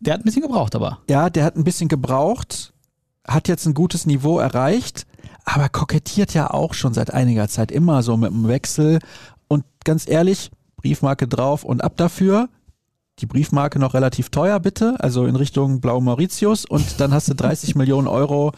Der 0.00 0.14
hat 0.14 0.20
ein 0.20 0.24
bisschen 0.24 0.42
gebraucht, 0.42 0.74
aber. 0.74 0.98
Ja, 1.08 1.30
der 1.30 1.44
hat 1.44 1.56
ein 1.56 1.64
bisschen 1.64 1.88
gebraucht, 1.88 2.74
hat 3.26 3.48
jetzt 3.48 3.64
ein 3.64 3.72
gutes 3.72 4.04
Niveau 4.04 4.38
erreicht, 4.38 5.06
aber 5.46 5.70
kokettiert 5.70 6.34
ja 6.34 6.50
auch 6.50 6.74
schon 6.74 6.92
seit 6.92 7.12
einiger 7.14 7.48
Zeit 7.48 7.72
immer 7.72 8.02
so 8.02 8.18
mit 8.18 8.30
dem 8.30 8.46
Wechsel. 8.48 8.98
Und 9.48 9.64
ganz 9.84 10.06
ehrlich, 10.06 10.50
Briefmarke 10.76 11.26
drauf 11.26 11.64
und 11.64 11.82
ab 11.82 11.96
dafür. 11.96 12.50
Die 13.20 13.26
Briefmarke 13.26 13.78
noch 13.78 13.94
relativ 13.94 14.30
teuer, 14.30 14.58
bitte, 14.58 14.96
also 14.98 15.26
in 15.26 15.36
Richtung 15.36 15.80
Blau 15.80 16.00
Mauritius. 16.00 16.64
Und 16.64 17.00
dann 17.00 17.14
hast 17.14 17.28
du 17.28 17.34
30 17.36 17.74
Millionen 17.76 18.08
Euro 18.08 18.52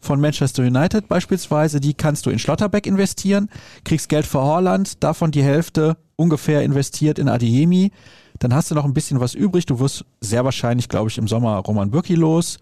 von 0.00 0.20
Manchester 0.20 0.62
United 0.62 1.08
beispielsweise. 1.08 1.80
Die 1.80 1.94
kannst 1.94 2.26
du 2.26 2.30
in 2.30 2.38
Schlotterbeck 2.38 2.86
investieren, 2.86 3.50
kriegst 3.84 4.08
Geld 4.08 4.26
für 4.26 4.42
Holland, 4.42 5.02
davon 5.02 5.30
die 5.30 5.42
Hälfte 5.42 5.96
ungefähr 6.16 6.62
investiert 6.62 7.18
in 7.18 7.28
Adiemi. 7.28 7.90
Dann 8.38 8.54
hast 8.54 8.70
du 8.70 8.74
noch 8.74 8.84
ein 8.84 8.94
bisschen 8.94 9.20
was 9.20 9.34
übrig. 9.34 9.66
Du 9.66 9.78
wirst 9.80 10.04
sehr 10.20 10.44
wahrscheinlich, 10.44 10.88
glaube 10.88 11.10
ich, 11.10 11.18
im 11.18 11.28
Sommer 11.28 11.56
Roman 11.58 11.90
Bürki 11.90 12.14
los. 12.14 12.58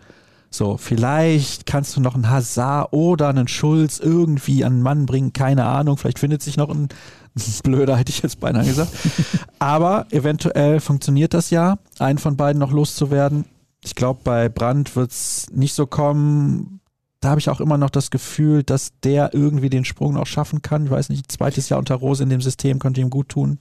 So, 0.54 0.76
vielleicht 0.76 1.64
kannst 1.64 1.96
du 1.96 2.00
noch 2.02 2.14
einen 2.14 2.28
Hazard 2.28 2.92
oder 2.92 3.30
einen 3.30 3.48
Schulz 3.48 3.98
irgendwie 3.98 4.64
an 4.64 4.74
den 4.74 4.82
Mann 4.82 5.06
bringen, 5.06 5.32
keine 5.32 5.64
Ahnung. 5.64 5.96
Vielleicht 5.96 6.18
findet 6.18 6.42
sich 6.42 6.58
noch 6.58 6.68
ein 6.68 6.88
Blöder, 7.64 7.96
hätte 7.96 8.10
ich 8.10 8.20
jetzt 8.22 8.38
beinahe 8.38 8.66
gesagt. 8.66 8.92
Aber 9.58 10.06
eventuell 10.10 10.80
funktioniert 10.80 11.32
das 11.32 11.48
ja, 11.48 11.78
einen 11.98 12.18
von 12.18 12.36
beiden 12.36 12.60
noch 12.60 12.70
loszuwerden. 12.70 13.46
Ich 13.82 13.94
glaube, 13.94 14.20
bei 14.24 14.50
Brandt 14.50 14.94
wird 14.94 15.10
es 15.10 15.46
nicht 15.52 15.72
so 15.72 15.86
kommen. 15.86 16.80
Da 17.20 17.30
habe 17.30 17.40
ich 17.40 17.48
auch 17.48 17.60
immer 17.60 17.78
noch 17.78 17.90
das 17.90 18.10
Gefühl, 18.10 18.62
dass 18.62 18.92
der 19.02 19.32
irgendwie 19.32 19.70
den 19.70 19.86
Sprung 19.86 20.14
noch 20.14 20.26
schaffen 20.26 20.60
kann. 20.60 20.84
Ich 20.84 20.90
weiß 20.90 21.08
nicht, 21.08 21.32
zweites 21.32 21.70
Jahr 21.70 21.78
unter 21.78 21.94
Rose 21.94 22.22
in 22.22 22.28
dem 22.28 22.42
System 22.42 22.78
könnte 22.78 23.00
ihm 23.00 23.10
gut 23.10 23.30
tun. 23.30 23.58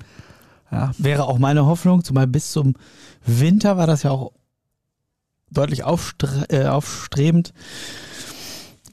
Ja, 0.70 0.92
Wäre 0.98 1.26
auch 1.26 1.40
meine 1.40 1.66
Hoffnung, 1.66 2.04
zumal 2.04 2.28
bis 2.28 2.52
zum 2.52 2.76
Winter 3.26 3.78
war 3.78 3.88
das 3.88 4.04
ja 4.04 4.12
auch 4.12 4.34
deutlich 5.52 5.84
aufstre 5.84 6.46
äh, 6.50 6.66
aufstrebend. 6.66 7.54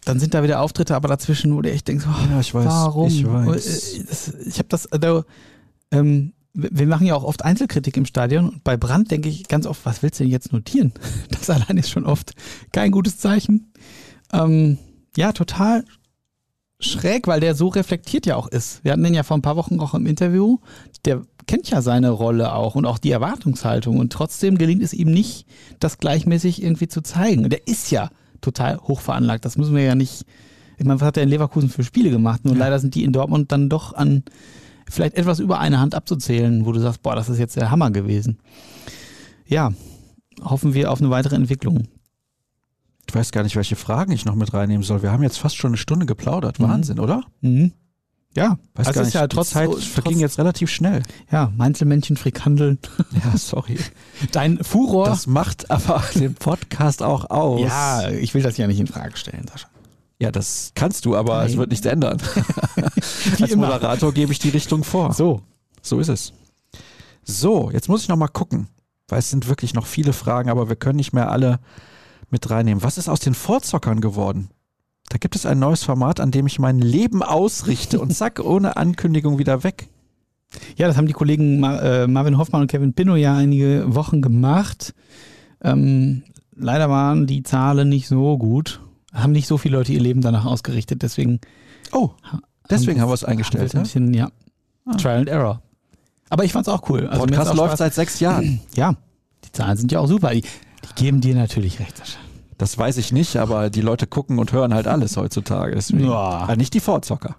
Dann 0.05 0.19
sind 0.21 0.35
da 0.35 0.43
wieder 0.43 0.61
Auftritte, 0.61 0.95
aber 0.97 1.09
dazwischen, 1.09 1.55
wo 1.55 1.61
du 1.63 1.71
echt 1.71 1.87
denkst, 1.89 2.05
oh, 2.09 2.31
Ja, 2.33 2.41
ich 2.41 2.55
weiß, 2.55 2.65
warum? 2.67 3.09
ich 3.09 3.27
weiß. 3.27 3.95
Äh, 3.95 4.05
das- 4.05 4.35
Ich 4.47 4.59
habe 4.59 4.69
das, 4.69 4.91
also, 4.91 5.25
ähm, 5.91 6.33
wir 6.55 6.71
wir 6.73 6.87
machen 6.87 7.07
ja 7.07 7.15
auch 7.15 7.25
oft 7.25 7.45
Einzelkritik 7.45 7.97
im 7.97 8.07
Stadion 8.07 8.49
und 8.49 8.65
bei 8.65 8.77
Brand 8.77 9.11
denke 9.11 9.29
ich 9.29 9.47
ganz 9.49 9.67
oft, 9.67 9.85
was 9.85 10.03
willst 10.03 10.19
du 10.19 10.25
denn 10.25 10.33
jetzt 10.33 10.53
notieren? 10.53 10.93
Das 11.31 11.51
allein 11.51 11.77
ist 11.77 11.91
schon 11.91 12.05
oft 12.07 12.33
kein 12.73 12.91
gutes 12.91 13.19
Zeichen. 13.19 13.73
Ähm, 14.33 14.79
ja, 15.17 15.33
total 15.33 15.85
schräg, 16.81 17.27
weil 17.27 17.41
der 17.41 17.55
so 17.55 17.69
reflektiert 17.69 18.25
ja 18.27 18.37
auch 18.37 18.47
ist. 18.49 18.83
Wir 18.85 18.93
hatten 18.93 19.03
den 19.03 19.15
ja 19.15 19.23
vor 19.25 19.37
ein 19.37 19.43
paar 19.43 19.57
Wochen 19.57 19.79
auch 19.81 19.95
im 19.95 20.07
Interview. 20.07 20.59
Der 21.05 21.23
kennt 21.49 21.69
ja 21.71 21.83
seine 21.83 22.11
Rolle 22.11 22.53
auch 22.53 22.77
und 22.77 22.87
auch 22.87 22.99
die 22.99 23.11
Erwartungshaltung 23.11 23.99
und 23.99 24.13
trotzdem 24.13 24.57
gelingt 24.59 24.83
es 24.85 24.93
ihm 24.93 25.11
nicht, 25.11 25.47
das 25.81 25.99
gleichmäßig 25.99 26.63
irgendwie 26.63 26.87
zu 26.87 27.01
zeigen. 27.03 27.43
Und 27.43 27.51
der 27.53 27.67
ist 27.67 27.91
ja 27.91 28.11
total 28.41 28.79
hoch 28.79 29.01
veranlagt. 29.01 29.45
Das 29.45 29.59
müssen 29.59 29.75
wir 29.75 29.83
ja 29.83 29.97
nicht. 29.97 30.25
Ich 30.77 30.85
meine, 30.85 31.01
was 31.01 31.07
hat 31.09 31.17
er 31.17 31.25
in 31.25 31.29
Leverkusen 31.29 31.69
für 31.71 31.83
Spiele 31.83 32.11
gemacht? 32.11 32.45
Nur 32.45 32.55
Ja. 32.55 32.61
leider 32.61 32.79
sind 32.79 32.95
die 32.95 33.03
in 33.03 33.13
Dortmund 33.13 33.51
dann 33.51 33.69
doch 33.69 33.95
an 33.95 34.23
vielleicht 34.89 35.17
etwas 35.17 35.41
über 35.41 35.59
eine 35.59 35.81
Hand 35.81 35.95
abzuzählen, 35.97 36.65
wo 36.65 36.71
du 36.73 36.79
sagst, 36.81 37.03
boah, 37.03 37.17
das 37.17 37.29
ist 37.29 37.39
jetzt 37.39 37.57
der 37.57 37.71
Hammer 37.73 37.91
gewesen. 37.91 38.39
Ja, 39.47 39.73
hoffen 40.43 40.73
wir 40.75 40.93
auf 40.93 41.01
eine 41.01 41.11
weitere 41.11 41.35
Entwicklung. 41.35 41.89
ich 43.09 43.15
weiß 43.15 43.33
gar 43.33 43.43
nicht, 43.43 43.57
welche 43.57 43.75
Fragen 43.77 44.13
ich 44.13 44.25
noch 44.25 44.35
mit 44.35 44.53
reinnehmen 44.55 44.83
soll. 44.85 45.03
Wir 45.03 45.11
haben 45.13 45.23
jetzt 45.23 45.39
fast 45.39 45.57
schon 45.57 45.71
eine 45.71 45.77
Stunde 45.79 46.07
geplaudert. 46.07 46.59
Mhm. 46.59 46.65
Wahnsinn, 46.65 47.01
oder? 47.01 47.23
Mhm. 47.41 47.73
Ja, 48.39 48.59
Weiß 48.75 48.87
Also 48.87 48.93
gar 48.93 49.03
es 49.03 49.07
nicht. 49.07 49.07
ist 49.09 49.15
ja 49.15 49.27
die 49.27 49.37
trotz- 49.37 49.51
Zeit 49.51 49.69
trotz- 49.71 49.85
verging 49.85 50.19
jetzt 50.21 50.39
relativ 50.39 50.71
schnell. 50.71 51.03
ja, 51.31 51.53
Mainzelmännchen, 51.57 52.17
Frikandeln. 52.17 52.79
Ja, 53.13 53.37
sorry. 53.37 53.79
Dein 54.33 54.63
Furor. 54.65 55.07
Das 55.07 55.27
macht 55.27 55.71
aber 55.71 56.03
den 56.15 56.35
Podcast 56.35 57.03
auch 57.03 57.29
aus. 57.31 57.61
ja, 57.61 58.09
ich 58.11 58.33
will 58.35 58.43
das 58.43 58.57
ja 58.57 58.67
nicht 58.67 58.81
in 58.81 58.87
Frage 58.87 59.17
stellen, 59.17 59.47
Sascha. 59.51 59.69
Ja, 60.21 60.33
das 60.33 60.73
kannst 60.75 61.05
du, 61.05 61.15
aber 61.17 61.45
es 61.45 61.51
Nein. 61.53 61.59
wird 61.59 61.71
nichts 61.71 61.87
ändern. 61.87 62.19
Als 63.41 63.53
immer. 63.53 63.67
Moderator 63.69 64.13
gebe 64.13 64.33
ich 64.33 64.39
die 64.41 64.49
Richtung 64.49 64.83
vor. 64.85 65.13
So, 65.13 65.43
So 65.83 66.01
ist 66.01 66.09
es. 66.09 66.33
So, 67.25 67.71
jetzt 67.71 67.89
muss 67.89 68.03
ich 68.03 68.09
noch 68.09 68.17
mal 68.17 68.29
gucken, 68.29 68.69
weil 69.09 69.19
es 69.21 69.31
sind 69.31 69.49
wirklich 69.49 69.75
noch 69.75 69.87
viele 69.87 70.13
Fragen, 70.13 70.51
aber 70.51 70.69
wir 70.69 70.77
können 70.77 70.97
nicht 70.97 71.13
mehr 71.13 71.31
alle 71.31 71.61
mit 72.31 72.49
reinnehmen. 72.51 72.83
Was 72.83 72.99
ist 72.99 73.09
aus 73.09 73.21
den 73.21 73.35
Vorzockern 73.35 74.01
geworden? 74.01 74.49
Da 75.11 75.19
gibt 75.19 75.37
es 75.37 75.47
ein 75.47 75.59
neues 75.59 75.85
Format, 75.85 76.21
an 76.21 76.31
dem 76.31 76.47
ich 76.47 76.59
mein 76.59 76.79
Leben 76.79 77.23
ausrichte 77.23 78.01
und 78.01 78.15
zack, 78.15 78.41
ohne 78.45 78.77
Ankündigung 78.77 79.39
wieder 79.39 79.65
weg. 79.65 79.89
Ja, 80.77 80.87
das 80.87 80.97
haben 80.97 81.07
die 81.07 81.13
Kollegen 81.13 81.61
Ma 81.61 81.79
äh, 81.79 82.07
Marvin 82.07 82.39
Hoffmann 82.39 82.63
und 82.63 82.71
Kevin 82.71 82.95
Pinnow 82.95 83.17
ja 83.17 83.37
einige 83.37 83.85
Wochen 83.95 84.23
gemacht. 84.23 84.95
Ähm, 85.63 86.23
leider 86.55 86.89
waren 86.89 87.27
die 87.27 87.43
Zahlen 87.43 87.89
nicht 87.89 88.09
so 88.09 88.39
gut. 88.39 88.81
Haben 89.13 89.33
nicht 89.33 89.47
so 89.47 89.59
viele 89.59 89.77
Leute 89.79 89.93
ihr 89.93 90.01
Leben 90.01 90.21
danach 90.21 90.45
ausgerichtet. 90.45 91.03
Deswegen 91.03 91.41
Oh, 91.93 92.11
deswegen 92.71 93.01
haben 93.01 93.09
wir 93.09 93.15
es 93.15 93.23
haben 93.23 93.31
eingestellt. 93.33 93.73
wir 93.73 93.81
ein 93.81 93.83
bisschen, 93.85 94.15
ja, 94.15 94.31
Ah. 94.87 94.95
Trial 94.95 95.19
and 95.19 95.29
Error. 95.29 95.63
Aber 96.31 96.45
ich 96.45 96.53
fand's 96.53 96.69
auch 96.69 96.89
cool. 96.89 97.07
Also 97.09 97.27
Podcast 97.27 97.55
läuft 97.55 97.77
seit 97.79 97.93
sechs 97.95 98.21
Jahren. 98.21 98.61
Ja, 98.75 98.95
die 99.45 99.53
Zahlen 99.53 99.77
sind 99.77 99.93
ja 99.93 100.01
auch 100.01 100.07
super. 100.07 100.31
Die, 100.31 100.41
die 100.43 100.49
geben 101.03 101.21
dir 101.21 101.35
natürlich 101.35 101.79
recht, 101.81 101.97
Sascha. 101.97 102.19
Das 102.59 102.77
weiß 102.77 102.97
ich 102.99 103.13
nicht, 103.13 103.37
aber 103.37 103.71
die 103.71 103.81
Leute 103.81 104.07
gucken 104.07 104.39
und 104.39 104.53
hören 104.53 104.75
halt 104.75 104.87
alles 104.89 105.17
heutzutage. 105.17 105.75
Deswegen. 105.75 106.05
Ja. 106.11 106.45
Ah, 106.49 106.57
nicht 106.57 106.75
die 106.75 106.81
Vorzocker. 106.81 107.37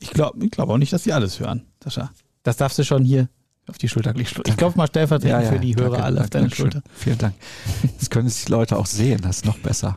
Ich 0.00 0.10
glaube 0.10 0.44
ich 0.44 0.50
glaub 0.50 0.68
auch 0.68 0.78
nicht, 0.78 0.92
dass 0.92 1.02
die 1.02 1.12
alles 1.12 1.40
hören, 1.40 1.66
Sascha. 1.82 2.10
Das 2.42 2.56
darfst 2.56 2.78
du 2.78 2.84
schon 2.84 3.04
hier 3.04 3.28
auf 3.66 3.78
die 3.78 3.88
Schulter 3.88 4.12
legen. 4.12 4.28
Ich 4.46 4.56
klopfe 4.56 4.76
mal 4.76 4.86
stellvertretend 4.86 5.48
für 5.48 5.58
die 5.58 5.74
Hörer 5.74 5.90
danke, 5.92 6.04
alle 6.04 6.20
auf 6.20 6.30
deine 6.30 6.44
danke 6.44 6.56
schön. 6.56 6.72
Schulter. 6.72 6.82
Vielen 6.94 7.18
Dank. 7.18 7.34
Das 7.98 8.10
können 8.10 8.28
sich 8.28 8.44
die 8.44 8.52
Leute 8.52 8.76
auch 8.76 8.86
sehen, 8.86 9.20
das 9.22 9.36
ist 9.36 9.46
noch 9.46 9.58
besser. 9.58 9.96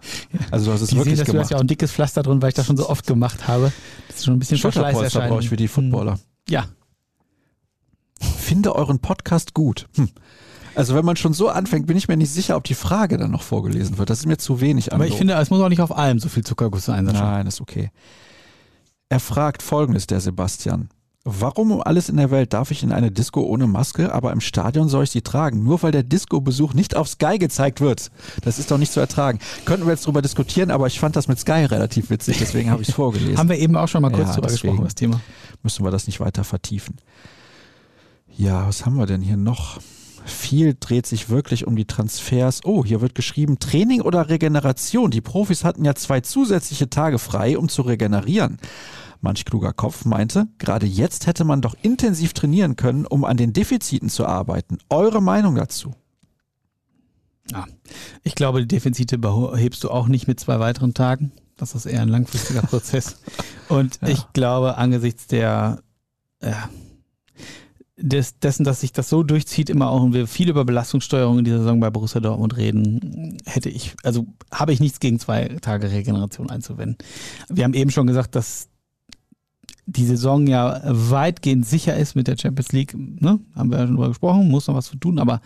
Also 0.51 0.67
du 0.67 0.71
hast 0.71 0.81
es 0.81 0.89
Die 0.89 0.95
sehen, 0.95 0.99
wirklich 1.05 1.19
dass 1.19 1.25
du 1.25 1.31
gemacht. 1.33 1.43
hast 1.43 1.51
ja 1.51 1.57
auch 1.57 1.61
ein 1.61 1.67
dickes 1.67 1.91
Pflaster 1.91 2.23
drin, 2.23 2.41
weil 2.41 2.49
ich 2.49 2.55
das 2.55 2.65
schon 2.65 2.77
so 2.77 2.89
oft 2.89 3.05
gemacht 3.05 3.47
habe. 3.47 3.71
Das 4.07 4.17
ist 4.17 4.25
schon 4.25 4.35
ein 4.35 4.39
bisschen 4.39 4.57
Schulterpolster 4.57 5.27
brauche 5.27 5.41
ich 5.41 5.49
für 5.49 5.57
die 5.57 5.67
Footballer. 5.67 6.17
Ja, 6.49 6.65
Finde 8.19 8.75
euren 8.75 8.99
Podcast 8.99 9.53
gut. 9.53 9.87
Hm. 9.95 10.09
Also 10.77 10.93
wenn 10.93 11.03
man 11.05 11.15
schon 11.15 11.33
so 11.33 11.49
anfängt, 11.49 11.87
bin 11.87 11.97
ich 11.97 12.07
mir 12.07 12.17
nicht 12.17 12.31
sicher, 12.31 12.55
ob 12.55 12.63
die 12.63 12.75
Frage 12.75 13.17
dann 13.17 13.31
noch 13.31 13.41
vorgelesen 13.41 13.97
wird. 13.97 14.09
Das 14.11 14.19
ist 14.19 14.27
mir 14.27 14.37
zu 14.37 14.61
wenig. 14.61 14.93
aber 14.93 15.05
ich 15.05 15.11
Anlob. 15.13 15.17
finde, 15.17 15.33
es 15.35 15.49
muss 15.49 15.59
auch 15.61 15.69
nicht 15.69 15.81
auf 15.81 15.95
allem 15.97 16.19
so 16.19 16.29
viel 16.29 16.43
Zuckerguss 16.43 16.85
sein. 16.85 17.05
Sascha. 17.07 17.31
Nein, 17.31 17.47
ist 17.47 17.61
okay. 17.61 17.89
Er 19.09 19.19
fragt 19.19 19.63
folgendes, 19.63 20.05
der 20.05 20.19
Sebastian. 20.19 20.89
Warum 21.23 21.71
um 21.71 21.81
alles 21.81 22.07
in 22.09 22.17
der 22.17 22.31
Welt 22.31 22.53
darf 22.53 22.71
ich 22.71 22.83
in 22.83 22.91
eine 22.93 23.11
Disco 23.11 23.41
ohne 23.41 23.67
Maske, 23.67 24.13
aber 24.13 24.31
im 24.31 24.39
Stadion 24.39 24.87
soll 24.87 25.03
ich 25.05 25.09
sie 25.09 25.21
tragen? 25.23 25.63
Nur 25.63 25.81
weil 25.83 25.91
der 25.91 26.03
Disco-Besuch 26.03 26.73
nicht 26.73 26.95
auf 26.95 27.09
Sky 27.09 27.37
gezeigt 27.37 27.81
wird. 27.81 28.11
Das 28.43 28.59
ist 28.59 28.69
doch 28.71 28.77
nicht 28.77 28.93
zu 28.93 28.99
ertragen. 28.99 29.39
Könnten 29.65 29.85
wir 29.87 29.91
jetzt 29.93 30.05
drüber 30.05 30.21
diskutieren, 30.21 30.71
aber 30.71 30.87
ich 30.87 30.99
fand 31.01 31.15
das 31.15 31.27
mit 31.27 31.39
Sky 31.39 31.65
relativ 31.65 32.09
witzig, 32.11 32.37
deswegen 32.37 32.69
habe 32.69 32.81
ich 32.83 32.89
es 32.89 32.93
vorgelesen. 32.95 33.37
Haben 33.37 33.49
wir 33.49 33.57
eben 33.57 33.75
auch 33.75 33.87
schon 33.87 34.03
mal 34.03 34.11
kurz 34.11 34.27
Ja, 34.29 34.33
drüber 34.35 34.47
gesprochen, 34.47 34.83
das 34.85 34.95
Thema. 34.95 35.19
Müssen 35.63 35.83
wir 35.83 35.91
das 35.91 36.07
nicht 36.07 36.19
weiter 36.19 36.43
vertiefen. 36.45 36.95
Ja, 38.37 38.67
was 38.67 38.85
haben 38.85 38.95
wir 38.97 39.05
denn 39.07 39.21
hier 39.21 39.37
noch? 39.37 39.79
Viel 40.27 40.75
dreht 40.77 41.07
sich 41.07 41.29
wirklich 41.29 41.65
um 41.65 41.77
die 41.77 41.85
Transfers. 41.85 42.65
Oh, 42.65 42.83
hier 42.83 42.99
wird 42.99 43.15
geschrieben 43.15 43.59
Training 43.59 44.01
oder 44.01 44.27
Regeneration. 44.27 45.09
Die 45.09 45.21
Profis 45.21 45.63
hatten 45.63 45.85
ja 45.85 45.95
zwei 45.95 46.19
zusätzliche 46.19 46.89
Tage 46.89 47.17
frei, 47.17 47.57
um 47.57 47.69
zu 47.69 47.81
regenerieren. 47.83 48.57
Manch 49.21 49.45
kluger 49.45 49.71
Kopf 49.71 50.03
meinte, 50.03 50.47
gerade 50.57 50.85
jetzt 50.85 51.27
hätte 51.27 51.45
man 51.45 51.61
doch 51.61 51.75
intensiv 51.81 52.33
trainieren 52.33 52.75
können, 52.75 53.05
um 53.05 53.23
an 53.23 53.37
den 53.37 53.53
Defiziten 53.53 54.09
zu 54.09 54.25
arbeiten. 54.25 54.79
Eure 54.89 55.21
Meinung 55.21 55.55
dazu? 55.55 55.95
Ja. 57.49 57.65
Ich 58.23 58.35
glaube, 58.35 58.59
die 58.59 58.67
Defizite 58.67 59.17
behebst 59.17 59.83
du 59.85 59.89
auch 59.89 60.07
nicht 60.07 60.27
mit 60.27 60.41
zwei 60.41 60.59
weiteren 60.59 60.93
Tagen. 60.93 61.31
Das 61.55 61.73
ist 61.73 61.85
eher 61.85 62.01
ein 62.01 62.09
langfristiger 62.09 62.61
Prozess. 62.63 63.21
Und 63.69 63.99
ja. 64.01 64.09
ich 64.09 64.33
glaube, 64.33 64.77
angesichts 64.77 65.27
der, 65.27 65.79
ja, 66.43 66.69
des, 67.97 68.39
dessen, 68.39 68.63
dass 68.63 68.81
sich 68.81 68.93
das 68.93 69.09
so 69.09 69.23
durchzieht, 69.23 69.69
immer 69.69 69.89
auch 69.89 70.03
und 70.03 70.13
wir 70.13 70.27
viel 70.27 70.49
über 70.49 70.65
Belastungssteuerung 70.65 71.39
in 71.39 71.45
dieser 71.45 71.59
Saison 71.59 71.79
bei 71.79 71.89
Borussia 71.89 72.21
Dortmund 72.21 72.55
reden, 72.55 73.37
hätte 73.45 73.69
ich, 73.69 73.95
also 74.03 74.27
habe 74.51 74.71
ich 74.71 74.79
nichts 74.79 74.99
gegen 74.99 75.19
zwei 75.19 75.45
Tage 75.61 75.91
Regeneration 75.91 76.49
einzuwenden. 76.49 76.97
Wir 77.49 77.63
haben 77.63 77.73
eben 77.73 77.91
schon 77.91 78.07
gesagt, 78.07 78.35
dass 78.35 78.69
die 79.87 80.05
Saison 80.05 80.45
ja 80.47 80.81
weitgehend 80.85 81.65
sicher 81.65 81.97
ist 81.97 82.15
mit 82.15 82.27
der 82.27 82.37
Champions 82.37 82.71
League, 82.71 82.93
ne? 82.95 83.39
haben 83.55 83.71
wir 83.71 83.79
ja 83.79 83.87
schon 83.87 83.95
drüber 83.95 84.09
gesprochen, 84.09 84.49
muss 84.49 84.67
noch 84.67 84.75
was 84.75 84.87
zu 84.87 84.97
tun, 84.97 85.17
aber 85.17 85.41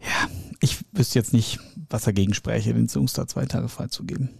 ja, 0.00 0.28
ich 0.60 0.78
wüsste 0.92 1.18
jetzt 1.18 1.32
nicht, 1.32 1.60
was 1.88 2.02
dagegen 2.02 2.34
spräche, 2.34 2.74
den 2.74 2.88
da 2.88 3.26
zwei 3.26 3.46
Tage 3.46 3.68
freizugeben. 3.68 4.30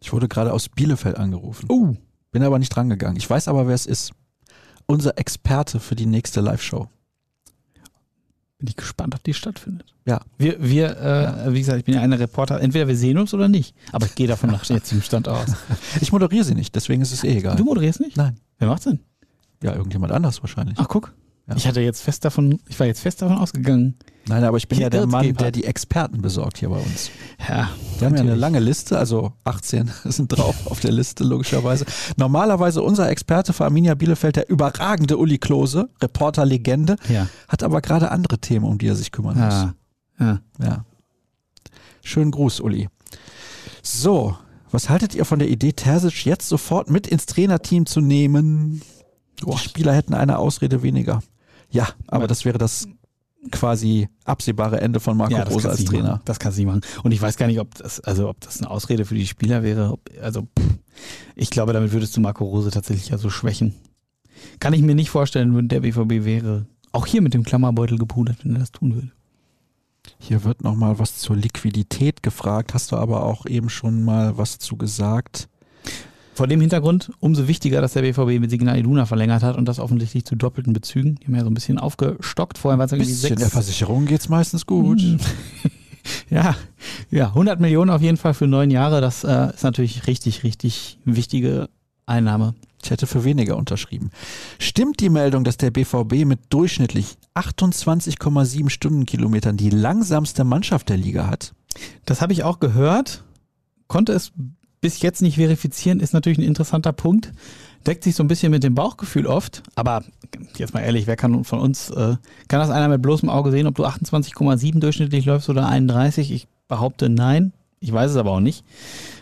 Ich 0.00 0.12
wurde 0.12 0.28
gerade 0.28 0.52
aus 0.52 0.68
Bielefeld 0.68 1.16
angerufen. 1.16 1.66
Oh. 1.68 1.94
Bin 2.30 2.42
aber 2.42 2.58
nicht 2.58 2.70
drangegangen. 2.70 3.16
Ich 3.16 3.28
weiß 3.28 3.48
aber, 3.48 3.66
wer 3.66 3.74
es 3.74 3.86
ist. 3.86 4.12
Unser 4.86 5.18
Experte 5.18 5.80
für 5.80 5.94
die 5.94 6.06
nächste 6.06 6.40
Live-Show. 6.40 6.88
Bin 8.58 8.68
ich 8.68 8.76
gespannt, 8.76 9.14
ob 9.14 9.24
die 9.24 9.34
stattfindet. 9.34 9.92
Ja. 10.04 10.20
Wir, 10.38 10.62
wir 10.62 10.96
äh, 10.96 11.22
ja. 11.24 11.52
wie 11.52 11.58
gesagt, 11.58 11.78
ich 11.78 11.84
bin 11.84 11.94
ja 11.94 12.00
einer 12.00 12.18
Reporter. 12.18 12.60
Entweder 12.60 12.86
wir 12.86 12.96
sehen 12.96 13.18
uns 13.18 13.34
oder 13.34 13.48
nicht. 13.48 13.74
Aber 13.90 14.06
ich 14.06 14.14
gehe 14.14 14.28
davon 14.28 14.50
nach 14.50 14.64
jetzigem 14.64 15.02
Stand 15.02 15.28
aus. 15.28 15.48
Ich 16.00 16.12
moderiere 16.12 16.44
sie 16.44 16.54
nicht, 16.54 16.74
deswegen 16.74 17.02
ist 17.02 17.12
es 17.12 17.24
eh 17.24 17.36
egal. 17.36 17.56
Du 17.56 17.64
moderierst 17.64 18.00
nicht? 18.00 18.16
Nein. 18.16 18.38
Wer 18.58 18.68
macht's 18.68 18.84
denn? 18.84 19.00
Ja, 19.62 19.74
irgendjemand 19.74 20.12
anders 20.12 20.42
wahrscheinlich. 20.42 20.78
Ach, 20.78 20.88
guck. 20.88 21.12
Ja. 21.48 21.56
Ich 21.56 21.66
hatte 21.66 21.80
jetzt 21.80 22.02
fest 22.02 22.24
davon, 22.24 22.60
ich 22.68 22.78
war 22.78 22.86
jetzt 22.86 23.00
fest 23.00 23.20
davon 23.20 23.36
ausgegangen. 23.36 23.96
Nein, 24.28 24.44
aber 24.44 24.56
ich 24.56 24.68
bin 24.68 24.78
ja 24.78 24.88
der 24.88 25.06
Mann, 25.06 25.34
der 25.34 25.50
die 25.50 25.64
Experten 25.64 26.22
besorgt 26.22 26.58
hier 26.58 26.68
bei 26.68 26.78
uns. 26.78 27.10
Ja. 27.48 27.70
Wir 27.98 28.06
haben 28.06 28.14
ja 28.14 28.20
eine 28.20 28.36
lange 28.36 28.60
Liste, 28.60 28.96
also 28.96 29.32
18 29.42 29.90
sind 30.04 30.28
drauf 30.28 30.66
auf 30.66 30.78
der 30.78 30.92
Liste, 30.92 31.24
logischerweise. 31.24 31.84
Normalerweise 32.16 32.82
unser 32.82 33.10
Experte 33.10 33.52
für 33.52 33.64
Arminia 33.64 33.94
Bielefeld, 33.94 34.36
der 34.36 34.48
überragende 34.48 35.16
Uli 35.18 35.38
Klose, 35.38 35.90
Reporter-Legende, 36.00 36.96
ja. 37.08 37.28
hat 37.48 37.64
aber 37.64 37.80
gerade 37.80 38.12
andere 38.12 38.38
Themen, 38.38 38.64
um 38.64 38.78
die 38.78 38.86
er 38.86 38.94
sich 38.94 39.10
kümmern 39.10 39.38
muss. 39.38 39.54
Ja. 39.54 39.74
ja. 40.20 40.40
ja. 40.62 40.84
Schönen 42.04 42.30
Gruß, 42.30 42.60
Uli. 42.60 42.88
So, 43.82 44.36
was 44.70 44.88
haltet 44.88 45.14
ihr 45.16 45.24
von 45.24 45.40
der 45.40 45.48
Idee, 45.48 45.72
Terzic 45.72 46.24
jetzt 46.24 46.48
sofort 46.48 46.88
mit 46.88 47.08
ins 47.08 47.26
Trainerteam 47.26 47.86
zu 47.86 48.00
nehmen? 48.00 48.82
Die 49.40 49.58
Spieler 49.58 49.92
hätten 49.92 50.14
eine 50.14 50.38
Ausrede 50.38 50.82
weniger. 50.82 51.22
Ja, 51.72 51.88
aber 52.06 52.26
das 52.26 52.44
wäre 52.44 52.58
das 52.58 52.86
quasi 53.50 54.08
absehbare 54.24 54.80
Ende 54.80 55.00
von 55.00 55.16
Marco 55.16 55.34
ja, 55.34 55.42
Rose 55.42 55.68
als 55.68 55.84
Trainer. 55.84 56.12
Machen. 56.12 56.22
Das 56.26 56.38
kann 56.38 56.52
sie 56.52 56.64
machen. 56.64 56.82
Und 57.02 57.12
ich 57.12 57.20
weiß 57.20 57.36
gar 57.36 57.46
nicht, 57.46 57.58
ob 57.58 57.74
das, 57.74 58.00
also 58.00 58.28
ob 58.28 58.40
das 58.40 58.58
eine 58.58 58.70
Ausrede 58.70 59.04
für 59.04 59.16
die 59.16 59.26
Spieler 59.26 59.62
wäre. 59.62 59.98
Also 60.20 60.46
ich 61.34 61.50
glaube, 61.50 61.72
damit 61.72 61.92
würdest 61.92 62.16
du 62.16 62.20
Marco 62.20 62.44
Rose 62.44 62.70
tatsächlich 62.70 63.08
ja 63.08 63.18
so 63.18 63.30
schwächen. 63.30 63.74
Kann 64.60 64.74
ich 64.74 64.82
mir 64.82 64.94
nicht 64.94 65.10
vorstellen, 65.10 65.56
wenn 65.56 65.68
der 65.68 65.80
BVB 65.80 66.24
wäre 66.24 66.66
auch 66.92 67.06
hier 67.06 67.22
mit 67.22 67.34
dem 67.34 67.42
Klammerbeutel 67.42 67.98
gepudert, 67.98 68.44
wenn 68.44 68.54
er 68.54 68.60
das 68.60 68.70
tun 68.70 68.94
würde. 68.94 69.10
Hier 70.18 70.44
wird 70.44 70.62
nochmal 70.62 70.98
was 70.98 71.18
zur 71.18 71.36
Liquidität 71.36 72.22
gefragt. 72.22 72.74
Hast 72.74 72.92
du 72.92 72.96
aber 72.96 73.24
auch 73.24 73.46
eben 73.46 73.70
schon 73.70 74.04
mal 74.04 74.36
was 74.36 74.58
zu 74.58 74.76
gesagt? 74.76 75.48
Vor 76.34 76.46
dem 76.46 76.60
Hintergrund 76.60 77.12
umso 77.20 77.46
wichtiger, 77.46 77.80
dass 77.80 77.92
der 77.92 78.02
BVB 78.02 78.40
mit 78.40 78.50
Signal 78.50 78.78
Iduna 78.78 79.04
verlängert 79.04 79.42
hat 79.42 79.56
und 79.56 79.66
das 79.66 79.78
offensichtlich 79.78 80.24
zu 80.24 80.34
doppelten 80.34 80.72
Bezügen. 80.72 81.16
Die 81.16 81.26
haben 81.26 81.34
ja 81.34 81.42
so 81.42 81.50
ein 81.50 81.54
bisschen 81.54 81.78
aufgestockt. 81.78 82.56
Vorher 82.56 82.78
war 82.78 82.86
es 82.86 82.92
irgendwie 82.92 83.12
sechs. 83.12 83.32
In 83.32 83.38
der 83.38 83.50
Versicherung 83.50 84.06
geht 84.06 84.20
es 84.20 84.28
meistens 84.28 84.64
gut. 84.64 85.00
Hm. 85.00 85.18
ja, 86.30 86.56
ja, 87.10 87.28
100 87.28 87.60
Millionen 87.60 87.90
auf 87.90 88.00
jeden 88.00 88.16
Fall 88.16 88.32
für 88.32 88.46
neun 88.46 88.70
Jahre. 88.70 89.00
Das 89.02 89.24
äh, 89.24 89.50
ist 89.54 89.62
natürlich 89.62 90.06
richtig, 90.06 90.42
richtig 90.42 90.98
wichtige 91.04 91.68
Einnahme. 92.06 92.54
Ich 92.82 92.90
hätte 92.90 93.06
für 93.06 93.24
weniger 93.24 93.56
unterschrieben. 93.56 94.10
Stimmt 94.58 95.00
die 95.00 95.10
Meldung, 95.10 95.44
dass 95.44 95.56
der 95.56 95.70
BVB 95.70 96.24
mit 96.24 96.40
durchschnittlich 96.48 97.16
28,7 97.34 98.70
Stundenkilometern 98.70 99.56
die 99.56 99.70
langsamste 99.70 100.44
Mannschaft 100.44 100.88
der 100.88 100.96
Liga 100.96 101.28
hat? 101.28 101.54
Das 102.04 102.20
habe 102.20 102.32
ich 102.32 102.42
auch 102.42 102.58
gehört. 102.58 103.22
Konnte 103.86 104.12
es 104.12 104.32
bis 104.82 105.00
jetzt 105.00 105.22
nicht 105.22 105.36
verifizieren, 105.36 106.00
ist 106.00 106.12
natürlich 106.12 106.38
ein 106.38 106.44
interessanter 106.44 106.92
Punkt. 106.92 107.32
Deckt 107.86 108.04
sich 108.04 108.14
so 108.14 108.22
ein 108.22 108.28
bisschen 108.28 108.50
mit 108.50 108.62
dem 108.62 108.74
Bauchgefühl 108.74 109.26
oft. 109.26 109.62
Aber 109.76 110.04
jetzt 110.56 110.74
mal 110.74 110.80
ehrlich, 110.80 111.06
wer 111.06 111.16
kann 111.16 111.44
von 111.44 111.60
uns, 111.60 111.88
äh, 111.90 112.16
kann 112.48 112.60
das 112.60 112.68
einer 112.68 112.88
mit 112.88 113.00
bloßem 113.00 113.30
Auge 113.30 113.50
sehen, 113.52 113.66
ob 113.66 113.76
du 113.76 113.84
28,7 113.84 114.80
durchschnittlich 114.80 115.24
läufst 115.24 115.48
oder 115.48 115.66
31? 115.66 116.32
Ich 116.32 116.48
behaupte 116.68 117.08
nein. 117.08 117.52
Ich 117.80 117.92
weiß 117.92 118.10
es 118.10 118.16
aber 118.16 118.32
auch 118.32 118.40
nicht. 118.40 118.64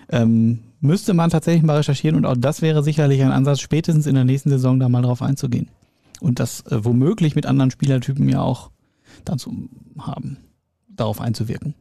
Ähm, 0.09 0.61
müsste 0.81 1.15
man 1.15 1.31
tatsächlich 1.31 1.63
mal 1.63 1.77
recherchieren 1.77 2.17
und 2.17 2.27
auch 2.27 2.37
das 2.37 2.63
wäre 2.63 2.83
sicherlich 2.83 3.23
ein 3.23 3.33
Ansatz, 3.33 3.61
spätestens 3.61 4.07
in 4.07 4.15
der 4.15 4.25
nächsten 4.25 4.51
Saison 4.51 4.81
da 4.81 4.89
mal 4.89 5.03
drauf 5.03 5.23
einzugehen. 5.23 5.69
Und 6.21 6.41
das 6.41 6.63
äh, 6.67 6.85
womöglich 6.85 7.35
mit 7.35 7.47
anderen 7.47 7.71
Spielertypen 7.71 8.29
ja 8.29 8.41
auch 8.41 8.71
dann 9.25 9.39
zu 9.39 9.69
haben, 9.99 10.39
darauf 10.89 11.21
einzuwirken. 11.21 11.75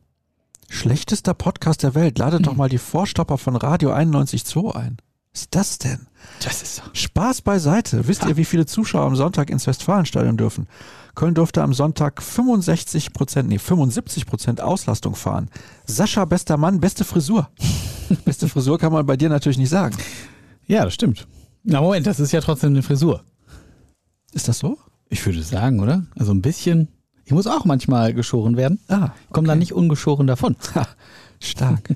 Schlechtester 0.70 1.34
Podcast 1.34 1.84
der 1.84 1.96
Welt. 1.96 2.18
Ladet 2.18 2.40
hm. 2.40 2.44
doch 2.46 2.56
mal 2.56 2.70
die 2.70 2.78
Vorstopper 2.78 3.38
von 3.38 3.56
Radio 3.56 3.92
91.2 3.92 4.76
ein. 4.76 4.98
Was 5.34 5.42
ist 5.42 5.56
das 5.56 5.78
denn? 5.78 6.08
Das 6.44 6.62
ist 6.62 6.76
so. 6.78 6.82
Spaß 6.94 7.42
beiseite. 7.42 8.08
Wisst 8.08 8.26
ihr, 8.26 8.38
wie 8.38 8.46
viele 8.46 8.66
Zuschauer 8.66 9.06
am 9.06 9.16
Sonntag 9.16 9.50
ins 9.50 9.68
Westfalenstadion 9.68 10.38
dürfen? 10.38 10.68
Köln 11.16 11.36
durfte 11.36 11.62
am 11.62 11.74
Sonntag 11.74 12.22
65 12.22 13.14
Prozent, 13.14 13.50
nee, 13.50 13.60
75 13.60 14.26
Prozent 14.26 14.62
Auslastung 14.62 15.16
fahren. 15.16 15.50
Sascha, 15.86 16.26
bester 16.26 16.58
Mann, 16.58 16.80
beste 16.80 17.04
Frisur. 17.04 17.50
beste 18.26 18.48
Frisur 18.48 18.80
kann 18.80 18.94
man 18.94 19.06
bei 19.06 19.18
dir 19.18 19.30
natürlich 19.30 19.58
nicht 19.58 19.70
sagen. 19.70 19.98
Ja, 20.66 20.86
das 20.86 20.94
stimmt. 20.94 21.28
Na 21.64 21.82
Moment, 21.82 22.08
das 22.08 22.20
ist 22.20 22.32
ja 22.32 22.42
trotzdem 22.42 22.72
eine 22.72 22.84
Frisur. 22.84 23.24
Ist 24.34 24.48
das 24.48 24.60
so? 24.60 24.78
Ich 25.10 25.26
würde 25.26 25.44
sagen, 25.44 25.80
oder? 25.80 26.06
Also 26.18 26.32
ein 26.32 26.42
bisschen. 26.42 26.88
Ich 27.30 27.34
muss 27.36 27.46
auch 27.46 27.64
manchmal 27.64 28.16
geschoren 28.16 28.58
werden. 28.58 28.80
Ah, 28.88 29.04
okay. 29.04 29.14
Komme 29.34 29.48
da 29.48 29.56
nicht 29.56 29.72
ungeschoren 29.72 30.26
davon. 30.26 30.56
Ha, 30.74 30.88
stark. 31.40 31.96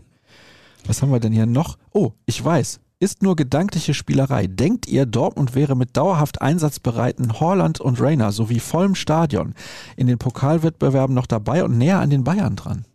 Was 0.85 1.01
haben 1.01 1.11
wir 1.11 1.19
denn 1.19 1.33
hier 1.33 1.47
noch? 1.47 1.79
Oh, 1.91 2.11
ich 2.27 2.45
weiß. 2.45 2.79
Ist 2.99 3.23
nur 3.23 3.35
gedankliche 3.35 3.95
Spielerei. 3.95 4.45
Denkt 4.45 4.87
ihr, 4.87 5.07
Dortmund 5.07 5.55
wäre 5.55 5.75
mit 5.75 5.97
dauerhaft 5.97 6.43
einsatzbereiten 6.43 7.39
Horland 7.39 7.81
und 7.81 7.99
Rainer 7.99 8.31
sowie 8.31 8.59
vollem 8.59 8.93
Stadion 8.93 9.55
in 9.97 10.05
den 10.05 10.19
Pokalwettbewerben 10.19 11.15
noch 11.15 11.25
dabei 11.25 11.63
und 11.63 11.79
näher 11.79 11.99
an 11.99 12.11
den 12.11 12.23
Bayern 12.23 12.55
dran? 12.55 12.85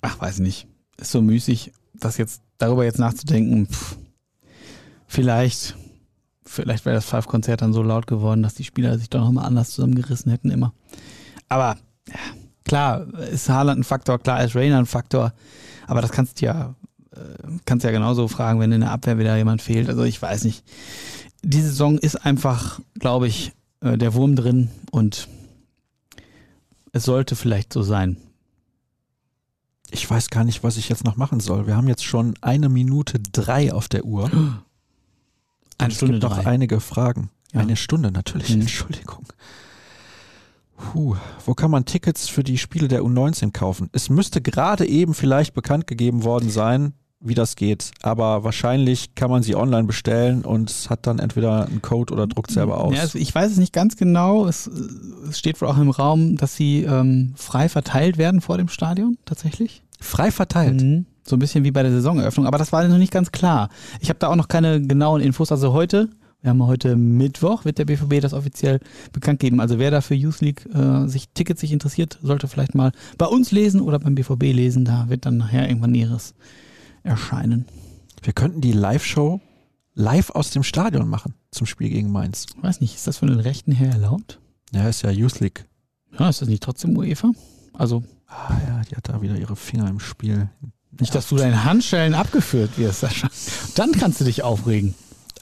Ach, 0.00 0.20
weiß 0.20 0.40
nicht. 0.40 0.66
Ist 0.96 1.12
so 1.12 1.22
müßig, 1.22 1.70
das 1.92 2.16
jetzt 2.16 2.42
darüber 2.58 2.84
jetzt 2.84 2.98
nachzudenken. 2.98 3.68
Pff, 3.68 3.96
vielleicht, 5.06 5.76
vielleicht 6.44 6.84
wäre 6.84 6.96
das 6.96 7.04
Five-Konzert 7.04 7.62
dann 7.62 7.72
so 7.72 7.84
laut 7.84 8.08
geworden, 8.08 8.42
dass 8.42 8.54
die 8.54 8.64
Spieler 8.64 8.98
sich 8.98 9.08
doch 9.08 9.20
nochmal 9.20 9.44
anders 9.44 9.70
zusammengerissen 9.70 10.32
hätten 10.32 10.50
immer. 10.50 10.72
Aber 11.48 11.76
ja, 12.08 12.14
klar 12.64 13.06
ist 13.30 13.48
Haaland 13.48 13.80
ein 13.80 13.84
Faktor, 13.84 14.18
klar 14.18 14.42
ist 14.42 14.54
Rainer 14.54 14.78
ein 14.78 14.86
Faktor, 14.86 15.32
aber 15.86 16.02
das 16.02 16.12
kannst 16.12 16.40
du 16.40 16.46
ja, 16.46 16.74
äh, 17.12 17.18
kannst 17.64 17.84
ja 17.84 17.90
genauso 17.90 18.28
fragen, 18.28 18.60
wenn 18.60 18.72
in 18.72 18.80
der 18.80 18.90
Abwehr 18.90 19.18
wieder 19.18 19.36
jemand 19.36 19.62
fehlt. 19.62 19.88
Also 19.88 20.04
ich 20.04 20.20
weiß 20.20 20.44
nicht. 20.44 20.64
Die 21.42 21.60
Saison 21.60 21.98
ist 21.98 22.24
einfach, 22.24 22.80
glaube 22.98 23.28
ich, 23.28 23.52
äh, 23.80 23.98
der 23.98 24.14
Wurm 24.14 24.34
drin 24.34 24.70
und 24.90 25.28
es 26.92 27.04
sollte 27.04 27.36
vielleicht 27.36 27.72
so 27.72 27.82
sein. 27.82 28.16
Ich 29.90 30.08
weiß 30.08 30.30
gar 30.30 30.44
nicht, 30.44 30.64
was 30.64 30.76
ich 30.76 30.88
jetzt 30.88 31.04
noch 31.04 31.16
machen 31.16 31.40
soll. 31.40 31.66
Wir 31.66 31.76
haben 31.76 31.88
jetzt 31.88 32.04
schon 32.04 32.34
eine 32.40 32.68
Minute 32.68 33.20
drei 33.20 33.72
auf 33.72 33.88
der 33.88 34.04
Uhr. 34.04 34.30
Eine 35.78 35.92
Stunde 35.92 36.16
es 36.16 36.20
gibt 36.20 36.22
noch 36.22 36.46
einige 36.46 36.80
Fragen. 36.80 37.30
Ja. 37.52 37.60
Eine 37.60 37.76
Stunde 37.76 38.10
natürlich, 38.10 38.54
mhm. 38.54 38.62
Entschuldigung. 38.62 39.26
Puh, 40.92 41.16
wo 41.44 41.54
kann 41.54 41.70
man 41.70 41.84
Tickets 41.84 42.28
für 42.28 42.44
die 42.44 42.58
Spiele 42.58 42.88
der 42.88 43.02
U19 43.02 43.52
kaufen? 43.52 43.88
Es 43.92 44.10
müsste 44.10 44.40
gerade 44.40 44.86
eben 44.86 45.14
vielleicht 45.14 45.54
bekannt 45.54 45.86
gegeben 45.86 46.24
worden 46.24 46.50
sein, 46.50 46.94
wie 47.20 47.34
das 47.34 47.56
geht. 47.56 47.90
Aber 48.02 48.44
wahrscheinlich 48.44 49.14
kann 49.14 49.30
man 49.30 49.42
sie 49.42 49.56
online 49.56 49.84
bestellen 49.84 50.44
und 50.44 50.70
hat 50.90 51.06
dann 51.06 51.18
entweder 51.18 51.66
einen 51.66 51.82
Code 51.82 52.12
oder 52.12 52.26
druckt 52.26 52.50
selber 52.50 52.78
aus. 52.78 52.94
Ja, 52.94 53.00
also 53.00 53.18
ich 53.18 53.34
weiß 53.34 53.50
es 53.50 53.58
nicht 53.58 53.72
ganz 53.72 53.96
genau. 53.96 54.46
Es, 54.46 54.66
es, 54.66 55.38
steht 55.38 55.60
wohl 55.60 55.68
auch 55.68 55.78
im 55.78 55.90
Raum, 55.90 56.36
dass 56.36 56.54
sie 56.54 56.82
ähm, 56.82 57.32
frei 57.36 57.68
verteilt 57.68 58.18
werden 58.18 58.40
vor 58.40 58.58
dem 58.58 58.68
Stadion, 58.68 59.16
tatsächlich. 59.24 59.82
Frei 60.00 60.30
verteilt? 60.30 60.82
Mhm. 60.82 61.06
So 61.26 61.36
ein 61.36 61.38
bisschen 61.38 61.64
wie 61.64 61.70
bei 61.70 61.82
der 61.82 61.92
Saisoneröffnung. 61.92 62.46
Aber 62.46 62.58
das 62.58 62.72
war 62.72 62.86
noch 62.86 62.98
nicht 62.98 63.12
ganz 63.12 63.32
klar. 63.32 63.70
Ich 64.00 64.10
habe 64.10 64.18
da 64.18 64.28
auch 64.28 64.36
noch 64.36 64.48
keine 64.48 64.82
genauen 64.82 65.22
Infos. 65.22 65.50
Also 65.50 65.72
heute 65.72 66.10
Wir 66.44 66.50
haben 66.50 66.62
heute 66.66 66.94
Mittwoch, 66.94 67.64
wird 67.64 67.78
der 67.78 67.86
BVB 67.86 68.20
das 68.20 68.34
offiziell 68.34 68.78
bekannt 69.12 69.40
geben. 69.40 69.60
Also 69.60 69.78
wer 69.78 69.90
da 69.90 70.02
für 70.02 70.14
Youth 70.14 70.42
League 70.42 70.66
äh, 70.74 71.08
sich 71.08 71.30
Tickets 71.30 71.62
sich 71.62 71.72
interessiert, 71.72 72.18
sollte 72.22 72.48
vielleicht 72.48 72.74
mal 72.74 72.92
bei 73.16 73.24
uns 73.24 73.50
lesen 73.50 73.80
oder 73.80 73.98
beim 73.98 74.14
BVB 74.14 74.42
lesen. 74.52 74.84
Da 74.84 75.08
wird 75.08 75.24
dann 75.24 75.38
nachher 75.38 75.66
irgendwann 75.66 75.92
Näheres 75.92 76.34
erscheinen. 77.02 77.64
Wir 78.22 78.34
könnten 78.34 78.60
die 78.60 78.72
Live-Show 78.72 79.40
live 79.94 80.28
aus 80.32 80.50
dem 80.50 80.64
Stadion 80.64 81.08
machen 81.08 81.32
zum 81.50 81.66
Spiel 81.66 81.88
gegen 81.88 82.12
Mainz. 82.12 82.44
Weiß 82.60 82.82
nicht, 82.82 82.94
ist 82.94 83.06
das 83.06 83.16
von 83.16 83.28
den 83.28 83.40
Rechten 83.40 83.72
her 83.72 83.92
erlaubt? 83.92 84.38
Ja, 84.70 84.86
ist 84.86 85.00
ja 85.00 85.10
Youth 85.10 85.40
League. 85.40 85.64
Ja, 86.18 86.28
ist 86.28 86.42
das 86.42 86.48
nicht 86.48 86.62
trotzdem 86.62 86.94
UEFA? 86.94 87.30
Also. 87.72 88.04
Ah 88.26 88.58
ja, 88.68 88.82
die 88.82 88.96
hat 88.96 89.08
da 89.08 89.22
wieder 89.22 89.38
ihre 89.38 89.56
Finger 89.56 89.88
im 89.88 89.98
Spiel. 89.98 90.50
Nicht, 91.00 91.14
dass 91.14 91.26
du 91.26 91.36
deinen 91.36 91.64
Handschellen 91.64 92.12
abgeführt 92.12 92.76
wirst, 92.76 93.00
Sascha. 93.00 93.30
Dann 93.76 93.92
kannst 93.92 94.20
du 94.20 94.24
dich 94.24 94.42
aufregen. 94.42 94.94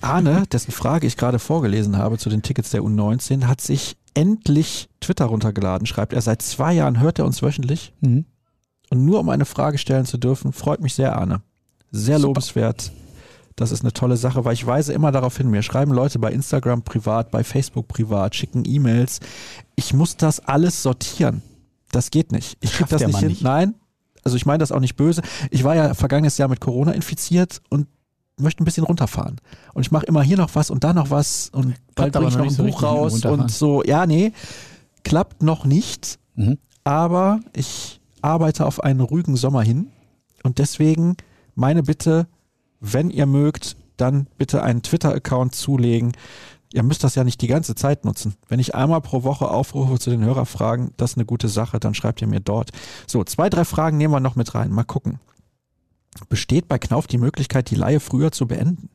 Arne, 0.05 0.45
dessen 0.51 0.73
Frage 0.73 1.07
ich 1.07 1.17
gerade 1.17 1.39
vorgelesen 1.39 1.99
habe 1.99 2.19
zu 2.19 2.29
den 2.29 2.43
Tickets 2.43 2.71
der 2.71 2.83
U19, 2.83 3.47
hat 3.47 3.61
sich 3.61 3.97
endlich 4.15 4.89
Twitter 5.01 5.27
runtergeladen, 5.27 5.87
schreibt 5.87 6.13
er. 6.13 6.21
Seit 6.21 6.43
zwei 6.43 6.73
Jahren 6.73 7.01
hört 7.01 7.19
er 7.19 7.25
uns 7.25 7.43
wöchentlich. 7.43 7.93
Mhm. 8.01 8.27
Und 8.91 9.05
nur 9.05 9.21
um 9.21 9.29
eine 9.29 9.45
Frage 9.45 9.79
stellen 9.79 10.05
zu 10.05 10.19
dürfen, 10.19 10.53
freut 10.53 10.81
mich 10.81 10.95
sehr, 10.95 11.17
Arne. 11.17 11.43
Sehr 11.91 12.19
Super. 12.19 12.29
lobenswert. 12.29 12.93
Das 13.57 13.71
ist 13.71 13.83
eine 13.83 13.93
tolle 13.93 14.17
Sache, 14.17 14.45
weil 14.45 14.55
ich 14.55 14.67
weise 14.67 14.93
immer 14.93 15.13
darauf 15.13 15.37
hin. 15.37 15.51
Mir 15.51 15.63
schreiben 15.63 15.93
Leute 15.93 16.19
bei 16.19 16.33
Instagram 16.33 16.83
privat, 16.83 17.31
bei 17.31 17.45
Facebook 17.45 17.89
privat, 17.89 18.35
schicken 18.35 18.65
E-Mails. 18.67 19.21
Ich 19.77 19.93
muss 19.93 20.17
das 20.17 20.41
alles 20.41 20.83
sortieren. 20.83 21.43
Das 21.91 22.11
geht 22.11 22.33
nicht. 22.33 22.57
Ich 22.61 22.73
krieg 22.73 22.89
das 22.89 23.07
nicht 23.07 23.19
hin. 23.19 23.29
Nicht. 23.29 23.43
Nein, 23.43 23.75
also 24.25 24.37
ich 24.37 24.47
meine 24.47 24.59
das 24.59 24.73
auch 24.73 24.81
nicht 24.81 24.97
böse. 24.97 25.23
Ich 25.51 25.65
war 25.65 25.75
ja 25.75 25.95
vergangenes 25.95 26.39
Jahr 26.39 26.49
mit 26.49 26.61
Corona 26.61 26.93
infiziert 26.93 27.61
und 27.69 27.87
möchte 28.43 28.63
ein 28.63 28.65
bisschen 28.65 28.85
runterfahren. 28.85 29.41
Und 29.75 29.83
ich 29.83 29.91
mache 29.91 30.07
immer 30.07 30.23
hier 30.23 30.37
noch 30.37 30.55
was 30.55 30.71
und 30.71 30.85
da 30.85 30.93
noch 30.93 31.11
was 31.11 31.51
und 31.53 31.75
bald 31.95 32.13
bringe 32.13 32.29
ich 32.29 32.37
noch 32.37 32.47
ein 32.47 32.57
Buch 32.57 32.81
so 32.81 32.87
raus 32.87 33.25
und 33.25 33.51
so. 33.51 33.83
Ja, 33.85 34.07
nee, 34.07 34.33
klappt 35.05 35.43
noch 35.43 35.65
nicht. 35.65 36.19
Mhm. 36.35 36.59
Aber 36.85 37.41
ich 37.55 38.01
arbeite 38.21 38.67
auf 38.67 38.83
einen 38.83 39.01
ruhigen 39.01 39.37
Sommer 39.37 39.63
hin 39.63 39.89
und 40.43 40.59
deswegen 40.59 41.17
meine 41.55 41.83
Bitte, 41.83 42.27
wenn 42.81 43.11
ihr 43.11 43.27
mögt, 43.27 43.77
dann 43.97 44.27
bitte 44.39 44.63
einen 44.63 44.83
Twitter-Account 44.83 45.55
zulegen. 45.55 46.13
Ihr 46.73 46.83
müsst 46.83 47.05
das 47.05 47.15
ja 47.15 47.25
nicht 47.25 47.41
die 47.43 47.49
ganze 47.49 47.75
Zeit 47.75 48.05
nutzen. 48.05 48.35
Wenn 48.49 48.59
ich 48.59 48.75
einmal 48.75 49.03
pro 49.03 49.25
Woche 49.25 49.49
aufrufe 49.49 49.99
zu 49.99 50.11
den 50.11 50.25
Hörerfragen, 50.25 50.93
das 50.97 51.13
ist 51.13 51.19
eine 51.19 51.27
gute 51.27 51.49
Sache, 51.49 51.79
dann 51.79 51.95
schreibt 51.95 52.23
ihr 52.23 52.29
mir 52.29 52.41
dort. 52.41 52.71
So, 53.07 53.23
zwei, 53.25 53.51
drei 53.51 53.65
Fragen 53.65 53.99
nehmen 53.99 54.15
wir 54.15 54.21
noch 54.21 54.37
mit 54.37 54.55
rein. 54.55 54.71
Mal 54.71 54.85
gucken. 54.85 55.21
Besteht 56.29 56.69
bei 56.69 56.79
Knauf 56.79 57.07
die 57.07 57.19
Möglichkeit, 57.19 57.71
die 57.71 57.75
Laie 57.75 58.01
früher 58.01 58.33
zu 58.33 58.47
beenden? 58.47 58.91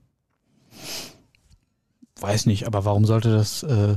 Weiß 2.19 2.45
nicht, 2.45 2.65
aber 2.65 2.85
warum 2.85 3.05
sollte 3.05 3.31
das 3.31 3.63
äh, 3.63 3.95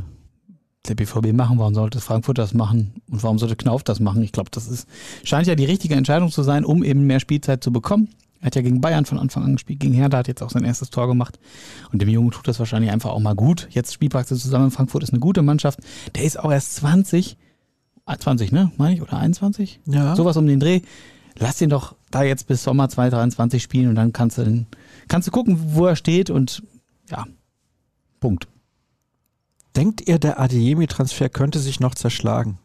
der 0.89 0.95
BVB 0.95 1.33
machen? 1.33 1.59
Warum 1.59 1.75
sollte 1.75 2.01
Frankfurt 2.01 2.39
das 2.39 2.55
machen? 2.55 3.03
Und 3.11 3.23
warum 3.23 3.39
sollte 3.39 3.57
Knauf 3.57 3.83
das 3.83 4.01
machen? 4.01 4.23
Ich 4.23 4.33
glaube, 4.33 4.51
das 4.51 4.67
ist, 4.67 4.89
scheint 5.25 5.47
ja 5.47 5.55
die 5.55 5.65
richtige 5.65 5.95
Entscheidung 5.95 6.31
zu 6.31 6.43
sein, 6.43 6.65
um 6.65 6.83
eben 6.83 7.07
mehr 7.07 7.21
Spielzeit 7.21 7.63
zu 7.63 7.73
bekommen. 7.73 8.09
Er 8.41 8.47
hat 8.47 8.57
ja 8.57 8.63
gegen 8.63 8.81
Bayern 8.81 9.05
von 9.05 9.19
Anfang 9.19 9.45
an 9.45 9.53
gespielt, 9.53 9.81
gegen 9.81 9.93
Hertha 9.93 10.17
hat 10.17 10.29
jetzt 10.29 10.43
auch 10.43 10.51
sein 10.51 10.65
erstes 10.65 10.89
Tor 10.89 11.07
gemacht. 11.07 11.39
Und 11.93 12.01
dem 12.01 12.09
Jungen 12.09 12.31
tut 12.31 12.49
das 12.49 12.59
wahrscheinlich 12.59 12.91
einfach 12.91 13.11
auch 13.11 13.21
mal 13.21 13.35
gut. 13.35 13.69
Jetzt 13.71 13.93
Spielpraxis 13.93 14.41
zusammen. 14.43 14.71
Frankfurt 14.71 15.03
ist 15.03 15.11
eine 15.11 15.21
gute 15.21 15.43
Mannschaft. 15.43 15.81
Der 16.15 16.25
ist 16.25 16.39
auch 16.39 16.51
erst 16.51 16.77
20. 16.77 17.37
20, 18.19 18.53
ah, 18.53 18.55
ne? 18.55 18.73
Meine 18.77 18.95
ich? 18.95 19.03
Oder 19.03 19.19
21? 19.19 19.81
Ja. 19.87 20.17
Sowas 20.17 20.37
um 20.37 20.47
den 20.47 20.59
Dreh. 20.59 20.81
Lass 21.39 21.61
ihn 21.61 21.71
doch 21.71 21.95
da 22.11 22.23
jetzt 22.23 22.47
bis 22.47 22.63
Sommer 22.63 22.89
2023 22.89 23.63
spielen 23.63 23.89
und 23.89 23.95
dann 23.95 24.13
kannst 24.13 24.39
du, 24.39 24.67
kannst 25.09 25.29
du 25.29 25.33
gucken, 25.33 25.59
wo 25.75 25.87
er 25.87 25.97
steht 25.97 26.31
und 26.31 26.63
ja, 27.11 27.27
Punkt. 28.21 28.49
Denkt 29.77 30.09
ihr, 30.09 30.19
der 30.19 30.41
Adeyemi-Transfer 30.41 31.29
könnte 31.29 31.59
sich 31.59 31.81
noch 31.81 31.95
zerschlagen? 31.95 32.59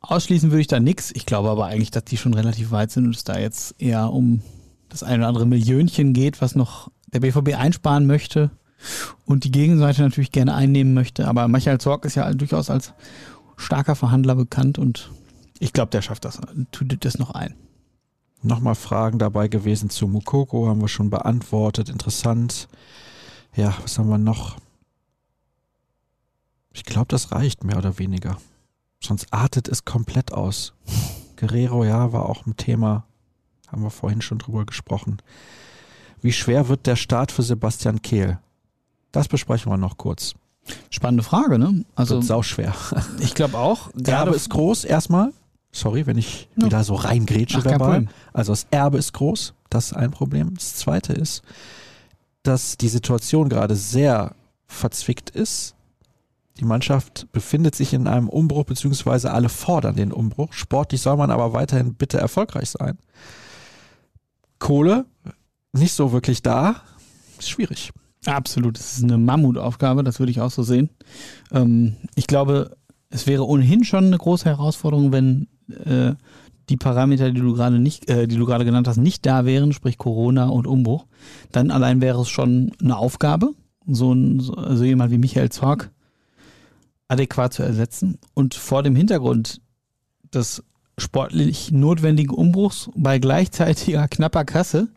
Ausschließen 0.00 0.50
würde 0.50 0.62
ich 0.62 0.66
da 0.66 0.80
nichts. 0.80 1.12
Ich 1.14 1.26
glaube 1.26 1.50
aber 1.50 1.66
eigentlich, 1.66 1.92
dass 1.92 2.04
die 2.04 2.16
schon 2.16 2.34
relativ 2.34 2.72
weit 2.72 2.90
sind 2.90 3.06
und 3.06 3.14
es 3.14 3.24
da 3.24 3.38
jetzt 3.38 3.76
eher 3.78 4.12
um 4.12 4.42
das 4.88 5.04
ein 5.04 5.20
oder 5.20 5.28
andere 5.28 5.46
Millionchen 5.46 6.12
geht, 6.12 6.40
was 6.40 6.56
noch 6.56 6.90
der 7.12 7.20
BVB 7.20 7.56
einsparen 7.56 8.06
möchte 8.06 8.50
und 9.24 9.44
die 9.44 9.52
Gegenseite 9.52 10.02
natürlich 10.02 10.32
gerne 10.32 10.54
einnehmen 10.54 10.94
möchte. 10.94 11.28
Aber 11.28 11.46
Michael 11.46 11.78
Zorg 11.78 12.04
ist 12.04 12.16
ja 12.16 12.32
durchaus 12.32 12.70
als 12.70 12.92
starker 13.56 13.94
Verhandler 13.94 14.34
bekannt 14.34 14.78
und 14.78 15.10
ich 15.60 15.72
glaube, 15.72 15.90
der 15.90 16.02
schafft 16.02 16.24
das, 16.24 16.40
tut 16.72 17.04
das 17.04 17.18
noch 17.18 17.30
ein. 17.30 17.54
Nochmal 18.42 18.74
Fragen 18.74 19.18
dabei 19.18 19.48
gewesen 19.48 19.90
zu 19.90 20.08
Mukoko, 20.08 20.66
haben 20.66 20.80
wir 20.80 20.88
schon 20.88 21.10
beantwortet. 21.10 21.90
Interessant. 21.90 22.68
Ja, 23.54 23.74
was 23.82 23.98
haben 23.98 24.08
wir 24.08 24.18
noch? 24.18 24.56
Ich 26.72 26.84
glaube, 26.84 27.08
das 27.08 27.32
reicht 27.32 27.64
mehr 27.64 27.76
oder 27.76 27.98
weniger. 27.98 28.38
Sonst 29.02 29.32
artet 29.32 29.68
es 29.68 29.84
komplett 29.84 30.32
aus. 30.32 30.72
Guerrero, 31.36 31.84
ja, 31.84 32.12
war 32.12 32.26
auch 32.28 32.46
ein 32.46 32.56
Thema. 32.56 33.04
Haben 33.68 33.82
wir 33.82 33.90
vorhin 33.90 34.22
schon 34.22 34.38
drüber 34.38 34.64
gesprochen. 34.64 35.18
Wie 36.22 36.32
schwer 36.32 36.68
wird 36.68 36.86
der 36.86 36.96
Start 36.96 37.32
für 37.32 37.42
Sebastian 37.42 38.00
Kehl? 38.00 38.38
Das 39.12 39.28
besprechen 39.28 39.70
wir 39.70 39.76
noch 39.76 39.98
kurz. 39.98 40.34
Spannende 40.88 41.24
Frage, 41.24 41.58
ne? 41.58 41.84
Also 41.94 42.16
wird 42.16 42.24
sau 42.24 42.42
schwer. 42.42 42.74
Ich 43.20 43.34
glaube 43.34 43.58
auch. 43.58 43.90
Der 43.94 44.18
Erbe 44.18 44.34
ist 44.34 44.50
groß 44.50 44.84
erstmal. 44.84 45.32
Sorry, 45.72 46.06
wenn 46.06 46.18
ich 46.18 46.48
ja. 46.56 46.66
wieder 46.66 46.84
so 46.84 46.94
reingrätsche 46.94 47.62
dabei. 47.62 48.06
Also 48.32 48.52
das 48.52 48.66
Erbe 48.70 48.98
ist 48.98 49.12
groß, 49.12 49.54
das 49.68 49.86
ist 49.86 49.92
ein 49.92 50.10
Problem. 50.10 50.54
Das 50.54 50.76
zweite 50.76 51.12
ist, 51.12 51.42
dass 52.42 52.76
die 52.76 52.88
Situation 52.88 53.48
gerade 53.48 53.76
sehr 53.76 54.34
verzwickt 54.66 55.30
ist 55.30 55.74
die 56.60 56.66
Mannschaft 56.66 57.26
befindet 57.32 57.74
sich 57.74 57.94
in 57.94 58.06
einem 58.06 58.28
Umbruch, 58.28 58.64
beziehungsweise 58.64 59.32
alle 59.32 59.48
fordern 59.48 59.96
den 59.96 60.12
Umbruch. 60.12 60.52
Sportlich 60.52 61.00
soll 61.00 61.16
man 61.16 61.30
aber 61.30 61.54
weiterhin 61.54 61.94
bitte 61.94 62.18
erfolgreich 62.18 62.68
sein. 62.70 62.98
Kohle 64.58 65.06
nicht 65.72 65.94
so 65.94 66.12
wirklich 66.12 66.42
da. 66.42 66.82
Ist 67.38 67.48
schwierig. 67.48 67.92
Absolut, 68.26 68.78
das 68.78 68.98
ist 68.98 69.04
eine 69.04 69.16
Mammutaufgabe, 69.16 70.04
das 70.04 70.18
würde 70.18 70.30
ich 70.30 70.42
auch 70.42 70.50
so 70.50 70.62
sehen. 70.62 70.90
Ähm, 71.50 71.96
ich 72.14 72.26
glaube, 72.26 72.76
es 73.08 73.26
wäre 73.26 73.46
ohnehin 73.46 73.82
schon 73.84 74.04
eine 74.04 74.18
große 74.18 74.44
Herausforderung, 74.44 75.12
wenn 75.12 75.48
äh, 75.72 76.14
die 76.68 76.76
Parameter, 76.76 77.30
die 77.30 77.40
du 77.40 77.54
gerade 77.54 77.78
nicht, 77.78 78.08
äh, 78.08 78.28
die 78.28 78.36
du 78.36 78.46
gerade 78.46 78.64
genannt 78.64 78.88
hast, 78.88 78.96
nicht 78.96 79.26
da 79.26 79.44
wären, 79.44 79.72
sprich 79.72 79.98
Corona 79.98 80.48
und 80.48 80.66
Umbruch. 80.66 81.06
Dann 81.52 81.70
allein 81.70 82.00
wäre 82.00 82.20
es 82.20 82.28
schon 82.28 82.72
eine 82.80 82.96
Aufgabe, 82.96 83.50
so, 83.86 84.12
ein, 84.12 84.40
so 84.40 84.84
jemand 84.84 85.10
wie 85.10 85.18
Michael 85.18 85.50
Zorg 85.50 85.90
adäquat 87.08 87.52
zu 87.52 87.62
ersetzen. 87.62 88.18
Und 88.34 88.54
vor 88.54 88.82
dem 88.82 88.94
Hintergrund 88.94 89.60
des 90.32 90.62
sportlich 90.96 91.72
notwendigen 91.72 92.34
Umbruchs 92.34 92.90
bei 92.94 93.18
gleichzeitiger 93.18 94.06
knapper 94.06 94.44
Kasse 94.44 94.88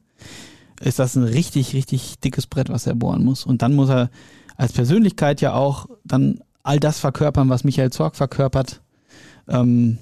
ist 0.80 1.00
das 1.00 1.16
ein 1.16 1.24
richtig, 1.24 1.74
richtig 1.74 2.20
dickes 2.20 2.46
Brett, 2.46 2.70
was 2.70 2.86
er 2.86 2.96
bohren 2.96 3.24
muss. 3.24 3.46
Und 3.46 3.62
dann 3.62 3.74
muss 3.74 3.90
er 3.90 4.10
als 4.58 4.74
Persönlichkeit 4.74 5.42
ja 5.42 5.54
auch 5.54 5.88
dann 6.04 6.40
all 6.62 6.80
das 6.80 7.00
verkörpern, 7.00 7.50
was 7.50 7.64
Michael 7.64 7.92
Zorg 7.92 8.16
verkörpert. 8.16 8.82
Ähm, 9.48 9.98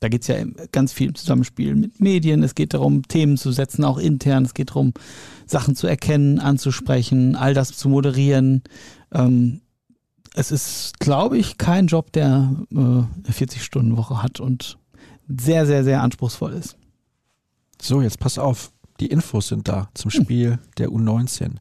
da 0.00 0.08
geht 0.08 0.22
es 0.22 0.28
ja 0.28 0.36
ganz 0.72 0.92
viel 0.92 1.08
im 1.08 1.14
Zusammenspiel 1.14 1.74
mit 1.74 2.00
Medien. 2.00 2.42
Es 2.42 2.54
geht 2.54 2.74
darum, 2.74 3.06
Themen 3.08 3.36
zu 3.36 3.50
setzen, 3.52 3.84
auch 3.84 3.98
intern. 3.98 4.44
Es 4.44 4.54
geht 4.54 4.70
darum, 4.70 4.92
Sachen 5.46 5.74
zu 5.74 5.86
erkennen, 5.86 6.38
anzusprechen, 6.38 7.34
all 7.34 7.54
das 7.54 7.76
zu 7.76 7.88
moderieren. 7.88 8.62
Ähm, 9.12 9.60
es 10.34 10.50
ist, 10.50 11.00
glaube 11.00 11.38
ich, 11.38 11.56
kein 11.56 11.86
Job, 11.86 12.12
der 12.12 12.54
äh, 12.70 12.76
eine 12.76 13.06
40-Stunden-Woche 13.30 14.22
hat 14.22 14.38
und 14.38 14.78
sehr, 15.28 15.66
sehr, 15.66 15.82
sehr 15.82 16.02
anspruchsvoll 16.02 16.52
ist. 16.52 16.76
So, 17.80 18.02
jetzt 18.02 18.20
pass 18.20 18.38
auf. 18.38 18.72
Die 19.00 19.06
Infos 19.06 19.48
sind 19.48 19.68
da 19.68 19.88
zum 19.94 20.10
hm. 20.10 20.22
Spiel 20.22 20.50
hm. 20.52 20.58
der 20.78 20.88
U19. 20.90 21.56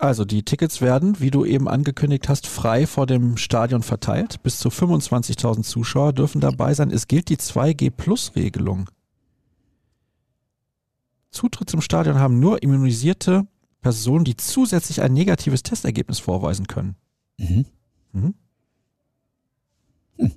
Also 0.00 0.24
die 0.24 0.42
Tickets 0.42 0.80
werden, 0.80 1.20
wie 1.20 1.30
du 1.30 1.44
eben 1.44 1.68
angekündigt 1.68 2.30
hast, 2.30 2.46
frei 2.46 2.86
vor 2.86 3.06
dem 3.06 3.36
Stadion 3.36 3.82
verteilt. 3.82 4.42
Bis 4.42 4.58
zu 4.58 4.70
25.000 4.70 5.62
Zuschauer 5.62 6.14
dürfen 6.14 6.40
dabei 6.40 6.72
sein. 6.72 6.90
Es 6.90 7.06
gilt 7.06 7.28
die 7.28 7.36
2G-Plus-Regelung. 7.36 8.88
Zutritt 11.30 11.68
zum 11.68 11.82
Stadion 11.82 12.18
haben 12.18 12.40
nur 12.40 12.62
immunisierte 12.62 13.46
Personen, 13.82 14.24
die 14.24 14.38
zusätzlich 14.38 15.02
ein 15.02 15.12
negatives 15.12 15.62
Testergebnis 15.62 16.18
vorweisen 16.18 16.66
können. 16.66 16.96
Mhm. 17.36 17.66
Mhm. 18.12 18.34
Hm. 20.16 20.32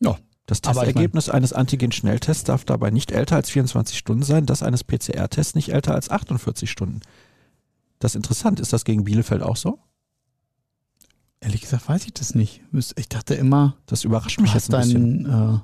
Ja. 0.00 0.18
Das 0.46 0.60
Testergebnis 0.60 1.28
eines 1.28 1.52
Antigen-Schnelltests 1.52 2.44
darf 2.44 2.64
dabei 2.64 2.90
nicht 2.90 3.12
älter 3.12 3.36
als 3.36 3.50
24 3.50 3.96
Stunden 3.96 4.24
sein, 4.24 4.44
das 4.44 4.64
eines 4.64 4.82
PCR-Tests 4.82 5.54
nicht 5.54 5.68
älter 5.68 5.94
als 5.94 6.10
48 6.10 6.68
Stunden. 6.68 7.00
Das 7.98 8.12
ist 8.12 8.16
interessant. 8.16 8.60
Ist 8.60 8.72
das 8.72 8.84
gegen 8.84 9.04
Bielefeld 9.04 9.42
auch 9.42 9.56
so? 9.56 9.78
Ehrlich 11.40 11.60
gesagt 11.62 11.88
weiß 11.88 12.04
ich 12.04 12.14
das 12.14 12.34
nicht. 12.34 12.62
Ich 12.96 13.08
dachte 13.08 13.34
immer. 13.34 13.76
Das 13.86 14.04
überrascht 14.04 14.40
mich 14.40 14.54
jetzt 14.54 14.72
ein 14.74 14.80
bisschen. 14.80 15.26
Äh, 15.26 15.58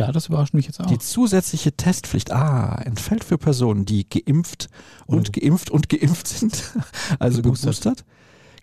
Ja, 0.00 0.12
das 0.12 0.28
überrascht 0.28 0.54
mich 0.54 0.66
jetzt 0.66 0.80
auch. 0.80 0.86
Die 0.86 0.98
zusätzliche 0.98 1.72
Testpflicht, 1.72 2.30
ah, 2.32 2.76
entfällt 2.84 3.24
für 3.24 3.36
Personen, 3.36 3.84
die 3.84 4.08
geimpft 4.08 4.68
und 5.06 5.28
Oh. 5.28 5.32
geimpft 5.40 5.70
und 5.70 5.88
geimpft 5.88 6.28
sind, 6.28 6.72
also 7.18 7.42
Geboostert. 7.42 7.72
geboostert, 7.82 8.04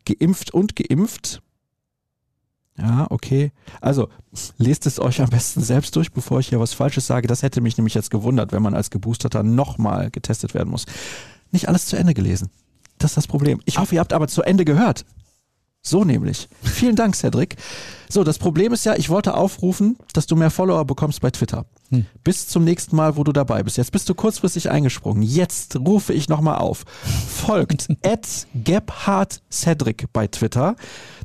geimpft 0.06 0.52
und 0.54 0.76
geimpft. 0.76 1.42
Ja, 2.78 3.08
okay. 3.10 3.52
Also, 3.82 4.10
lest 4.58 4.86
es 4.86 5.00
euch 5.00 5.22
am 5.22 5.30
besten 5.30 5.62
selbst 5.62 5.96
durch, 5.96 6.12
bevor 6.12 6.40
ich 6.40 6.50
hier 6.50 6.60
was 6.60 6.74
Falsches 6.74 7.06
sage. 7.08 7.28
Das 7.28 7.42
hätte 7.44 7.62
mich 7.62 7.78
nämlich 7.78 7.94
jetzt 7.94 8.12
gewundert, 8.12 8.52
wenn 8.52 8.62
man 8.64 8.74
als 8.74 8.90
Geboosterter 8.90 9.44
nochmal 9.44 10.12
getestet 10.12 10.54
werden 10.54 10.70
muss. 10.70 10.86
Nicht 11.52 11.68
alles 11.70 11.86
zu 11.86 11.96
Ende 11.98 12.14
gelesen. 12.14 12.50
Das 12.98 13.12
ist 13.12 13.18
das 13.18 13.28
Problem. 13.28 13.62
Ich 13.66 13.78
hoffe, 13.78 13.96
ihr 13.96 14.02
habt 14.02 14.14
aber 14.14 14.28
zu 14.28 14.42
Ende 14.42 14.66
gehört. 14.66 15.06
So 15.88 16.04
nämlich. 16.04 16.50
Vielen 16.64 16.96
Dank, 16.96 17.16
Cedric. 17.16 17.58
So, 18.10 18.24
das 18.24 18.40
Problem 18.40 18.74
ist 18.74 18.86
ja, 18.86 18.96
ich 18.96 19.10
wollte 19.10 19.36
aufrufen, 19.36 19.98
dass 20.14 20.26
du 20.26 20.36
mehr 20.36 20.50
Follower 20.50 20.84
bekommst 20.84 21.22
bei 21.22 21.30
Twitter. 21.30 21.66
Hm. 21.92 22.08
Bis 22.24 22.48
zum 22.48 22.64
nächsten 22.64 22.96
Mal, 22.96 23.18
wo 23.18 23.24
du 23.24 23.32
dabei 23.32 23.62
bist. 23.62 23.78
Jetzt 23.78 23.92
bist 23.92 24.10
du 24.10 24.16
kurzfristig 24.16 24.72
eingesprungen. 24.72 25.22
Jetzt 25.22 25.76
rufe 25.76 26.12
ich 26.12 26.28
nochmal 26.28 26.58
auf. 26.58 26.86
Folgt 27.28 27.88
at 28.04 28.48
Gebhard 28.56 29.44
Cedric 29.52 30.12
bei 30.12 30.26
Twitter, 30.26 30.76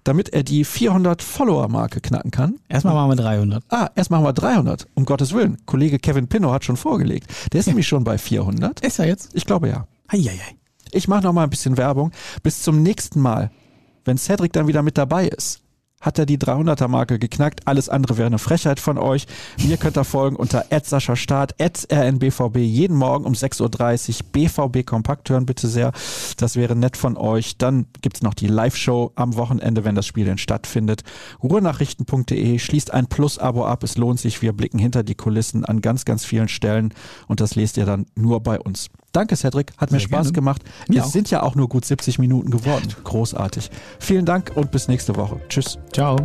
damit 0.04 0.28
er 0.28 0.42
die 0.42 0.66
400 0.66 1.22
Follower-Marke 1.22 2.02
knacken 2.02 2.30
kann. 2.30 2.56
Erstmal 2.68 2.92
machen 2.92 3.12
wir 3.12 3.16
300. 3.16 3.64
Ah, 3.70 3.88
erst 3.94 4.10
machen 4.10 4.24
wir 4.24 4.34
300. 4.34 4.88
Um 4.92 5.06
Gottes 5.06 5.32
Willen. 5.32 5.56
Kollege 5.64 5.98
Kevin 5.98 6.28
Pinnow 6.28 6.52
hat 6.52 6.66
schon 6.66 6.76
vorgelegt. 6.76 7.28
Der 7.54 7.60
ist 7.60 7.66
nämlich 7.66 7.88
schon 7.88 8.04
bei 8.04 8.18
400. 8.18 8.80
Ist 8.80 8.98
er 8.98 9.06
jetzt? 9.06 9.30
Ich 9.32 9.46
glaube 9.46 9.70
ja. 9.70 9.86
Eieiei. 10.08 10.59
Ich 10.94 11.08
mache 11.08 11.22
noch 11.22 11.32
mal 11.32 11.44
ein 11.44 11.50
bisschen 11.50 11.76
Werbung. 11.76 12.12
Bis 12.42 12.62
zum 12.62 12.82
nächsten 12.82 13.20
Mal, 13.20 13.50
wenn 14.04 14.18
Cedric 14.18 14.52
dann 14.52 14.66
wieder 14.66 14.82
mit 14.82 14.98
dabei 14.98 15.28
ist, 15.28 15.62
hat 16.00 16.18
er 16.18 16.26
die 16.26 16.38
300er-Marke 16.38 17.18
geknackt. 17.18 17.66
Alles 17.66 17.88
andere 17.88 18.16
wäre 18.16 18.26
eine 18.26 18.38
Frechheit 18.38 18.80
von 18.80 18.96
euch. 18.96 19.26
Mir 19.62 19.76
könnt 19.76 19.98
ihr 19.98 20.04
folgen 20.04 20.36
unter 20.36 20.64
Start, 20.90 21.54
rnbvb, 21.60 22.56
jeden 22.56 22.96
Morgen 22.96 23.26
um 23.26 23.34
6.30 23.34 24.20
Uhr. 24.20 24.26
BVB 24.32 24.86
Kompakt 24.86 25.28
hören 25.28 25.44
bitte 25.44 25.68
sehr. 25.68 25.92
Das 26.38 26.56
wäre 26.56 26.74
nett 26.74 26.96
von 26.96 27.16
euch. 27.18 27.58
Dann 27.58 27.86
gibt's 28.00 28.22
noch 28.22 28.34
die 28.34 28.46
Live-Show 28.46 29.12
am 29.14 29.36
Wochenende, 29.36 29.84
wenn 29.84 29.94
das 29.94 30.06
Spiel 30.06 30.24
denn 30.24 30.38
stattfindet. 30.38 31.02
Ruhrnachrichten.de 31.42 32.58
schließt 32.58 32.92
ein 32.92 33.06
Plus-Abo 33.06 33.66
ab. 33.66 33.82
Es 33.82 33.98
lohnt 33.98 34.20
sich. 34.20 34.40
Wir 34.40 34.54
blicken 34.54 34.78
hinter 34.78 35.02
die 35.02 35.14
Kulissen 35.14 35.66
an 35.66 35.82
ganz, 35.82 36.06
ganz 36.06 36.24
vielen 36.24 36.48
Stellen. 36.48 36.94
Und 37.28 37.40
das 37.40 37.56
lest 37.56 37.76
ihr 37.76 37.84
dann 37.84 38.06
nur 38.14 38.40
bei 38.40 38.58
uns. 38.58 38.88
Danke, 39.12 39.36
Cedric. 39.36 39.72
Hat 39.78 39.90
mir 39.90 39.98
Sehr 39.98 40.08
Spaß 40.08 40.26
gerne. 40.26 40.32
gemacht. 40.32 40.62
Mir 40.88 41.00
es 41.00 41.06
auch. 41.06 41.10
sind 41.10 41.30
ja 41.30 41.42
auch 41.42 41.54
nur 41.54 41.68
gut 41.68 41.84
70 41.84 42.18
Minuten 42.18 42.50
geworden. 42.50 42.88
Großartig. 43.04 43.70
Vielen 43.98 44.24
Dank 44.24 44.52
und 44.54 44.70
bis 44.70 44.88
nächste 44.88 45.16
Woche. 45.16 45.40
Tschüss. 45.48 45.78
Ciao. 45.92 46.16